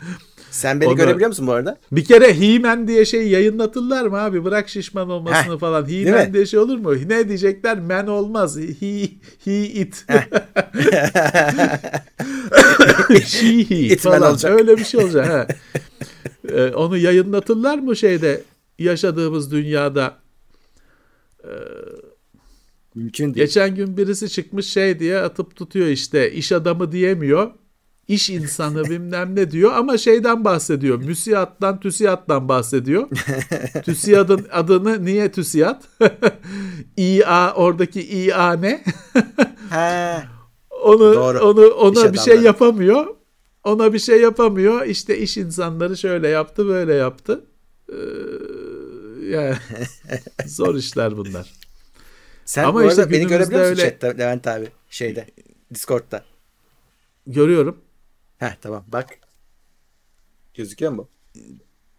Sen 0.52 0.81
beni 0.81 0.89
Onu- 0.89 0.98
görebiliyor 0.98 1.27
musun 1.27 1.48
bu 1.48 1.52
arada? 1.52 1.77
Bir 1.91 2.06
kere 2.06 2.39
He-Man 2.39 2.88
diye 2.88 3.06
şey 3.06 3.27
yayınlatırlar 3.27 4.06
mı 4.06 4.18
abi? 4.22 4.45
Bırak 4.45 4.69
şişman 4.69 5.10
olmasını 5.10 5.53
Heh, 5.53 5.60
falan. 5.60 5.88
mi? 6.27 6.34
diye 6.34 6.45
şey 6.45 6.60
olur 6.60 6.77
mu? 6.77 6.93
Ne 7.07 7.27
diyecekler? 7.27 7.80
Man 7.80 8.07
olmaz. 8.07 8.57
He, 8.80 9.10
he 9.45 9.64
it. 9.64 10.06
She 13.26 13.48
he 13.69 13.76
It 13.93 13.99
falan. 13.99 14.22
olacak. 14.31 14.60
Öyle 14.60 14.77
bir 14.77 14.84
şey 14.84 15.03
olacak. 15.03 15.30
ha. 15.30 15.48
Ee, 16.53 16.64
onu 16.68 16.98
yayınlatırlar 16.98 17.77
mı 17.77 17.95
şeyde 17.95 18.41
yaşadığımız 18.80 19.52
dünyada? 19.52 20.18
Mümkün 22.95 23.26
değil. 23.34 23.45
Geçen 23.45 23.76
gün 23.76 23.97
birisi 23.97 24.30
çıkmış 24.30 24.65
şey 24.68 24.99
diye 24.99 25.18
atıp 25.19 25.55
tutuyor 25.55 25.88
işte 25.88 26.31
iş 26.31 26.51
adamı 26.51 26.91
diyemiyor. 26.91 27.51
İş 28.07 28.30
insanı 28.30 28.84
bilmem 28.89 29.35
ne 29.35 29.51
diyor 29.51 29.73
ama 29.73 29.97
şeyden 29.97 30.45
bahsediyor. 30.45 30.97
Müsiyattan, 30.97 31.80
TÜSİAD'dan 31.80 32.49
bahsediyor. 32.49 33.07
TÜSİAD'ın 33.85 34.45
adını 34.51 35.05
niye 35.05 35.31
TÜSİAD? 35.31 35.81
İA 36.97 37.53
oradaki 37.53 38.01
İA 38.01 38.53
ne? 38.53 38.84
Onu 40.84 40.99
Doğru. 41.15 41.39
onu 41.39 41.68
ona 41.68 41.99
İş 42.07 42.13
bir 42.13 42.18
şey 42.18 42.34
adamları. 42.34 42.45
yapamıyor. 42.45 43.05
Ona 43.63 43.93
bir 43.93 43.99
şey 43.99 44.22
yapamıyor. 44.22 44.85
İşte 44.85 45.18
iş 45.18 45.38
insanları 45.38 45.97
şöyle 45.97 46.27
yaptı, 46.27 46.68
böyle 46.68 46.93
yaptı. 46.93 47.45
Ee, 47.89 47.95
yani 49.30 49.55
zor 50.47 50.76
işler 50.76 51.18
bunlar. 51.18 51.60
Sen 52.51 52.63
Ama 52.63 52.73
bu 52.83 52.87
işte 52.87 53.01
arada 53.01 53.11
beni 53.13 53.27
görebiliyor 53.27 53.61
musun 53.69 53.69
öyle- 53.81 53.81
chatte 53.81 54.07
Levent 54.17 54.47
abi? 54.47 54.67
Şeyde. 54.89 55.25
Discord'da. 55.73 56.23
Görüyorum. 57.27 57.77
Heh 58.37 58.55
tamam 58.61 58.83
bak. 58.87 59.05
Gözüküyor 60.53 60.91
mu? 60.91 61.09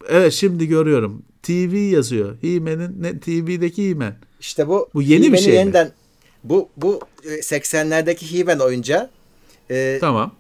Evet 0.09 0.33
şimdi 0.33 0.67
görüyorum. 0.69 1.23
TV 1.43 1.75
yazıyor. 1.77 2.37
He-Man'in 2.43 3.03
ne 3.03 3.21
TV'deki 3.21 3.91
He-Man. 3.91 4.15
İşte 4.41 4.69
bu. 4.69 4.89
Bu 4.95 5.03
yeni 5.03 5.33
bir 5.33 5.39
şey 5.39 5.53
mi? 5.53 5.59
yeniden, 5.59 5.93
Bu 6.45 6.69
bu 6.77 7.01
e, 7.25 7.29
80'lerdeki 7.29 8.39
He-Man 8.39 8.59
oyuncağı. 8.59 9.11
E, 9.71 9.99
Tamam. 10.01 10.35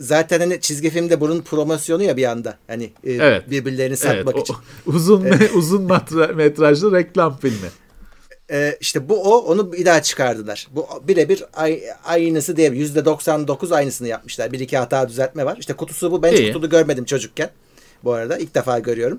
zaten 0.00 0.40
hani 0.40 0.60
çizgi 0.60 0.90
filmde 0.90 1.20
bunun 1.20 1.40
promosyonu 1.42 2.02
ya 2.02 2.16
bir 2.16 2.24
anda. 2.24 2.58
Hani 2.66 2.84
e, 3.04 3.12
Evet. 3.12 3.50
birbirlerini 3.50 3.86
Evet, 3.86 3.98
satmak 3.98 4.36
o- 4.36 4.40
için. 4.40 4.56
uzun 4.86 5.26
uzun 5.54 5.88
metra- 5.88 6.34
metrajlı 6.34 6.92
reklam 6.92 7.36
filmi. 7.38 7.68
E, 8.50 8.76
işte 8.80 9.08
bu 9.08 9.22
o 9.22 9.36
onu 9.38 9.72
bir 9.72 9.84
daha 9.84 10.02
çıkardılar. 10.02 10.68
Bu 10.70 10.86
birebir 11.02 11.44
ay, 11.54 11.82
aynısı 12.04 12.56
diye 12.56 12.70
%99 12.70 13.74
aynısını 13.74 14.08
yapmışlar. 14.08 14.52
Bir 14.52 14.60
iki 14.60 14.78
hata 14.78 15.08
düzeltme 15.08 15.44
var. 15.44 15.56
İşte 15.60 15.72
kutusu 15.72 16.12
bu. 16.12 16.22
Ben 16.22 16.32
hiç 16.32 16.40
İyi. 16.40 16.52
kutulu 16.52 16.70
görmedim 16.70 17.04
çocukken. 17.04 17.50
Bu 18.04 18.12
arada 18.12 18.38
ilk 18.38 18.54
defa 18.54 18.78
görüyorum. 18.78 19.18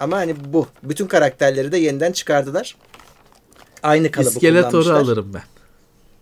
Ama 0.00 0.16
hani 0.16 0.34
bu. 0.52 0.66
Bütün 0.82 1.06
karakterleri 1.06 1.72
de 1.72 1.78
yeniden 1.78 2.12
çıkardılar. 2.12 2.76
Aynı 3.82 4.10
kalıbı 4.10 4.30
İskeletoru 4.30 4.70
kullanmışlar. 4.70 4.94
alırım 4.94 5.34
ben. 5.34 5.42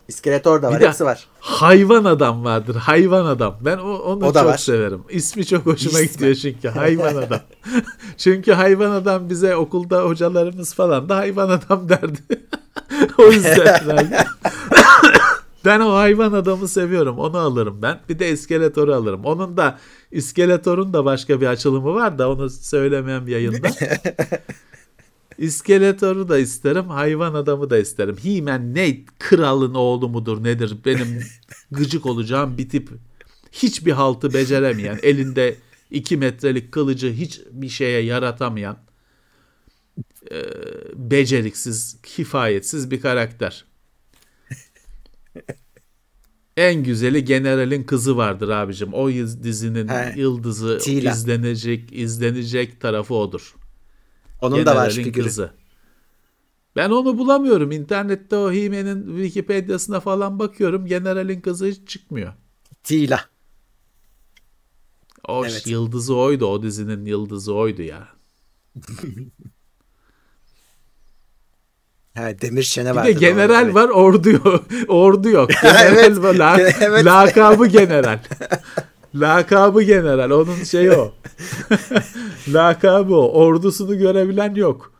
İskeletor 0.08 0.62
da 0.62 0.68
var. 0.68 0.76
Bir 0.76 0.80
de 0.80 0.88
hepsi 0.88 1.04
var. 1.04 1.26
Hayvan 1.40 2.04
adam 2.04 2.44
vardır. 2.44 2.76
Hayvan 2.76 3.26
adam. 3.26 3.56
Ben 3.60 3.78
o, 3.78 3.92
onu 3.92 4.26
O 4.26 4.34
da 4.34 4.40
çok 4.40 4.48
var. 4.48 4.58
severim. 4.58 5.02
İsmi 5.10 5.46
çok 5.46 5.66
hoşuma 5.66 6.00
İsmi. 6.00 6.12
gidiyor 6.12 6.34
çünkü. 6.34 6.68
Hayvan 6.78 7.16
adam. 7.16 7.40
çünkü 8.16 8.52
hayvan 8.52 8.90
adam 8.90 9.30
bize 9.30 9.56
okulda 9.56 10.02
hocalarımız 10.02 10.74
falan 10.74 11.08
da 11.08 11.16
hayvan 11.16 11.48
adam 11.48 11.88
derdi. 11.88 12.18
o 13.18 13.24
yüzden 13.30 13.82
ben, 13.88 14.26
ben 15.64 15.80
o 15.80 15.94
hayvan 15.94 16.32
adamı 16.32 16.68
seviyorum. 16.68 17.18
Onu 17.18 17.38
alırım 17.38 17.82
ben. 17.82 18.00
Bir 18.08 18.18
de 18.18 18.30
iskeletoru 18.30 18.94
alırım. 18.94 19.24
Onun 19.24 19.56
da 19.56 19.78
iskeletorun 20.12 20.92
da 20.92 21.04
başka 21.04 21.40
bir 21.40 21.46
açılımı 21.46 21.94
var 21.94 22.18
da 22.18 22.30
onu 22.30 22.50
söylemem 22.50 23.28
yayında. 23.28 23.68
İskeletoru 25.38 26.28
da 26.28 26.38
isterim, 26.38 26.88
hayvan 26.88 27.34
adamı 27.34 27.70
da 27.70 27.78
isterim. 27.78 28.16
He-Man 28.22 28.74
ne 28.74 29.04
kralın 29.18 29.74
oğlu 29.74 30.08
mudur 30.08 30.44
nedir? 30.44 30.76
Benim 30.84 31.20
gıcık 31.70 32.06
olacağım 32.06 32.58
bir 32.58 32.68
tip. 32.68 32.90
Hiçbir 33.52 33.92
haltı 33.92 34.34
beceremeyen, 34.34 34.98
elinde 35.02 35.56
iki 35.90 36.16
metrelik 36.16 36.72
kılıcı 36.72 37.12
hiç 37.12 37.40
bir 37.50 37.68
şeye 37.68 38.00
yaratamayan, 38.00 38.78
e, 40.30 40.42
beceriksiz, 40.94 41.96
kifayetsiz 42.02 42.90
bir 42.90 43.00
karakter. 43.00 43.64
En 46.56 46.82
güzeli 46.82 47.24
General'in 47.24 47.82
kızı 47.82 48.16
vardır 48.16 48.48
abicim. 48.48 48.94
O 48.94 49.08
dizinin 49.42 49.88
He. 49.88 50.14
yıldızı, 50.16 50.78
Tila. 50.78 51.12
izlenecek, 51.12 51.92
izlenecek 51.92 52.80
tarafı 52.80 53.14
odur. 53.14 53.54
Onun 54.46 54.66
da 54.66 54.76
var 54.76 54.90
figürü. 54.90 55.24
kızı. 55.24 55.50
Ben 56.76 56.90
onu 56.90 57.18
bulamıyorum. 57.18 57.72
İnternette 57.72 58.36
o 58.36 58.52
He-Man'in 58.52 59.16
Wikipedia'sına 59.16 60.00
falan 60.00 60.38
bakıyorum. 60.38 60.86
General'in 60.86 61.40
kızı 61.40 61.66
hiç 61.66 61.88
çıkmıyor. 61.88 62.32
Tila. 62.84 63.20
O 65.28 65.44
Evet. 65.46 65.66
yıldızı 65.66 66.14
oydu. 66.16 66.46
O 66.46 66.62
dizinin 66.62 67.04
yıldızı 67.06 67.54
oydu 67.54 67.82
ya. 67.82 68.08
Ha, 72.14 72.40
Demir 72.40 72.62
Şene 72.62 72.90
Bir 72.90 72.96
vardı. 72.96 73.08
de 73.08 73.12
general 73.12 73.74
var, 73.74 73.88
ordu 73.88 74.30
yok. 74.30 74.64
ordu 74.88 75.28
yok. 75.28 75.50
General 75.62 75.86
Evet, 75.92 76.18
var, 76.22 76.34
la- 76.34 76.60
evet. 76.60 77.04
lakabı 77.04 77.66
general. 77.66 78.18
Lakabı 79.14 79.82
general. 79.82 80.30
Onun 80.30 80.64
şeyi 80.64 80.92
o. 80.92 81.12
lakabı 82.48 83.14
o. 83.16 83.28
Ordusunu 83.32 83.98
görebilen 83.98 84.54
yok. 84.54 84.92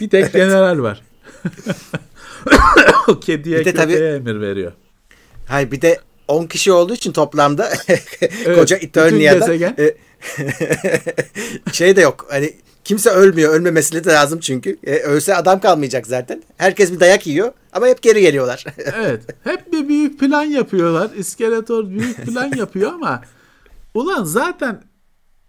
Bir 0.00 0.10
tek 0.10 0.32
general 0.32 0.78
var. 0.82 1.02
o 3.08 3.20
kediye 3.20 3.60
Bir 3.60 3.64
de 3.64 3.74
tabii- 3.74 3.94
emir 3.94 4.40
veriyor. 4.40 4.72
Hayır 5.48 5.70
bir 5.70 5.80
de 5.80 6.00
10 6.28 6.46
kişi 6.46 6.72
olduğu 6.72 6.94
için 6.94 7.12
toplamda 7.12 7.70
koca 8.54 8.76
Eternia'da 8.76 9.54
e, 9.82 9.94
şey 11.72 11.96
de 11.96 12.00
yok. 12.00 12.26
Hani 12.30 12.52
kimse 12.84 13.10
ölmüyor. 13.10 13.54
Ölmemesi 13.54 14.04
de 14.04 14.10
lazım 14.12 14.40
çünkü. 14.40 14.76
E, 14.84 14.96
ölse 14.98 15.34
adam 15.36 15.60
kalmayacak 15.60 16.06
zaten. 16.06 16.42
Herkes 16.56 16.92
bir 16.92 17.00
dayak 17.00 17.26
yiyor 17.26 17.52
ama 17.72 17.86
hep 17.86 18.02
geri 18.02 18.20
geliyorlar. 18.20 18.64
evet. 18.78 19.22
Hep 19.44 19.72
bir 19.72 19.88
büyük 19.88 20.20
plan 20.20 20.44
yapıyorlar. 20.44 21.10
İskeletor 21.16 21.90
büyük 21.90 22.26
plan 22.26 22.52
yapıyor 22.56 22.92
ama 22.92 23.22
ulan 23.96 24.24
zaten 24.24 24.82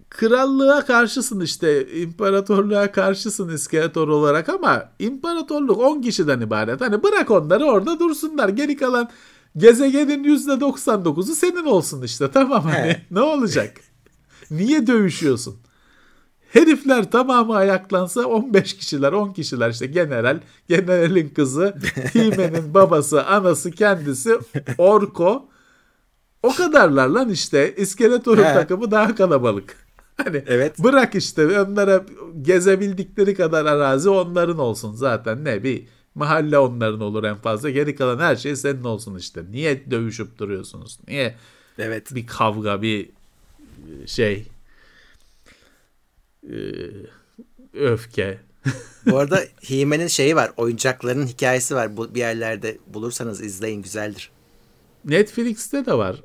krallığa 0.10 0.86
karşısın 0.86 1.40
işte 1.40 1.92
imparatorluğa 2.02 2.92
karşısın 2.92 3.50
iskeletor 3.50 4.08
olarak 4.08 4.50
ama 4.50 4.90
imparatorluk 5.00 5.80
10 5.80 6.02
kişiden 6.02 6.42
ibaret. 6.42 6.82
Hani 6.82 7.04
bırak 7.04 7.32
onları 7.32 7.66
orada 7.66 8.00
dursunlar. 8.00 8.50
Geri 8.50 8.78
kalan 8.78 9.10
gezegenin 9.58 10.24
%99'u 10.24 11.24
senin 11.24 11.66
olsun 11.66 12.02
işte 12.02 12.32
tamam 12.32 12.64
hani 12.64 12.98
ne 13.12 13.22
olacak? 13.22 13.78
Niye 14.52 14.88
dövüşüyorsun? 14.88 15.56
Herifler 16.50 17.12
tamamı 17.12 17.56
ayaklansa 17.56 18.26
15 18.26 18.78
kişiler 18.78 19.12
10 19.12 19.34
kişiler 19.34 19.70
işte 19.70 19.86
general, 19.86 20.40
generalin 20.68 21.30
kızı, 21.30 21.76
Hime'nin 22.16 22.74
babası, 22.74 23.26
anası 23.26 23.72
kendisi, 23.72 24.40
Orko. 24.78 25.50
O 26.48 26.56
kadarlar 26.56 27.08
lan 27.08 27.30
işte. 27.30 27.76
İskeletor'un 27.76 28.44
takımı 28.44 28.92
daha 28.92 29.16
kalabalık. 29.16 29.88
Hani 30.24 30.44
evet. 30.48 30.80
bırak 30.80 31.16
işte 31.16 31.62
onlara 31.62 32.06
gezebildikleri 32.42 33.36
kadar 33.36 33.66
arazi 33.66 34.10
onların 34.10 34.58
olsun 34.58 34.94
zaten 34.96 35.46
ne 35.46 35.64
bir 35.64 35.88
mahalle 36.16 36.58
onların 36.58 37.02
olur 37.02 37.24
en 37.24 37.36
fazla 37.36 37.70
geri 37.70 37.96
kalan 37.96 38.20
her 38.20 38.36
şey 38.36 38.56
senin 38.56 38.84
olsun 38.84 39.16
işte. 39.16 39.44
Niye 39.52 39.92
dövüşüp 39.92 40.38
duruyorsunuz? 40.38 41.00
Niye 41.08 41.36
evet. 41.80 42.16
bir 42.16 42.28
kavga 42.28 42.82
bir 42.82 43.10
şey 44.06 44.48
e, 46.44 46.56
öfke. 47.74 48.40
Bu 49.06 49.18
arada 49.18 49.40
Hime'nin 49.70 50.08
şeyi 50.08 50.36
var. 50.36 50.52
Oyuncakların 50.58 51.28
hikayesi 51.28 51.76
var. 51.76 51.98
Bu 51.98 52.16
bir 52.16 52.20
yerlerde 52.20 52.78
bulursanız 52.88 53.42
izleyin 53.42 53.82
güzeldir. 53.82 54.32
Netflix'te 55.06 55.86
de 55.86 55.94
var. 55.94 56.24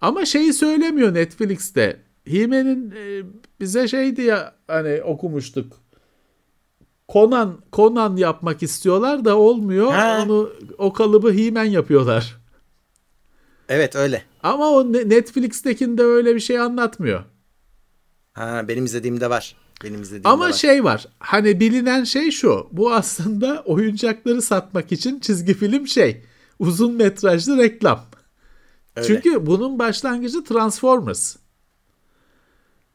Ama 0.00 0.24
şeyi 0.24 0.52
söylemiyor 0.52 1.14
Netflix'te. 1.14 2.00
Hime'nin 2.28 2.90
e, 2.90 3.22
bize 3.60 3.88
şeydi 3.88 4.22
ya 4.22 4.54
hani 4.66 5.02
okumuştuk. 5.02 5.80
Conan 7.08 7.58
Conan 7.72 8.16
yapmak 8.16 8.62
istiyorlar 8.62 9.24
da 9.24 9.38
olmuyor. 9.38 9.92
Ha. 9.92 10.22
Onu 10.24 10.52
o 10.78 10.92
kalıbı 10.92 11.32
Himen 11.32 11.64
yapıyorlar. 11.64 12.36
Evet 13.68 13.96
öyle. 13.96 14.22
Ama 14.42 14.70
o 14.70 14.92
Netflix'tekinde 14.92 16.02
öyle 16.02 16.34
bir 16.34 16.40
şey 16.40 16.58
anlatmıyor. 16.58 17.24
Ha 18.32 18.68
benim 18.68 18.84
izlediğimde 18.84 19.30
var. 19.30 19.56
Benim 19.84 20.02
izlediğimde 20.02 20.28
Ama 20.28 20.44
var. 20.44 20.52
şey 20.52 20.84
var. 20.84 21.06
Hani 21.18 21.60
bilinen 21.60 22.04
şey 22.04 22.30
şu. 22.30 22.68
Bu 22.72 22.92
aslında 22.92 23.62
oyuncakları 23.66 24.42
satmak 24.42 24.92
için 24.92 25.20
çizgi 25.20 25.54
film 25.54 25.86
şey. 25.86 26.22
Uzun 26.58 26.92
metrajlı 26.94 27.58
reklam. 27.58 28.00
Öyle. 29.00 29.06
Çünkü 29.06 29.46
bunun 29.46 29.78
başlangıcı 29.78 30.44
Transformers. 30.44 31.36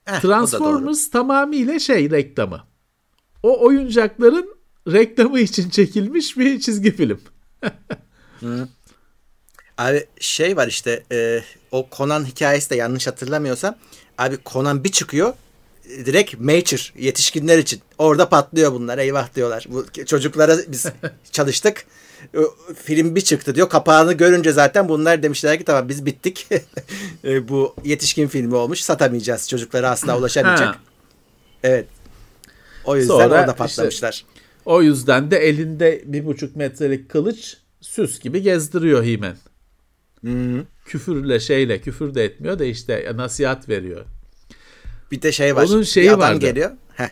Eh, 0.07 0.19
Transformers 0.21 1.09
tamamıyla 1.09 1.79
şey 1.79 2.11
reklamı. 2.11 2.63
O 3.43 3.65
oyuncakların 3.65 4.55
reklamı 4.87 5.39
için 5.39 5.69
çekilmiş 5.69 6.37
bir 6.37 6.59
çizgi 6.59 6.95
film. 6.95 7.21
Abi 9.77 10.05
şey 10.19 10.57
var 10.57 10.67
işte 10.67 11.03
e, 11.11 11.43
o 11.71 11.87
Conan 11.97 12.25
hikayesi 12.25 12.69
de 12.69 12.75
yanlış 12.75 13.07
hatırlamıyorsam 13.07 13.75
abi 14.17 14.37
Conan 14.45 14.83
bir 14.83 14.91
çıkıyor 14.91 15.33
direkt 15.89 16.39
mature 16.39 17.01
yetişkinler 17.05 17.57
için. 17.57 17.81
Orada 17.97 18.29
patlıyor 18.29 18.73
bunlar 18.73 18.97
eyvah 18.97 19.35
diyorlar. 19.35 19.65
Bu 19.69 19.85
çocuklara 20.05 20.57
biz 20.67 20.85
çalıştık 21.31 21.85
film 22.75 23.15
bir 23.15 23.21
çıktı 23.21 23.55
diyor. 23.55 23.69
Kapağını 23.69 24.13
görünce 24.13 24.51
zaten 24.51 24.89
bunlar 24.89 25.23
demişler 25.23 25.57
ki 25.57 25.65
tamam 25.65 25.89
biz 25.89 26.05
bittik. 26.05 26.47
E, 27.23 27.49
bu 27.49 27.75
yetişkin 27.83 28.27
filmi 28.27 28.55
olmuş. 28.55 28.79
Satamayacağız. 28.79 29.49
Çocuklara 29.49 29.89
asla 29.89 30.17
ulaşamayacak. 30.17 30.75
evet. 31.63 31.87
O 32.85 32.95
yüzden 32.95 33.13
Sonra 33.13 33.41
orada 33.41 33.55
patlamışlar. 33.55 34.13
Işte, 34.13 34.27
o 34.65 34.81
yüzden 34.81 35.31
de 35.31 35.37
elinde 35.37 36.03
bir 36.05 36.25
buçuk 36.25 36.55
metrelik 36.55 37.09
kılıç 37.09 37.57
süs 37.81 38.19
gibi 38.19 38.41
gezdiriyor 38.41 39.03
Himen. 39.03 39.37
Hmm. 40.21 40.63
Küfürle 40.85 41.39
şeyle 41.39 41.81
küfür 41.81 42.15
de 42.15 42.25
etmiyor 42.25 42.59
da 42.59 42.65
işte 42.65 43.11
nasihat 43.15 43.69
veriyor. 43.69 44.05
Bir 45.11 45.21
de 45.21 45.31
şey 45.31 45.55
var. 45.55 45.63
Onun 45.63 45.83
şeyi 45.83 46.17
vardı. 46.17 46.39
geliyor. 46.39 46.71
Heh. 46.93 47.09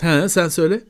Ha, 0.00 0.28
sen 0.28 0.48
söyle 0.48 0.80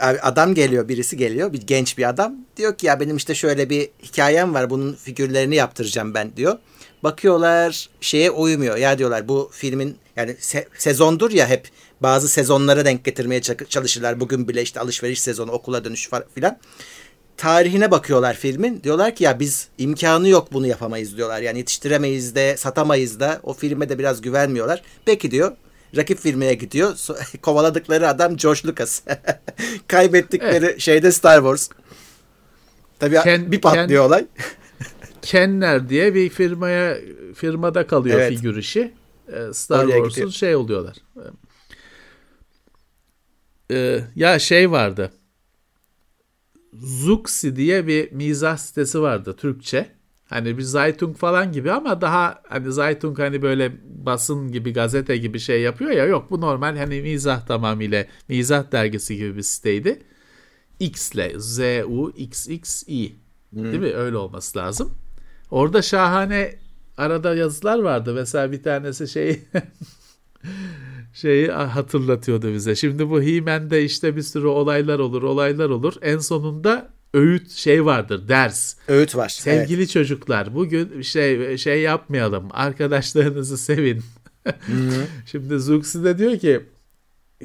adam 0.00 0.54
geliyor 0.54 0.88
birisi 0.88 1.16
geliyor 1.16 1.52
bir 1.52 1.62
genç 1.62 1.98
bir 1.98 2.08
adam 2.08 2.34
diyor 2.56 2.76
ki 2.78 2.86
ya 2.86 3.00
benim 3.00 3.16
işte 3.16 3.34
şöyle 3.34 3.70
bir 3.70 3.88
hikayem 4.02 4.54
var 4.54 4.70
bunun 4.70 4.94
figürlerini 4.94 5.54
yaptıracağım 5.54 6.14
ben 6.14 6.36
diyor. 6.36 6.58
Bakıyorlar 7.02 7.88
şeye 8.00 8.30
uymuyor 8.30 8.76
ya 8.76 8.98
diyorlar 8.98 9.28
bu 9.28 9.50
filmin 9.52 9.96
yani 10.16 10.30
se- 10.30 10.66
sezondur 10.78 11.30
ya 11.30 11.48
hep 11.48 11.68
bazı 12.00 12.28
sezonlara 12.28 12.84
denk 12.84 13.04
getirmeye 13.04 13.40
çalışırlar. 13.68 14.20
Bugün 14.20 14.48
bile 14.48 14.62
işte 14.62 14.80
alışveriş 14.80 15.20
sezonu 15.20 15.50
okula 15.50 15.84
dönüş 15.84 16.10
filan. 16.34 16.58
Tarihine 17.36 17.90
bakıyorlar 17.90 18.34
filmin. 18.34 18.82
Diyorlar 18.82 19.14
ki 19.14 19.24
ya 19.24 19.40
biz 19.40 19.68
imkanı 19.78 20.28
yok 20.28 20.52
bunu 20.52 20.66
yapamayız 20.66 21.16
diyorlar. 21.16 21.40
Yani 21.40 21.58
yetiştiremeyiz 21.58 22.34
de 22.34 22.56
satamayız 22.56 23.20
da 23.20 23.40
o 23.42 23.52
filme 23.52 23.88
de 23.88 23.98
biraz 23.98 24.20
güvenmiyorlar. 24.20 24.82
Peki 25.04 25.30
diyor 25.30 25.52
rakip 25.96 26.18
firmaya 26.18 26.52
gidiyor. 26.52 26.96
Kovaladıkları 27.42 28.08
adam 28.08 28.36
George 28.36 28.60
Lucas. 28.64 29.02
Kaybettikleri 29.88 30.66
evet. 30.66 30.80
şeyde 30.80 31.12
Star 31.12 31.36
Wars. 31.36 31.68
Tabii 32.98 33.20
Ken, 33.22 33.52
bir 33.52 33.60
patlıyor 33.60 33.88
Ken, 33.88 34.08
olay. 34.08 34.26
Kenner 35.22 35.88
diye 35.88 36.14
bir 36.14 36.28
firmaya 36.28 36.96
firmada 37.34 37.86
kalıyor 37.86 38.20
evet. 38.20 38.38
figür 38.38 38.56
işi. 38.56 38.94
Ee, 39.28 39.52
Star 39.52 39.86
Wars'un 39.86 40.30
şey 40.30 40.56
oluyorlar. 40.56 40.96
Ee, 43.70 44.00
ya 44.16 44.38
şey 44.38 44.70
vardı. 44.70 45.12
Zuxi 46.72 47.56
diye 47.56 47.86
bir 47.86 48.12
mizah 48.12 48.56
sitesi 48.56 49.00
vardı 49.00 49.36
Türkçe. 49.36 49.99
Hani 50.30 50.58
bir 50.58 50.62
Zaytung 50.62 51.16
falan 51.16 51.52
gibi 51.52 51.72
ama 51.72 52.00
daha 52.00 52.42
hani 52.48 52.72
Zaytung 52.72 53.18
hani 53.18 53.42
böyle 53.42 53.72
basın 53.84 54.52
gibi 54.52 54.72
gazete 54.72 55.16
gibi 55.16 55.40
şey 55.40 55.60
yapıyor 55.62 55.90
ya 55.90 56.04
yok 56.04 56.30
bu 56.30 56.40
normal 56.40 56.76
hani 56.76 57.00
mizah 57.02 57.46
tamamıyla 57.46 58.06
mizah 58.28 58.72
dergisi 58.72 59.16
gibi 59.16 59.36
bir 59.36 59.42
siteydi. 59.42 60.02
X 60.80 61.12
ile 61.12 61.32
Z 61.38 61.60
U 61.88 62.12
X 62.16 62.48
X 62.48 62.84
I 62.86 63.12
hmm. 63.52 63.64
değil 63.64 63.78
mi? 63.78 63.94
Öyle 63.94 64.16
olması 64.16 64.58
lazım. 64.58 64.94
Orada 65.50 65.82
şahane 65.82 66.54
arada 66.96 67.34
yazılar 67.34 67.78
vardı. 67.78 68.14
Mesela 68.14 68.52
bir 68.52 68.62
tanesi 68.62 69.08
şey 69.08 69.40
şeyi 71.12 71.48
hatırlatıyordu 71.48 72.52
bize. 72.52 72.74
Şimdi 72.74 73.10
bu 73.10 73.22
He-Man'de 73.22 73.84
işte 73.84 74.16
bir 74.16 74.22
sürü 74.22 74.46
olaylar 74.46 74.98
olur, 74.98 75.22
olaylar 75.22 75.70
olur. 75.70 75.94
En 76.02 76.18
sonunda 76.18 76.99
öğüt 77.14 77.50
şey 77.50 77.84
vardır 77.84 78.28
ders. 78.28 78.76
Öğüt 78.88 79.16
var. 79.16 79.28
Sevgili 79.28 79.80
evet. 79.80 79.90
çocuklar 79.90 80.54
bugün 80.54 81.02
şey 81.02 81.58
şey 81.58 81.80
yapmayalım. 81.80 82.48
Arkadaşlarınızı 82.50 83.58
sevin. 83.58 84.02
Şimdi 85.26 85.58
Zuxi 85.58 86.04
de 86.04 86.18
diyor 86.18 86.38
ki 86.38 86.60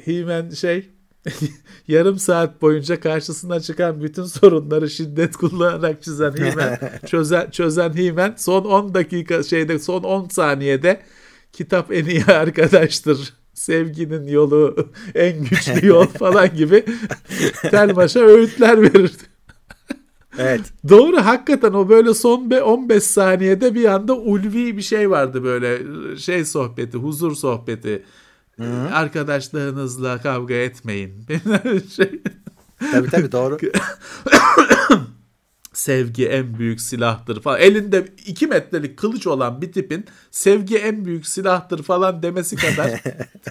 Himen 0.08 0.50
şey 0.50 0.90
yarım 1.88 2.20
saat 2.20 2.62
boyunca 2.62 3.00
karşısına 3.00 3.60
çıkan 3.60 4.02
bütün 4.02 4.24
sorunları 4.24 4.90
şiddet 4.90 5.36
kullanarak 5.36 6.04
çizen 6.04 6.32
Himen 6.32 6.80
çözen 7.06 7.50
çözen 7.50 7.94
Himen 7.94 8.34
son 8.38 8.66
10 8.66 8.94
dakika 8.94 9.44
şeyde 9.44 9.80
son 9.80 10.04
10 10.04 10.28
saniyede 10.28 11.02
kitap 11.54 11.94
en 11.94 12.06
iyi 12.06 12.26
arkadaştır 12.26 13.34
sevginin 13.54 14.28
yolu 14.28 14.90
en 15.16 15.44
güçlü 15.44 15.88
yol 15.88 16.08
falan 16.08 16.56
gibi 16.56 16.86
telmaşa 17.72 18.20
öğütler 18.20 18.82
verirdi. 18.82 19.35
Evet. 20.38 20.62
Doğru 20.90 21.18
hakikaten 21.18 21.74
o 21.74 21.90
böyle 21.90 22.14
son 22.14 22.50
15 22.50 23.04
saniyede 23.04 23.76
bir 23.76 23.86
anda 23.86 24.16
ulvi 24.16 24.78
bir 24.78 24.82
şey 24.82 25.10
vardı 25.10 25.44
böyle 25.44 25.80
şey 26.18 26.46
sohbeti, 26.46 26.98
huzur 26.98 27.36
sohbeti. 27.36 28.04
Hı-hı. 28.58 28.96
Arkadaşlarınızla 28.96 30.22
kavga 30.22 30.54
etmeyin. 30.54 31.26
şey. 31.96 32.22
Tabii 32.92 33.10
tabii 33.10 33.32
doğru. 33.32 33.58
sevgi 35.74 36.28
en 36.28 36.60
büyük 36.60 36.82
silahtır 36.82 37.42
falan. 37.42 37.60
Elinde 37.60 38.06
iki 38.26 38.48
metrelik 38.48 38.98
kılıç 38.98 39.28
olan 39.28 39.62
bir 39.62 39.72
tipin 39.72 40.06
sevgi 40.32 40.78
en 40.78 41.06
büyük 41.06 41.28
silahtır 41.28 41.84
falan 41.84 42.24
demesi 42.24 42.56
kadar 42.56 43.04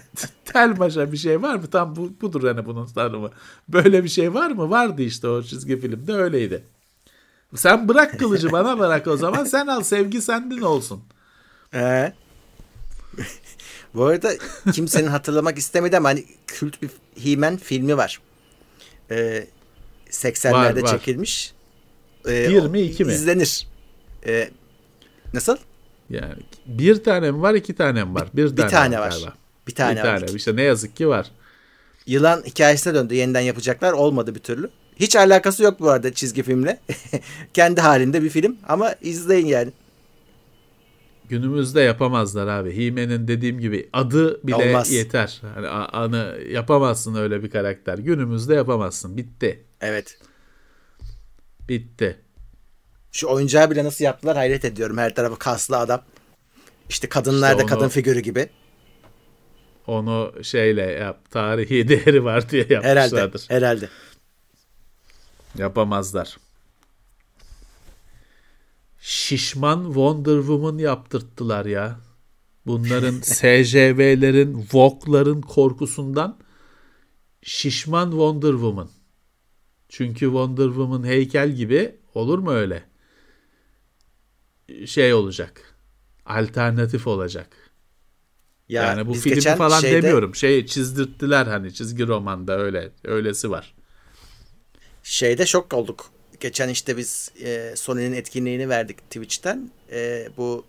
tel 0.45 0.77
maşa 0.79 1.13
bir 1.13 1.17
şey 1.17 1.43
var 1.43 1.55
mı? 1.55 1.67
Tam 1.67 1.97
bu, 1.97 2.13
budur 2.21 2.43
yani 2.43 2.67
bunun 2.67 2.87
tanımı. 2.87 3.31
Böyle 3.69 4.05
bir 4.05 4.09
şey 4.09 4.35
var 4.35 4.51
mı? 4.51 4.71
Vardı 4.71 5.03
işte 5.03 5.29
o 5.29 5.43
çizgi 5.43 5.81
filmde 5.81 6.13
öyleydi. 6.13 6.65
Sen 7.57 7.89
bırak 7.89 8.19
kılıcı 8.19 8.53
bana 8.53 8.79
bırak 8.79 9.07
o 9.07 9.17
zaman. 9.17 9.45
Sen 9.45 9.67
al 9.67 9.83
sevgi 9.83 10.23
sendin 10.23 10.61
olsun. 10.61 11.03
Ee, 11.75 12.13
bu 13.95 14.05
arada 14.05 14.33
kimsenin 14.73 15.07
hatırlamak 15.07 15.59
istemedi 15.59 15.97
ama 15.97 16.09
hani 16.09 16.25
kült 16.47 16.83
bir 16.83 16.91
He-Man 17.23 17.57
filmi 17.57 17.97
var. 17.97 18.21
Ee, 19.11 19.47
80'lerde 20.11 20.53
Var, 20.53 20.83
var. 20.83 20.99
çekilmiş. 20.99 21.53
Ee, 22.29 22.49
Bir 22.49 22.63
o 22.63 22.69
mi, 22.69 22.81
iki 22.81 23.05
mi? 23.05 23.13
İzlenir. 23.13 23.67
Ee, 24.27 24.51
nasıl? 25.35 25.57
Yani 26.11 26.43
bir 26.67 27.05
tane 27.05 27.31
mi 27.31 27.43
var 27.43 27.55
iki 27.55 27.75
tane 27.75 28.05
mi 28.05 28.15
var? 28.15 28.29
Bir, 28.35 28.57
tane, 28.57 28.71
tane 28.71 28.99
var. 28.99 29.11
galiba. 29.11 29.35
Bir 29.69 29.75
tane 29.75 30.03
bir 30.03 30.09
var. 30.09 30.21
tane. 30.21 30.33
İşte 30.33 30.57
ne 30.57 30.63
yazık 30.63 30.97
ki 30.97 31.09
var. 31.09 31.31
Yılan 32.07 32.43
hikayesine 32.47 32.95
döndü. 32.95 33.15
Yeniden 33.15 33.41
yapacaklar. 33.41 33.93
Olmadı 33.93 34.35
bir 34.35 34.41
türlü. 34.41 34.71
Hiç 34.97 35.17
alakası 35.17 35.63
yok 35.63 35.81
bu 35.81 35.91
arada 35.91 36.15
çizgi 36.15 36.43
filmle. 36.43 36.81
Kendi 37.55 37.81
halinde 37.81 38.23
bir 38.23 38.29
film 38.31 38.57
ama 38.69 38.95
izleyin 39.03 39.47
yani. 39.47 39.71
Günümüzde 41.29 41.81
yapamazlar 41.81 42.47
abi. 42.47 42.77
He-Man'in 42.77 43.29
dediğim 43.29 43.59
gibi 43.61 43.89
adı 43.93 44.47
bile 44.47 44.55
Olmaz. 44.55 44.91
yeter. 44.93 45.41
Hani 45.55 45.69
anı 45.69 46.39
yapamazsın 46.51 47.15
öyle 47.15 47.43
bir 47.43 47.51
karakter. 47.51 47.99
Günümüzde 47.99 48.55
yapamazsın. 48.55 49.17
Bitti. 49.17 49.65
Evet. 49.81 50.19
Bitti. 51.69 52.17
Şu 53.13 53.29
oyuncağı 53.29 53.71
bile 53.71 53.85
nasıl 53.85 54.05
yaptılar 54.05 54.37
hayret 54.37 54.65
ediyorum. 54.65 54.99
Her 54.99 55.15
tarafı 55.15 55.39
kaslı 55.39 55.79
adam. 55.79 56.03
İşte 56.89 57.09
kadınlar 57.09 57.49
İşte 57.51 57.59
da 57.59 57.63
onu- 57.63 57.71
kadın 57.71 57.89
figürü 57.89 58.21
gibi. 58.21 58.49
Onu 59.87 60.33
şeyle 60.43 60.83
yap. 60.83 61.31
Tarihi 61.31 61.89
değeri 61.89 62.25
var 62.25 62.51
diye 62.51 62.65
Herhalde. 62.65 62.99
yapmışlardır. 62.99 63.45
Herhalde. 63.49 63.89
Yapamazlar. 65.59 66.37
Şişman 69.01 69.85
Wonder 69.85 70.39
Woman 70.39 70.79
yaptırttılar 70.79 71.67
ya. 71.67 72.01
Bunların 72.67 73.21
SJV'lerin, 73.23 74.67
Vogue'ların 74.73 75.41
korkusundan 75.41 76.39
şişman 77.43 78.11
Wonder 78.11 78.53
Woman. 78.53 78.91
Çünkü 79.89 80.25
Wonder 80.25 80.67
Woman 80.67 81.05
heykel 81.05 81.53
gibi 81.53 81.97
olur 82.15 82.39
mu 82.39 82.51
öyle? 82.53 82.85
Şey 84.87 85.15
olacak. 85.15 85.75
Alternatif 86.27 87.07
olacak. 87.07 87.57
Ya 88.69 88.83
yani 88.83 89.07
bu 89.07 89.13
geçen 89.13 89.57
falan 89.57 89.81
şeyde- 89.81 90.03
demiyorum. 90.03 90.35
Şey 90.35 90.67
çizdirttiler 90.67 91.47
hani 91.47 91.75
çizgi 91.75 92.07
romanda 92.07 92.59
öyle. 92.59 92.93
Öylesi 93.05 93.51
var. 93.51 93.74
Şeyde 95.05 95.47
şok 95.47 95.73
olduk. 95.75 96.11
Geçen 96.41 96.69
işte 96.69 96.97
biz 96.97 97.31
e, 97.45 97.73
Sony'nin 97.77 98.13
etkinliğini 98.17 98.69
verdik 98.69 98.99
Twitch'ten. 98.99 99.71
E, 99.93 100.29
bu 100.37 100.65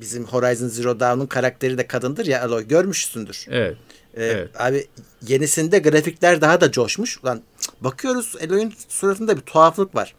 bizim 0.00 0.24
Horizon 0.24 0.68
Zero 0.68 1.00
Dawn'un 1.00 1.26
karakteri 1.26 1.78
de 1.78 1.86
kadındır 1.86 2.26
ya 2.26 2.42
Aloy 2.42 2.68
görmüşsündür. 2.68 3.46
Evet. 3.50 3.76
E, 4.14 4.24
Evet. 4.24 4.60
Abi 4.60 4.86
yenisinde 5.28 5.78
grafikler 5.78 6.40
daha 6.40 6.60
da 6.60 6.72
coşmuş. 6.72 7.18
Ulan 7.22 7.42
bakıyoruz 7.80 8.36
Aloy'un 8.46 8.72
suratında 8.88 9.36
bir 9.36 9.40
tuhaflık 9.42 9.94
var. 9.94 10.14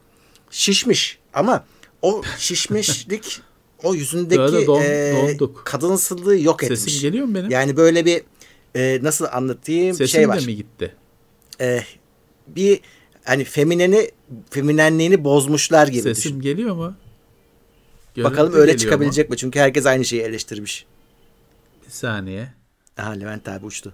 Şişmiş 0.52 1.20
ama 1.34 1.66
o 2.02 2.22
şişmişlik 2.38 3.40
o 3.84 3.94
yüzündeki 3.96 4.42
don- 4.42 4.82
e, 4.84 5.38
kadınsılığı 5.64 6.38
yok 6.40 6.64
etmiş. 6.64 6.80
Sesim 6.80 7.02
geliyor 7.02 7.26
mu 7.26 7.36
benim? 7.36 7.50
Yani 7.52 7.78
böyle 7.78 8.06
bir 8.06 8.22
e, 8.76 9.00
nasıl 9.02 9.26
anlatayım 9.32 9.96
Sesim 9.96 10.08
şey 10.20 10.30
var. 10.30 10.42
de 10.42 10.46
mi 10.46 10.56
gitti? 10.56 10.96
e, 11.62 11.84
bir 12.48 12.80
hani 13.28 13.44
femineni 13.44 14.12
feminenliğini 14.50 15.24
bozmuşlar 15.24 15.88
gibi 15.88 16.02
Sesim 16.02 16.32
düşün. 16.32 16.42
geliyor 16.42 16.76
mu? 16.76 16.96
Bakalım 18.18 18.52
Görüntü 18.52 18.58
öyle 18.62 18.78
çıkabilecek 18.78 19.30
mi? 19.30 19.38
Çünkü 19.38 19.60
herkes 19.60 19.86
aynı 19.86 20.06
şeyi 20.06 20.22
eleştirmiş. 20.22 20.84
mu? 20.86 20.90
Bir 21.86 21.92
saniye. 21.92 22.54
Aha 22.98 23.12
Levent 23.12 23.48
abi 23.48 23.66
uçtu. 23.66 23.94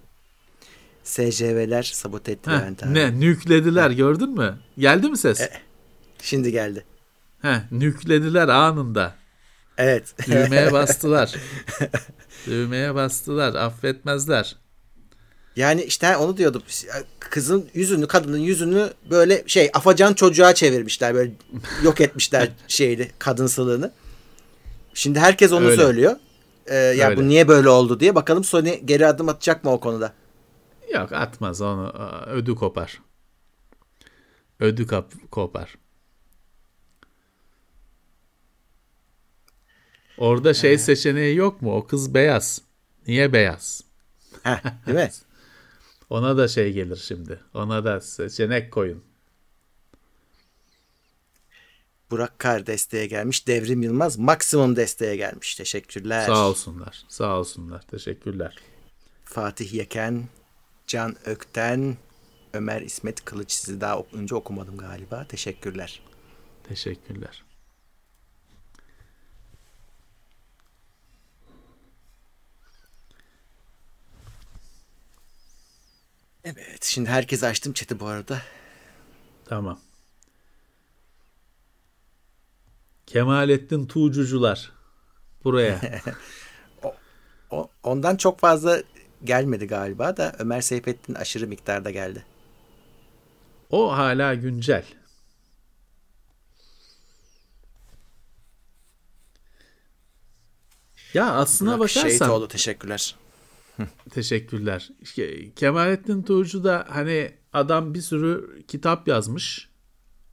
SCV'ler 1.04 1.82
sabote 1.82 2.32
etti 2.32 2.50
Heh, 2.50 2.54
Levent 2.58 2.82
abi. 2.82 2.94
ne? 2.94 3.20
Nüklediler 3.20 3.90
gördün 3.90 4.30
mü? 4.30 4.58
Geldi 4.78 5.08
mi 5.08 5.18
ses? 5.18 5.40
E- 5.40 5.50
Şimdi 6.22 6.52
geldi. 6.52 6.84
Heh, 7.42 7.72
nüklediler 7.72 8.48
anında. 8.48 9.14
Evet. 9.78 10.14
Düğmeye 10.26 10.72
bastılar. 10.72 11.34
Düğmeye 12.46 12.94
bastılar. 12.94 13.54
Affetmezler. 13.54 14.56
Yani 15.56 15.82
işte 15.82 16.16
onu 16.16 16.36
diyordum. 16.36 16.62
Kızın 17.20 17.68
yüzünü, 17.74 18.06
kadının 18.06 18.38
yüzünü 18.38 18.92
böyle 19.10 19.44
şey 19.46 19.70
afacan 19.74 20.14
çocuğa 20.14 20.54
çevirmişler. 20.54 21.14
Böyle 21.14 21.32
yok 21.82 22.00
etmişler 22.00 22.48
şeydi 22.68 23.12
kadınsılığını. 23.18 23.92
Şimdi 24.94 25.20
herkes 25.20 25.52
onu 25.52 25.66
Öyle. 25.66 25.82
söylüyor. 25.82 26.16
Ee, 26.66 26.74
ya 26.74 27.08
Öyle. 27.08 27.16
bu 27.20 27.28
niye 27.28 27.48
böyle 27.48 27.68
oldu 27.68 28.00
diye. 28.00 28.14
Bakalım 28.14 28.44
Sony 28.44 28.80
geri 28.84 29.06
adım 29.06 29.28
atacak 29.28 29.64
mı 29.64 29.72
o 29.72 29.80
konuda? 29.80 30.12
Yok 30.94 31.12
atmaz 31.12 31.60
onu. 31.60 31.92
Ödü 32.26 32.54
kopar. 32.54 33.00
Ödü 34.60 34.86
kap- 34.86 35.30
kopar. 35.30 35.74
Orada 40.18 40.54
şey 40.54 40.78
seçeneği 40.78 41.36
yok 41.36 41.62
mu? 41.62 41.76
O 41.76 41.86
kız 41.86 42.14
beyaz. 42.14 42.60
Niye 43.06 43.32
beyaz? 43.32 43.80
Heh, 44.42 44.60
değil 44.86 44.98
mi? 44.98 45.10
Ona 46.10 46.36
da 46.36 46.48
şey 46.48 46.72
gelir 46.72 46.96
şimdi. 46.96 47.40
Ona 47.54 47.84
da 47.84 48.00
seçenek 48.00 48.72
koyun. 48.72 49.04
Burak 52.10 52.38
Kar 52.38 52.66
desteğe 52.66 53.06
gelmiş. 53.06 53.46
Devrim 53.46 53.82
Yılmaz 53.82 54.16
maksimum 54.16 54.76
desteğe 54.76 55.16
gelmiş. 55.16 55.54
Teşekkürler. 55.54 56.26
Sağ 56.26 56.48
olsunlar. 56.48 57.04
Sağ 57.08 57.38
olsunlar. 57.38 57.82
Teşekkürler. 57.82 58.56
Fatih 59.24 59.74
Yeken, 59.74 60.28
Can 60.86 61.16
Ökten, 61.26 61.96
Ömer 62.52 62.82
İsmet 62.82 63.24
Kılıç 63.24 63.52
sizi 63.52 63.80
daha 63.80 64.02
önce 64.12 64.34
okumadım 64.34 64.76
galiba. 64.76 65.26
Teşekkürler. 65.28 66.02
Teşekkürler. 66.68 67.43
Evet 76.44 76.84
şimdi 76.84 77.08
herkes 77.10 77.44
açtım 77.44 77.72
chat'i 77.72 78.00
bu 78.00 78.06
arada. 78.06 78.42
Tamam. 79.44 79.80
Kemalettin 83.06 83.86
Tuğcucular. 83.86 84.72
Buraya. 85.44 85.80
O, 87.50 87.68
ondan 87.82 88.16
çok 88.16 88.40
fazla 88.40 88.82
gelmedi 89.24 89.66
galiba 89.66 90.16
da 90.16 90.32
Ömer 90.38 90.60
Seyfettin 90.60 91.14
aşırı 91.14 91.46
miktarda 91.46 91.90
geldi. 91.90 92.24
o 93.70 93.92
hala 93.96 94.34
güncel. 94.34 94.84
Ya 101.14 101.32
aslına 101.32 101.70
Burak 101.70 101.80
bakarsan 101.80 102.08
Şehitoğlu 102.08 102.48
teşekkürler. 102.48 103.16
Teşekkürler. 104.10 104.90
Kemalettin 105.56 106.22
Tuğcu 106.22 106.64
da 106.64 106.84
hani 106.88 107.32
adam 107.52 107.94
bir 107.94 108.00
sürü 108.00 108.62
kitap 108.68 109.08
yazmış. 109.08 109.68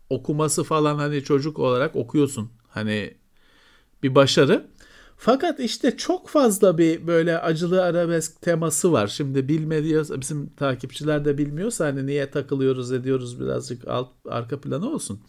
Okuması 0.10 0.64
falan 0.64 0.96
hani 0.96 1.24
çocuk 1.24 1.60
olarak 1.60 1.96
okuyorsun. 1.96 2.52
Hani 2.68 3.14
bir 4.04 4.16
başarı. 4.16 4.68
Fakat 5.18 5.60
işte 5.60 5.98
çok 5.98 6.30
fazla 6.30 6.78
bir 6.78 7.08
böyle 7.08 7.40
acılı 7.40 7.84
arabesk 7.84 8.42
teması 8.42 8.92
var. 8.92 9.08
Şimdi 9.08 9.48
bilmediyorsa 9.48 10.22
bizim 10.22 10.50
takipçiler 10.50 11.26
de 11.26 11.38
bilmiyorsa 11.38 11.86
hani 11.86 12.06
niye 12.06 12.32
takılıyoruz 12.32 12.92
ediyoruz 12.92 13.40
birazcık 13.40 13.88
alt 13.88 14.10
arka 14.30 14.62
planı 14.62 14.90
olsun. 14.90 15.20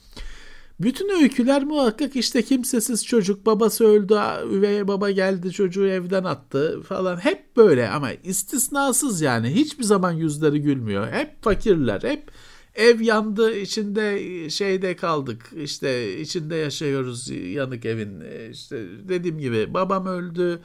Bütün 0.83 1.23
öyküler 1.23 1.65
muhakkak 1.65 2.17
işte 2.17 2.43
kimsesiz 2.43 3.07
çocuk 3.07 3.47
babası 3.47 3.85
öldü 3.87 4.19
üvey 4.53 4.89
baba 4.89 5.11
geldi 5.11 5.53
çocuğu 5.53 5.87
evden 5.87 6.25
attı 6.25 6.83
falan 6.83 7.17
hep 7.17 7.57
böyle 7.57 7.89
ama 7.89 8.13
istisnasız 8.13 9.21
yani 9.21 9.55
hiçbir 9.55 9.85
zaman 9.85 10.13
yüzleri 10.13 10.63
gülmüyor. 10.63 11.13
Hep 11.13 11.43
fakirler 11.43 12.03
hep 12.03 12.31
ev 12.75 13.01
yandı 13.01 13.57
içinde 13.57 14.51
şeyde 14.51 14.97
kaldık 14.97 15.51
işte 15.57 16.21
içinde 16.21 16.57
yaşıyoruz 16.57 17.31
yanık 17.31 17.85
evin 17.85 18.21
işte 18.51 18.87
dediğim 19.09 19.39
gibi 19.39 19.75
babam 19.75 20.07
öldü 20.07 20.63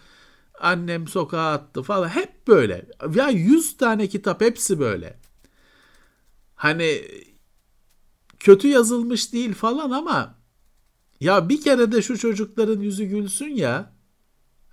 annem 0.60 1.08
sokağa 1.08 1.52
attı 1.52 1.84
falan 1.84 2.08
hep 2.08 2.48
böyle 2.48 2.86
ya 3.16 3.30
100 3.30 3.78
tane 3.78 4.08
kitap 4.08 4.42
hepsi 4.42 4.80
böyle. 4.80 5.18
Hani 6.56 7.02
kötü 8.40 8.68
yazılmış 8.68 9.34
değil 9.34 9.54
falan 9.54 9.92
ama 9.92 10.38
ya 11.20 11.50
bir 11.50 11.62
kere 11.62 11.92
de 11.92 12.02
şu 12.02 12.18
çocukların 12.18 12.80
yüzü 12.80 13.06
gülsün 13.06 13.50
ya. 13.50 13.98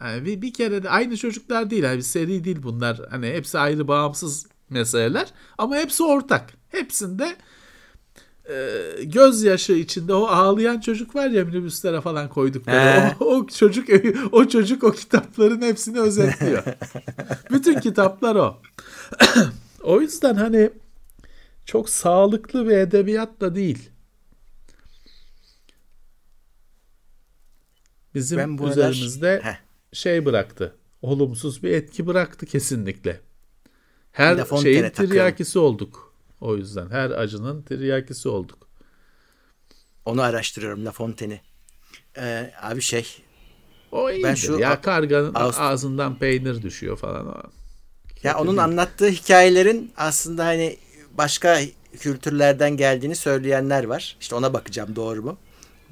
Yani 0.01 0.25
bir, 0.25 0.43
bir 0.43 0.53
kere 0.53 0.83
de 0.83 0.91
aynı 0.91 1.17
çocuklar 1.17 1.71
değil. 1.71 1.83
Yani 1.83 2.03
seri 2.03 2.45
değil 2.45 2.59
bunlar. 2.63 3.01
Hani 3.11 3.27
hepsi 3.27 3.59
ayrı 3.59 3.89
bağımsız 3.89 4.47
meseleler 4.71 5.29
ama 5.59 5.77
hepsi 5.77 6.03
ortak. 6.03 6.53
Hepsinde 6.69 7.37
e, 8.49 8.81
gözyaşı 9.05 9.73
içinde 9.73 10.15
o 10.15 10.27
ağlayan 10.27 10.81
çocuk 10.81 11.15
var 11.15 11.31
ya 11.31 11.45
minibüslere 11.45 12.01
falan 12.01 12.29
koydukları. 12.29 13.15
O, 13.21 13.25
o 13.25 13.47
çocuk 13.47 13.89
o 14.33 14.49
çocuk 14.49 14.85
o 14.85 14.93
kitapların 14.93 15.63
hepsini 15.63 16.01
özetliyor. 16.01 16.65
Bütün 17.51 17.81
kitaplar 17.81 18.37
o. 18.37 18.63
o 19.83 20.01
yüzden 20.01 20.35
hani 20.35 20.71
çok 21.67 21.89
sağlıklı 21.89 22.69
bir 22.69 22.77
edebiyat 22.77 23.41
da 23.41 23.55
değil. 23.55 23.91
Bizim 28.15 28.39
ben 28.39 28.59
bu 28.59 28.69
üzerimizde 28.69 29.41
Heh. 29.43 29.57
şey 29.93 30.25
bıraktı. 30.25 30.77
Olumsuz 31.03 31.63
bir 31.63 31.71
etki 31.71 32.07
bıraktı 32.07 32.47
kesinlikle. 32.47 33.21
Her 34.13 34.45
şeyin 34.63 34.91
tiryakisi 34.91 35.59
olduk. 35.59 36.15
O 36.41 36.57
yüzden 36.57 36.91
her 36.91 37.11
acının 37.11 37.63
tiryakisi 37.63 38.29
olduk. 38.29 38.69
Onu 40.05 40.23
araştırıyorum 40.23 40.85
La 40.85 40.93
Fontaine'i. 40.93 41.41
Ee, 42.19 42.53
abi 42.63 42.81
şey. 42.81 43.07
O 43.93 44.11
iyidir. 44.11 44.25
Ben 44.25 44.35
şu 44.35 44.59
ya 44.59 44.81
karganın 44.81 45.35
Ağustos... 45.35 45.61
ağzından 45.61 46.19
peynir 46.19 46.63
düşüyor 46.63 46.97
falan. 46.97 47.53
Ya 48.23 48.39
onun 48.39 48.49
değil. 48.49 48.65
anlattığı 48.65 49.09
hikayelerin 49.09 49.93
aslında 49.97 50.45
hani 50.45 50.77
başka 51.19 51.61
kültürlerden 51.99 52.77
geldiğini 52.77 53.17
söyleyenler 53.17 53.85
var. 53.85 54.17
İşte 54.21 54.35
ona 54.35 54.53
bakacağım 54.53 54.97
doğru 54.97 55.23
mu? 55.23 55.39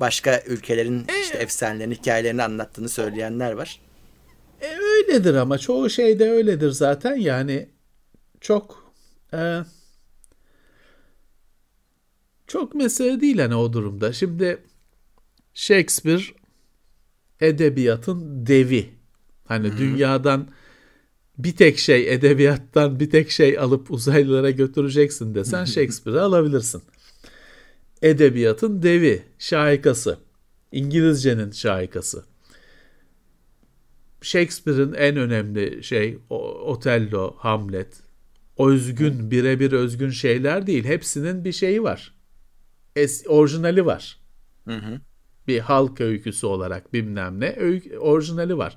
Başka 0.01 0.43
ülkelerin 0.47 1.05
e, 1.09 1.21
işte 1.23 1.39
efsanelerini, 1.39 1.95
hikayelerini 1.95 2.43
anlattığını 2.43 2.89
söyleyenler 2.89 3.53
var. 3.53 3.81
E, 4.61 4.67
öyledir 4.77 5.35
ama 5.35 5.59
çoğu 5.59 5.91
şeyde 5.91 6.31
öyledir 6.31 6.71
zaten 6.71 7.17
yani 7.17 7.69
çok 8.41 8.93
e, 9.33 9.61
çok 12.47 12.75
mesele 12.75 13.21
değil 13.21 13.39
hani 13.39 13.55
o 13.55 13.73
durumda. 13.73 14.13
Şimdi 14.13 14.59
Shakespeare 15.55 16.23
edebiyatın 17.41 18.47
devi. 18.47 18.91
Hani 19.45 19.69
Hı-hı. 19.69 19.79
dünyadan 19.79 20.49
bir 21.45 21.57
tek 21.57 21.79
şey 21.79 22.15
edebiyattan 22.15 23.01
bir 23.01 23.11
tek 23.11 23.31
şey 23.31 23.59
alıp 23.59 23.91
uzaylılara 23.91 24.51
götüreceksin 24.51 25.35
desen 25.35 25.65
Shakespeare'i 25.65 26.21
alabilirsin. 26.21 26.83
Edebiyatın 28.03 28.83
devi, 28.83 29.23
şahikası. 29.39 30.19
İngilizcenin 30.73 31.51
şahikası. 31.51 32.25
Shakespeare'in 34.23 34.93
en 34.93 35.17
önemli 35.17 35.85
şey 35.85 36.19
Otello, 36.31 37.35
Hamlet. 37.39 38.03
Özgün, 38.59 39.31
birebir 39.31 39.73
özgün 39.73 40.11
şeyler 40.11 40.67
değil. 40.67 40.85
Hepsinin 40.85 41.45
bir 41.45 41.53
şeyi 41.53 41.83
var. 41.83 42.15
Es, 42.97 43.25
orijinali 43.29 43.87
var. 43.87 44.19
Hı 44.65 44.75
hı. 44.75 45.01
Bir 45.49 45.59
halk 45.59 46.01
öyküsü 46.01 46.47
olarak 46.47 46.93
bilmem 46.93 47.41
ne 47.41 47.57
öykü, 47.57 47.99
orijinali 47.99 48.59
var. 48.59 48.77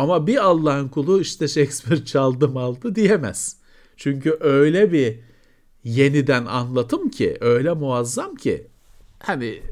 Ama 0.00 0.26
bir 0.26 0.44
Allah'ın 0.44 0.88
kulu 0.88 1.20
işte 1.20 1.48
Shakespeare 1.48 2.04
çaldım 2.04 2.56
aldı 2.56 2.94
diyemez. 2.94 3.56
Çünkü 3.96 4.38
öyle 4.40 4.92
bir 4.92 5.20
yeniden 5.84 6.46
anlatım 6.46 7.10
ki 7.10 7.36
öyle 7.40 7.72
muazzam 7.72 8.34
ki 8.34 8.66
hani 9.18 9.62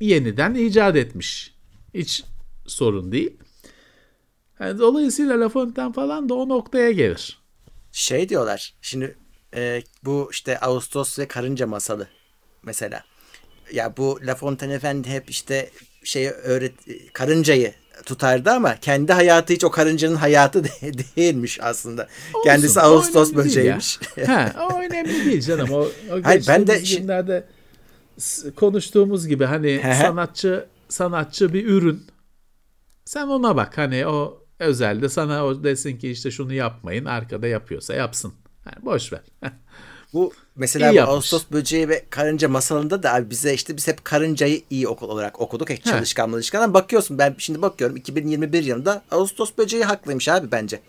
yeniden 0.00 0.54
icat 0.54 0.96
etmiş. 0.96 1.54
Hiç 1.94 2.24
sorun 2.66 3.12
değil. 3.12 3.36
Yani 4.60 4.78
dolayısıyla 4.78 5.40
La 5.40 5.48
Fontaine 5.48 5.92
falan 5.92 6.28
da 6.28 6.34
o 6.34 6.48
noktaya 6.48 6.90
gelir. 6.90 7.38
Şey 7.92 8.28
diyorlar. 8.28 8.74
Şimdi 8.82 9.16
e, 9.54 9.82
bu 10.04 10.28
işte 10.32 10.60
Ağustos 10.60 11.18
ve 11.18 11.28
Karınca 11.28 11.66
masalı 11.66 12.08
mesela. 12.62 13.04
Ya 13.72 13.96
bu 13.96 14.18
La 14.26 14.34
Fontaine 14.34 14.74
Efendi 14.74 15.08
hep 15.08 15.30
işte 15.30 15.70
şey 16.04 16.28
öğret 16.28 16.74
karıncayı 17.12 17.74
tutardı 18.06 18.50
ama 18.50 18.76
kendi 18.76 19.12
hayatı 19.12 19.52
hiç 19.52 19.64
o 19.64 19.70
karıncanın 19.70 20.16
hayatı 20.16 20.64
değilmiş 21.16 21.58
aslında. 21.62 22.08
Olsun, 22.34 22.44
Kendisi 22.44 22.80
Ağustos 22.80 23.34
böceğiymiş. 23.34 24.00
ha, 24.26 24.52
o 24.70 24.78
önemli 24.78 25.24
değil 25.24 25.40
canım. 25.40 25.70
O, 25.70 25.78
o 25.80 25.88
Hayır, 26.22 26.44
ben 26.48 26.66
de 26.66 26.78
günlerde 26.78 27.44
konuştuğumuz 28.56 29.26
gibi 29.26 29.44
hani 29.44 29.82
sanatçı 30.02 30.66
sanatçı 30.88 31.52
bir 31.52 31.66
ürün. 31.66 32.06
Sen 33.04 33.26
ona 33.26 33.56
bak 33.56 33.78
hani 33.78 34.06
o 34.06 34.46
özelde 34.58 35.08
sana 35.08 35.46
o 35.46 35.64
desin 35.64 35.98
ki 35.98 36.10
işte 36.10 36.30
şunu 36.30 36.52
yapmayın 36.52 37.04
arkada 37.04 37.46
yapıyorsa 37.46 37.94
yapsın. 37.94 38.32
Yani 38.66 38.84
boş 38.84 39.12
ver. 39.12 39.22
Bu 40.12 40.32
mesela 40.56 40.92
bu 40.94 41.10
Ağustos 41.10 41.44
böceği 41.52 41.88
ve 41.88 42.04
karınca 42.10 42.48
masalında 42.48 43.02
da 43.02 43.14
abi 43.14 43.30
bize 43.30 43.54
işte 43.54 43.76
biz 43.76 43.88
hep 43.88 44.04
karıncayı 44.04 44.62
iyi 44.70 44.88
okul 44.88 45.08
olarak 45.08 45.40
okuduk. 45.40 45.70
Hep 45.70 45.84
çalışkan 45.84 46.30
çalışkan. 46.30 46.74
Bakıyorsun 46.74 47.18
ben 47.18 47.34
şimdi 47.38 47.62
bakıyorum 47.62 47.96
2021 47.96 48.64
yılında 48.64 49.02
Ağustos 49.10 49.52
böceği 49.58 49.84
haklıymış 49.84 50.28
abi 50.28 50.52
bence. 50.52 50.80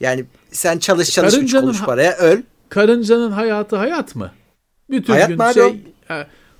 Yani 0.00 0.24
sen 0.50 0.78
çalış 0.78 1.10
çalış 1.10 1.34
karıncanın, 1.34 1.62
kuruş 1.62 1.82
paraya 1.82 2.16
öl. 2.16 2.42
Karıncanın 2.68 3.30
hayatı 3.30 3.76
hayat 3.76 4.14
mı? 4.14 4.32
Bütün 4.90 5.12
hayat 5.12 5.28
gün 5.28 5.38
mı 5.38 5.52
şey, 5.54 5.84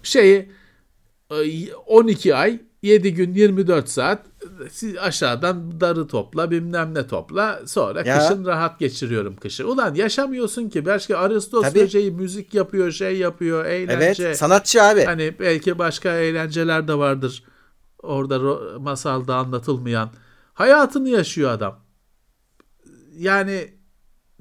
şeyi 0.03 1.73
12 1.87 2.31
e, 2.31 2.35
ay 2.35 2.61
7 2.83 3.15
gün 3.15 3.35
24 3.35 3.89
saat 3.89 4.27
aşağıdan 5.01 5.81
darı 5.81 6.07
topla 6.07 6.51
bilmem 6.51 6.95
ne 6.95 7.07
topla 7.07 7.61
sonra 7.67 8.03
ya. 8.03 8.19
kışın 8.19 8.45
rahat 8.45 8.79
geçiriyorum 8.79 9.37
kışı. 9.37 9.69
Ulan 9.69 9.95
yaşamıyorsun 9.95 10.69
ki 10.69 10.87
başka 10.87 11.19
Aristos 11.19 11.63
Tabii. 11.63 11.81
böceği 11.81 12.11
müzik 12.11 12.55
yapıyor 12.55 12.91
şey 12.91 13.19
yapıyor 13.19 13.65
eğlence. 13.65 14.25
Evet 14.25 14.39
sanatçı 14.39 14.83
abi. 14.83 15.05
Hani 15.05 15.35
belki 15.41 15.79
başka 15.79 16.15
eğlenceler 16.15 16.89
de 16.89 16.99
vardır 16.99 17.45
orada 18.03 18.39
masalda 18.79 19.37
anlatılmayan. 19.37 20.11
Hayatını 20.55 21.09
yaşıyor 21.09 21.51
adam. 21.51 21.81
Yani 23.17 23.75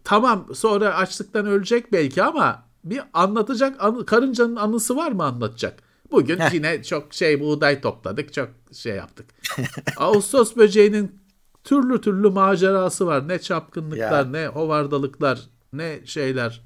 tamam 0.03 0.47
sonra 0.53 0.95
açlıktan 0.95 1.45
ölecek 1.45 1.91
belki 1.93 2.23
ama 2.23 2.63
bir 2.83 3.01
anlatacak 3.13 3.83
anı, 3.83 4.05
karıncanın 4.05 4.55
anısı 4.55 4.95
var 4.95 5.11
mı 5.11 5.23
anlatacak? 5.23 5.90
Bugün 6.11 6.39
Heh. 6.39 6.53
yine 6.53 6.83
çok 6.83 7.13
şey 7.13 7.39
buğday 7.39 7.81
topladık. 7.81 8.33
Çok 8.33 8.49
şey 8.73 8.95
yaptık. 8.95 9.25
Ağustos 9.97 10.55
böceğinin 10.55 11.21
türlü 11.63 12.01
türlü 12.01 12.29
macerası 12.29 13.07
var. 13.07 13.27
Ne 13.27 13.39
çapkınlıklar, 13.39 14.25
ya. 14.25 14.31
ne 14.31 14.47
hovardalıklar, 14.47 15.41
ne 15.73 15.99
şeyler, 16.05 16.61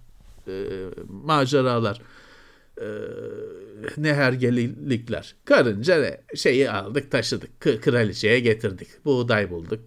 e, 0.47 0.53
maceralar, 1.07 2.01
e, 2.81 2.87
ne 3.97 4.13
hergelilikler. 4.13 5.35
Karınca 5.45 6.01
ne? 6.01 6.21
şeyi 6.35 6.71
aldık 6.71 7.11
taşıdık. 7.11 7.61
K- 7.61 7.79
kraliçeye 7.79 8.39
getirdik. 8.39 9.05
Buğday 9.05 9.49
bulduk. 9.49 9.81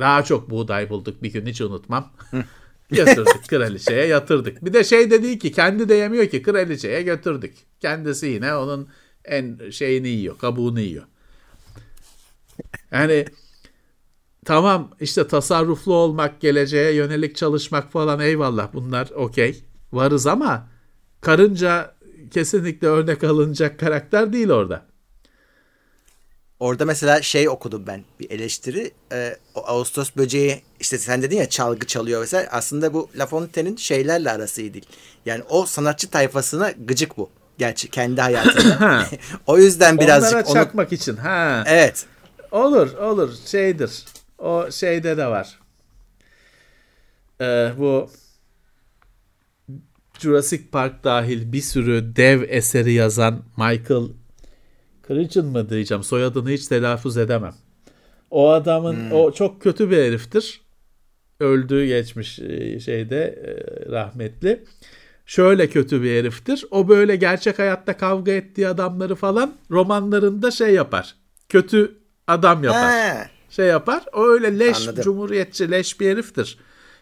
Daha 0.00 0.24
çok 0.24 0.50
buğday 0.50 0.90
bulduk 0.90 1.22
bir 1.22 1.32
gün 1.32 1.46
hiç 1.46 1.60
unutmam. 1.60 2.12
Götürdük 2.90 3.48
kraliçeye 3.48 4.06
yatırdık. 4.06 4.64
Bir 4.64 4.72
de 4.72 4.84
şey 4.84 5.10
de 5.10 5.22
değil 5.22 5.38
ki 5.38 5.52
kendi 5.52 5.88
de 5.88 5.94
yemiyor 5.94 6.26
ki 6.26 6.42
kraliçeye 6.42 7.02
götürdük. 7.02 7.54
Kendisi 7.80 8.26
yine 8.26 8.54
onun 8.54 8.88
en 9.24 9.70
şeyini 9.70 10.08
yiyor, 10.08 10.38
kabuğunu 10.38 10.80
yiyor. 10.80 11.04
Yani 12.90 13.24
tamam 14.44 14.90
işte 15.00 15.28
tasarruflu 15.28 15.94
olmak, 15.94 16.40
geleceğe 16.40 16.94
yönelik 16.94 17.36
çalışmak 17.36 17.92
falan 17.92 18.20
eyvallah 18.20 18.72
bunlar 18.72 19.10
okey. 19.10 19.64
Varız 19.92 20.26
ama 20.26 20.68
karınca 21.20 21.94
kesinlikle 22.30 22.86
örnek 22.86 23.24
alınacak 23.24 23.80
karakter 23.80 24.32
değil 24.32 24.50
orada. 24.50 24.86
Orada 26.60 26.84
mesela 26.84 27.22
şey 27.22 27.48
okudum 27.48 27.86
ben 27.86 28.04
bir 28.20 28.30
eleştiri. 28.30 28.90
E, 29.12 29.36
o 29.54 29.60
Ağustos 29.66 30.10
böceği 30.16 30.62
işte 30.80 30.98
sen 30.98 31.22
dedin 31.22 31.36
ya 31.36 31.48
çalgı 31.48 31.86
çalıyor 31.86 32.20
mesela. 32.20 32.48
Aslında 32.50 32.94
bu 32.94 33.10
La 33.18 33.26
Fontaine'in 33.26 33.76
şeylerle 33.76 34.30
arası 34.30 34.60
iyi 34.60 34.74
değil. 34.74 34.86
Yani 35.26 35.42
o 35.48 35.66
sanatçı 35.66 36.10
tayfasına 36.10 36.70
gıcık 36.70 37.16
bu. 37.16 37.30
Gerçi 37.58 37.90
kendi 37.90 38.20
hayatında. 38.20 39.06
o 39.46 39.58
yüzden 39.58 39.98
birazcık 39.98 40.32
Onlara 40.32 40.64
çakmak 40.64 40.88
onu... 40.88 40.94
için. 40.94 41.16
Ha. 41.16 41.64
Evet. 41.66 42.06
Olur 42.50 42.94
olur 42.94 43.34
şeydir. 43.46 44.04
O 44.38 44.70
şeyde 44.70 45.16
de 45.16 45.26
var. 45.26 45.58
Ee, 47.40 47.72
bu 47.78 48.10
Jurassic 50.18 50.64
Park 50.72 51.04
dahil 51.04 51.52
bir 51.52 51.60
sürü 51.60 52.16
dev 52.16 52.42
eseri 52.48 52.92
yazan 52.92 53.42
Michael 53.56 54.08
Crichton 55.08 55.46
mı 55.46 55.70
diyeceğim 55.70 56.02
soyadını 56.02 56.50
hiç 56.50 56.66
telaffuz 56.66 57.16
edemem. 57.16 57.54
O 58.30 58.50
adamın 58.50 58.94
hmm. 58.94 59.12
o 59.12 59.32
çok 59.32 59.62
kötü 59.62 59.90
bir 59.90 59.96
heriftir. 59.96 60.60
Öldüğü 61.40 61.86
geçmiş 61.86 62.38
e, 62.38 62.80
şeyde 62.80 63.24
e, 63.24 63.90
rahmetli. 63.90 64.64
Şöyle 65.26 65.68
kötü 65.68 66.02
bir 66.02 66.18
heriftir. 66.18 66.64
O 66.70 66.88
böyle 66.88 67.16
gerçek 67.16 67.58
hayatta 67.58 67.96
kavga 67.96 68.32
ettiği 68.32 68.68
adamları 68.68 69.14
falan 69.14 69.54
romanlarında 69.70 70.50
şey 70.50 70.74
yapar. 70.74 71.14
Kötü 71.48 71.98
adam 72.26 72.64
yapar. 72.64 72.92
He. 72.92 73.30
Şey 73.50 73.66
yapar. 73.66 74.04
O 74.12 74.26
öyle 74.26 74.58
leş 74.58 74.80
Anladım. 74.80 75.04
cumhuriyetçi 75.04 75.70
leş 75.70 76.00
bir 76.00 76.10
heriftir. 76.10 76.58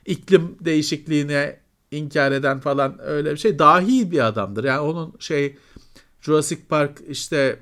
İklim 0.07 0.57
değişikliğine 0.61 1.57
inkar 1.91 2.33
eden 2.33 2.61
falan 2.61 2.99
öyle 3.03 3.33
bir 3.33 3.37
şey. 3.37 3.59
Dahi 3.59 4.11
bir 4.11 4.27
adamdır. 4.27 4.65
Yani 4.65 4.81
onun 4.81 5.15
şey 5.19 5.57
Jurassic 6.21 6.63
Park 6.69 6.99
işte 7.09 7.59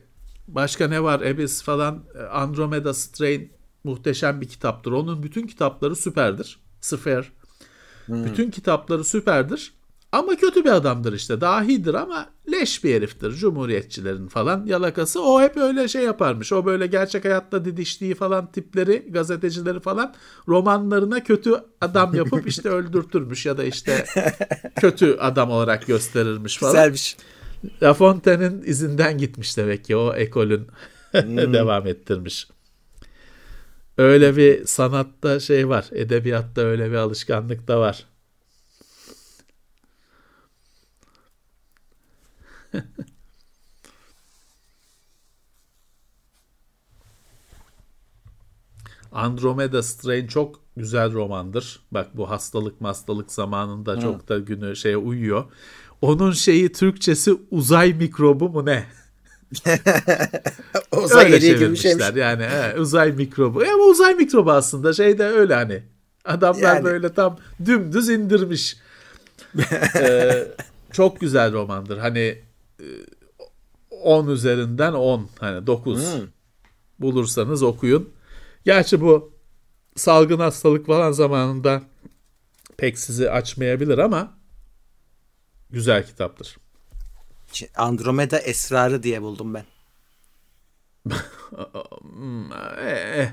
başka 0.54 0.88
ne 0.88 1.02
var 1.02 1.20
Abyss 1.20 1.62
falan 1.62 2.04
Andromeda 2.32 2.94
Strain 2.94 3.52
muhteşem 3.84 4.40
bir 4.40 4.48
kitaptır. 4.48 4.92
Onun 4.92 5.22
bütün 5.22 5.46
kitapları 5.46 5.96
süperdir. 5.96 6.58
Sıfır. 6.80 7.32
Hmm. 8.06 8.24
Bütün 8.24 8.50
kitapları 8.50 9.04
süperdir. 9.04 9.72
Ama 10.12 10.36
kötü 10.36 10.64
bir 10.64 10.70
adamdır 10.70 11.12
işte. 11.12 11.40
Dahidir 11.40 11.94
ama 11.94 12.26
leş 12.52 12.84
bir 12.84 12.94
heriftir. 12.94 13.32
Cumhuriyetçilerin 13.32 14.28
falan 14.28 14.66
yalakası. 14.66 15.22
O 15.22 15.40
hep 15.40 15.56
öyle 15.56 15.88
şey 15.88 16.04
yaparmış. 16.04 16.52
O 16.52 16.66
böyle 16.66 16.86
gerçek 16.86 17.24
hayatta 17.24 17.64
didiştiği 17.64 18.14
falan 18.14 18.52
tipleri, 18.52 19.06
gazetecileri 19.10 19.80
falan 19.80 20.14
romanlarına 20.48 21.22
kötü 21.22 21.54
adam 21.80 22.14
yapıp 22.14 22.46
işte 22.48 22.68
öldürtürmüş 22.68 23.46
ya 23.46 23.58
da 23.58 23.64
işte 23.64 24.04
kötü 24.80 25.16
adam 25.20 25.50
olarak 25.50 25.86
gösterirmiş 25.86 26.58
falan. 26.58 26.72
Güzelmiş. 26.72 27.16
La 27.82 27.94
Fontaine'in 27.94 28.62
izinden 28.62 29.18
gitmiş 29.18 29.56
demek 29.56 29.84
ki 29.84 29.96
o 29.96 30.14
ekolün 30.14 30.66
hmm. 31.12 31.52
devam 31.52 31.86
ettirmiş. 31.86 32.48
Öyle 33.98 34.36
bir 34.36 34.66
sanatta 34.66 35.40
şey 35.40 35.68
var. 35.68 35.88
Edebiyatta 35.92 36.60
öyle 36.60 36.90
bir 36.90 36.96
alışkanlık 36.96 37.68
da 37.68 37.80
var. 37.80 38.06
Andromeda 49.12 49.82
Strain 49.82 50.26
çok 50.26 50.60
güzel 50.76 51.12
romandır. 51.12 51.80
Bak 51.90 52.16
bu 52.16 52.30
hastalık 52.30 52.80
hastalık 52.80 53.32
zamanında 53.32 53.92
Hı. 53.92 54.00
çok 54.00 54.28
da 54.28 54.38
günü 54.38 54.76
şeye 54.76 54.96
uyuyor. 54.96 55.44
Onun 56.02 56.32
şeyi 56.32 56.72
Türkçesi 56.72 57.32
uzay 57.50 57.94
mikrobu 57.94 58.48
mu 58.48 58.66
ne? 58.66 58.84
uzay 60.96 61.24
öyle 61.24 61.40
çevirmişler 61.40 62.14
yani 62.14 62.44
he, 62.44 62.80
uzay 62.80 63.12
mikrobu. 63.12 63.64
E, 63.64 63.70
ama 63.70 63.84
uzay 63.84 64.14
mikrobu 64.14 64.52
aslında 64.52 64.92
şey 64.92 65.18
de 65.18 65.24
öyle 65.24 65.54
hani. 65.54 65.82
Adamlar 66.24 66.74
yani. 66.74 66.84
böyle 66.84 67.14
tam 67.14 67.38
dümdüz 67.64 68.08
indirmiş. 68.08 68.76
ee, 69.96 70.48
çok 70.92 71.20
güzel 71.20 71.52
romandır. 71.52 71.98
Hani 71.98 72.38
10 73.90 74.28
üzerinden 74.28 74.92
10 74.92 75.28
hani 75.38 75.66
9 75.66 75.98
hmm. 75.98 76.26
bulursanız 76.98 77.62
okuyun. 77.62 78.10
Gerçi 78.64 79.00
bu 79.00 79.32
salgın 79.96 80.38
hastalık 80.38 80.86
falan 80.86 81.12
zamanında 81.12 81.82
pek 82.76 82.98
sizi 82.98 83.30
açmayabilir 83.30 83.98
ama 83.98 84.41
güzel 85.72 86.06
kitaptır. 86.06 86.56
Andromeda 87.76 88.38
Esrarı 88.38 89.02
diye 89.02 89.22
buldum 89.22 89.54
ben. 89.54 89.64
Eh, 92.80 93.18
eh. 93.18 93.28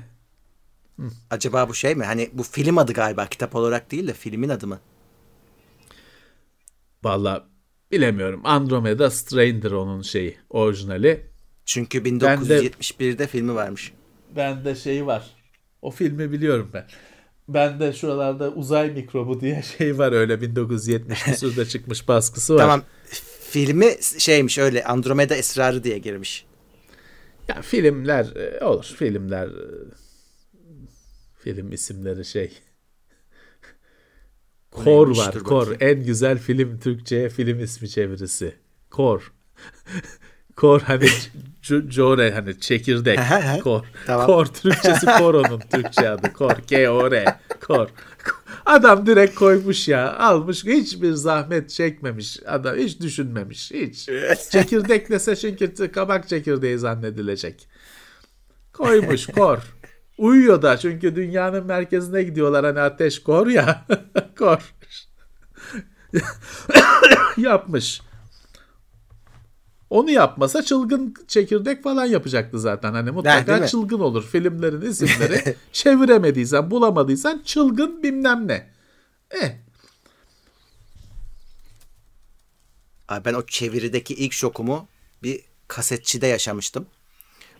Acaba 1.30 1.68
bu 1.68 1.74
şey 1.74 1.94
mi? 1.94 2.04
Hani 2.04 2.30
bu 2.32 2.42
film 2.42 2.78
adı 2.78 2.92
galiba 2.92 3.26
kitap 3.26 3.56
olarak 3.56 3.90
değil 3.90 4.08
de 4.08 4.12
filmin 4.12 4.48
adı 4.48 4.66
mı? 4.66 4.80
Valla 7.04 7.48
bilemiyorum. 7.92 8.40
Andromeda 8.44 9.10
Strain'dir 9.10 9.72
onun 9.72 10.02
şeyi 10.02 10.36
orijinali. 10.50 11.26
Çünkü 11.64 11.98
1971'de 11.98 13.18
de, 13.18 13.26
filmi 13.26 13.54
varmış. 13.54 13.92
Bende 14.36 14.74
şeyi 14.74 15.06
var. 15.06 15.30
O 15.82 15.90
filmi 15.90 16.32
biliyorum 16.32 16.70
ben. 16.72 16.86
Bende 17.54 17.92
şuralarda 17.92 18.50
uzay 18.50 18.90
mikrobu 18.90 19.40
diye 19.40 19.62
şey 19.78 19.98
var 19.98 20.12
öyle 20.12 20.40
1970 20.40 21.22
küsurda 21.24 21.64
çıkmış 21.64 22.08
baskısı 22.08 22.54
var. 22.54 22.60
Tamam 22.60 22.82
filmi 23.50 23.96
şeymiş 24.18 24.58
öyle 24.58 24.84
Andromeda 24.84 25.34
Esrarı 25.34 25.84
diye 25.84 25.98
girmiş. 25.98 26.46
Ya 27.48 27.62
filmler 27.62 28.36
e, 28.36 28.64
olur. 28.64 28.94
Filmler 28.98 29.46
e, 29.46 29.66
film 31.38 31.72
isimleri 31.72 32.24
şey. 32.24 32.52
Kor 34.70 35.16
var. 35.16 35.38
Kor. 35.38 35.76
En 35.80 36.04
güzel 36.04 36.38
film 36.38 36.78
Türkçe'ye 36.78 37.28
film 37.28 37.60
ismi 37.60 37.88
çevirisi. 37.88 38.54
Kor. 38.90 39.32
Kor 40.60 40.80
hani 40.80 41.08
Core 41.90 42.32
hani 42.32 42.60
çekirdek. 42.60 43.18
kor. 43.64 43.84
Tamam. 44.06 44.26
Kor 44.26 44.46
Türkçesi 44.46 45.06
kor 45.06 45.34
onun 45.34 45.58
Türkçe 45.58 46.08
adı. 46.08 46.32
Kor. 46.32 46.50
K-O-R. 46.50 47.24
Kor. 47.66 47.88
Adam 48.66 49.06
direkt 49.06 49.34
koymuş 49.34 49.88
ya. 49.88 50.18
Almış 50.18 50.64
hiçbir 50.64 51.12
zahmet 51.12 51.70
çekmemiş. 51.70 52.40
Adam 52.46 52.76
hiç 52.76 53.00
düşünmemiş. 53.00 53.70
Hiç. 53.70 54.08
Çekirdek 54.50 55.10
dese 55.10 55.36
çünkü 55.36 55.92
kabak 55.92 56.28
çekirdeği 56.28 56.78
zannedilecek. 56.78 57.68
Koymuş 58.72 59.26
kor. 59.26 59.58
Uyuyor 60.18 60.62
da 60.62 60.76
çünkü 60.76 61.16
dünyanın 61.16 61.66
merkezine 61.66 62.22
gidiyorlar 62.22 62.64
hani 62.64 62.80
ateş 62.80 63.22
kor 63.22 63.46
ya. 63.46 63.86
kor. 64.38 64.74
Yapmış. 67.36 68.00
Onu 69.90 70.10
yapmasa 70.10 70.62
çılgın 70.62 71.14
çekirdek 71.28 71.82
falan 71.82 72.04
yapacaktı 72.04 72.60
zaten. 72.60 72.92
Hani 72.92 73.10
mutlaka 73.10 73.66
çılgın 73.66 74.00
olur. 74.00 74.24
Filmlerin 74.24 74.80
isimleri 74.80 75.56
çeviremediysen, 75.72 76.70
bulamadıysan 76.70 77.42
çılgın 77.44 78.02
bilmem 78.02 78.48
ne. 78.48 78.70
Eh. 79.30 79.50
Abi 83.08 83.24
ben 83.24 83.34
o 83.34 83.46
çevirideki 83.46 84.14
ilk 84.14 84.32
şokumu 84.32 84.88
bir 85.22 85.40
kasetçide 85.68 86.26
yaşamıştım. 86.26 86.86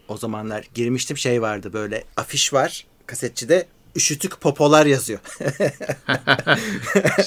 O 0.08 0.16
zamanlar 0.16 0.68
girmiştim 0.74 1.16
şey 1.16 1.42
vardı 1.42 1.72
böyle 1.72 2.04
afiş 2.16 2.52
var 2.52 2.86
kasetçide 3.06 3.66
üşütük 3.96 4.40
popolar 4.40 4.86
yazıyor. 4.86 5.20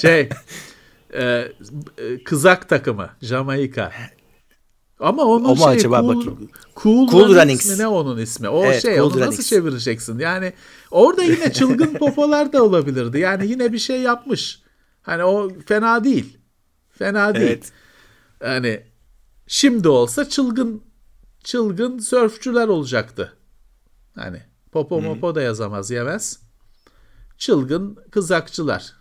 şey 0.00 0.28
e, 1.14 1.48
kızak 2.24 2.68
takımı 2.68 3.10
Jamaika. 3.22 3.92
Ama 5.00 5.24
onun 5.24 5.44
o 5.44 5.56
şey 5.56 5.66
acaba 5.66 6.00
cool, 6.00 6.08
bakayım. 6.08 6.50
Cool, 6.76 7.08
cool 7.08 7.20
Runnings, 7.20 7.42
Runnings 7.42 7.66
mi 7.66 7.78
ne 7.78 7.86
onun 7.86 8.18
ismi? 8.18 8.48
O 8.48 8.64
evet, 8.64 8.82
şey 8.82 8.96
cool 8.96 9.06
onu 9.06 9.14
Runnings. 9.14 9.26
nasıl 9.26 9.42
çevireceksin? 9.42 10.18
Yani 10.18 10.52
orada 10.90 11.22
yine 11.22 11.52
çılgın 11.52 11.94
popolar 11.98 12.52
da 12.52 12.64
olabilirdi. 12.64 13.18
Yani 13.18 13.46
yine 13.46 13.72
bir 13.72 13.78
şey 13.78 14.00
yapmış. 14.00 14.62
Hani 15.02 15.24
o 15.24 15.50
fena 15.66 16.04
değil. 16.04 16.38
Fena 16.90 17.34
değil. 17.34 17.46
Evet. 17.46 17.72
Yani 18.42 18.82
şimdi 19.46 19.88
olsa 19.88 20.28
çılgın 20.28 20.82
çılgın 21.44 21.98
sörfçüler 21.98 22.68
olacaktı. 22.68 23.36
Hani 24.14 24.42
popo 24.72 24.98
hmm. 24.98 25.06
mopo 25.06 25.34
da 25.34 25.42
yazamaz 25.42 25.90
yemez. 25.90 26.40
Çılgın 27.38 27.98
kızakçılar. 28.10 28.92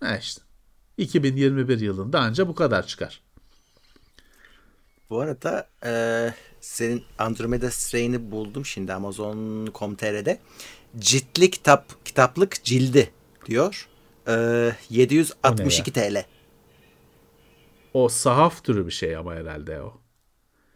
Ha 0.00 0.16
işte. 0.16 0.42
2021 0.98 1.80
yılında 1.80 2.20
anca 2.20 2.48
bu 2.48 2.54
kadar 2.54 2.86
çıkar. 2.86 3.23
Bu 5.10 5.20
arada 5.20 5.68
e, 5.84 5.92
senin 6.60 7.04
Andromeda 7.18 7.70
Strain'i 7.70 8.30
buldum 8.30 8.66
şimdi 8.66 8.92
Amazon.com.tr'de. 8.92 10.40
Ciltli 10.98 11.50
kitap, 11.50 12.04
kitaplık 12.04 12.64
cildi 12.64 13.10
diyor. 13.46 13.88
E, 14.28 14.32
762 14.90 15.92
TL. 15.92 16.24
O 17.94 18.08
sahaf 18.08 18.64
türü 18.64 18.86
bir 18.86 18.92
şey 18.92 19.16
ama 19.16 19.34
herhalde 19.34 19.82
o. 19.82 20.00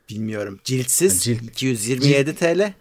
Bilmiyorum. 0.08 0.60
Ciltsiz 0.64 1.24
Cilt, 1.24 1.42
227 1.42 2.30
cilt. 2.30 2.38
TL. 2.38 2.72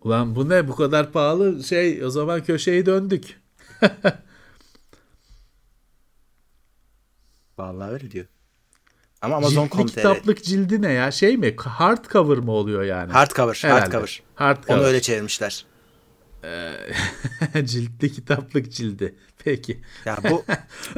Ulan 0.00 0.36
bu 0.36 0.48
ne 0.48 0.68
bu 0.68 0.76
kadar 0.76 1.12
pahalı 1.12 1.64
şey 1.64 2.04
o 2.04 2.10
zaman 2.10 2.44
köşeyi 2.44 2.86
döndük. 2.86 3.40
Vallahi 7.58 7.90
öyle 7.90 8.10
diyor. 8.10 8.26
Ama 9.26 9.36
Amazon.com.tr. 9.36 9.86
kitaplık 9.86 10.44
cildi 10.44 10.82
ne 10.82 10.92
ya? 10.92 11.10
Şey 11.10 11.36
mi? 11.36 11.56
Hardcover 11.56 12.38
mı 12.38 12.52
oluyor 12.52 12.82
yani? 12.82 13.12
Hardcover. 13.12 13.58
Herhalde. 13.62 13.80
Hardcover. 13.80 14.22
Hardcover. 14.34 14.78
Onu 14.78 14.86
öyle 14.86 15.00
çevirmişler. 15.00 15.64
Ee, 16.44 16.72
ciltli 17.64 18.12
kitaplık 18.12 18.72
cildi. 18.72 19.14
Peki. 19.44 19.80
Ya 20.04 20.18
bu 20.30 20.44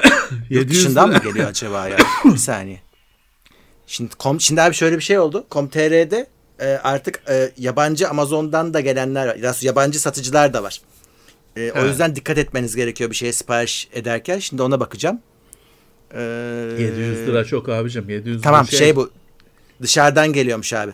yurt 0.51 0.71
dışından 0.71 1.09
mı 1.09 1.19
geliyor 1.19 1.49
acaba 1.49 1.89
ya? 1.89 1.97
Bir 2.25 2.37
saniye. 2.37 2.81
Şimdi, 3.87 4.15
kom, 4.15 4.41
şimdi 4.41 4.63
abi 4.63 4.75
şöyle 4.75 4.97
bir 4.97 5.03
şey 5.03 5.19
oldu. 5.19 5.47
Com.tr'de 5.51 6.27
e, 6.61 6.67
artık 6.67 7.23
e, 7.29 7.53
yabancı 7.57 8.09
Amazon'dan 8.09 8.75
da 8.75 8.81
gelenler 8.81 9.27
var. 9.27 9.57
Yabancı 9.61 10.01
satıcılar 10.01 10.55
da 10.55 10.63
var. 10.63 10.81
E, 11.57 11.63
evet. 11.63 11.77
O 11.77 11.87
yüzden 11.87 12.17
dikkat 12.17 12.39
etmeniz 12.39 12.77
gerekiyor 12.77 13.11
bir 13.11 13.17
şeye 13.17 13.33
sipariş 13.33 13.89
ederken. 13.93 14.39
Şimdi 14.39 14.63
ona 14.63 14.81
bakacağım. 14.81 15.21
Ee, 16.15 16.21
700 16.79 17.27
lira 17.27 17.45
çok 17.45 17.69
abicim. 17.69 18.09
700 18.09 18.43
Tamam 18.43 18.67
şey... 18.67 18.79
şey 18.79 18.97
bu. 18.97 19.11
Dışarıdan 19.83 20.33
geliyormuş 20.33 20.73
abi. 20.73 20.93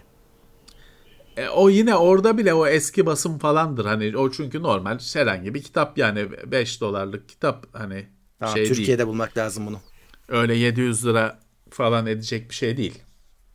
E, 1.37 1.49
o 1.49 1.71
yine 1.71 1.97
orada 1.97 2.39
bile 2.39 2.55
o 2.55 2.67
eski 2.67 3.07
basım 3.07 3.39
falandır. 3.39 3.85
Hani 3.85 4.17
o 4.17 4.31
çünkü 4.31 4.63
normal 4.63 4.99
herhangi 5.15 5.55
bir 5.55 5.63
kitap 5.63 5.99
yani 5.99 6.29
5 6.47 6.81
dolarlık 6.81 7.29
kitap 7.29 7.67
hani 7.73 8.07
tamam, 8.39 8.57
şey 8.57 8.69
Türkiye'de 8.69 8.99
değil. 8.99 9.09
bulmak 9.09 9.37
lazım 9.37 9.67
bunu. 9.67 9.81
Öyle 10.29 10.55
700 10.55 11.07
lira 11.07 11.39
falan 11.71 12.07
edecek 12.07 12.51
bir 12.51 12.55
şey 12.55 12.77
değil. 12.77 13.03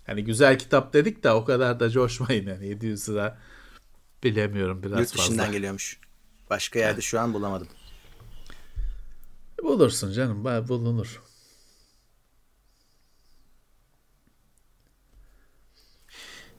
Hani 0.06 0.24
güzel 0.24 0.60
kitap 0.60 0.94
dedik 0.94 1.24
de 1.24 1.32
o 1.32 1.46
kadar 1.46 1.80
da 1.80 1.90
coşmayın 1.90 2.48
yani 2.48 2.68
700 2.68 3.10
lira 3.10 3.38
bilemiyorum 4.24 4.84
biraz 4.84 5.00
Yurt 5.00 5.14
dışından 5.14 5.38
fazla. 5.38 5.54
geliyormuş. 5.54 6.00
Başka 6.50 6.80
yerde 6.80 7.02
şu 7.02 7.20
an 7.20 7.34
bulamadım. 7.34 7.68
Bulursun 9.64 10.12
canım 10.12 10.44
bulunur. 10.44 11.22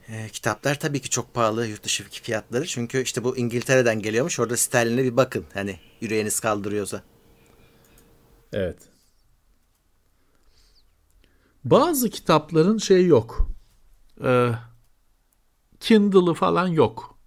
E, 0.09 0.29
kitaplar 0.29 0.79
tabii 0.79 1.01
ki 1.01 1.09
çok 1.09 1.33
pahalı 1.33 1.67
yurt 1.67 1.83
dışı 1.83 2.03
fiyatları. 2.09 2.65
Çünkü 2.65 3.01
işte 3.01 3.23
bu 3.23 3.37
İngiltere'den 3.37 3.99
geliyormuş. 4.01 4.39
Orada 4.39 4.57
sterline 4.57 5.03
bir 5.03 5.17
bakın. 5.17 5.45
Hani 5.53 5.79
yüreğiniz 6.01 6.39
kaldırıyorsa. 6.39 7.03
Evet. 8.53 8.77
Bazı 11.63 12.09
kitapların 12.09 12.77
şey 12.77 13.05
yok. 13.05 13.49
Ee, 14.23 14.51
Kindle'ı 15.79 16.33
falan 16.33 16.67
yok. 16.67 17.19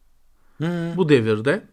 Hmm. 0.56 0.96
Bu 0.96 1.08
devirde. 1.08 1.64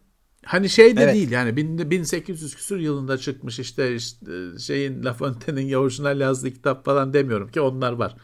Hani 0.44 0.68
şey 0.68 0.96
de 0.96 1.02
Evet. 1.02 1.14
değil 1.14 1.30
yani 1.30 1.56
bin- 1.56 1.90
1800 1.90 2.54
küsur 2.56 2.78
yılında 2.78 3.18
çıkmış 3.18 3.58
işte, 3.58 3.94
işte 3.94 4.26
şeyin 4.58 5.04
La 5.04 5.12
Fontaine'in 5.14 5.72
orijinal 5.72 6.20
yazdığı 6.20 6.50
kitap 6.50 6.84
falan 6.84 7.12
demiyorum 7.14 7.50
ki 7.50 7.60
onlar 7.60 7.92
var. 7.92 8.16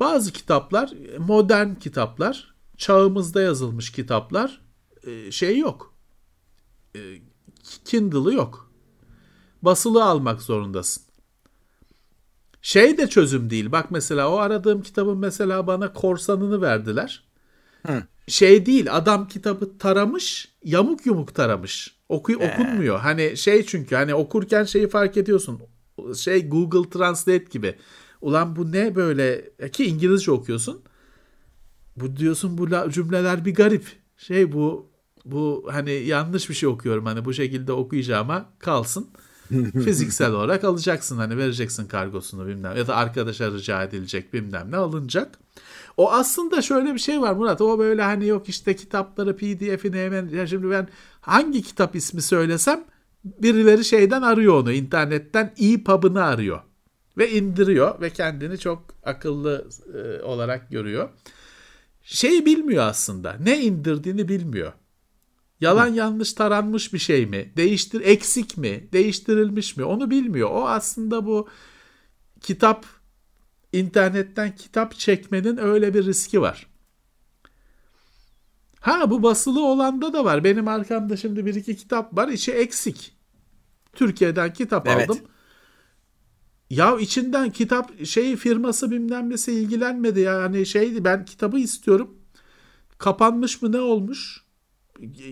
Bazı 0.00 0.32
kitaplar 0.32 0.92
modern 1.18 1.74
kitaplar, 1.74 2.54
çağımızda 2.76 3.42
yazılmış 3.42 3.92
kitaplar 3.92 4.60
e, 5.06 5.30
şey 5.30 5.58
yok. 5.58 5.94
E, 6.96 7.00
Kindle'ı 7.84 8.34
yok. 8.34 8.70
Basılı 9.62 10.04
almak 10.04 10.42
zorundasın. 10.42 11.02
Şey 12.62 12.98
de 12.98 13.08
çözüm 13.08 13.50
değil. 13.50 13.72
Bak 13.72 13.90
mesela 13.90 14.30
o 14.30 14.36
aradığım 14.36 14.82
kitabın 14.82 15.18
mesela 15.18 15.66
bana 15.66 15.92
korsanını 15.92 16.62
verdiler. 16.62 17.24
Hı. 17.86 18.02
Şey 18.28 18.66
değil 18.66 18.96
adam 18.96 19.28
kitabı 19.28 19.78
taramış 19.78 20.54
yamuk 20.64 21.06
yumuk 21.06 21.34
taramış. 21.34 21.96
Oku, 22.08 22.32
okunmuyor. 22.32 22.98
Hani 22.98 23.36
şey 23.36 23.66
çünkü 23.66 23.94
hani 23.94 24.14
okurken 24.14 24.64
şeyi 24.64 24.88
fark 24.88 25.16
ediyorsun. 25.16 25.62
Şey 26.16 26.48
Google 26.48 26.90
Translate 26.90 27.44
gibi. 27.50 27.78
Ulan 28.24 28.56
bu 28.56 28.72
ne 28.72 28.94
böyle 28.94 29.50
ki 29.72 29.84
İngilizce 29.84 30.30
okuyorsun. 30.32 30.82
Bu 31.96 32.16
diyorsun 32.16 32.58
bu 32.58 32.90
cümleler 32.90 33.44
bir 33.44 33.54
garip. 33.54 33.86
Şey 34.16 34.52
bu 34.52 34.90
bu 35.24 35.68
hani 35.70 35.92
yanlış 35.92 36.48
bir 36.48 36.54
şey 36.54 36.68
okuyorum 36.68 37.06
hani 37.06 37.24
bu 37.24 37.32
şekilde 37.32 37.72
okuyacağıma 37.72 38.48
kalsın. 38.58 39.08
Fiziksel 39.84 40.32
olarak 40.32 40.64
alacaksın 40.64 41.16
hani 41.16 41.36
vereceksin 41.36 41.86
kargosunu 41.86 42.46
bilmem 42.46 42.76
ya 42.76 42.86
da 42.86 42.96
arkadaşa 42.96 43.50
rica 43.50 43.82
edilecek 43.82 44.32
bilmem 44.32 44.70
ne 44.70 44.76
alınacak. 44.76 45.38
O 45.96 46.12
aslında 46.12 46.62
şöyle 46.62 46.94
bir 46.94 46.98
şey 46.98 47.20
var 47.20 47.32
Murat. 47.32 47.60
O 47.60 47.78
böyle 47.78 48.02
hani 48.02 48.26
yok 48.26 48.48
işte 48.48 48.76
kitapları 48.76 49.36
PDF'ini 49.36 49.96
hemen 49.96 50.28
ya 50.28 50.46
şimdi 50.46 50.70
ben 50.70 50.88
hangi 51.20 51.62
kitap 51.62 51.96
ismi 51.96 52.22
söylesem 52.22 52.84
birileri 53.24 53.84
şeyden 53.84 54.22
arıyor 54.22 54.54
onu 54.54 54.72
internetten 54.72 55.54
EPUB'ını 55.58 56.24
arıyor 56.24 56.60
ve 57.18 57.30
indiriyor 57.30 58.00
ve 58.00 58.10
kendini 58.10 58.58
çok 58.58 58.94
akıllı 59.02 59.68
e, 59.94 60.22
olarak 60.22 60.70
görüyor. 60.70 61.08
Şeyi 62.02 62.46
bilmiyor 62.46 62.84
aslında. 62.84 63.36
Ne 63.40 63.60
indirdiğini 63.62 64.28
bilmiyor. 64.28 64.72
Yalan 65.60 65.88
yanlış 65.88 66.32
taranmış 66.32 66.92
bir 66.92 66.98
şey 66.98 67.26
mi? 67.26 67.52
Değiştir 67.56 68.00
eksik 68.00 68.56
mi? 68.56 68.88
Değiştirilmiş 68.92 69.76
mi? 69.76 69.84
Onu 69.84 70.10
bilmiyor. 70.10 70.50
O 70.50 70.68
aslında 70.68 71.26
bu 71.26 71.48
kitap 72.40 72.86
internetten 73.72 74.56
kitap 74.56 74.94
çekmenin 74.98 75.56
öyle 75.56 75.94
bir 75.94 76.04
riski 76.06 76.40
var. 76.40 76.66
Ha 78.80 79.10
bu 79.10 79.22
basılı 79.22 79.64
olanda 79.64 80.12
da 80.12 80.24
var. 80.24 80.44
Benim 80.44 80.68
arkamda 80.68 81.16
şimdi 81.16 81.46
bir 81.46 81.54
iki 81.54 81.76
kitap 81.76 82.16
var. 82.16 82.28
İçi 82.28 82.52
eksik. 82.52 83.16
Türkiye'den 83.92 84.52
kitap 84.52 84.88
Evet. 84.88 85.10
aldım. 85.10 85.22
Ya 86.70 86.98
içinden 86.98 87.50
kitap 87.50 88.06
şey 88.06 88.36
firması 88.36 88.90
bilmem 88.90 89.30
nesi 89.30 89.52
ilgilenmedi 89.52 90.20
ya. 90.20 90.42
Hani 90.42 90.66
şeydi 90.66 91.04
ben 91.04 91.24
kitabı 91.24 91.58
istiyorum. 91.58 92.14
Kapanmış 92.98 93.62
mı 93.62 93.72
ne 93.72 93.80
olmuş? 93.80 94.44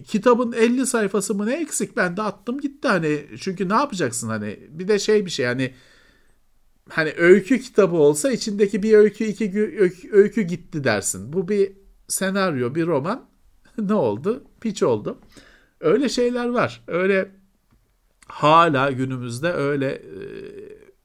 Kitabın 0.07 0.53
50 0.53 0.87
sayfası 0.87 1.35
mı 1.35 1.47
ne 1.47 1.55
eksik? 1.55 1.97
Ben 1.97 2.17
de 2.17 2.23
attım 2.23 2.61
gitti 2.61 2.89
hani. 2.89 3.27
Çünkü 3.41 3.69
ne 3.69 3.75
yapacaksın 3.75 4.29
hani? 4.29 4.59
Bir 4.71 4.89
de 4.89 4.99
şey 4.99 5.27
bir 5.27 5.31
şey 5.31 5.47
hani 5.47 5.75
hani 6.89 7.13
öykü 7.17 7.61
kitabı 7.61 7.97
olsa 7.97 8.33
içindeki 8.33 8.83
bir 8.83 8.93
öykü 8.93 9.25
iki 9.25 9.45
öykü, 9.79 10.13
öykü 10.13 10.43
gitti 10.43 10.85
dersin. 10.85 11.33
Bu 11.33 11.49
bir 11.49 11.73
senaryo, 12.09 12.75
bir 12.75 12.87
roman. 12.87 13.29
ne 13.79 13.95
oldu? 13.95 14.45
Piç 14.61 14.83
oldu. 14.83 15.19
Öyle 15.81 16.09
şeyler 16.09 16.49
var. 16.49 16.83
Öyle 16.87 17.31
hala 18.29 18.91
günümüzde 18.91 19.53
öyle 19.53 20.03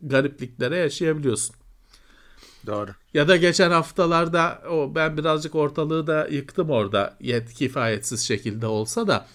garipliklere 0.02 0.78
yaşayabiliyorsun. 0.78 1.56
Doğru. 2.66 2.92
Ya 3.14 3.28
da 3.28 3.38
geçen 3.38 3.72
haftalarda 3.72 4.62
o 4.72 4.96
ben 4.96 5.18
birazcık 5.18 5.56
ortalığı 5.56 6.08
da 6.08 6.28
yıktım 6.32 6.70
orada 6.70 7.18
yet 7.20 7.54
kifayetsiz 7.54 8.22
şekilde 8.22 8.68
olsa 8.68 9.08
da 9.08 9.28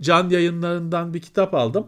Can 0.00 0.30
Yayınlarından 0.30 1.14
bir 1.14 1.20
kitap 1.20 1.54
aldım. 1.54 1.86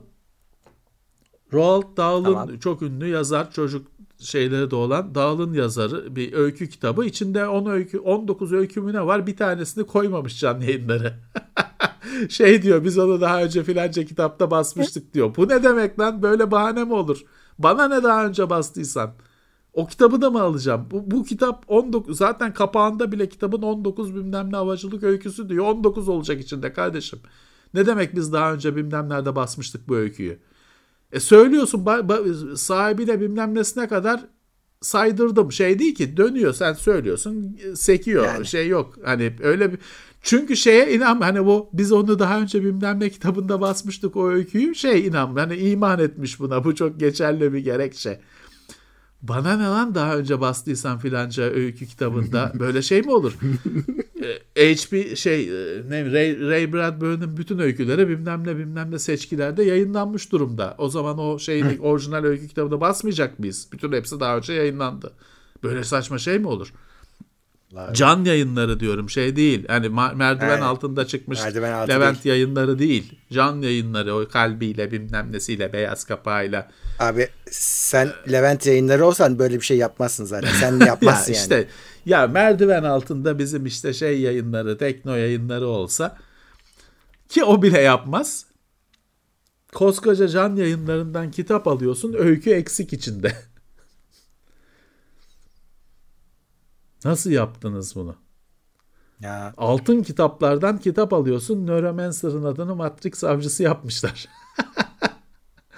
Roald 1.53 1.97
Dahl'ın 1.97 2.24
Tamam. 2.24 2.59
çok 2.59 2.83
ünlü 2.83 3.09
yazar 3.09 3.53
çocuk 3.53 3.87
şeyleri 4.19 4.70
de 4.70 4.77
olan 4.77 5.15
Dahl'ın 5.15 5.53
yazarı 5.53 6.16
bir 6.16 6.33
öykü 6.33 6.69
kitabı. 6.69 7.05
İçinde 7.05 7.47
10 7.47 7.66
öykü 7.66 7.99
19 7.99 8.53
öykü 8.53 8.81
mü 8.81 8.93
ne 8.93 9.07
var? 9.07 9.27
Bir 9.27 9.37
tanesini 9.37 9.87
koymamış 9.87 10.41
Can 10.41 10.61
Yayınları. 10.61 11.15
şey 12.28 12.62
diyor 12.62 12.85
biz 12.85 12.99
onu 12.99 13.20
daha 13.20 13.43
önce 13.43 13.65
filanca 13.65 14.05
kitapta 14.05 14.51
basmıştık 14.51 15.15
diyor. 15.15 15.36
Bu 15.36 15.49
ne 15.49 15.62
demek 15.62 15.99
lan? 15.99 16.23
Böyle 16.23 16.51
bahane 16.51 16.85
mi 16.85 16.93
olur? 16.93 17.24
Bana 17.59 17.89
ne 17.89 18.03
daha 18.03 18.27
önce 18.27 18.51
bastıysan? 18.51 19.15
O 19.73 19.86
kitabı 19.86 20.23
da 20.23 20.31
mı 20.31 20.43
alacağım? 20.43 20.89
Bu, 20.90 21.11
bu 21.11 21.24
kitap 21.24 21.65
19 21.69 22.19
zaten 22.19 22.55
kapağında 22.55 23.12
bile 23.12 23.28
kitabın 23.28 23.62
19 23.62 24.15
bilmem 24.15 24.53
ne 24.53 24.57
havacılık 24.57 25.03
öyküsü 25.03 25.49
diyor. 25.49 25.65
19 25.65 26.09
olacak 26.09 26.40
içinde 26.40 26.73
kardeşim. 26.73 27.19
Ne 27.74 27.86
demek 27.86 28.16
biz 28.16 28.32
daha 28.32 28.53
önce 28.53 28.77
bilmem 28.77 29.09
nerede 29.09 29.36
basmıştık 29.36 29.89
bu 29.89 29.97
öyküyü? 29.97 30.39
E 31.12 31.20
söylüyorsun 31.20 31.85
ba- 31.85 32.07
ba- 32.09 32.57
sahibine 32.57 33.20
bilmem 33.20 33.55
nesine 33.55 33.89
kadar 33.89 34.20
saydırdım. 34.81 35.53
Şey 35.53 35.78
değil 35.78 35.94
ki 35.94 36.16
dönüyor 36.16 36.53
sen 36.55 36.73
söylüyorsun 36.73 37.59
sekiyor. 37.74 38.24
Yani. 38.24 38.47
Şey 38.47 38.69
yok. 38.69 38.94
Hani 39.05 39.36
öyle 39.43 39.73
bir 39.73 39.78
çünkü 40.23 40.57
şeye 40.57 40.94
inan 40.94 41.20
hani 41.20 41.47
bu 41.47 41.70
biz 41.73 41.93
onu 41.93 42.19
daha 42.19 42.40
önce 42.40 42.62
bilmem 42.65 43.01
ne 43.01 43.11
kitabında 43.11 43.61
basmıştık 43.61 44.16
o 44.16 44.28
öyküyü 44.28 44.74
şey 44.74 45.07
inan 45.07 45.36
hani 45.36 45.57
iman 45.57 45.99
etmiş 45.99 46.40
buna 46.40 46.65
bu 46.65 46.74
çok 46.74 47.01
geçerli 47.01 47.53
bir 47.53 47.59
gerekçe. 47.59 48.20
Bana 49.23 49.57
ne 49.57 49.65
lan 49.65 49.94
daha 49.94 50.16
önce 50.16 50.40
bastıysan 50.40 50.99
filanca 50.99 51.43
öykü 51.43 51.86
kitabında 51.86 52.53
böyle 52.59 52.82
şey 52.82 53.03
mi 53.03 53.11
olur? 53.11 53.39
Ee, 54.57 54.74
HP 54.74 55.16
şey 55.16 55.43
e, 55.43 55.82
ne 55.89 56.12
Ray, 56.12 56.40
Ray 56.40 56.73
Bradbury'nin 56.73 57.36
bütün 57.36 57.59
öyküleri 57.59 58.09
bilmem 58.09 58.47
ne 58.47 58.57
bilmem 58.57 58.90
ne 58.90 58.99
seçkilerde 58.99 59.62
yayınlanmış 59.62 60.32
durumda. 60.32 60.74
O 60.78 60.89
zaman 60.89 61.19
o 61.19 61.39
şeyin 61.39 61.78
orijinal 61.78 62.24
öykü 62.24 62.49
kitabını 62.49 62.81
basmayacak 62.81 63.39
mıyız? 63.39 63.69
Bütün 63.73 63.93
hepsi 63.93 64.20
daha 64.20 64.36
önce 64.36 64.53
yayınlandı. 64.53 65.12
Böyle 65.62 65.85
saçma 65.85 66.19
şey 66.19 66.39
mi 66.39 66.49
olur? 66.49 66.73
Vallahi 67.73 67.94
Can 67.94 68.24
yayınları 68.24 68.81
diyorum 68.81 69.11
şey 69.11 69.36
değil. 69.36 69.65
Hani 69.69 69.89
merdiven 69.89 70.49
Evet. 70.49 70.62
altında 70.62 71.07
çıkmış 71.07 71.43
Merdiven 71.43 71.73
altı 71.73 71.93
Levent 71.93 72.24
yayınları 72.24 72.78
değil. 72.78 73.19
Can 73.32 73.62
yayınları 73.62 74.15
o 74.15 74.28
kalbiyle 74.28 74.93
bilmem 74.93 75.32
nesiyle 75.32 75.73
beyaz 75.73 76.05
kapağıyla. 76.05 76.70
Abi 76.99 77.28
sen 77.51 78.11
Levent 78.32 78.66
yayınları 78.66 79.07
olsan 79.07 79.39
böyle 79.39 79.55
bir 79.55 79.65
şey 79.65 79.77
yapmazsın 79.77 80.24
zaten. 80.24 80.53
Sen 80.61 80.81
yapmazsın 80.86 81.32
ya 81.32 81.39
yani. 81.39 81.43
işte 81.43 81.69
ya 82.07 82.27
merdiven 82.27 82.85
altında 82.85 83.39
bizim 83.39 83.66
işte 83.66 83.93
şey 83.93 84.20
yayınları, 84.20 84.78
tekno 84.78 85.15
yayınları 85.16 85.66
olsa 85.66 86.19
ki 87.28 87.44
o 87.44 87.62
bile 87.62 87.81
yapmaz. 87.81 88.44
Koskoca 89.74 90.28
can 90.28 90.57
yayınlarından 90.57 91.31
kitap 91.31 91.69
alıyorsun, 91.69 92.15
öykü 92.19 92.51
eksik 92.51 92.93
içinde. 92.93 93.32
Nasıl 97.05 97.31
yaptınız 97.31 97.97
bunu? 97.97 98.16
Ya 99.20 99.55
Altın 99.57 100.03
kitaplardan 100.03 100.79
kitap 100.79 101.12
alıyorsun. 101.12 101.66
Neuromancer'ın 101.66 102.45
adını 102.45 102.77
Matrix 102.77 103.24
avcısı 103.24 103.62
yapmışlar. 103.62 104.29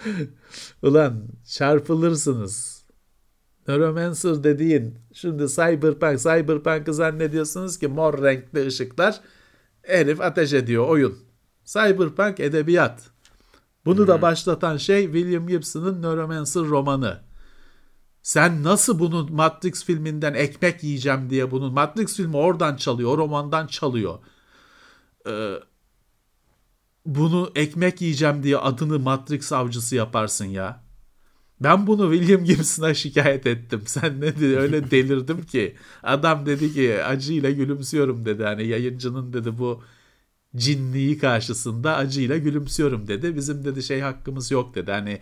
Ulan 0.82 1.28
çarpılırsınız. 1.48 2.84
Neuromancer 3.68 4.44
dediğin 4.44 4.98
şimdi 5.12 5.48
Cyberpunk, 5.48 6.20
Cyberpunk'ı 6.20 6.94
zannediyorsunuz 6.94 7.78
ki 7.78 7.88
mor 7.88 8.22
renkli 8.22 8.66
ışıklar 8.66 9.20
herif 9.82 10.20
ateş 10.20 10.52
ediyor 10.52 10.88
oyun. 10.88 11.18
Cyberpunk 11.64 12.40
edebiyat. 12.40 13.10
Bunu 13.84 14.08
da 14.08 14.22
başlatan 14.22 14.76
şey 14.76 15.04
William 15.04 15.46
Gibson'ın 15.46 16.02
Neuromancer 16.02 16.62
romanı. 16.62 17.20
Sen 18.24 18.62
nasıl 18.62 18.98
bunu 18.98 19.28
Matrix 19.30 19.84
filminden 19.84 20.34
ekmek 20.34 20.84
yiyeceğim 20.84 21.30
diye 21.30 21.50
bunu 21.50 21.70
Matrix 21.70 22.16
filmi 22.16 22.36
oradan 22.36 22.76
çalıyor, 22.76 23.10
o 23.10 23.18
romandan 23.18 23.66
çalıyor. 23.66 24.18
Ee, 25.26 25.54
bunu 27.06 27.52
ekmek 27.54 28.00
yiyeceğim 28.00 28.42
diye 28.42 28.58
adını 28.58 28.98
Matrix 28.98 29.52
avcısı 29.52 29.96
yaparsın 29.96 30.44
ya. 30.44 30.84
Ben 31.60 31.86
bunu 31.86 32.14
William 32.14 32.44
Gibson'a 32.44 32.94
şikayet 32.94 33.46
ettim. 33.46 33.82
Sen 33.86 34.20
ne 34.20 34.36
dedi 34.36 34.58
öyle 34.58 34.90
delirdim 34.90 35.42
ki. 35.46 35.76
Adam 36.02 36.46
dedi 36.46 36.74
ki 36.74 37.04
acıyla 37.04 37.50
gülümsüyorum 37.50 38.24
dedi. 38.24 38.44
Hani 38.44 38.66
yayıncının 38.66 39.32
dedi 39.32 39.58
bu 39.58 39.82
cinliği 40.56 41.18
karşısında 41.18 41.96
acıyla 41.96 42.38
gülümsüyorum 42.38 43.08
dedi. 43.08 43.36
Bizim 43.36 43.64
dedi 43.64 43.82
şey 43.82 44.00
hakkımız 44.00 44.50
yok 44.50 44.74
dedi. 44.74 44.90
Hani 44.90 45.20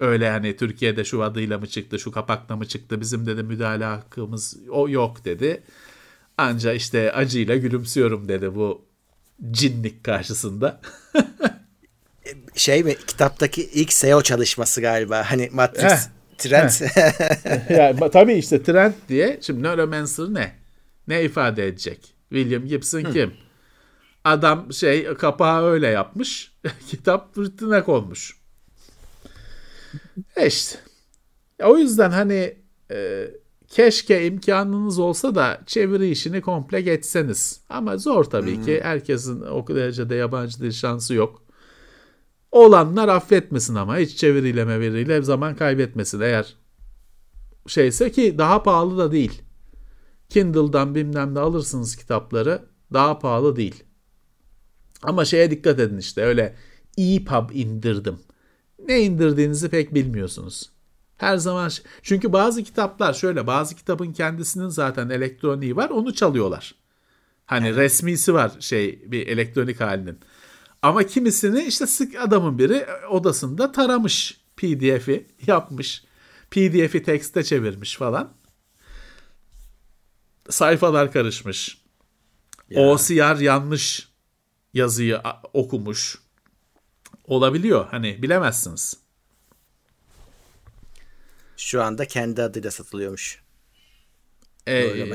öyle 0.00 0.30
hani 0.30 0.56
Türkiye'de 0.56 1.04
şu 1.04 1.22
adıyla 1.22 1.58
mı 1.58 1.66
çıktı, 1.66 1.98
şu 1.98 2.12
kapakla 2.12 2.56
mı 2.56 2.66
çıktı, 2.66 3.00
bizim 3.00 3.26
dedi 3.26 3.42
müdahale 3.42 3.84
hakkımız 3.84 4.56
o 4.70 4.88
yok 4.88 5.24
dedi. 5.24 5.62
Anca 6.38 6.72
işte 6.72 7.12
acıyla 7.12 7.56
gülümsüyorum 7.56 8.28
dedi 8.28 8.54
bu 8.54 8.84
cinlik 9.50 10.04
karşısında. 10.04 10.80
şey 12.54 12.82
mi 12.82 12.96
kitaptaki 13.06 13.62
ilk 13.64 13.92
SEO 13.92 14.22
çalışması 14.22 14.80
galiba. 14.80 15.30
Hani 15.30 15.50
Matrix 15.52 15.92
Heh. 15.92 15.98
trend. 16.38 16.70
yani, 17.78 18.10
tabii 18.10 18.34
işte 18.34 18.62
trend 18.62 18.92
diye. 19.08 19.38
Şimdi 19.42 19.62
Neuromancer 19.62 20.24
ne? 20.24 20.52
Ne 21.08 21.24
ifade 21.24 21.66
edecek? 21.66 22.14
William 22.28 22.66
Gibson 22.66 23.04
Hı. 23.04 23.12
kim? 23.12 23.34
Adam 24.24 24.72
şey 24.72 25.14
kapağı 25.14 25.64
öyle 25.64 25.88
yapmış. 25.88 26.52
kitap 26.88 27.34
fırtına 27.34 27.84
konmuş. 27.84 28.43
E 30.36 30.46
işte. 30.46 30.78
O 31.62 31.78
yüzden 31.78 32.10
hani 32.10 32.56
e, 32.90 33.30
keşke 33.68 34.26
imkanınız 34.26 34.98
olsa 34.98 35.34
da 35.34 35.60
çeviri 35.66 36.10
işini 36.10 36.40
komple 36.40 36.80
geçseniz. 36.80 37.60
Ama 37.68 37.96
zor 37.96 38.24
tabii 38.24 38.56
hmm. 38.56 38.64
ki. 38.64 38.80
Herkesin 38.82 39.40
o 39.40 39.66
derecede 39.68 40.14
yabancı 40.14 40.60
dil 40.60 40.72
şansı 40.72 41.14
yok. 41.14 41.42
Olanlar 42.52 43.08
affetmesin 43.08 43.74
ama 43.74 43.96
hiç 43.96 44.16
çeviriyle 44.16 44.64
meviriyle 44.64 45.22
zaman 45.22 45.56
kaybetmesin 45.56 46.20
eğer 46.20 46.56
şeyse 47.66 48.12
ki 48.12 48.38
daha 48.38 48.62
pahalı 48.62 48.98
da 48.98 49.12
değil. 49.12 49.42
Kindle'dan 50.28 50.94
bilmem 50.94 51.34
ne 51.34 51.40
alırsınız 51.40 51.96
kitapları 51.96 52.62
daha 52.92 53.18
pahalı 53.18 53.56
değil. 53.56 53.84
Ama 55.02 55.24
şeye 55.24 55.50
dikkat 55.50 55.80
edin 55.80 55.98
işte 55.98 56.22
öyle 56.22 56.54
EPUB 56.98 57.50
indirdim. 57.52 58.18
Ne 58.88 59.00
indirdiğinizi 59.00 59.68
pek 59.68 59.94
bilmiyorsunuz. 59.94 60.70
Her 61.16 61.36
zaman 61.36 61.70
çünkü 62.02 62.32
bazı 62.32 62.62
kitaplar 62.62 63.14
şöyle 63.14 63.46
bazı 63.46 63.76
kitabın 63.76 64.12
kendisinin 64.12 64.68
zaten 64.68 65.08
elektroniği 65.08 65.76
var 65.76 65.90
onu 65.90 66.14
çalıyorlar. 66.14 66.74
Hani 67.46 67.68
evet. 67.68 67.78
resmisi 67.78 68.34
var 68.34 68.52
şey 68.60 69.02
bir 69.06 69.26
elektronik 69.26 69.80
halinin. 69.80 70.18
Ama 70.82 71.02
kimisini 71.02 71.64
işte 71.64 71.86
sık 71.86 72.20
adamın 72.20 72.58
biri 72.58 72.86
odasında 73.10 73.72
taramış 73.72 74.40
PDF'i 74.56 75.26
yapmış. 75.46 76.04
PDF'i 76.50 77.02
tekste 77.02 77.42
çevirmiş 77.42 77.96
falan. 77.96 78.32
Sayfalar 80.50 81.12
karışmış. 81.12 81.78
Ya. 82.70 82.82
OCR 82.82 83.40
yanlış 83.40 84.08
yazıyı 84.74 85.20
okumuş. 85.52 86.23
Olabiliyor. 87.24 87.86
Hani 87.90 88.22
bilemezsiniz. 88.22 88.96
Şu 91.56 91.82
anda 91.82 92.06
kendi 92.06 92.42
adıyla 92.42 92.70
satılıyormuş. 92.70 93.44
Ee, 94.66 95.06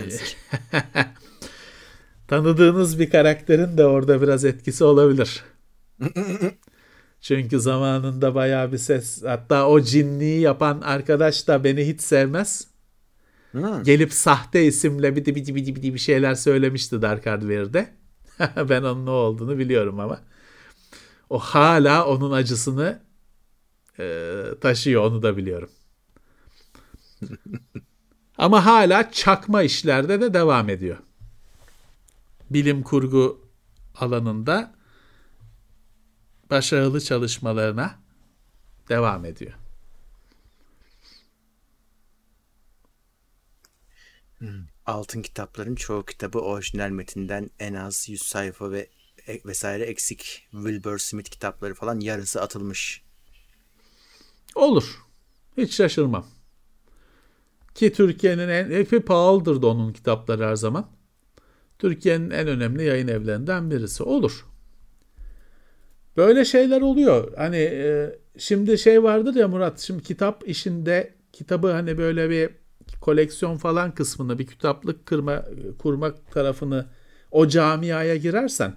Tanıdığınız 2.28 3.00
bir 3.00 3.10
karakterin 3.10 3.78
de 3.78 3.86
orada 3.86 4.22
biraz 4.22 4.46
etkisi 4.46 4.84
olabilir. 4.84 5.44
Çünkü 7.22 7.60
zamanında 7.60 8.36
bayağı 8.36 8.72
bir 8.72 8.78
ses 8.78 9.24
hatta 9.24 9.68
o 9.68 9.82
cinliği 9.82 10.40
yapan 10.40 10.82
arkadaş 10.82 11.48
da 11.48 11.64
beni 11.64 11.88
hiç 11.88 12.02
sevmez. 12.02 12.68
Hmm. 13.52 13.84
Gelip 13.84 14.14
sahte 14.14 14.66
isimle 14.66 15.16
bidi 15.16 15.36
bidi 15.36 15.56
bidi 15.56 15.76
bidi 15.76 15.94
bir 15.94 16.00
şeyler 16.00 16.36
söylemişti 16.36 17.02
Dark 17.02 17.26
Hardware'de. 17.26 17.88
ben 18.70 18.84
onun 18.84 19.06
ne 19.06 19.10
olduğunu 19.10 19.58
biliyorum 19.58 20.00
ama. 20.00 20.22
O 21.30 21.40
hala 21.40 22.08
onun 22.08 22.32
acısını 22.32 23.02
e, 24.00 24.44
taşıyor 24.62 25.04
onu 25.04 25.22
da 25.24 25.38
biliyorum. 25.38 25.70
ama 28.38 28.66
hala 28.66 29.12
çakma 29.12 29.64
işlerde 29.64 30.22
de 30.22 30.34
devam 30.34 30.70
ediyor. 30.70 30.98
Bilim 32.50 32.84
kurgu 32.84 33.50
alanında 33.96 34.74
başarılı 36.50 37.02
çalışmalarına 37.02 38.00
devam 38.90 39.26
ediyor. 39.26 39.54
Hmm. 44.38 44.66
Altın 44.86 45.22
kitapların 45.22 45.76
çoğu 45.76 46.06
kitabı 46.06 46.40
orijinal 46.40 46.90
metinden 46.90 47.50
en 47.60 47.74
az 47.74 48.10
100 48.10 48.22
sayfa 48.22 48.72
ve 48.72 48.90
vesaire 49.46 49.84
eksik. 49.84 50.48
Wilbur 50.52 50.98
Smith 50.98 51.30
kitapları 51.30 51.74
falan 51.74 52.00
yarısı 52.00 52.42
atılmış. 52.42 53.04
Olur. 54.56 55.04
Hiç 55.58 55.74
şaşırmam. 55.74 56.28
Ki 57.76 57.94
Türkiye'nin 57.94 58.50
en 58.50 58.72
hepi 58.72 59.00
pahalıdır 59.00 59.62
da 59.62 59.68
onun 59.68 59.94
kitapları 59.94 60.46
her 60.46 60.56
zaman. 60.56 60.90
Türkiye'nin 61.80 62.30
en 62.30 62.48
önemli 62.48 62.84
yayın 62.84 63.08
evlerinden 63.08 63.72
birisi. 63.72 64.04
Olur. 64.04 64.46
Böyle 66.18 66.46
şeyler 66.46 66.82
oluyor. 66.82 67.34
Hani 67.38 67.58
e, 67.58 68.20
şimdi 68.38 68.78
şey 68.78 69.04
vardır 69.04 69.36
ya 69.36 69.48
Murat, 69.48 69.80
şimdi 69.80 70.04
kitap 70.04 70.48
işinde 70.48 71.14
kitabı 71.34 71.72
hani 71.72 71.98
böyle 71.98 72.30
bir 72.30 72.50
koleksiyon 73.02 73.58
falan 73.58 73.94
kısmını, 73.94 74.40
bir 74.40 74.48
kitaplık 74.48 75.06
kırma, 75.06 75.46
kurmak 75.80 76.32
tarafını 76.32 76.86
o 77.32 77.48
camiaya 77.48 78.16
girersen, 78.16 78.76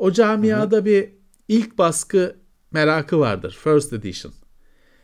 o 0.00 0.12
camiada 0.12 0.76
hı 0.76 0.80
hı. 0.80 0.84
bir 0.84 1.08
ilk 1.48 1.78
baskı 1.78 2.36
merakı 2.70 3.18
vardır. 3.18 3.58
First 3.64 3.92
edition. 3.92 4.34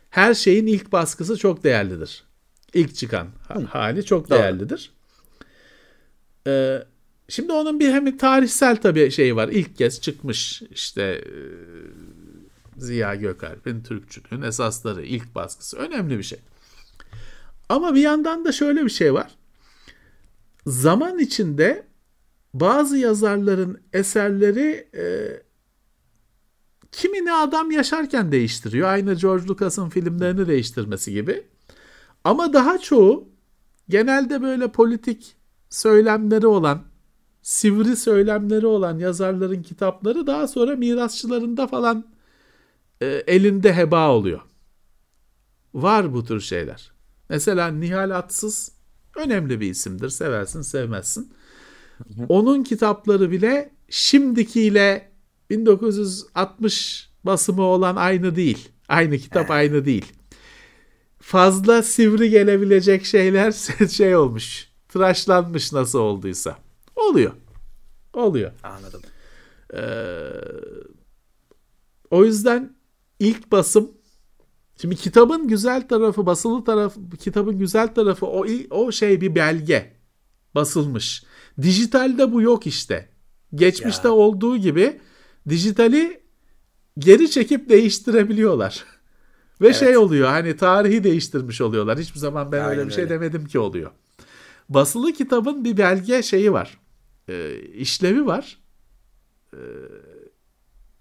Her 0.09 0.33
şeyin 0.33 0.67
ilk 0.67 0.91
baskısı 0.91 1.37
çok 1.37 1.63
değerlidir. 1.63 2.23
İlk 2.73 2.95
çıkan 2.95 3.27
hı. 3.47 3.59
hali 3.59 4.05
çok 4.05 4.29
değerlidir. 4.29 4.91
Ee, 6.47 6.83
Şimdi 7.29 7.51
onun 7.51 7.79
bir 7.79 7.91
hem 7.91 8.17
tarihsel 8.17 8.75
tabii 8.77 9.11
şey 9.11 9.35
var. 9.35 9.47
İlk 9.47 9.77
kez 9.77 10.01
çıkmış 10.01 10.61
işte 10.71 11.01
e, 11.01 11.33
Ziya 12.77 13.15
Gökalp'in 13.15 13.83
Türkçülüğün 13.83 14.41
esasları 14.41 15.05
ilk 15.05 15.35
baskısı. 15.35 15.77
Önemli 15.77 16.17
bir 16.17 16.23
şey. 16.23 16.39
Ama 17.69 17.95
bir 17.95 18.01
yandan 18.01 18.45
da 18.45 18.51
şöyle 18.51 18.85
bir 18.85 18.89
şey 18.89 19.13
var. 19.13 19.31
Zaman 20.65 21.19
içinde 21.19 21.86
bazı 22.53 22.97
yazarların 22.97 23.81
eserleri 23.93 24.89
e, 24.95 25.05
kimini 26.91 27.33
adam 27.33 27.71
yaşarken 27.71 28.31
değiştiriyor. 28.31 28.87
Aynı 28.87 29.13
George 29.13 29.47
Lucas'ın 29.47 29.89
filmlerini 29.89 30.47
değiştirmesi 30.47 31.11
gibi. 31.11 31.47
Ama 32.23 32.53
daha 32.53 32.77
çoğu 32.77 33.29
genelde 33.89 34.41
böyle 34.41 34.71
politik 34.71 35.35
söylemleri 35.69 36.47
olan 36.47 36.83
sivri 37.41 37.95
söylemleri 37.95 38.65
olan 38.65 38.99
yazarların 38.99 39.61
kitapları 39.61 40.27
daha 40.27 40.47
sonra 40.47 40.75
mirasçılarında 40.75 41.67
falan 41.67 42.05
e, 43.01 43.05
elinde 43.05 43.75
heba 43.75 44.11
oluyor. 44.11 44.41
Var 45.73 46.13
bu 46.13 46.25
tür 46.25 46.39
şeyler. 46.39 46.91
Mesela 47.29 47.67
Nihal 47.67 48.09
Atsız 48.09 48.71
önemli 49.15 49.59
bir 49.59 49.69
isimdir. 49.69 50.09
Seversin 50.09 50.61
sevmezsin. 50.61 51.33
Onun 52.29 52.63
kitapları 52.63 53.31
bile 53.31 53.73
şimdikiyle 53.89 55.11
1960 55.49 57.09
basımı 57.23 57.61
olan 57.61 57.95
aynı 57.95 58.35
değil. 58.35 58.69
Aynı 58.87 59.17
kitap 59.17 59.51
aynı 59.51 59.85
değil. 59.85 60.05
Fazla 61.19 61.83
sivri 61.83 62.29
gelebilecek 62.29 63.05
şeyler 63.05 63.51
şey 63.91 64.15
olmuş. 64.15 64.69
Tıraşlanmış 64.89 65.73
nasıl 65.73 65.99
olduysa. 65.99 66.57
Oluyor. 66.95 67.31
Oluyor. 68.13 68.51
Anladım. 68.63 69.01
Ee, 69.73 69.79
o 72.11 72.25
yüzden 72.25 72.75
ilk 73.19 73.51
basım 73.51 73.91
şimdi 74.81 74.95
kitabın 74.95 75.47
güzel 75.47 75.87
tarafı 75.87 76.25
basılı 76.25 76.63
tarafı 76.63 76.99
kitabın 77.19 77.59
güzel 77.59 77.93
tarafı 77.93 78.25
o 78.25 78.45
o 78.69 78.91
şey 78.91 79.21
bir 79.21 79.35
belge 79.35 79.93
basılmış. 80.55 81.23
Dijitalde 81.61 82.31
bu 82.31 82.41
yok 82.41 82.67
işte. 82.67 83.09
Geçmişte 83.55 84.07
ya. 84.07 84.13
olduğu 84.13 84.57
gibi 84.57 84.99
dijitali 85.49 86.21
geri 86.99 87.31
çekip 87.31 87.69
değiştirebiliyorlar. 87.69 88.85
Ve 89.61 89.65
Evet. 89.65 89.75
şey 89.75 89.97
oluyor 89.97 90.27
hani 90.29 90.57
tarihi 90.57 91.03
değiştirmiş 91.03 91.61
oluyorlar. 91.61 91.99
Hiçbir 91.99 92.19
zaman 92.19 92.51
ben 92.51 92.59
öyle 92.59 92.69
Aynen 92.69 92.87
bir 92.87 92.93
şey 92.93 93.03
öyle. 93.03 93.13
demedim 93.13 93.45
ki 93.45 93.59
oluyor. 93.59 93.91
Basılı 94.69 95.13
kitabın 95.13 95.63
bir 95.63 95.77
belge 95.77 96.23
şeyi 96.23 96.53
var. 96.53 96.79
Ee, 97.29 97.55
işlevi 97.59 98.25
var. 98.25 98.57
Ee, 99.53 99.57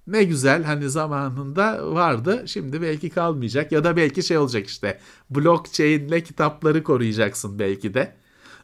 ne 0.06 0.24
güzel 0.24 0.64
hani 0.64 0.90
zamanında 0.90 1.94
vardı. 1.94 2.42
Şimdi 2.46 2.82
belki 2.82 3.10
kalmayacak 3.10 3.72
ya 3.72 3.84
da 3.84 3.96
belki 3.96 4.22
şey 4.22 4.38
olacak 4.38 4.66
işte. 4.66 5.00
Blockchain'le 5.30 6.20
kitapları 6.24 6.82
koruyacaksın 6.82 7.58
belki 7.58 7.94
de. 7.94 8.16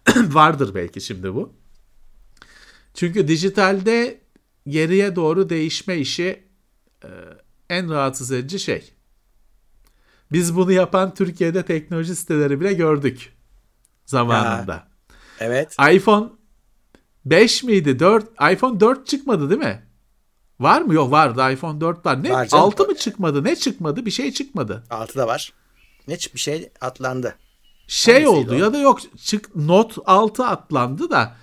Vardır 0.16 0.74
belki 0.74 1.00
şimdi 1.00 1.34
bu. 1.34 1.52
Çünkü 2.94 3.28
dijitalde 3.28 4.20
geriye 4.68 5.16
doğru 5.16 5.48
değişme 5.48 5.96
işi 5.96 6.42
e, 7.04 7.08
en 7.70 7.90
rahatsız 7.90 8.32
edici 8.32 8.60
şey. 8.60 8.92
Biz 10.32 10.56
bunu 10.56 10.72
yapan 10.72 11.14
Türkiye'de 11.14 11.62
teknoloji 11.62 12.16
siteleri 12.16 12.60
bile 12.60 12.72
gördük 12.72 13.32
zamanında. 14.06 14.88
Evet. 15.40 15.76
iPhone 15.92 16.28
5 17.24 17.62
miydi? 17.62 17.98
4 17.98 18.24
iPhone 18.52 18.80
4 18.80 19.06
çıkmadı 19.06 19.50
değil 19.50 19.60
mi? 19.60 19.82
Var 20.60 20.82
mı? 20.82 20.94
Yok 20.94 21.10
vardı. 21.10 21.52
iPhone 21.52 21.80
4 21.80 22.06
var. 22.06 22.22
Ne? 22.22 22.30
Var 22.30 22.46
canım. 22.46 22.64
6 22.64 22.84
mı 22.84 22.94
çıkmadı? 22.94 23.44
Ne 23.44 23.56
çıkmadı? 23.56 24.06
Bir 24.06 24.10
şey 24.10 24.32
çıkmadı. 24.32 24.84
Altıda 24.90 25.26
var. 25.26 25.52
Ne 26.08 26.16
bir 26.34 26.40
şey 26.40 26.70
atlandı. 26.80 27.34
Şey 27.86 28.24
Hangisiydi 28.24 28.50
oldu 28.50 28.54
o? 28.54 28.64
ya 28.64 28.72
da 28.72 28.78
yok 28.78 29.00
çık 29.18 29.56
Note 29.56 29.94
6 30.06 30.46
atlandı 30.46 31.10
da 31.10 31.36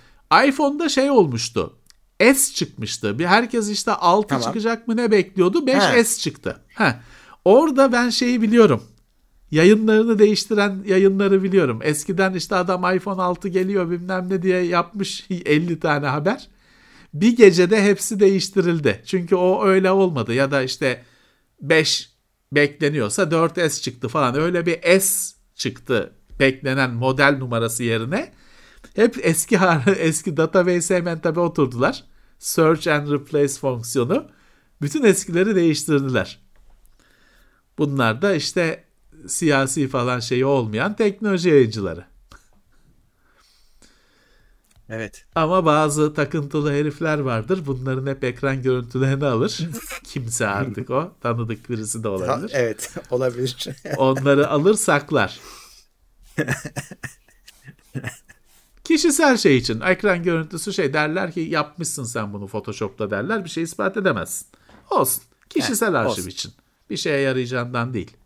iPhone'da 0.46 0.88
şey 0.88 1.10
olmuştu. 1.10 1.76
S 2.20 2.54
çıkmıştı. 2.54 3.18
Bir 3.18 3.26
herkes 3.26 3.70
işte 3.70 3.92
6 3.92 4.28
Tamam. 4.28 4.42
çıkacak 4.42 4.88
mı 4.88 4.96
ne 4.96 5.10
bekliyordu? 5.10 5.66
5S 5.66 5.96
He. 5.96 6.04
çıktı. 6.04 6.60
Heh. 6.68 6.92
Orada 7.44 7.92
ben 7.92 8.10
şeyi 8.10 8.42
biliyorum. 8.42 8.82
Yayınlarını 9.50 10.18
değiştiren 10.18 10.84
yayınları 10.86 11.42
biliyorum. 11.42 11.80
Eskiden 11.82 12.34
işte 12.34 12.56
adam 12.56 12.96
iPhone 12.96 13.22
6 13.22 13.48
geliyor 13.48 13.90
bilmem 13.90 14.26
ne 14.30 14.42
diye 14.42 14.62
yapmış 14.62 15.26
50 15.46 15.80
tane 15.80 16.06
haber. 16.06 16.48
Bir 17.14 17.36
gecede 17.36 17.82
hepsi 17.82 18.20
değiştirildi. 18.20 19.02
Çünkü 19.06 19.34
o 19.34 19.64
öyle 19.64 19.90
olmadı. 19.90 20.34
Ya 20.34 20.50
da 20.50 20.62
işte 20.62 21.02
5 21.62 22.10
bekleniyorsa 22.52 23.22
4S 23.22 23.82
çıktı 23.82 24.08
falan. 24.08 24.34
Öyle 24.40 24.66
bir 24.66 25.00
S 25.00 25.34
çıktı 25.54 26.12
beklenen 26.40 26.90
model 26.90 27.36
numarası 27.38 27.84
yerine. 27.84 28.32
Hep 28.94 29.16
eski 29.22 29.58
eski 29.98 30.36
database'e 30.36 30.96
hemen 30.96 31.20
tabii 31.20 31.40
oturdular. 31.40 32.04
Search 32.38 32.88
and 32.88 33.10
replace 33.10 33.54
fonksiyonu. 33.54 34.26
Bütün 34.82 35.04
eskileri 35.04 35.54
değiştirdiler. 35.56 36.40
Bunlar 37.78 38.22
da 38.22 38.34
işte 38.34 38.84
siyasi 39.28 39.88
falan 39.88 40.20
şeyi 40.20 40.44
olmayan 40.44 40.96
teknoloji 40.96 41.48
yayıncıları. 41.48 42.04
Evet. 44.88 45.24
Ama 45.34 45.64
bazı 45.64 46.14
takıntılı 46.14 46.72
herifler 46.72 47.18
vardır. 47.18 47.62
Bunların 47.66 48.06
hep 48.06 48.24
ekran 48.24 48.62
görüntülerini 48.62 49.26
alır. 49.26 49.60
Kimse 50.04 50.46
artık 50.46 50.90
o. 50.90 51.12
Tanıdık 51.20 51.70
birisi 51.70 52.02
de 52.02 52.08
olabilir. 52.08 52.50
evet. 52.54 52.94
Olabilir. 53.10 53.68
Onları 53.96 54.48
alır 54.48 54.74
saklar. 54.74 55.40
Kişisel 58.90 59.36
şey 59.36 59.56
için 59.56 59.80
ekran 59.80 60.22
görüntüsü 60.22 60.72
şey 60.72 60.92
derler 60.92 61.32
ki 61.32 61.40
yapmışsın 61.40 62.04
sen 62.04 62.32
bunu 62.32 62.46
Photoshop'ta 62.46 63.10
derler. 63.10 63.44
Bir 63.44 63.50
şey 63.50 63.62
ispat 63.62 63.96
edemezsin. 63.96 64.46
Olsun. 64.90 65.22
Kişisel 65.50 65.94
Heh, 65.94 65.98
arşiv 65.98 66.10
olsun. 66.10 66.28
için. 66.28 66.52
Bir 66.90 66.96
şeye 66.96 67.20
yarayacağından 67.20 67.94
değil. 67.94 68.16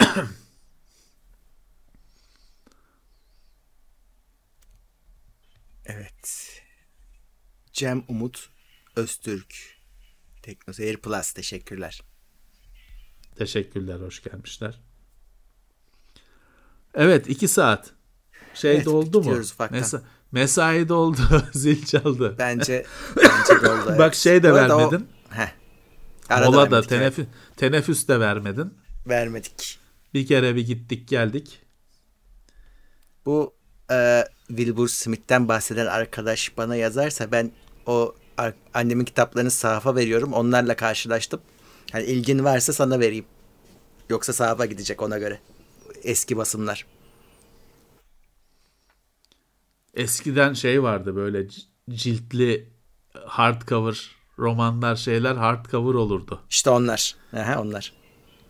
evet. 5.84 6.62
Cem 7.72 8.04
Umut 8.08 8.50
Öztürk. 8.96 9.54
Teknoseyir 10.42 10.96
Plus. 10.96 11.32
Teşekkürler. 11.32 12.02
Teşekkürler, 13.36 14.00
hoş 14.00 14.22
gelmişler. 14.22 14.80
Evet, 16.94 17.28
iki 17.28 17.48
saat. 17.48 17.92
Şey 18.54 18.74
Evet, 18.76 18.86
doldu 18.86 19.22
mu? 19.22 19.30
ufaktan. 19.32 19.78
Mesa- 19.80 20.02
mesai 20.32 20.88
doldu, 20.88 21.20
zil 21.52 21.84
çaldı. 21.86 22.34
Bence 22.38 22.86
bence 23.16 23.62
doldu. 23.62 23.84
evet. 23.88 23.98
Bak 23.98 24.14
şey 24.14 24.42
de 24.42 24.52
arada 24.52 24.76
o- 24.76 24.78
vermedin. 24.80 25.08
Heh. 25.30 25.48
Mola 26.30 26.52
da 26.56 26.56
vermedik, 26.56 26.72
evet. 26.72 26.88
teneffüs, 26.88 27.26
teneffüs 27.56 28.08
de 28.08 28.20
vermedin. 28.20 28.74
Vermedik. 29.06 29.78
Bir 30.14 30.26
kere 30.26 30.56
bir 30.56 30.66
gittik 30.66 31.08
geldik. 31.08 31.58
Bu 33.26 33.54
e, 33.90 34.24
Wilbur 34.48 34.88
Smith'ten 34.88 35.48
bahseden 35.48 35.86
arkadaş 35.86 36.56
bana 36.56 36.76
yazarsa 36.76 37.32
ben 37.32 37.52
o 37.86 38.14
annemin 38.74 39.04
kitaplarını 39.04 39.50
sahafa 39.50 39.96
veriyorum. 39.96 40.32
Onlarla 40.32 40.76
karşılaştım. 40.76 41.40
Hani 41.92 42.04
ilgin 42.04 42.44
varsa 42.44 42.72
sana 42.72 43.00
vereyim. 43.00 43.24
Yoksa 44.10 44.32
sahafa 44.32 44.66
gidecek 44.66 45.02
ona 45.02 45.18
göre. 45.18 45.38
Eski 46.04 46.36
basımlar. 46.36 46.86
Eskiden 49.94 50.52
şey 50.52 50.82
vardı 50.82 51.16
böyle 51.16 51.48
ciltli 51.90 52.72
hardcover 53.26 54.10
romanlar 54.38 54.96
şeyler 54.96 55.34
hardcover 55.34 55.94
olurdu. 55.94 56.40
İşte 56.50 56.70
onlar. 56.70 57.14
Aha, 57.36 57.60
onlar. 57.60 57.92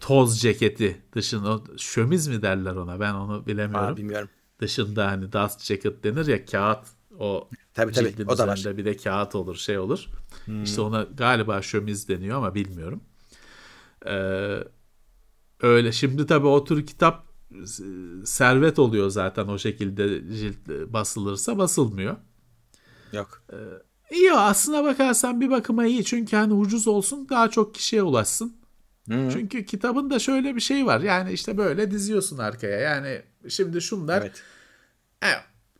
Toz 0.00 0.40
ceketi 0.40 1.02
dışında 1.14 1.60
şömiz 1.78 2.28
mi 2.28 2.42
derler 2.42 2.74
ona 2.74 3.00
ben 3.00 3.14
onu 3.14 3.46
bilemiyorum. 3.46 3.94
Aa, 3.94 3.96
bilmiyorum. 3.96 4.28
Dışında 4.60 5.06
hani 5.06 5.32
dust 5.32 5.64
jacket 5.64 6.04
denir 6.04 6.26
ya 6.26 6.44
kağıt 6.44 6.86
o 7.18 7.48
Tabii, 7.74 7.92
tabii, 7.92 8.14
o 8.28 8.38
da 8.38 8.46
var. 8.46 8.64
bir 8.76 8.84
de 8.84 8.96
kağıt 8.96 9.34
olur 9.34 9.56
şey 9.56 9.78
olur. 9.78 10.06
İşte 10.64 10.80
ona 10.80 11.02
galiba 11.02 11.62
şömiz 11.62 12.08
deniyor 12.08 12.36
ama 12.36 12.54
bilmiyorum. 12.54 13.02
Ee, 14.06 14.58
öyle 15.60 15.92
şimdi 15.92 16.26
tabii 16.26 16.46
o 16.46 16.64
tür 16.64 16.86
kitap 16.86 17.31
servet 18.24 18.78
oluyor 18.78 19.10
zaten 19.10 19.48
o 19.48 19.58
şekilde 19.58 20.34
cilt 20.36 20.68
basılırsa 20.68 21.58
basılmıyor. 21.58 22.16
Yok. 23.12 23.42
İyi 24.10 24.32
aslına 24.32 24.84
bakarsan 24.84 25.40
bir 25.40 25.50
bakıma 25.50 25.86
iyi 25.86 26.04
çünkü 26.04 26.36
hani 26.36 26.52
ucuz 26.52 26.88
olsun 26.88 27.28
daha 27.28 27.50
çok 27.50 27.74
kişiye 27.74 28.02
ulaşsın. 28.02 28.56
Hı. 29.08 29.28
Çünkü 29.32 29.66
kitabın 29.66 30.10
da 30.10 30.18
şöyle 30.18 30.56
bir 30.56 30.60
şey 30.60 30.86
var 30.86 31.00
yani 31.00 31.32
işte 31.32 31.56
böyle 31.58 31.90
diziyorsun 31.90 32.38
arkaya 32.38 32.80
yani 32.80 33.22
şimdi 33.48 33.80
şunlar 33.80 34.22
Evet. 34.22 34.42
e, 35.24 35.28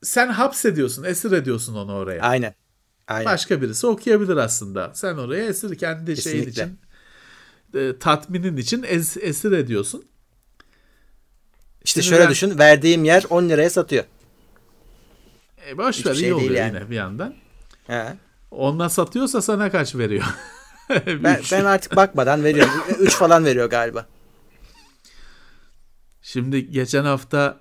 sen 0.03 0.29
hapsediyorsun 0.29 1.05
esir 1.05 1.33
ediyorsun 1.33 1.75
onu 1.75 1.93
oraya. 1.93 2.23
Aynen. 2.23 2.55
Aynen. 3.09 3.33
Başka 3.33 3.63
birisi 3.63 3.87
okuyabilir 3.87 4.37
aslında. 4.37 4.91
Sen 4.95 5.17
oraya 5.17 5.45
esir 5.45 5.79
kendi 5.79 6.17
şeyin 6.17 6.45
Kesinlikle. 6.45 6.63
için 6.63 6.79
e, 7.75 7.99
tatminin 7.99 8.57
için 8.57 8.83
es- 8.83 9.21
esir 9.21 9.53
ediyorsun. 9.53 10.05
İşte 11.85 12.03
Şimdi 12.03 12.07
şöyle 12.15 12.25
ben- 12.25 12.31
düşün. 12.31 12.59
Verdiğim 12.59 13.05
yer 13.05 13.25
10 13.31 13.49
liraya 13.49 13.71
satıyor. 13.71 14.05
E, 15.69 15.79
boş 15.79 15.97
Hiçbir 15.97 16.11
ver 16.11 16.15
şey 16.15 16.29
iyi 16.29 16.35
oluyor 16.35 16.51
yani. 16.51 16.75
yine 16.77 16.91
bir 16.91 16.97
yandan. 16.97 17.35
Ha. 17.87 18.17
Onunla 18.51 18.89
satıyorsa 18.89 19.43
sana 19.43 19.71
kaç 19.71 19.95
veriyor? 19.95 20.25
Ben, 21.07 21.41
ben 21.53 21.65
artık 21.65 21.97
bakmadan 21.97 22.45
veriyorum. 22.45 22.73
3 23.01 23.15
falan 23.15 23.45
veriyor 23.45 23.71
galiba. 23.71 24.07
Şimdi 26.23 26.71
geçen 26.71 27.05
hafta 27.05 27.61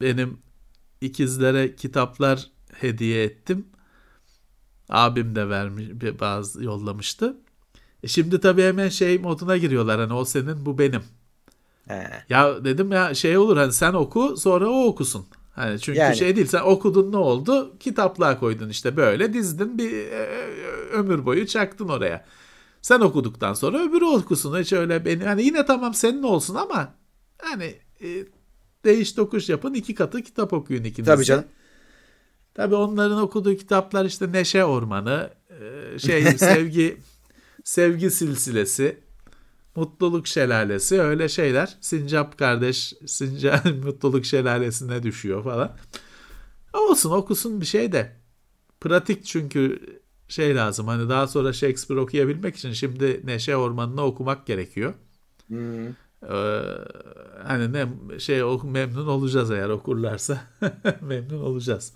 benim 0.00 0.38
ikizlere 1.00 1.76
kitaplar 1.76 2.50
hediye 2.72 3.24
ettim. 3.24 3.66
Abim 4.88 5.34
de 5.36 5.48
vermiş 5.48 5.84
bir- 5.92 6.20
bazı 6.20 6.64
yollamıştı. 6.64 7.36
E 8.02 8.08
şimdi 8.08 8.40
tabii 8.40 8.62
hemen 8.62 8.88
şey 8.88 9.18
moduna 9.18 9.56
giriyorlar 9.56 10.00
hani 10.00 10.12
o 10.12 10.24
senin 10.24 10.66
bu 10.66 10.78
benim. 10.78 11.02
He. 11.86 12.08
Ya 12.28 12.64
dedim 12.64 12.92
ya 12.92 13.14
şey 13.14 13.38
olur 13.38 13.56
hani 13.56 13.72
sen 13.72 13.92
oku 13.92 14.36
sonra 14.36 14.68
o 14.68 14.84
okusun. 14.84 15.26
Hani 15.52 15.80
çünkü 15.80 15.98
Yani. 15.98 16.16
şey 16.16 16.36
değil 16.36 16.46
sen 16.46 16.60
okudun 16.62 17.12
ne 17.12 17.16
oldu? 17.16 17.78
Kitaplığa 17.80 18.40
koydun 18.40 18.68
işte 18.68 18.96
böyle 18.96 19.32
dizdin 19.32 19.78
bir 19.78 19.92
e, 19.92 20.26
ömür 20.92 21.26
boyu 21.26 21.46
çaktın 21.46 21.88
oraya. 21.88 22.24
Sen 22.82 23.00
okuduktan 23.00 23.54
sonra 23.54 23.82
öbürü 23.88 24.04
okusun. 24.04 24.60
Hiç 24.60 24.72
öyle 24.72 25.04
beni 25.04 25.24
hani 25.24 25.42
yine 25.42 25.66
tamam 25.66 25.94
senin 25.94 26.22
olsun 26.22 26.54
ama 26.54 26.94
hani 27.42 27.74
e, 28.00 28.08
değiş 28.84 29.12
tokuş 29.12 29.48
yapın 29.48 29.74
iki 29.74 29.94
katı 29.94 30.22
kitap 30.22 30.52
okuyun 30.52 30.84
ikiniz. 30.84 31.06
Tabii 31.06 31.24
canım. 31.24 31.44
Tabii 32.54 32.74
onların 32.74 33.18
okuduğu 33.18 33.56
kitaplar 33.56 34.04
işte 34.04 34.32
Neşe 34.32 34.64
Ormanı, 34.64 35.30
e, 35.94 35.98
şey 35.98 36.22
sevgi 36.38 36.96
sevgi 37.64 38.10
silsilesi, 38.10 38.98
mutluluk 39.76 40.26
şelalesi 40.26 41.00
öyle 41.00 41.28
şeyler. 41.28 41.76
Sincap 41.80 42.38
kardeş 42.38 42.94
Sincap 43.06 43.64
mutluluk 43.84 44.24
şelalesine 44.24 45.02
düşüyor 45.02 45.44
falan. 45.44 45.76
Olsun 46.72 47.10
okusun 47.10 47.60
bir 47.60 47.66
şey 47.66 47.92
de. 47.92 48.16
Pratik 48.80 49.24
çünkü 49.24 49.80
şey 50.28 50.56
lazım 50.56 50.88
hani 50.88 51.08
daha 51.08 51.26
sonra 51.26 51.52
Shakespeare 51.52 52.00
okuyabilmek 52.00 52.56
için 52.56 52.72
şimdi 52.72 53.20
Neşe 53.24 53.56
Ormanı'nı 53.56 54.02
okumak 54.02 54.46
gerekiyor. 54.46 54.94
Hmm. 55.48 55.86
Ee, 56.30 56.60
hani 57.44 57.72
ne 57.72 57.88
şey 58.18 58.42
memnun 58.64 59.06
olacağız 59.06 59.50
eğer 59.50 59.68
okurlarsa 59.68 60.40
memnun 61.00 61.40
olacağız. 61.40 61.92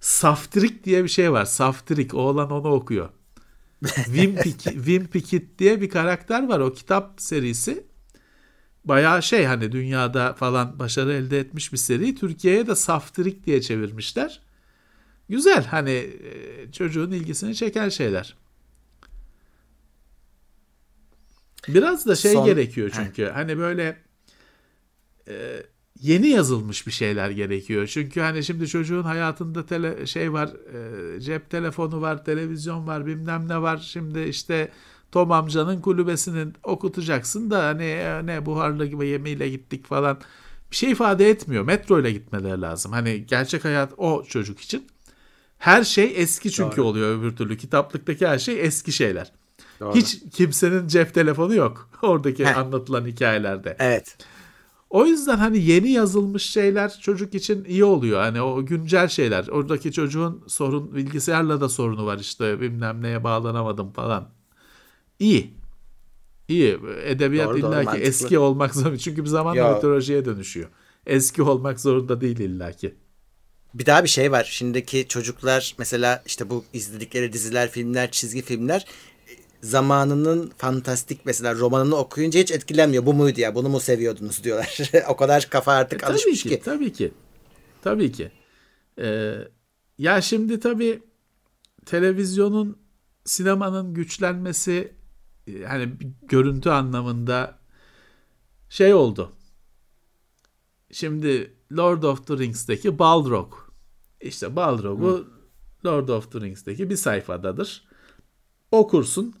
Saftirik 0.00 0.84
diye 0.84 1.04
bir 1.04 1.08
şey 1.08 1.32
var. 1.32 1.44
Saftirik. 1.44 2.14
Oğlan 2.14 2.50
onu 2.50 2.68
okuyor. 2.68 3.08
Wim 4.64 5.06
Pickett 5.06 5.58
diye 5.58 5.80
bir 5.80 5.88
karakter 5.88 6.48
var. 6.48 6.60
O 6.60 6.72
kitap 6.72 7.20
serisi 7.20 7.86
bayağı 8.84 9.22
şey 9.22 9.44
hani 9.44 9.72
dünyada 9.72 10.34
falan 10.34 10.78
başarı 10.78 11.12
elde 11.12 11.38
etmiş 11.38 11.72
bir 11.72 11.78
seri. 11.78 12.14
Türkiye'ye 12.14 12.66
de 12.66 12.74
Saftirik 12.74 13.46
diye 13.46 13.62
çevirmişler. 13.62 14.42
Güzel 15.28 15.64
hani 15.64 15.90
e, 15.90 16.72
çocuğun 16.72 17.10
ilgisini 17.10 17.54
çeken 17.54 17.88
şeyler. 17.88 18.36
Biraz 21.68 22.06
da 22.06 22.16
şey 22.16 22.32
Son... 22.32 22.44
gerekiyor 22.44 22.90
çünkü. 22.94 23.26
Heh. 23.26 23.34
Hani 23.34 23.58
böyle 23.58 23.96
e, 25.28 25.62
yeni 26.00 26.28
yazılmış 26.28 26.86
bir 26.86 26.92
şeyler 26.92 27.30
gerekiyor. 27.30 27.86
Çünkü 27.86 28.20
hani 28.20 28.44
şimdi 28.44 28.68
çocuğun 28.68 29.02
hayatında 29.02 29.66
tele, 29.66 30.06
şey 30.06 30.32
var, 30.32 30.48
e, 31.16 31.20
cep 31.20 31.50
telefonu 31.50 32.00
var, 32.00 32.24
televizyon 32.24 32.86
var, 32.86 33.06
bilmem 33.06 33.48
ne 33.48 33.62
var. 33.62 33.78
Şimdi 33.78 34.20
işte 34.20 34.70
Tom 35.12 35.32
amcanın 35.32 35.80
kulübesinin 35.80 36.54
okutacaksın 36.64 37.50
da 37.50 37.64
hani 37.66 37.84
e, 37.84 38.26
ne 38.26 38.46
buharlı 38.46 38.86
gibi 38.86 39.06
yemeğiyle 39.06 39.48
gittik 39.48 39.86
falan 39.86 40.18
bir 40.70 40.76
şey 40.76 40.90
ifade 40.90 41.30
etmiyor. 41.30 41.64
Metro 41.64 42.00
ile 42.00 42.12
gitmeleri 42.12 42.60
lazım. 42.60 42.92
Hani 42.92 43.26
gerçek 43.26 43.64
hayat 43.64 43.92
o 43.96 44.24
çocuk 44.24 44.60
için. 44.60 44.86
Her 45.58 45.84
şey 45.84 46.12
eski 46.16 46.50
çünkü 46.50 46.76
Doğru. 46.76 46.86
oluyor 46.86 47.18
öbür 47.18 47.36
türlü. 47.36 47.56
Kitaplıktaki 47.56 48.26
her 48.26 48.38
şey 48.38 48.66
eski 48.66 48.92
şeyler. 48.92 49.32
Doğru. 49.80 49.94
Hiç 49.94 50.18
kimsenin 50.32 50.88
cep 50.88 51.14
telefonu 51.14 51.54
yok 51.54 51.90
oradaki 52.02 52.46
Heh. 52.46 52.58
anlatılan 52.58 53.06
hikayelerde. 53.06 53.76
Evet. 53.78 54.16
O 54.90 55.06
yüzden 55.06 55.36
hani 55.36 55.58
yeni 55.58 55.90
yazılmış 55.90 56.42
şeyler 56.50 56.98
çocuk 57.00 57.34
için 57.34 57.64
iyi 57.64 57.84
oluyor. 57.84 58.20
Hani 58.20 58.42
o 58.42 58.66
güncel 58.66 59.08
şeyler. 59.08 59.48
Oradaki 59.48 59.92
çocuğun 59.92 60.44
sorun 60.46 60.94
bilgisayarla 60.94 61.60
da 61.60 61.68
sorunu 61.68 62.06
var 62.06 62.18
işte 62.18 62.60
bilmem 62.60 63.02
neye 63.02 63.24
bağlanamadım 63.24 63.92
falan. 63.92 64.28
İyi. 65.18 65.54
İyi. 66.48 66.78
Edebiyat 67.04 67.48
doğru, 67.48 67.58
illaki 67.58 67.86
doğru, 67.86 67.96
eski 67.96 68.38
olmak 68.38 68.74
zorunda. 68.74 68.98
Çünkü 68.98 69.24
bir 69.24 69.28
zaman 69.28 69.74
mitolojiye 69.74 70.24
dönüşüyor. 70.24 70.68
Eski 71.06 71.42
olmak 71.42 71.80
zorunda 71.80 72.20
değil 72.20 72.38
illaki. 72.38 72.94
Bir 73.74 73.86
daha 73.86 74.04
bir 74.04 74.08
şey 74.08 74.32
var. 74.32 74.48
Şimdiki 74.50 75.08
çocuklar 75.08 75.74
mesela 75.78 76.22
işte 76.26 76.50
bu 76.50 76.64
izledikleri 76.72 77.32
diziler, 77.32 77.70
filmler, 77.70 78.10
çizgi 78.10 78.42
filmler 78.42 78.86
zamanının 79.62 80.52
fantastik 80.56 81.20
mesela 81.24 81.54
romanını 81.54 81.96
okuyunca 81.96 82.40
hiç 82.40 82.50
etkilenmiyor. 82.50 83.06
Bu 83.06 83.14
muydu 83.14 83.40
ya? 83.40 83.54
Bunu 83.54 83.68
mu 83.68 83.80
seviyordunuz 83.80 84.44
diyorlar. 84.44 84.80
o 85.08 85.16
kadar 85.16 85.50
kafa 85.50 85.72
artık 85.72 86.02
e, 86.02 86.06
alışmış 86.06 86.42
ki, 86.42 86.48
ki. 86.48 86.60
Tabii 86.64 86.92
ki. 86.92 87.12
Tabii 87.82 88.12
ki. 88.12 88.32
Ee, 88.98 89.34
ya 89.98 90.20
şimdi 90.20 90.60
tabii 90.60 91.02
televizyonun 91.86 92.78
sinemanın 93.24 93.94
güçlenmesi 93.94 94.92
hani 95.66 95.92
görüntü 96.22 96.70
anlamında 96.70 97.58
şey 98.68 98.94
oldu. 98.94 99.32
Şimdi 100.92 101.54
Lord 101.76 102.02
of 102.02 102.26
the 102.26 102.38
Rings'teki 102.38 102.98
Balrog. 102.98 103.54
İşte 104.20 104.56
Balrog'u 104.56 105.26
Lord 105.86 106.08
of 106.08 106.32
the 106.32 106.40
Rings'teki 106.40 106.90
bir 106.90 106.96
sayfadadır. 106.96 107.88
Okursun 108.70 109.34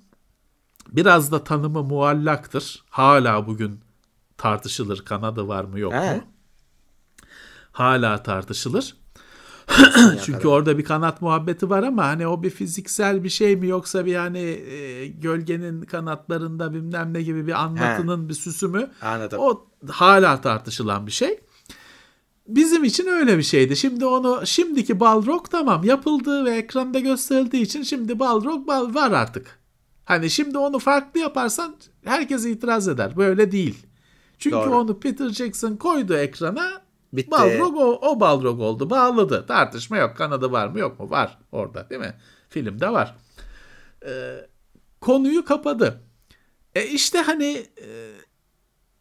Biraz 0.88 1.32
da 1.32 1.44
tanımı 1.44 1.82
muallaktır. 1.82 2.84
Hala 2.90 3.46
bugün 3.46 3.80
tartışılır. 4.38 5.04
Kanadı 5.04 5.48
var 5.48 5.64
mı 5.64 5.78
yok 5.78 5.92
He. 5.92 6.14
mu? 6.14 6.22
Hala 7.72 8.22
tartışılır. 8.22 8.96
Çünkü 10.24 10.48
orada 10.48 10.78
bir 10.78 10.84
kanat 10.84 11.22
muhabbeti 11.22 11.70
var 11.70 11.82
ama 11.82 12.04
hani 12.04 12.26
o 12.26 12.42
bir 12.42 12.50
fiziksel 12.50 13.24
bir 13.24 13.28
şey 13.28 13.56
mi 13.56 13.66
yoksa 13.66 14.06
bir 14.06 14.12
yani 14.12 14.38
e, 14.38 15.06
gölgenin 15.06 15.82
kanatlarında 15.82 16.74
bilmem 16.74 17.14
ne 17.14 17.22
gibi 17.22 17.46
bir 17.46 17.52
anlatının 17.52 18.24
He. 18.24 18.28
bir 18.28 18.34
süsü 18.34 18.68
mü? 18.68 18.90
Anladım. 19.02 19.38
O 19.40 19.66
hala 19.88 20.40
tartışılan 20.40 21.06
bir 21.06 21.12
şey. 21.12 21.40
Bizim 22.48 22.84
için 22.84 23.06
öyle 23.06 23.38
bir 23.38 23.42
şeydi. 23.42 23.76
Şimdi 23.76 24.06
onu 24.06 24.46
şimdiki 24.46 25.00
Balrog 25.00 25.50
tamam 25.50 25.84
yapıldığı 25.84 26.44
ve 26.44 26.50
ekranda 26.50 26.98
gösterildiği 26.98 27.62
için 27.62 27.82
şimdi 27.82 28.18
Balrog 28.18 28.68
var 28.68 29.10
artık. 29.10 29.57
Hani 30.08 30.30
şimdi 30.30 30.58
onu 30.58 30.78
farklı 30.78 31.20
yaparsan 31.20 31.76
herkes 32.04 32.46
itiraz 32.46 32.88
eder. 32.88 33.16
Böyle 33.16 33.52
değil. 33.52 33.86
Çünkü 34.38 34.56
Doğru. 34.56 34.76
onu 34.76 35.00
Peter 35.00 35.28
Jackson 35.28 35.76
koydu 35.76 36.16
ekrana. 36.16 36.82
Bitti. 37.12 37.30
Balrog 37.30 37.76
o, 37.76 37.98
o 38.02 38.20
Balrog 38.20 38.60
oldu. 38.60 38.90
Bağladı. 38.90 39.46
Tartışma 39.46 39.96
yok. 39.96 40.16
Kanadı 40.16 40.52
var 40.52 40.68
mı 40.68 40.78
yok 40.78 41.00
mu? 41.00 41.10
Var 41.10 41.38
orada 41.52 41.90
değil 41.90 42.00
mi? 42.00 42.14
Filmde 42.48 42.92
var. 42.92 43.14
Ee, 44.06 44.36
konuyu 45.00 45.44
kapadı. 45.44 46.00
E 46.74 46.86
işte 46.86 47.18
hani 47.18 47.66
e, 47.82 47.88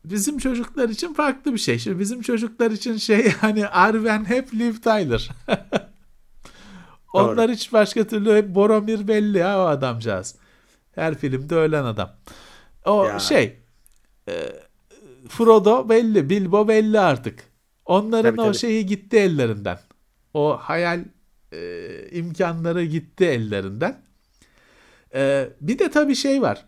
bizim 0.06 0.38
çocuklar 0.38 0.90
için 0.90 1.14
farklı 1.14 1.54
bir 1.54 1.60
şey. 1.60 1.80
Şimdi 1.80 2.00
bizim 2.00 2.22
çocuklar 2.22 2.72
için 2.72 2.98
şey 2.98 3.32
hani 3.42 3.68
Arwen 3.68 4.26
hep 4.26 4.54
Liv 4.54 4.74
Tyler. 4.74 5.30
Onlar 7.14 7.52
hiç 7.52 7.74
başka 7.74 8.08
türlü 8.08 8.36
hep 8.36 8.56
Boromir 8.56 9.08
belli 9.08 9.38
ya 9.38 9.60
o 9.60 9.66
adamcağız. 9.66 10.36
Her 10.98 11.15
filmde 11.15 11.56
ölen 11.56 11.84
adam. 11.84 12.11
O 12.86 13.06
ya. 13.06 13.19
şey 13.19 13.57
e, 14.30 14.34
Frodo 15.30 15.90
belli, 15.90 16.30
Bilbo 16.30 16.68
belli 16.68 16.99
artık. 16.99 17.44
Onların 17.86 18.32
tabii, 18.36 18.41
o 18.41 18.45
tabii. 18.45 18.57
şeyi 18.57 18.86
gitti 18.86 19.18
ellerinden. 19.18 19.80
O 20.34 20.57
hayal 20.57 20.99
e, 21.52 21.90
imkanları 22.11 22.86
gitti 22.86 23.26
ellerinden. 23.26 24.02
E, 25.15 25.49
bir 25.61 25.80
de 25.80 25.91
tabii 25.91 26.15
şey 26.15 26.41
var. 26.41 26.65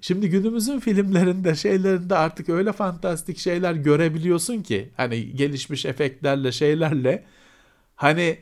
Şimdi 0.00 0.30
günümüzün 0.30 0.80
filmlerinde 0.80 1.54
şeylerinde 1.54 2.16
artık 2.16 2.48
öyle 2.48 2.72
fantastik 2.72 3.38
şeyler 3.38 3.72
görebiliyorsun 3.72 4.62
ki 4.62 4.90
hani 4.96 5.34
gelişmiş 5.34 5.86
efektlerle 5.86 6.52
şeylerle 6.52 7.24
hani 7.96 8.38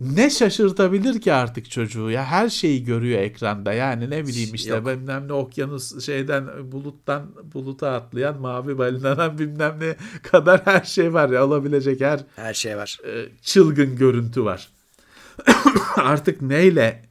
ne 0.00 0.30
şaşırtabilir 0.30 1.20
ki 1.20 1.32
artık 1.32 1.70
çocuğu 1.70 2.10
ya? 2.10 2.24
Her 2.24 2.48
şeyi 2.48 2.84
görüyor 2.84 3.20
ekranda. 3.20 3.72
Yani 3.72 4.10
ne 4.10 4.26
bileyim 4.26 4.54
işte 4.54 4.70
Yok. 4.70 4.86
bilmem 4.86 5.28
ne 5.28 5.32
okyanus 5.32 6.04
şeyden 6.06 6.72
buluttan 6.72 7.52
buluta 7.54 7.92
atlayan 7.92 8.40
mavi 8.40 8.78
balinadan 8.78 9.38
bilmem 9.38 9.76
ne 9.80 9.96
kadar 10.22 10.66
her 10.66 10.84
şey 10.84 11.14
var 11.14 11.28
ya 11.30 11.46
olabilecek 11.46 12.00
her 12.00 12.20
her 12.36 12.54
şey 12.54 12.76
var. 12.76 12.98
e, 13.06 13.28
çılgın 13.42 13.96
görüntü 13.96 14.44
var. 14.44 14.68
Artık 15.96 16.42
neyle 16.42 17.04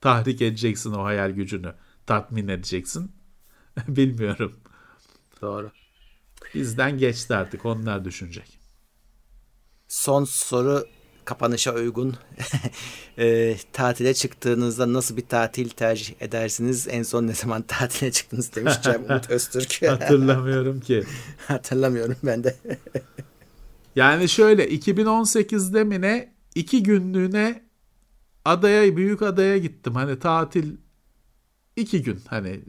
tahrik 0.00 0.42
edeceksin 0.42 0.92
o 0.92 1.04
hayal 1.04 1.30
gücünü? 1.30 1.74
Tatmin 2.06 2.48
edeceksin? 2.48 3.12
Bilmiyorum. 3.88 4.56
Doğru. 5.42 5.70
Bizden 6.54 6.98
geçti 6.98 7.34
artık 7.34 7.66
onlar 7.66 8.04
düşünecek. 8.04 8.58
Son 9.88 10.24
soru 10.24 10.86
kapanışa 11.30 11.74
uygun 11.74 12.14
e, 13.18 13.56
tatile 13.72 14.14
çıktığınızda 14.14 14.92
nasıl 14.92 15.16
bir 15.16 15.26
tatil 15.26 15.68
tercih 15.68 16.14
edersiniz? 16.20 16.88
En 16.90 17.02
son 17.02 17.26
ne 17.26 17.34
zaman 17.34 17.62
tatile 17.62 18.12
çıktınız 18.12 18.54
demiş 18.56 18.74
Umut 19.08 19.30
Öztürk. 19.30 19.82
Hatırlamıyorum 19.90 20.80
ki. 20.80 21.04
Hatırlamıyorum 21.48 22.16
ben 22.22 22.44
de. 22.44 22.56
yani 23.96 24.28
şöyle 24.28 24.68
2018'de 24.68 25.84
mi 25.84 26.00
ne 26.00 26.34
iki 26.54 26.82
günlüğüne 26.82 27.64
adaya 28.44 28.96
büyük 28.96 29.22
adaya 29.22 29.58
gittim. 29.58 29.94
Hani 29.94 30.18
tatil 30.18 30.76
iki 31.76 32.02
gün 32.02 32.20
hani 32.26 32.60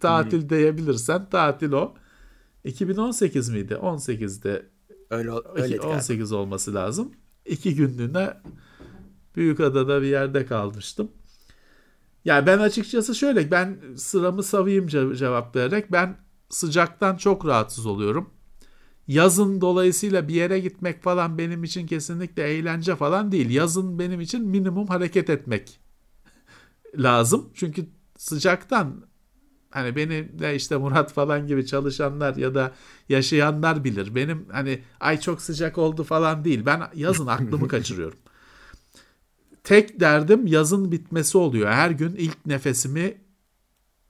tatil 0.00 0.42
hmm. 0.42 0.50
diyebilirsen 0.50 1.30
tatil 1.30 1.72
o. 1.72 1.94
2018 2.64 3.48
miydi? 3.48 3.74
18'de 3.74 4.66
öyle, 5.10 5.30
öyle 5.54 5.80
18 5.80 6.30
galiba. 6.30 6.36
olması 6.36 6.74
lazım 6.74 7.12
iki 7.46 7.74
günlüğüne 7.74 8.34
Büyükada'da 9.36 10.02
bir 10.02 10.06
yerde 10.06 10.46
kalmıştım. 10.46 11.10
Yani 12.24 12.46
ben 12.46 12.58
açıkçası 12.58 13.14
şöyle 13.14 13.50
ben 13.50 13.78
sıramı 13.96 14.42
savayım 14.42 14.86
cevaplayarak 14.86 15.92
ben 15.92 16.16
sıcaktan 16.48 17.16
çok 17.16 17.46
rahatsız 17.46 17.86
oluyorum. 17.86 18.30
Yazın 19.08 19.60
dolayısıyla 19.60 20.28
bir 20.28 20.34
yere 20.34 20.60
gitmek 20.60 21.02
falan 21.02 21.38
benim 21.38 21.64
için 21.64 21.86
kesinlikle 21.86 22.42
eğlence 22.42 22.96
falan 22.96 23.32
değil. 23.32 23.50
Yazın 23.50 23.98
benim 23.98 24.20
için 24.20 24.48
minimum 24.48 24.86
hareket 24.86 25.30
etmek 25.30 25.80
lazım. 26.98 27.50
Çünkü 27.54 27.86
sıcaktan 28.16 29.06
hani 29.76 29.96
beni 29.96 30.38
de 30.38 30.54
işte 30.56 30.76
Murat 30.76 31.12
falan 31.12 31.46
gibi 31.46 31.66
çalışanlar 31.66 32.36
ya 32.36 32.54
da 32.54 32.72
yaşayanlar 33.08 33.84
bilir. 33.84 34.14
Benim 34.14 34.46
hani 34.52 34.82
ay 35.00 35.20
çok 35.20 35.42
sıcak 35.42 35.78
oldu 35.78 36.04
falan 36.04 36.44
değil. 36.44 36.66
Ben 36.66 36.82
yazın 36.94 37.26
aklımı 37.26 37.68
kaçırıyorum. 37.74 38.18
Tek 39.64 40.00
derdim 40.00 40.46
yazın 40.46 40.92
bitmesi 40.92 41.38
oluyor. 41.38 41.70
Her 41.70 41.90
gün 41.90 42.14
ilk 42.14 42.46
nefesimi 42.46 43.14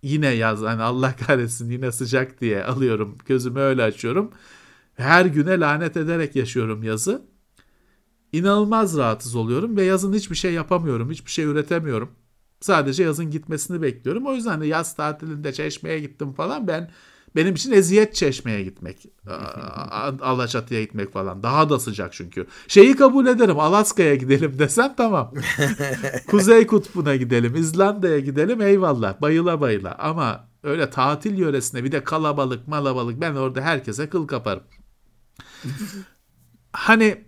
yine 0.03 0.29
yaz 0.29 0.61
hani 0.63 0.83
Allah 0.83 1.17
kahretsin 1.17 1.71
yine 1.71 1.93
sıcak 1.93 2.41
diye 2.41 2.65
alıyorum 2.65 3.19
gözümü 3.27 3.61
öyle 3.61 3.83
açıyorum. 3.83 4.31
Her 4.97 5.27
güne 5.27 5.61
lanet 5.61 5.97
ederek 5.97 6.37
yaşıyorum 6.37 6.83
yazı. 6.83 7.23
İnanılmaz 8.33 8.97
rahatsız 8.97 9.35
oluyorum 9.37 9.77
ve 9.77 9.83
yazın 9.83 10.13
hiçbir 10.13 10.37
şey 10.37 10.53
yapamıyorum, 10.53 11.11
hiçbir 11.11 11.31
şey 11.31 11.45
üretemiyorum. 11.45 12.11
Sadece 12.61 13.03
yazın 13.03 13.31
gitmesini 13.31 13.83
bekliyorum. 13.83 14.27
O 14.27 14.33
yüzden 14.33 14.61
de 14.61 14.67
yaz 14.67 14.97
tatilinde 14.97 15.53
çeşmeye 15.53 16.01
gittim 16.01 16.33
falan 16.33 16.69
ben 16.69 16.91
benim 17.37 17.55
için 17.55 17.73
eziyet 17.73 18.15
çeşmeye 18.15 18.63
gitmek. 18.63 19.07
Alaçatı'ya 20.21 20.83
gitmek 20.83 21.13
falan. 21.13 21.43
Daha 21.43 21.71
da 21.71 21.79
sıcak 21.79 22.13
çünkü. 22.13 22.47
Şeyi 22.69 22.97
kabul 22.97 23.27
ederim. 23.27 23.61
Alaska'ya 23.61 24.15
gidelim 24.15 24.59
desem 24.59 24.95
tamam. 24.97 25.35
Kuzey 26.27 26.67
Kutbu'na 26.67 27.17
gidelim. 27.17 27.57
İzlanda'ya 27.57 28.19
gidelim. 28.19 28.61
Eyvallah. 28.61 29.21
Bayıla 29.21 29.61
bayıla. 29.61 29.95
Ama 29.99 30.49
öyle 30.63 30.91
tatil 30.91 31.39
yöresinde 31.39 31.85
bir 31.85 31.93
de 31.93 32.05
kalabalık 32.05 32.69
malabalık 32.69 33.21
ben 33.21 33.35
orada 33.35 33.61
herkese 33.61 34.09
kıl 34.09 34.27
kaparım. 34.27 34.63
hani 36.73 37.25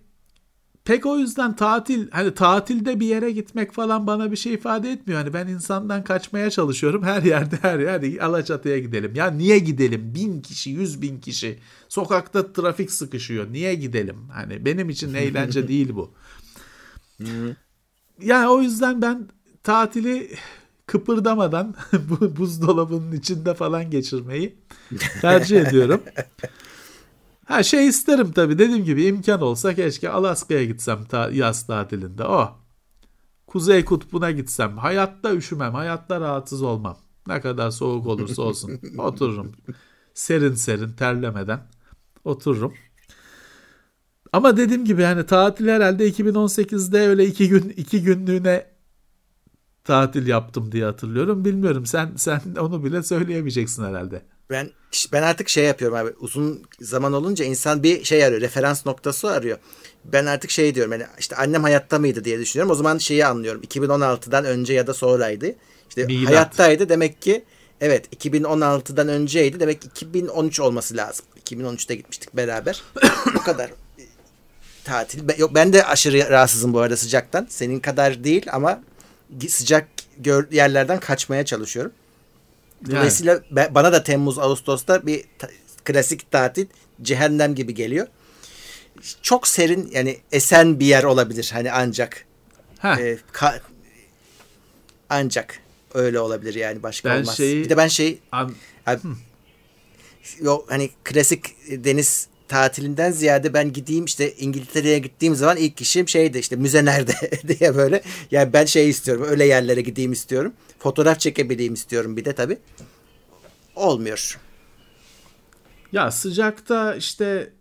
pek 0.88 1.06
o 1.06 1.18
yüzden 1.18 1.56
tatil 1.56 2.10
hani 2.10 2.34
tatilde 2.34 3.00
bir 3.00 3.06
yere 3.06 3.30
gitmek 3.30 3.72
falan 3.72 4.06
bana 4.06 4.30
bir 4.32 4.36
şey 4.36 4.54
ifade 4.54 4.92
etmiyor. 4.92 5.20
Hani 5.20 5.32
ben 5.32 5.46
insandan 5.46 6.04
kaçmaya 6.04 6.50
çalışıyorum. 6.50 7.02
Her 7.02 7.22
yerde 7.22 7.56
her 7.62 7.78
yerde 7.78 8.22
Alaçatı'ya 8.22 8.78
gidelim. 8.78 9.14
Ya 9.14 9.30
niye 9.30 9.58
gidelim? 9.58 10.14
Bin 10.14 10.42
kişi, 10.42 10.70
yüz 10.70 11.02
bin 11.02 11.20
kişi. 11.20 11.58
Sokakta 11.88 12.52
trafik 12.52 12.90
sıkışıyor. 12.90 13.52
Niye 13.52 13.74
gidelim? 13.74 14.16
Hani 14.32 14.64
benim 14.64 14.90
için 14.90 15.14
eğlence 15.14 15.68
değil 15.68 15.94
bu. 15.94 16.14
yani 18.22 18.48
o 18.48 18.62
yüzden 18.62 19.02
ben 19.02 19.28
tatili 19.62 20.30
kıpırdamadan 20.86 21.74
bu 21.92 22.36
buzdolabının 22.36 23.12
içinde 23.12 23.54
falan 23.54 23.90
geçirmeyi 23.90 24.56
tercih 25.20 25.60
ediyorum. 25.60 26.02
Ha 27.48 27.62
şey 27.62 27.88
isterim 27.88 28.32
tabii 28.32 28.58
dediğim 28.58 28.84
gibi 28.84 29.04
imkan 29.04 29.40
olsa 29.40 29.74
keşke 29.74 30.10
Alaska'ya 30.10 30.64
gitsem 30.64 31.04
ta 31.04 31.30
yaz 31.30 31.66
tatilinde. 31.66 32.24
Oh. 32.24 32.56
Kuzey 33.46 33.84
kutbuna 33.84 34.30
gitsem. 34.30 34.78
Hayatta 34.78 35.34
üşümem. 35.34 35.74
Hayatta 35.74 36.20
rahatsız 36.20 36.62
olmam. 36.62 36.98
Ne 37.26 37.40
kadar 37.40 37.70
soğuk 37.70 38.06
olursa 38.06 38.42
olsun. 38.42 38.80
Otururum. 38.98 39.52
Serin 40.14 40.54
serin 40.54 40.92
terlemeden 40.92 41.60
otururum. 42.24 42.74
Ama 44.32 44.56
dediğim 44.56 44.84
gibi 44.84 45.02
yani 45.02 45.26
tatil 45.26 45.68
herhalde 45.68 46.08
2018'de 46.10 46.98
öyle 46.98 47.26
iki 47.26 47.48
gün 47.48 47.68
iki 47.76 48.02
günlüğüne 48.02 48.66
tatil 49.84 50.26
yaptım 50.26 50.72
diye 50.72 50.84
hatırlıyorum. 50.84 51.44
Bilmiyorum 51.44 51.86
sen 51.86 52.12
sen 52.16 52.40
onu 52.60 52.84
bile 52.84 53.02
söyleyemeyeceksin 53.02 53.84
herhalde 53.84 54.22
ben 54.50 54.70
ben 55.12 55.22
artık 55.22 55.48
şey 55.48 55.64
yapıyorum 55.64 55.96
abi 55.96 56.10
uzun 56.20 56.62
zaman 56.80 57.12
olunca 57.12 57.44
insan 57.44 57.82
bir 57.82 58.04
şey 58.04 58.24
arıyor 58.24 58.40
referans 58.40 58.86
noktası 58.86 59.30
arıyor. 59.30 59.58
Ben 60.04 60.26
artık 60.26 60.50
şey 60.50 60.74
diyorum 60.74 60.92
yani 60.92 61.06
işte 61.18 61.36
annem 61.36 61.62
hayatta 61.62 61.98
mıydı 61.98 62.24
diye 62.24 62.38
düşünüyorum. 62.38 62.70
O 62.70 62.74
zaman 62.74 62.98
şeyi 62.98 63.26
anlıyorum. 63.26 63.62
2016'dan 63.62 64.44
önce 64.44 64.72
ya 64.72 64.86
da 64.86 64.94
sonraydı. 64.94 65.54
İşte 65.88 66.04
Milat. 66.04 66.28
hayattaydı 66.28 66.88
demek 66.88 67.22
ki 67.22 67.44
evet 67.80 68.24
2016'dan 68.24 69.08
önceydi 69.08 69.60
demek 69.60 69.82
ki 69.82 69.88
2013 69.88 70.60
olması 70.60 70.96
lazım. 70.96 71.24
2013'te 71.44 71.94
gitmiştik 71.94 72.36
beraber. 72.36 72.82
Bu 73.34 73.42
kadar 73.42 73.70
tatil. 74.84 75.28
Ben, 75.28 75.36
yok 75.36 75.54
ben 75.54 75.72
de 75.72 75.84
aşırı 75.84 76.30
rahatsızım 76.30 76.74
bu 76.74 76.80
arada 76.80 76.96
sıcaktan. 76.96 77.46
Senin 77.50 77.80
kadar 77.80 78.24
değil 78.24 78.46
ama 78.52 78.80
sıcak 79.48 79.88
yerlerden 80.50 81.00
kaçmaya 81.00 81.44
çalışıyorum. 81.44 81.92
Dolayısıyla 82.90 83.42
yani. 83.56 83.74
bana 83.74 83.92
da 83.92 84.02
Temmuz 84.02 84.38
Ağustos'ta 84.38 85.06
bir 85.06 85.24
ta- 85.38 85.50
klasik 85.84 86.30
tatil 86.30 86.66
cehennem 87.02 87.54
gibi 87.54 87.74
geliyor. 87.74 88.06
Çok 89.22 89.48
serin 89.48 89.90
yani 89.92 90.18
esen 90.32 90.80
bir 90.80 90.86
yer 90.86 91.04
olabilir 91.04 91.50
hani 91.52 91.72
ancak. 91.72 92.24
E, 93.00 93.18
ka- 93.32 93.60
ancak 95.10 95.60
öyle 95.94 96.20
olabilir 96.20 96.54
yani 96.54 96.82
başka 96.82 97.10
ben 97.10 97.20
olmaz. 97.20 97.36
Şeyi, 97.36 97.64
bir 97.64 97.68
de 97.70 97.76
ben 97.76 97.88
şey 97.88 98.18
an- 98.32 98.54
abi, 98.86 99.00
yo, 100.40 100.64
hani 100.68 100.90
klasik 101.04 101.44
deniz 101.84 102.28
tatilinden 102.48 103.10
ziyade 103.12 103.54
ben 103.54 103.72
gideyim 103.72 104.04
işte 104.04 104.32
İngiltere'ye 104.34 104.98
gittiğim 104.98 105.34
zaman 105.34 105.56
ilk 105.56 105.80
işim 105.80 106.08
şeydi 106.08 106.38
işte 106.38 106.56
müze 106.56 106.84
nerede 106.84 107.12
diye 107.58 107.76
böyle. 107.76 108.02
Yani 108.30 108.52
ben 108.52 108.64
şey 108.64 108.88
istiyorum 108.88 109.26
öyle 109.28 109.44
yerlere 109.44 109.80
gideyim 109.80 110.12
istiyorum. 110.12 110.52
Fotoğraf 110.78 111.20
çekebileyim 111.20 111.74
istiyorum 111.74 112.16
bir 112.16 112.24
de 112.24 112.34
tabii. 112.34 112.58
Olmuyor. 113.74 114.38
Ya 115.92 116.10
sıcakta 116.10 116.94
işte 116.94 117.52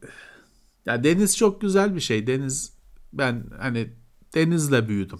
ya 0.85 1.03
deniz 1.03 1.37
çok 1.37 1.61
güzel 1.61 1.95
bir 1.95 2.01
şey. 2.01 2.27
Deniz 2.27 2.73
ben 3.13 3.43
hani 3.59 3.89
denizle 4.35 4.87
büyüdüm. 4.87 5.19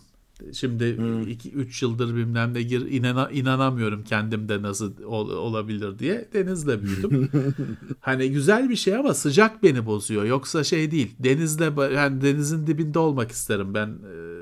Şimdi 0.54 0.84
2-3 0.84 1.54
hmm. 1.54 1.66
yıldır 1.82 2.16
bilmem 2.16 2.54
ne 2.54 2.62
gir 2.62 2.92
inana, 2.92 3.30
inanamıyorum 3.30 4.04
kendimde 4.04 4.62
nasıl 4.62 5.04
ol, 5.04 5.30
olabilir 5.30 6.00
diye 6.00 6.30
denizle 6.34 6.84
büyüdüm. 6.84 7.30
hani 8.00 8.32
güzel 8.32 8.70
bir 8.70 8.76
şey 8.76 8.96
ama 8.96 9.14
sıcak 9.14 9.64
beni 9.64 9.86
bozuyor. 9.86 10.26
Yoksa 10.26 10.64
şey 10.64 10.92
değil. 10.92 11.16
Denizle 11.20 11.94
yani 11.94 12.22
denizin 12.22 12.68
dibinde 12.68 13.00
olmak 13.00 13.32
isterim 13.32 13.74
ben. 13.74 13.88
E, 13.88 14.37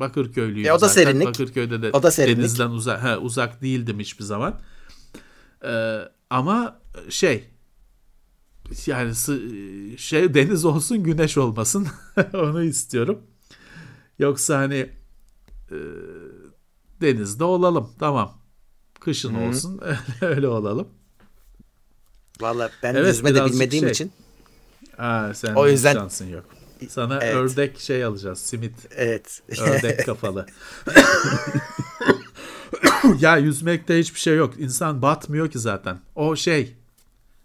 Bakırköylüyüm. 0.00 0.68
E, 0.68 0.72
o 0.72 0.80
da 0.80 0.88
zaten. 0.88 1.04
serinlik. 1.04 1.28
Bakırköy'de 1.28 1.82
de 1.82 1.90
o 1.92 2.02
da 2.02 2.10
serinlik. 2.10 2.38
denizden 2.38 2.70
uzak 2.70 3.02
he, 3.02 3.16
uzak 3.16 3.62
değildim 3.62 4.00
hiçbir 4.00 4.24
zaman. 4.24 4.60
Ee, 5.64 6.00
ama 6.30 6.80
şey 7.08 7.44
yani 8.86 9.14
şey 9.98 10.34
deniz 10.34 10.64
olsun 10.64 11.02
güneş 11.02 11.38
olmasın 11.38 11.88
onu 12.34 12.62
istiyorum. 12.62 13.22
Yoksa 14.18 14.58
hani 14.58 14.90
e, 15.70 15.78
denizde 17.00 17.44
olalım 17.44 17.90
tamam. 17.98 18.38
Kışın 19.00 19.34
Hı-hı. 19.34 19.48
olsun 19.48 19.80
öyle 20.20 20.48
olalım. 20.48 20.88
Valla 22.40 22.70
ben 22.82 22.94
evet, 22.94 23.06
yüzme 23.14 23.34
de 23.34 23.44
bilmediğim 23.44 23.84
şey. 23.84 23.90
için. 23.90 24.12
Aa, 24.98 25.34
sen 25.34 25.54
o 25.54 25.68
yüzden 25.68 25.94
şansın 25.94 26.28
yok. 26.28 26.44
Sana 26.88 27.18
evet. 27.22 27.34
ördek 27.34 27.80
şey 27.80 28.04
alacağız. 28.04 28.38
Simit. 28.38 28.74
Evet. 28.96 29.42
Ördek 29.60 29.98
kafalı. 30.06 30.46
ya 33.20 33.36
yüzmekte 33.36 33.98
hiçbir 33.98 34.20
şey 34.20 34.36
yok. 34.36 34.54
İnsan 34.58 35.02
batmıyor 35.02 35.50
ki 35.50 35.58
zaten. 35.58 36.00
O 36.14 36.36
şey. 36.36 36.76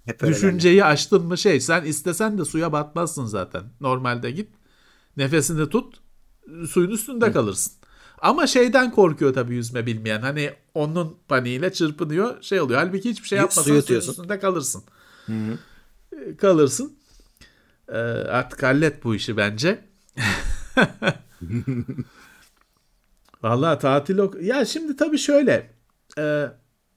Hep 0.05 0.23
düşünceyi 0.23 0.75
yani. 0.75 0.89
açtın 0.89 1.25
mı 1.25 1.37
şey. 1.37 1.61
Sen 1.61 1.83
istesen 1.83 2.37
de 2.37 2.45
suya 2.45 2.71
batmazsın 2.71 3.25
zaten. 3.25 3.63
Normalde 3.81 4.31
git. 4.31 4.49
Nefesini 5.17 5.69
tut. 5.69 6.01
Suyun 6.69 6.89
üstünde 6.89 7.27
Hı. 7.27 7.33
kalırsın. 7.33 7.73
Ama 8.23 8.47
şeyden 8.47 8.91
korkuyor 8.91 9.33
tabii 9.33 9.55
yüzme 9.55 9.85
bilmeyen. 9.85 10.21
Hani 10.21 10.51
onun 10.73 11.17
paniğiyle 11.27 11.73
çırpınıyor 11.73 12.41
şey 12.41 12.61
oluyor. 12.61 12.79
Halbuki 12.79 13.09
hiçbir 13.09 13.27
şey 13.27 13.37
yapmasan 13.37 13.61
suyun 13.61 13.99
üstünde 13.99 14.39
kalırsın. 14.39 14.83
Hı 15.25 15.33
hı. 15.33 15.57
Ee, 16.15 16.37
kalırsın. 16.37 16.93
Ee, 17.89 17.97
artık 17.97 18.63
hallet 18.63 19.03
bu 19.03 19.15
işi 19.15 19.37
bence. 19.37 19.79
Vallahi 23.43 23.79
tatil 23.79 24.17
ok 24.17 24.41
ya 24.41 24.65
şimdi 24.65 24.95
tabii 24.95 25.17
şöyle 25.17 25.73
e, 26.17 26.45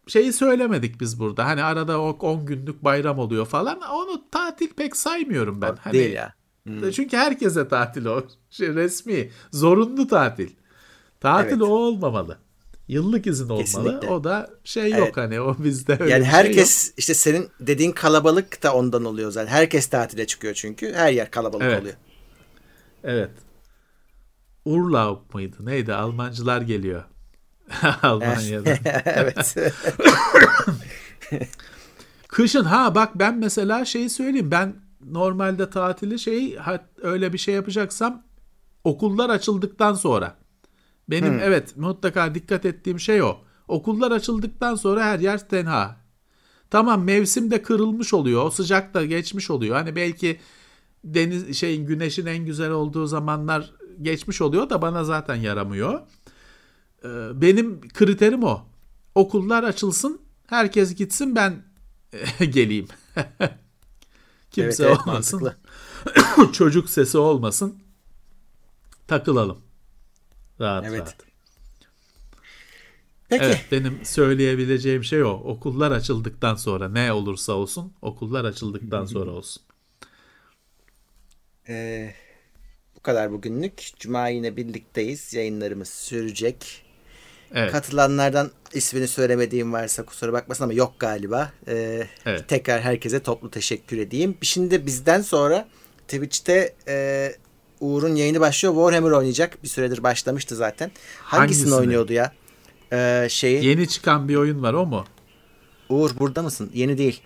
şeyi 0.07 0.33
söylemedik 0.33 1.01
biz 1.01 1.21
burada. 1.21 1.45
Hani 1.45 1.63
arada 1.63 2.01
o 2.01 2.09
10 2.09 2.47
günlük 2.47 2.85
bayram 2.85 3.19
oluyor 3.19 3.47
falan. 3.47 3.81
Onu 3.81 4.31
tatil 4.31 4.69
pek 4.69 4.97
saymıyorum 4.97 5.63
ben. 5.63 5.77
Hani, 5.77 5.93
değil 5.93 6.13
ya. 6.13 6.35
Hmm. 6.65 6.91
Çünkü 6.91 7.17
herkese 7.17 7.69
tatil 7.69 8.05
o. 8.05 8.23
Şey, 8.51 8.75
resmi, 8.75 9.31
zorunlu 9.53 10.07
tatil. 10.07 10.51
Tatil 11.21 11.51
evet. 11.51 11.63
o 11.63 11.67
olmamalı. 11.67 12.39
Yıllık 12.89 13.27
izin 13.27 13.45
olmalı. 13.45 13.65
Kesinlikle. 13.65 14.09
O 14.09 14.25
da 14.25 14.51
şey 14.65 14.83
evet. 14.83 14.99
yok 14.99 15.17
hani 15.17 15.41
o 15.41 15.57
bizde 15.59 15.97
öyle 16.01 16.13
Yani 16.13 16.25
herkes 16.25 16.83
şey 16.83 16.89
yok. 16.89 16.99
işte 16.99 17.15
senin 17.15 17.49
dediğin 17.61 17.93
kalabalık 17.93 18.63
da 18.63 18.75
ondan 18.75 19.05
oluyor 19.05 19.31
zaten. 19.31 19.53
Herkes 19.53 19.87
tatile 19.87 20.27
çıkıyor 20.27 20.55
çünkü. 20.55 20.93
Her 20.93 21.13
yer 21.13 21.31
kalabalık 21.31 21.65
evet. 21.65 21.81
oluyor. 21.81 21.95
Evet. 23.05 23.31
Urlaub 24.65 25.35
mıydı? 25.35 25.57
Neydi? 25.61 25.95
Almancılar 25.95 26.61
geliyor. 26.61 27.05
Almanya'dan. 28.03 28.77
evet. 29.05 29.57
Kışın 32.29 32.65
ha 32.65 32.95
bak 32.95 33.11
ben 33.15 33.39
mesela 33.39 33.85
şeyi 33.85 34.11
söyleyeyim. 34.11 34.51
Ben 34.51 34.75
normalde 35.05 35.71
tatili 35.71 36.19
şey 36.19 36.59
öyle 37.03 37.33
bir 37.33 37.39
şey 37.39 37.55
yapacaksam 37.55 38.23
okullar 38.85 39.31
açıldıktan 39.31 39.95
sonra. 39.95 40.37
Benim 41.11 41.33
hmm. 41.33 41.41
evet 41.41 41.77
mutlaka 41.77 42.35
dikkat 42.35 42.65
ettiğim 42.65 43.01
şey 43.01 43.23
o. 43.23 43.37
Okullar 43.69 44.11
açıldıktan 44.11 44.75
sonra 44.75 45.05
her 45.05 45.19
yer 45.19 45.49
tenha. 45.49 45.97
Tamam 46.71 47.05
mevsim 47.05 47.51
de 47.51 47.63
kırılmış 47.63 48.15
oluyor. 48.15 48.51
Sıcak 48.51 48.95
da 48.95 49.05
geçmiş 49.05 49.51
oluyor. 49.51 49.77
Hani 49.77 49.97
belki 49.97 50.41
deniz 51.05 51.57
şeyin 51.57 51.87
güneşin 51.87 52.27
en 52.27 52.47
güzel 52.47 52.71
olduğu 52.71 53.07
zamanlar 53.07 53.73
geçmiş 54.03 54.41
oluyor 54.41 54.71
da 54.71 54.83
bana 54.83 55.05
zaten 55.05 55.35
yaramıyor. 55.35 56.01
Ee, 57.05 57.09
benim 57.41 57.89
kriterim 57.89 58.45
o. 58.45 58.61
okullar 59.15 59.65
açılsın. 59.65 60.21
Herkes 60.47 60.95
gitsin 60.95 61.37
ben 61.37 61.65
geleyim. 62.51 62.89
Kimse 64.51 64.85
Evet, 64.85 64.99
evet, 64.99 65.07
olmasın. 65.07 65.53
Çocuk 66.53 66.91
sesi 66.91 67.19
olmasın. 67.19 67.79
Takılalım. 69.07 69.66
Rahat 70.61 70.85
Evet. 70.89 71.01
rahat. 71.01 71.17
Peki. 73.29 73.45
Evet 73.45 73.65
benim 73.73 74.05
söyleyebileceğim 74.05 75.05
şey 75.05 75.23
o. 75.23 75.29
Okullar 75.31 75.91
açıldıktan 75.91 76.55
sonra 76.55 76.89
ne 76.89 77.13
olursa 77.13 77.53
olsun 77.53 77.93
okullar 78.03 78.45
açıldıktan 78.45 79.05
sonra 79.05 79.31
olsun. 79.31 79.63
Ee, 81.69 82.15
bu 82.97 83.01
kadar 83.01 83.33
bugünlük. 83.33 83.91
Cuma 83.99 84.29
yine 84.29 84.57
birlikteyiz. 84.57 85.35
Yayınlarımız 85.35 85.89
sürecek. 85.89 86.83
Evet. 87.55 87.73
Katılanlardan 87.73 88.51
ismini 88.75 89.09
söylemediğim 89.09 89.73
varsa 89.73 90.05
kusura 90.05 90.33
bakmasın 90.33 90.65
ama 90.65 90.73
yok 90.73 90.95
galiba. 90.99 91.53
Ee, 91.69 92.07
Evet. 92.27 92.49
Tekrar 92.49 92.81
herkese 92.81 93.23
toplu 93.23 93.51
teşekkür 93.51 93.99
edeyim. 93.99 94.37
Şimdi 94.43 94.71
de 94.71 94.87
bizden 94.87 95.21
sonra 95.21 95.69
Twitch'te 96.09 96.75
e, 96.89 97.33
Uğur'un 97.81 98.15
yayını 98.15 98.41
başlıyor. 98.41 98.75
Warhammer 98.75 99.11
oynayacak. 99.11 99.63
Bir 99.63 99.69
süredir 99.69 100.03
başlamıştı 100.03 100.57
zaten. 100.57 100.91
Hangisini 101.23 101.39
Hangisini? 101.65 101.75
oynuyordu 101.75 102.13
ya? 102.13 102.33
Ee, 102.93 103.27
şeyi 103.31 103.65
Yeni 103.65 103.89
çıkan 103.89 104.29
bir 104.29 104.37
oyun 104.37 104.63
var 104.63 104.75
o 104.75 104.87
mu? 104.87 105.05
Uğur 105.89 106.11
burada 106.19 106.43
mısın? 106.43 106.71
Yeni 106.75 106.99
değil. 106.99 107.21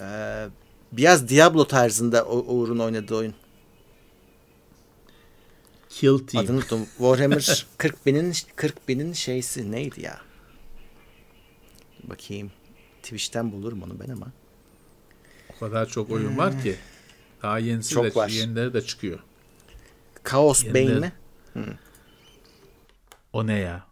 Ee, 0.00 0.46
biraz 0.92 1.28
Diablo 1.28 1.64
tarzında 1.66 2.26
Uğur'un 2.28 2.78
oynadığı 2.78 3.14
oyun. 3.16 3.34
Kill 5.88 6.18
Team. 6.26 6.44
Adını 6.44 6.56
unuttum. 6.56 6.84
Warhammer 6.98 7.66
40 7.78 8.06
binin 8.06 8.32
40 8.56 8.88
binin 8.88 9.12
şeysi 9.12 9.72
neydi 9.72 10.02
ya? 10.02 10.18
Bakayım. 12.04 12.50
Twitch'ten 13.02 13.52
bulurum 13.52 13.82
onu 13.82 14.00
ben 14.00 14.12
ama. 14.12 14.26
O 15.56 15.58
kadar 15.58 15.86
çok 15.88 16.10
oyun 16.10 16.38
var 16.38 16.62
ki. 16.62 16.76
Daha 17.42 17.58
yenisi 17.58 17.90
Çok 17.94 18.04
de 18.04 18.14
var. 18.14 18.28
yenileri 18.28 18.74
de 18.74 18.82
çıkıyor. 18.82 19.18
Chaos 20.30 20.64
Yenileri- 20.64 20.74
Bane 21.54 21.66
mi? 21.66 21.78
O 23.32 23.46
ne 23.46 23.58
ya? 23.58 23.86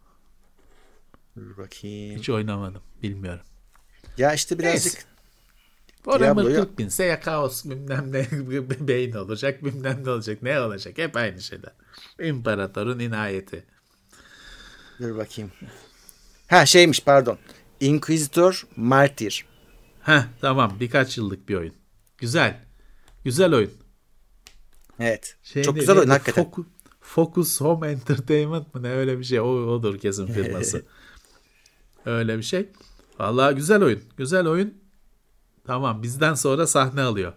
Dur 1.37 1.57
bakayım. 1.57 2.19
Hiç 2.19 2.31
oynamadım. 2.31 2.83
Bilmiyorum. 3.03 3.45
Ya 4.19 4.35
işte 4.35 4.59
birazcık 4.59 4.95
Neyse. 4.95 5.09
Diablo'yu- 6.25 6.57
40 6.57 6.79
binse 6.79 7.05
ya 7.05 7.21
kaos 7.21 7.65
bilmem 7.65 8.13
ne 8.13 8.27
beyin 8.89 9.13
olacak 9.13 9.65
bilmem 9.65 10.03
ne 10.05 10.11
olacak 10.11 10.43
ne 10.43 10.61
olacak 10.61 10.99
hep 10.99 11.17
aynı 11.17 11.41
şeyler. 11.43 11.73
İmparatorun 12.21 12.99
inayeti. 12.99 13.65
dur 15.01 15.17
bakayım. 15.17 15.53
Ha 16.49 16.67
şeymiş 16.67 17.01
pardon. 17.01 17.39
Inquisitor 17.81 18.67
Martyr. 18.77 19.47
Heh 20.03 20.23
tamam 20.41 20.77
birkaç 20.81 21.19
yıllık 21.19 21.49
bir 21.49 21.55
oyun. 21.55 21.75
Güzel. 22.19 22.61
Güzel 23.25 23.55
oyun. 23.55 23.73
Evet. 25.01 25.37
Şey 25.43 25.63
Çok 25.63 25.75
güzel 25.75 25.99
oyun 25.99 26.09
hakikaten. 26.09 26.45
Focus, 26.45 26.67
Focus 27.01 27.61
Home 27.61 27.89
Entertainment 27.91 28.75
mı 28.75 28.83
ne 28.83 28.91
öyle 28.91 29.19
bir 29.19 29.25
şey. 29.25 29.41
O, 29.41 29.45
odur 29.47 29.99
kesin 29.99 30.27
firması. 30.27 30.83
öyle 32.07 32.39
bir 32.39 32.43
şey. 32.43 32.69
Vallahi 33.19 33.55
güzel 33.55 33.83
oyun. 33.83 34.01
Güzel 34.17 34.47
oyun. 34.47 34.75
Tamam 35.67 36.03
bizden 36.03 36.35
sonra 36.35 36.67
sahne 36.67 37.03
alıyor. 37.03 37.33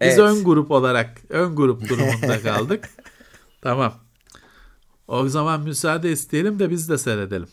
Biz 0.00 0.08
Evet. 0.08 0.18
ön 0.18 0.44
grup 0.44 0.70
olarak 0.70 1.20
ön 1.28 1.56
grup 1.56 1.88
durumunda 1.88 2.42
kaldık. 2.42 2.88
tamam. 3.62 3.94
O 5.08 5.28
zaman 5.28 5.60
müsaade 5.60 6.12
isteyelim 6.12 6.58
de 6.58 6.70
biz 6.70 6.88
de 6.88 6.98
seyredelim. 6.98 7.48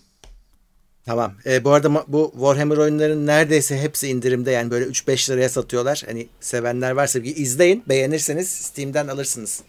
Tamam. 1.09 1.33
Ee, 1.45 1.63
bu 1.63 1.71
arada 1.71 2.05
bu 2.07 2.31
Warhammer 2.33 2.77
oyunların 2.77 3.27
neredeyse 3.27 3.77
hepsi 3.81 4.07
indirimde 4.07 4.51
yani 4.51 4.71
böyle 4.71 4.85
3-5 4.85 5.31
liraya 5.31 5.49
satıyorlar. 5.49 6.03
Hani 6.05 6.27
sevenler 6.39 6.91
varsa 6.91 7.23
bir 7.23 7.35
izleyin. 7.35 7.83
Beğenirseniz 7.89 8.49
Steam'den 8.49 9.07
alırsınız. 9.07 9.63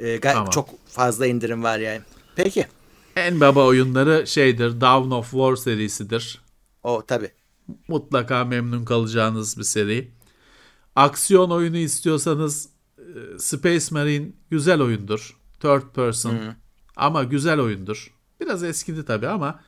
Ga- 0.00 0.32
Tamam. 0.32 0.50
Çok 0.50 0.68
fazla 0.88 1.26
indirim 1.26 1.62
var 1.62 1.78
yani. 1.78 2.00
Peki. 2.36 2.66
En 3.16 3.40
baba 3.40 3.64
oyunları 3.66 4.26
şeydir. 4.26 4.80
Dawn 4.80 5.10
of 5.10 5.30
War 5.30 5.56
serisidir. 5.56 6.40
O 6.82 7.02
tabi. 7.06 7.30
mutlaka 7.88 8.44
memnun 8.44 8.84
kalacağınız 8.84 9.58
bir 9.58 9.64
seri. 9.64 10.10
Aksiyon 10.96 11.50
oyunu 11.50 11.76
istiyorsanız 11.76 12.68
e, 12.98 13.38
Space 13.38 13.84
Marine 13.90 14.26
güzel 14.50 14.80
oyundur. 14.80 15.36
Third 15.60 15.94
person 15.94 16.38
ama 16.96 17.24
güzel 17.24 17.60
oyundur. 17.60 18.14
Biraz 18.40 18.64
eskidi 18.64 19.04
tabii 19.04 19.28
ama 19.28 19.60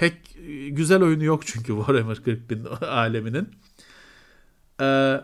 pek 0.00 0.36
e, 0.36 0.68
güzel 0.68 1.02
oyunu 1.02 1.24
yok 1.24 1.46
çünkü 1.46 1.66
Warhammer 1.76 2.16
40.000 2.16 2.86
aleminin. 2.86 3.48
Ee, 4.80 5.20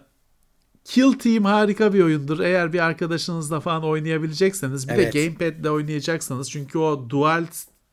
Kill 0.85 1.13
Team 1.13 1.45
harika 1.45 1.95
bir 1.95 2.03
oyundur. 2.03 2.41
Eğer 2.41 2.73
bir 2.73 2.79
arkadaşınızla 2.79 3.61
falan 3.61 3.85
oynayabilecekseniz 3.85 4.89
bir 4.89 4.93
Evet. 4.95 5.15
de 5.15 5.25
gamepad 5.27 5.61
ile 5.61 5.71
oynayacaksanız 5.71 6.51
çünkü 6.51 6.79
o 6.79 7.11
dual 7.11 7.47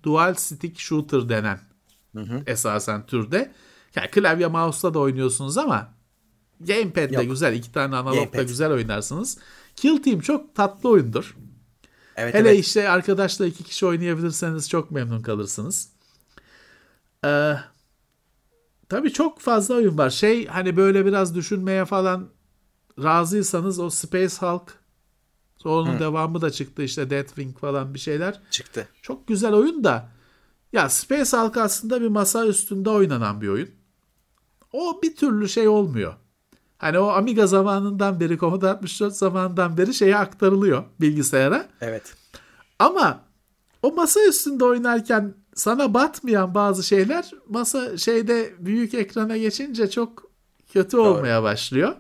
dual 0.03 0.33
stick 0.33 0.79
shooter 0.79 1.29
denen 1.29 1.59
esasen 2.47 3.05
türde. 3.05 3.51
Yani 3.95 4.07
klavye 4.11 4.47
mouse'la 4.47 4.93
da 4.93 4.99
oynuyorsunuz 4.99 5.57
ama 5.57 5.93
gamepad 6.59 7.09
de 7.17 7.25
güzel. 7.25 7.53
iki 7.53 7.71
tane 7.71 7.95
analogda 7.95 8.43
güzel 8.43 8.71
oynarsınız. 8.71 9.37
Kill 9.75 10.03
Team 10.03 10.19
çok 10.19 10.55
tatlı 10.55 10.89
oyundur. 10.89 11.35
Evet, 12.15 12.33
Hele 12.33 12.49
evet. 12.49 12.59
işte 12.59 12.89
arkadaşla 12.89 13.45
iki 13.45 13.63
kişi 13.63 13.85
oynayabilirseniz 13.85 14.69
çok 14.69 14.91
memnun 14.91 15.21
kalırsınız. 15.21 15.92
Ee, 17.25 17.55
tabii 18.89 19.13
çok 19.13 19.39
fazla 19.39 19.75
oyun 19.75 19.97
var. 19.97 20.09
Şey 20.09 20.47
hani 20.47 20.77
böyle 20.77 21.05
biraz 21.05 21.35
düşünmeye 21.35 21.85
falan 21.85 22.29
razıysanız 23.03 23.79
o 23.79 23.89
Space 23.89 24.35
Hulk 24.39 24.83
onun 25.65 25.99
devamı 25.99 26.41
da 26.41 26.51
çıktı 26.51 26.83
işte 26.83 27.09
Deathwing 27.09 27.57
falan 27.57 27.93
bir 27.93 27.99
şeyler. 27.99 28.41
Çıktı. 28.49 28.87
Çok 29.01 29.27
güzel 29.27 29.53
oyun 29.53 29.83
da 29.83 30.09
ya 30.73 30.89
Space 30.89 31.37
Hulk 31.37 31.57
aslında 31.57 32.01
bir 32.01 32.07
masa 32.07 32.45
üstünde 32.45 32.89
oynanan 32.89 33.41
bir 33.41 33.47
oyun. 33.47 33.69
O 34.73 35.01
bir 35.03 35.15
türlü 35.15 35.49
şey 35.49 35.67
olmuyor. 35.67 36.13
Hani 36.77 36.99
o 36.99 37.07
Amiga 37.07 37.47
zamanından 37.47 38.19
beri, 38.19 38.37
Commodore 38.37 38.69
64 38.71 39.15
zamanından 39.15 39.77
beri 39.77 39.93
şeye 39.93 40.17
aktarılıyor 40.17 40.83
bilgisayara. 41.01 41.69
Evet. 41.81 42.15
Ama 42.79 43.19
o 43.81 43.91
masa 43.91 44.27
üstünde 44.27 44.65
oynarken 44.65 45.33
sana 45.55 45.93
batmayan 45.93 46.55
bazı 46.55 46.83
şeyler 46.83 47.31
masa 47.49 47.97
şeyde 47.97 48.53
büyük 48.59 48.93
ekrana 48.93 49.37
geçince 49.37 49.89
çok 49.89 50.31
kötü 50.73 50.97
olmaya 50.97 51.43
başlıyor. 51.43 51.95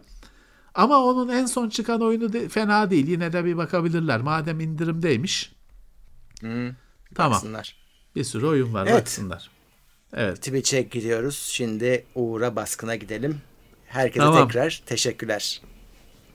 Ama 0.73 1.03
onun 1.03 1.29
en 1.29 1.45
son 1.45 1.69
çıkan 1.69 2.01
oyunu 2.01 2.33
de, 2.33 2.49
fena 2.49 2.89
değil. 2.89 3.07
Yine 3.07 3.33
de 3.33 3.45
bir 3.45 3.57
bakabilirler. 3.57 4.21
Madem 4.21 4.59
indirimdeymiş. 4.59 5.55
Hı. 6.41 6.75
Tamam. 7.15 7.31
Baksınlar. 7.31 7.75
Bir 8.15 8.23
sürü 8.23 8.45
oyun 8.45 8.73
var 8.73 8.87
Evet. 8.87 9.01
baksınlar. 9.01 9.49
Evet. 10.13 10.37
Twitch'e 10.37 10.81
gidiyoruz. 10.81 11.37
Şimdi 11.51 12.05
Uğur'a 12.15 12.55
baskına 12.55 12.95
gidelim. 12.95 13.41
Herkese 13.85 14.25
Tamam. 14.25 14.47
tekrar 14.47 14.83
teşekkürler. 14.85 15.61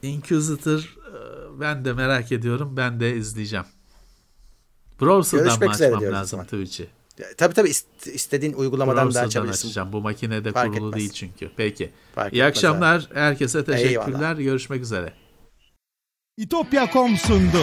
Inquisitor 0.03 0.79
e, 0.79 1.61
ben 1.61 1.85
de 1.85 1.93
merak 1.93 2.33
ediyorum. 2.33 2.77
Ben 2.77 3.01
de 3.01 3.17
izleyeceğim. 3.17 3.67
Browser'dan 5.01 5.59
mı 5.59 5.71
açmam 5.71 6.03
lazım. 6.03 6.45
Twitch'i? 6.45 6.98
Tabii 7.37 7.55
tabii 7.55 7.69
ist- 7.69 8.11
istediğin 8.13 8.53
uygulamadan 8.53 8.99
da 9.01 9.05
Browser'dan 9.05 9.27
açabilirsin. 9.27 9.69
açacağım. 9.69 9.93
Bu 9.93 10.01
makinede 10.01 10.53
Fark 10.53 10.73
kurulu 10.75 10.89
etmez. 10.89 11.01
değil 11.01 11.13
çünkü. 11.13 11.51
Peki. 11.57 11.91
Fark 12.15 12.33
İyi 12.33 12.45
akşamlar. 12.45 13.09
Herkese 13.15 13.65
teşekkürler. 13.65 14.13
Eyvallah. 14.13 14.39
Görüşmek 14.39 14.83
üzere. 14.83 15.13
İtopya.com 16.37 17.17
sundu. 17.17 17.63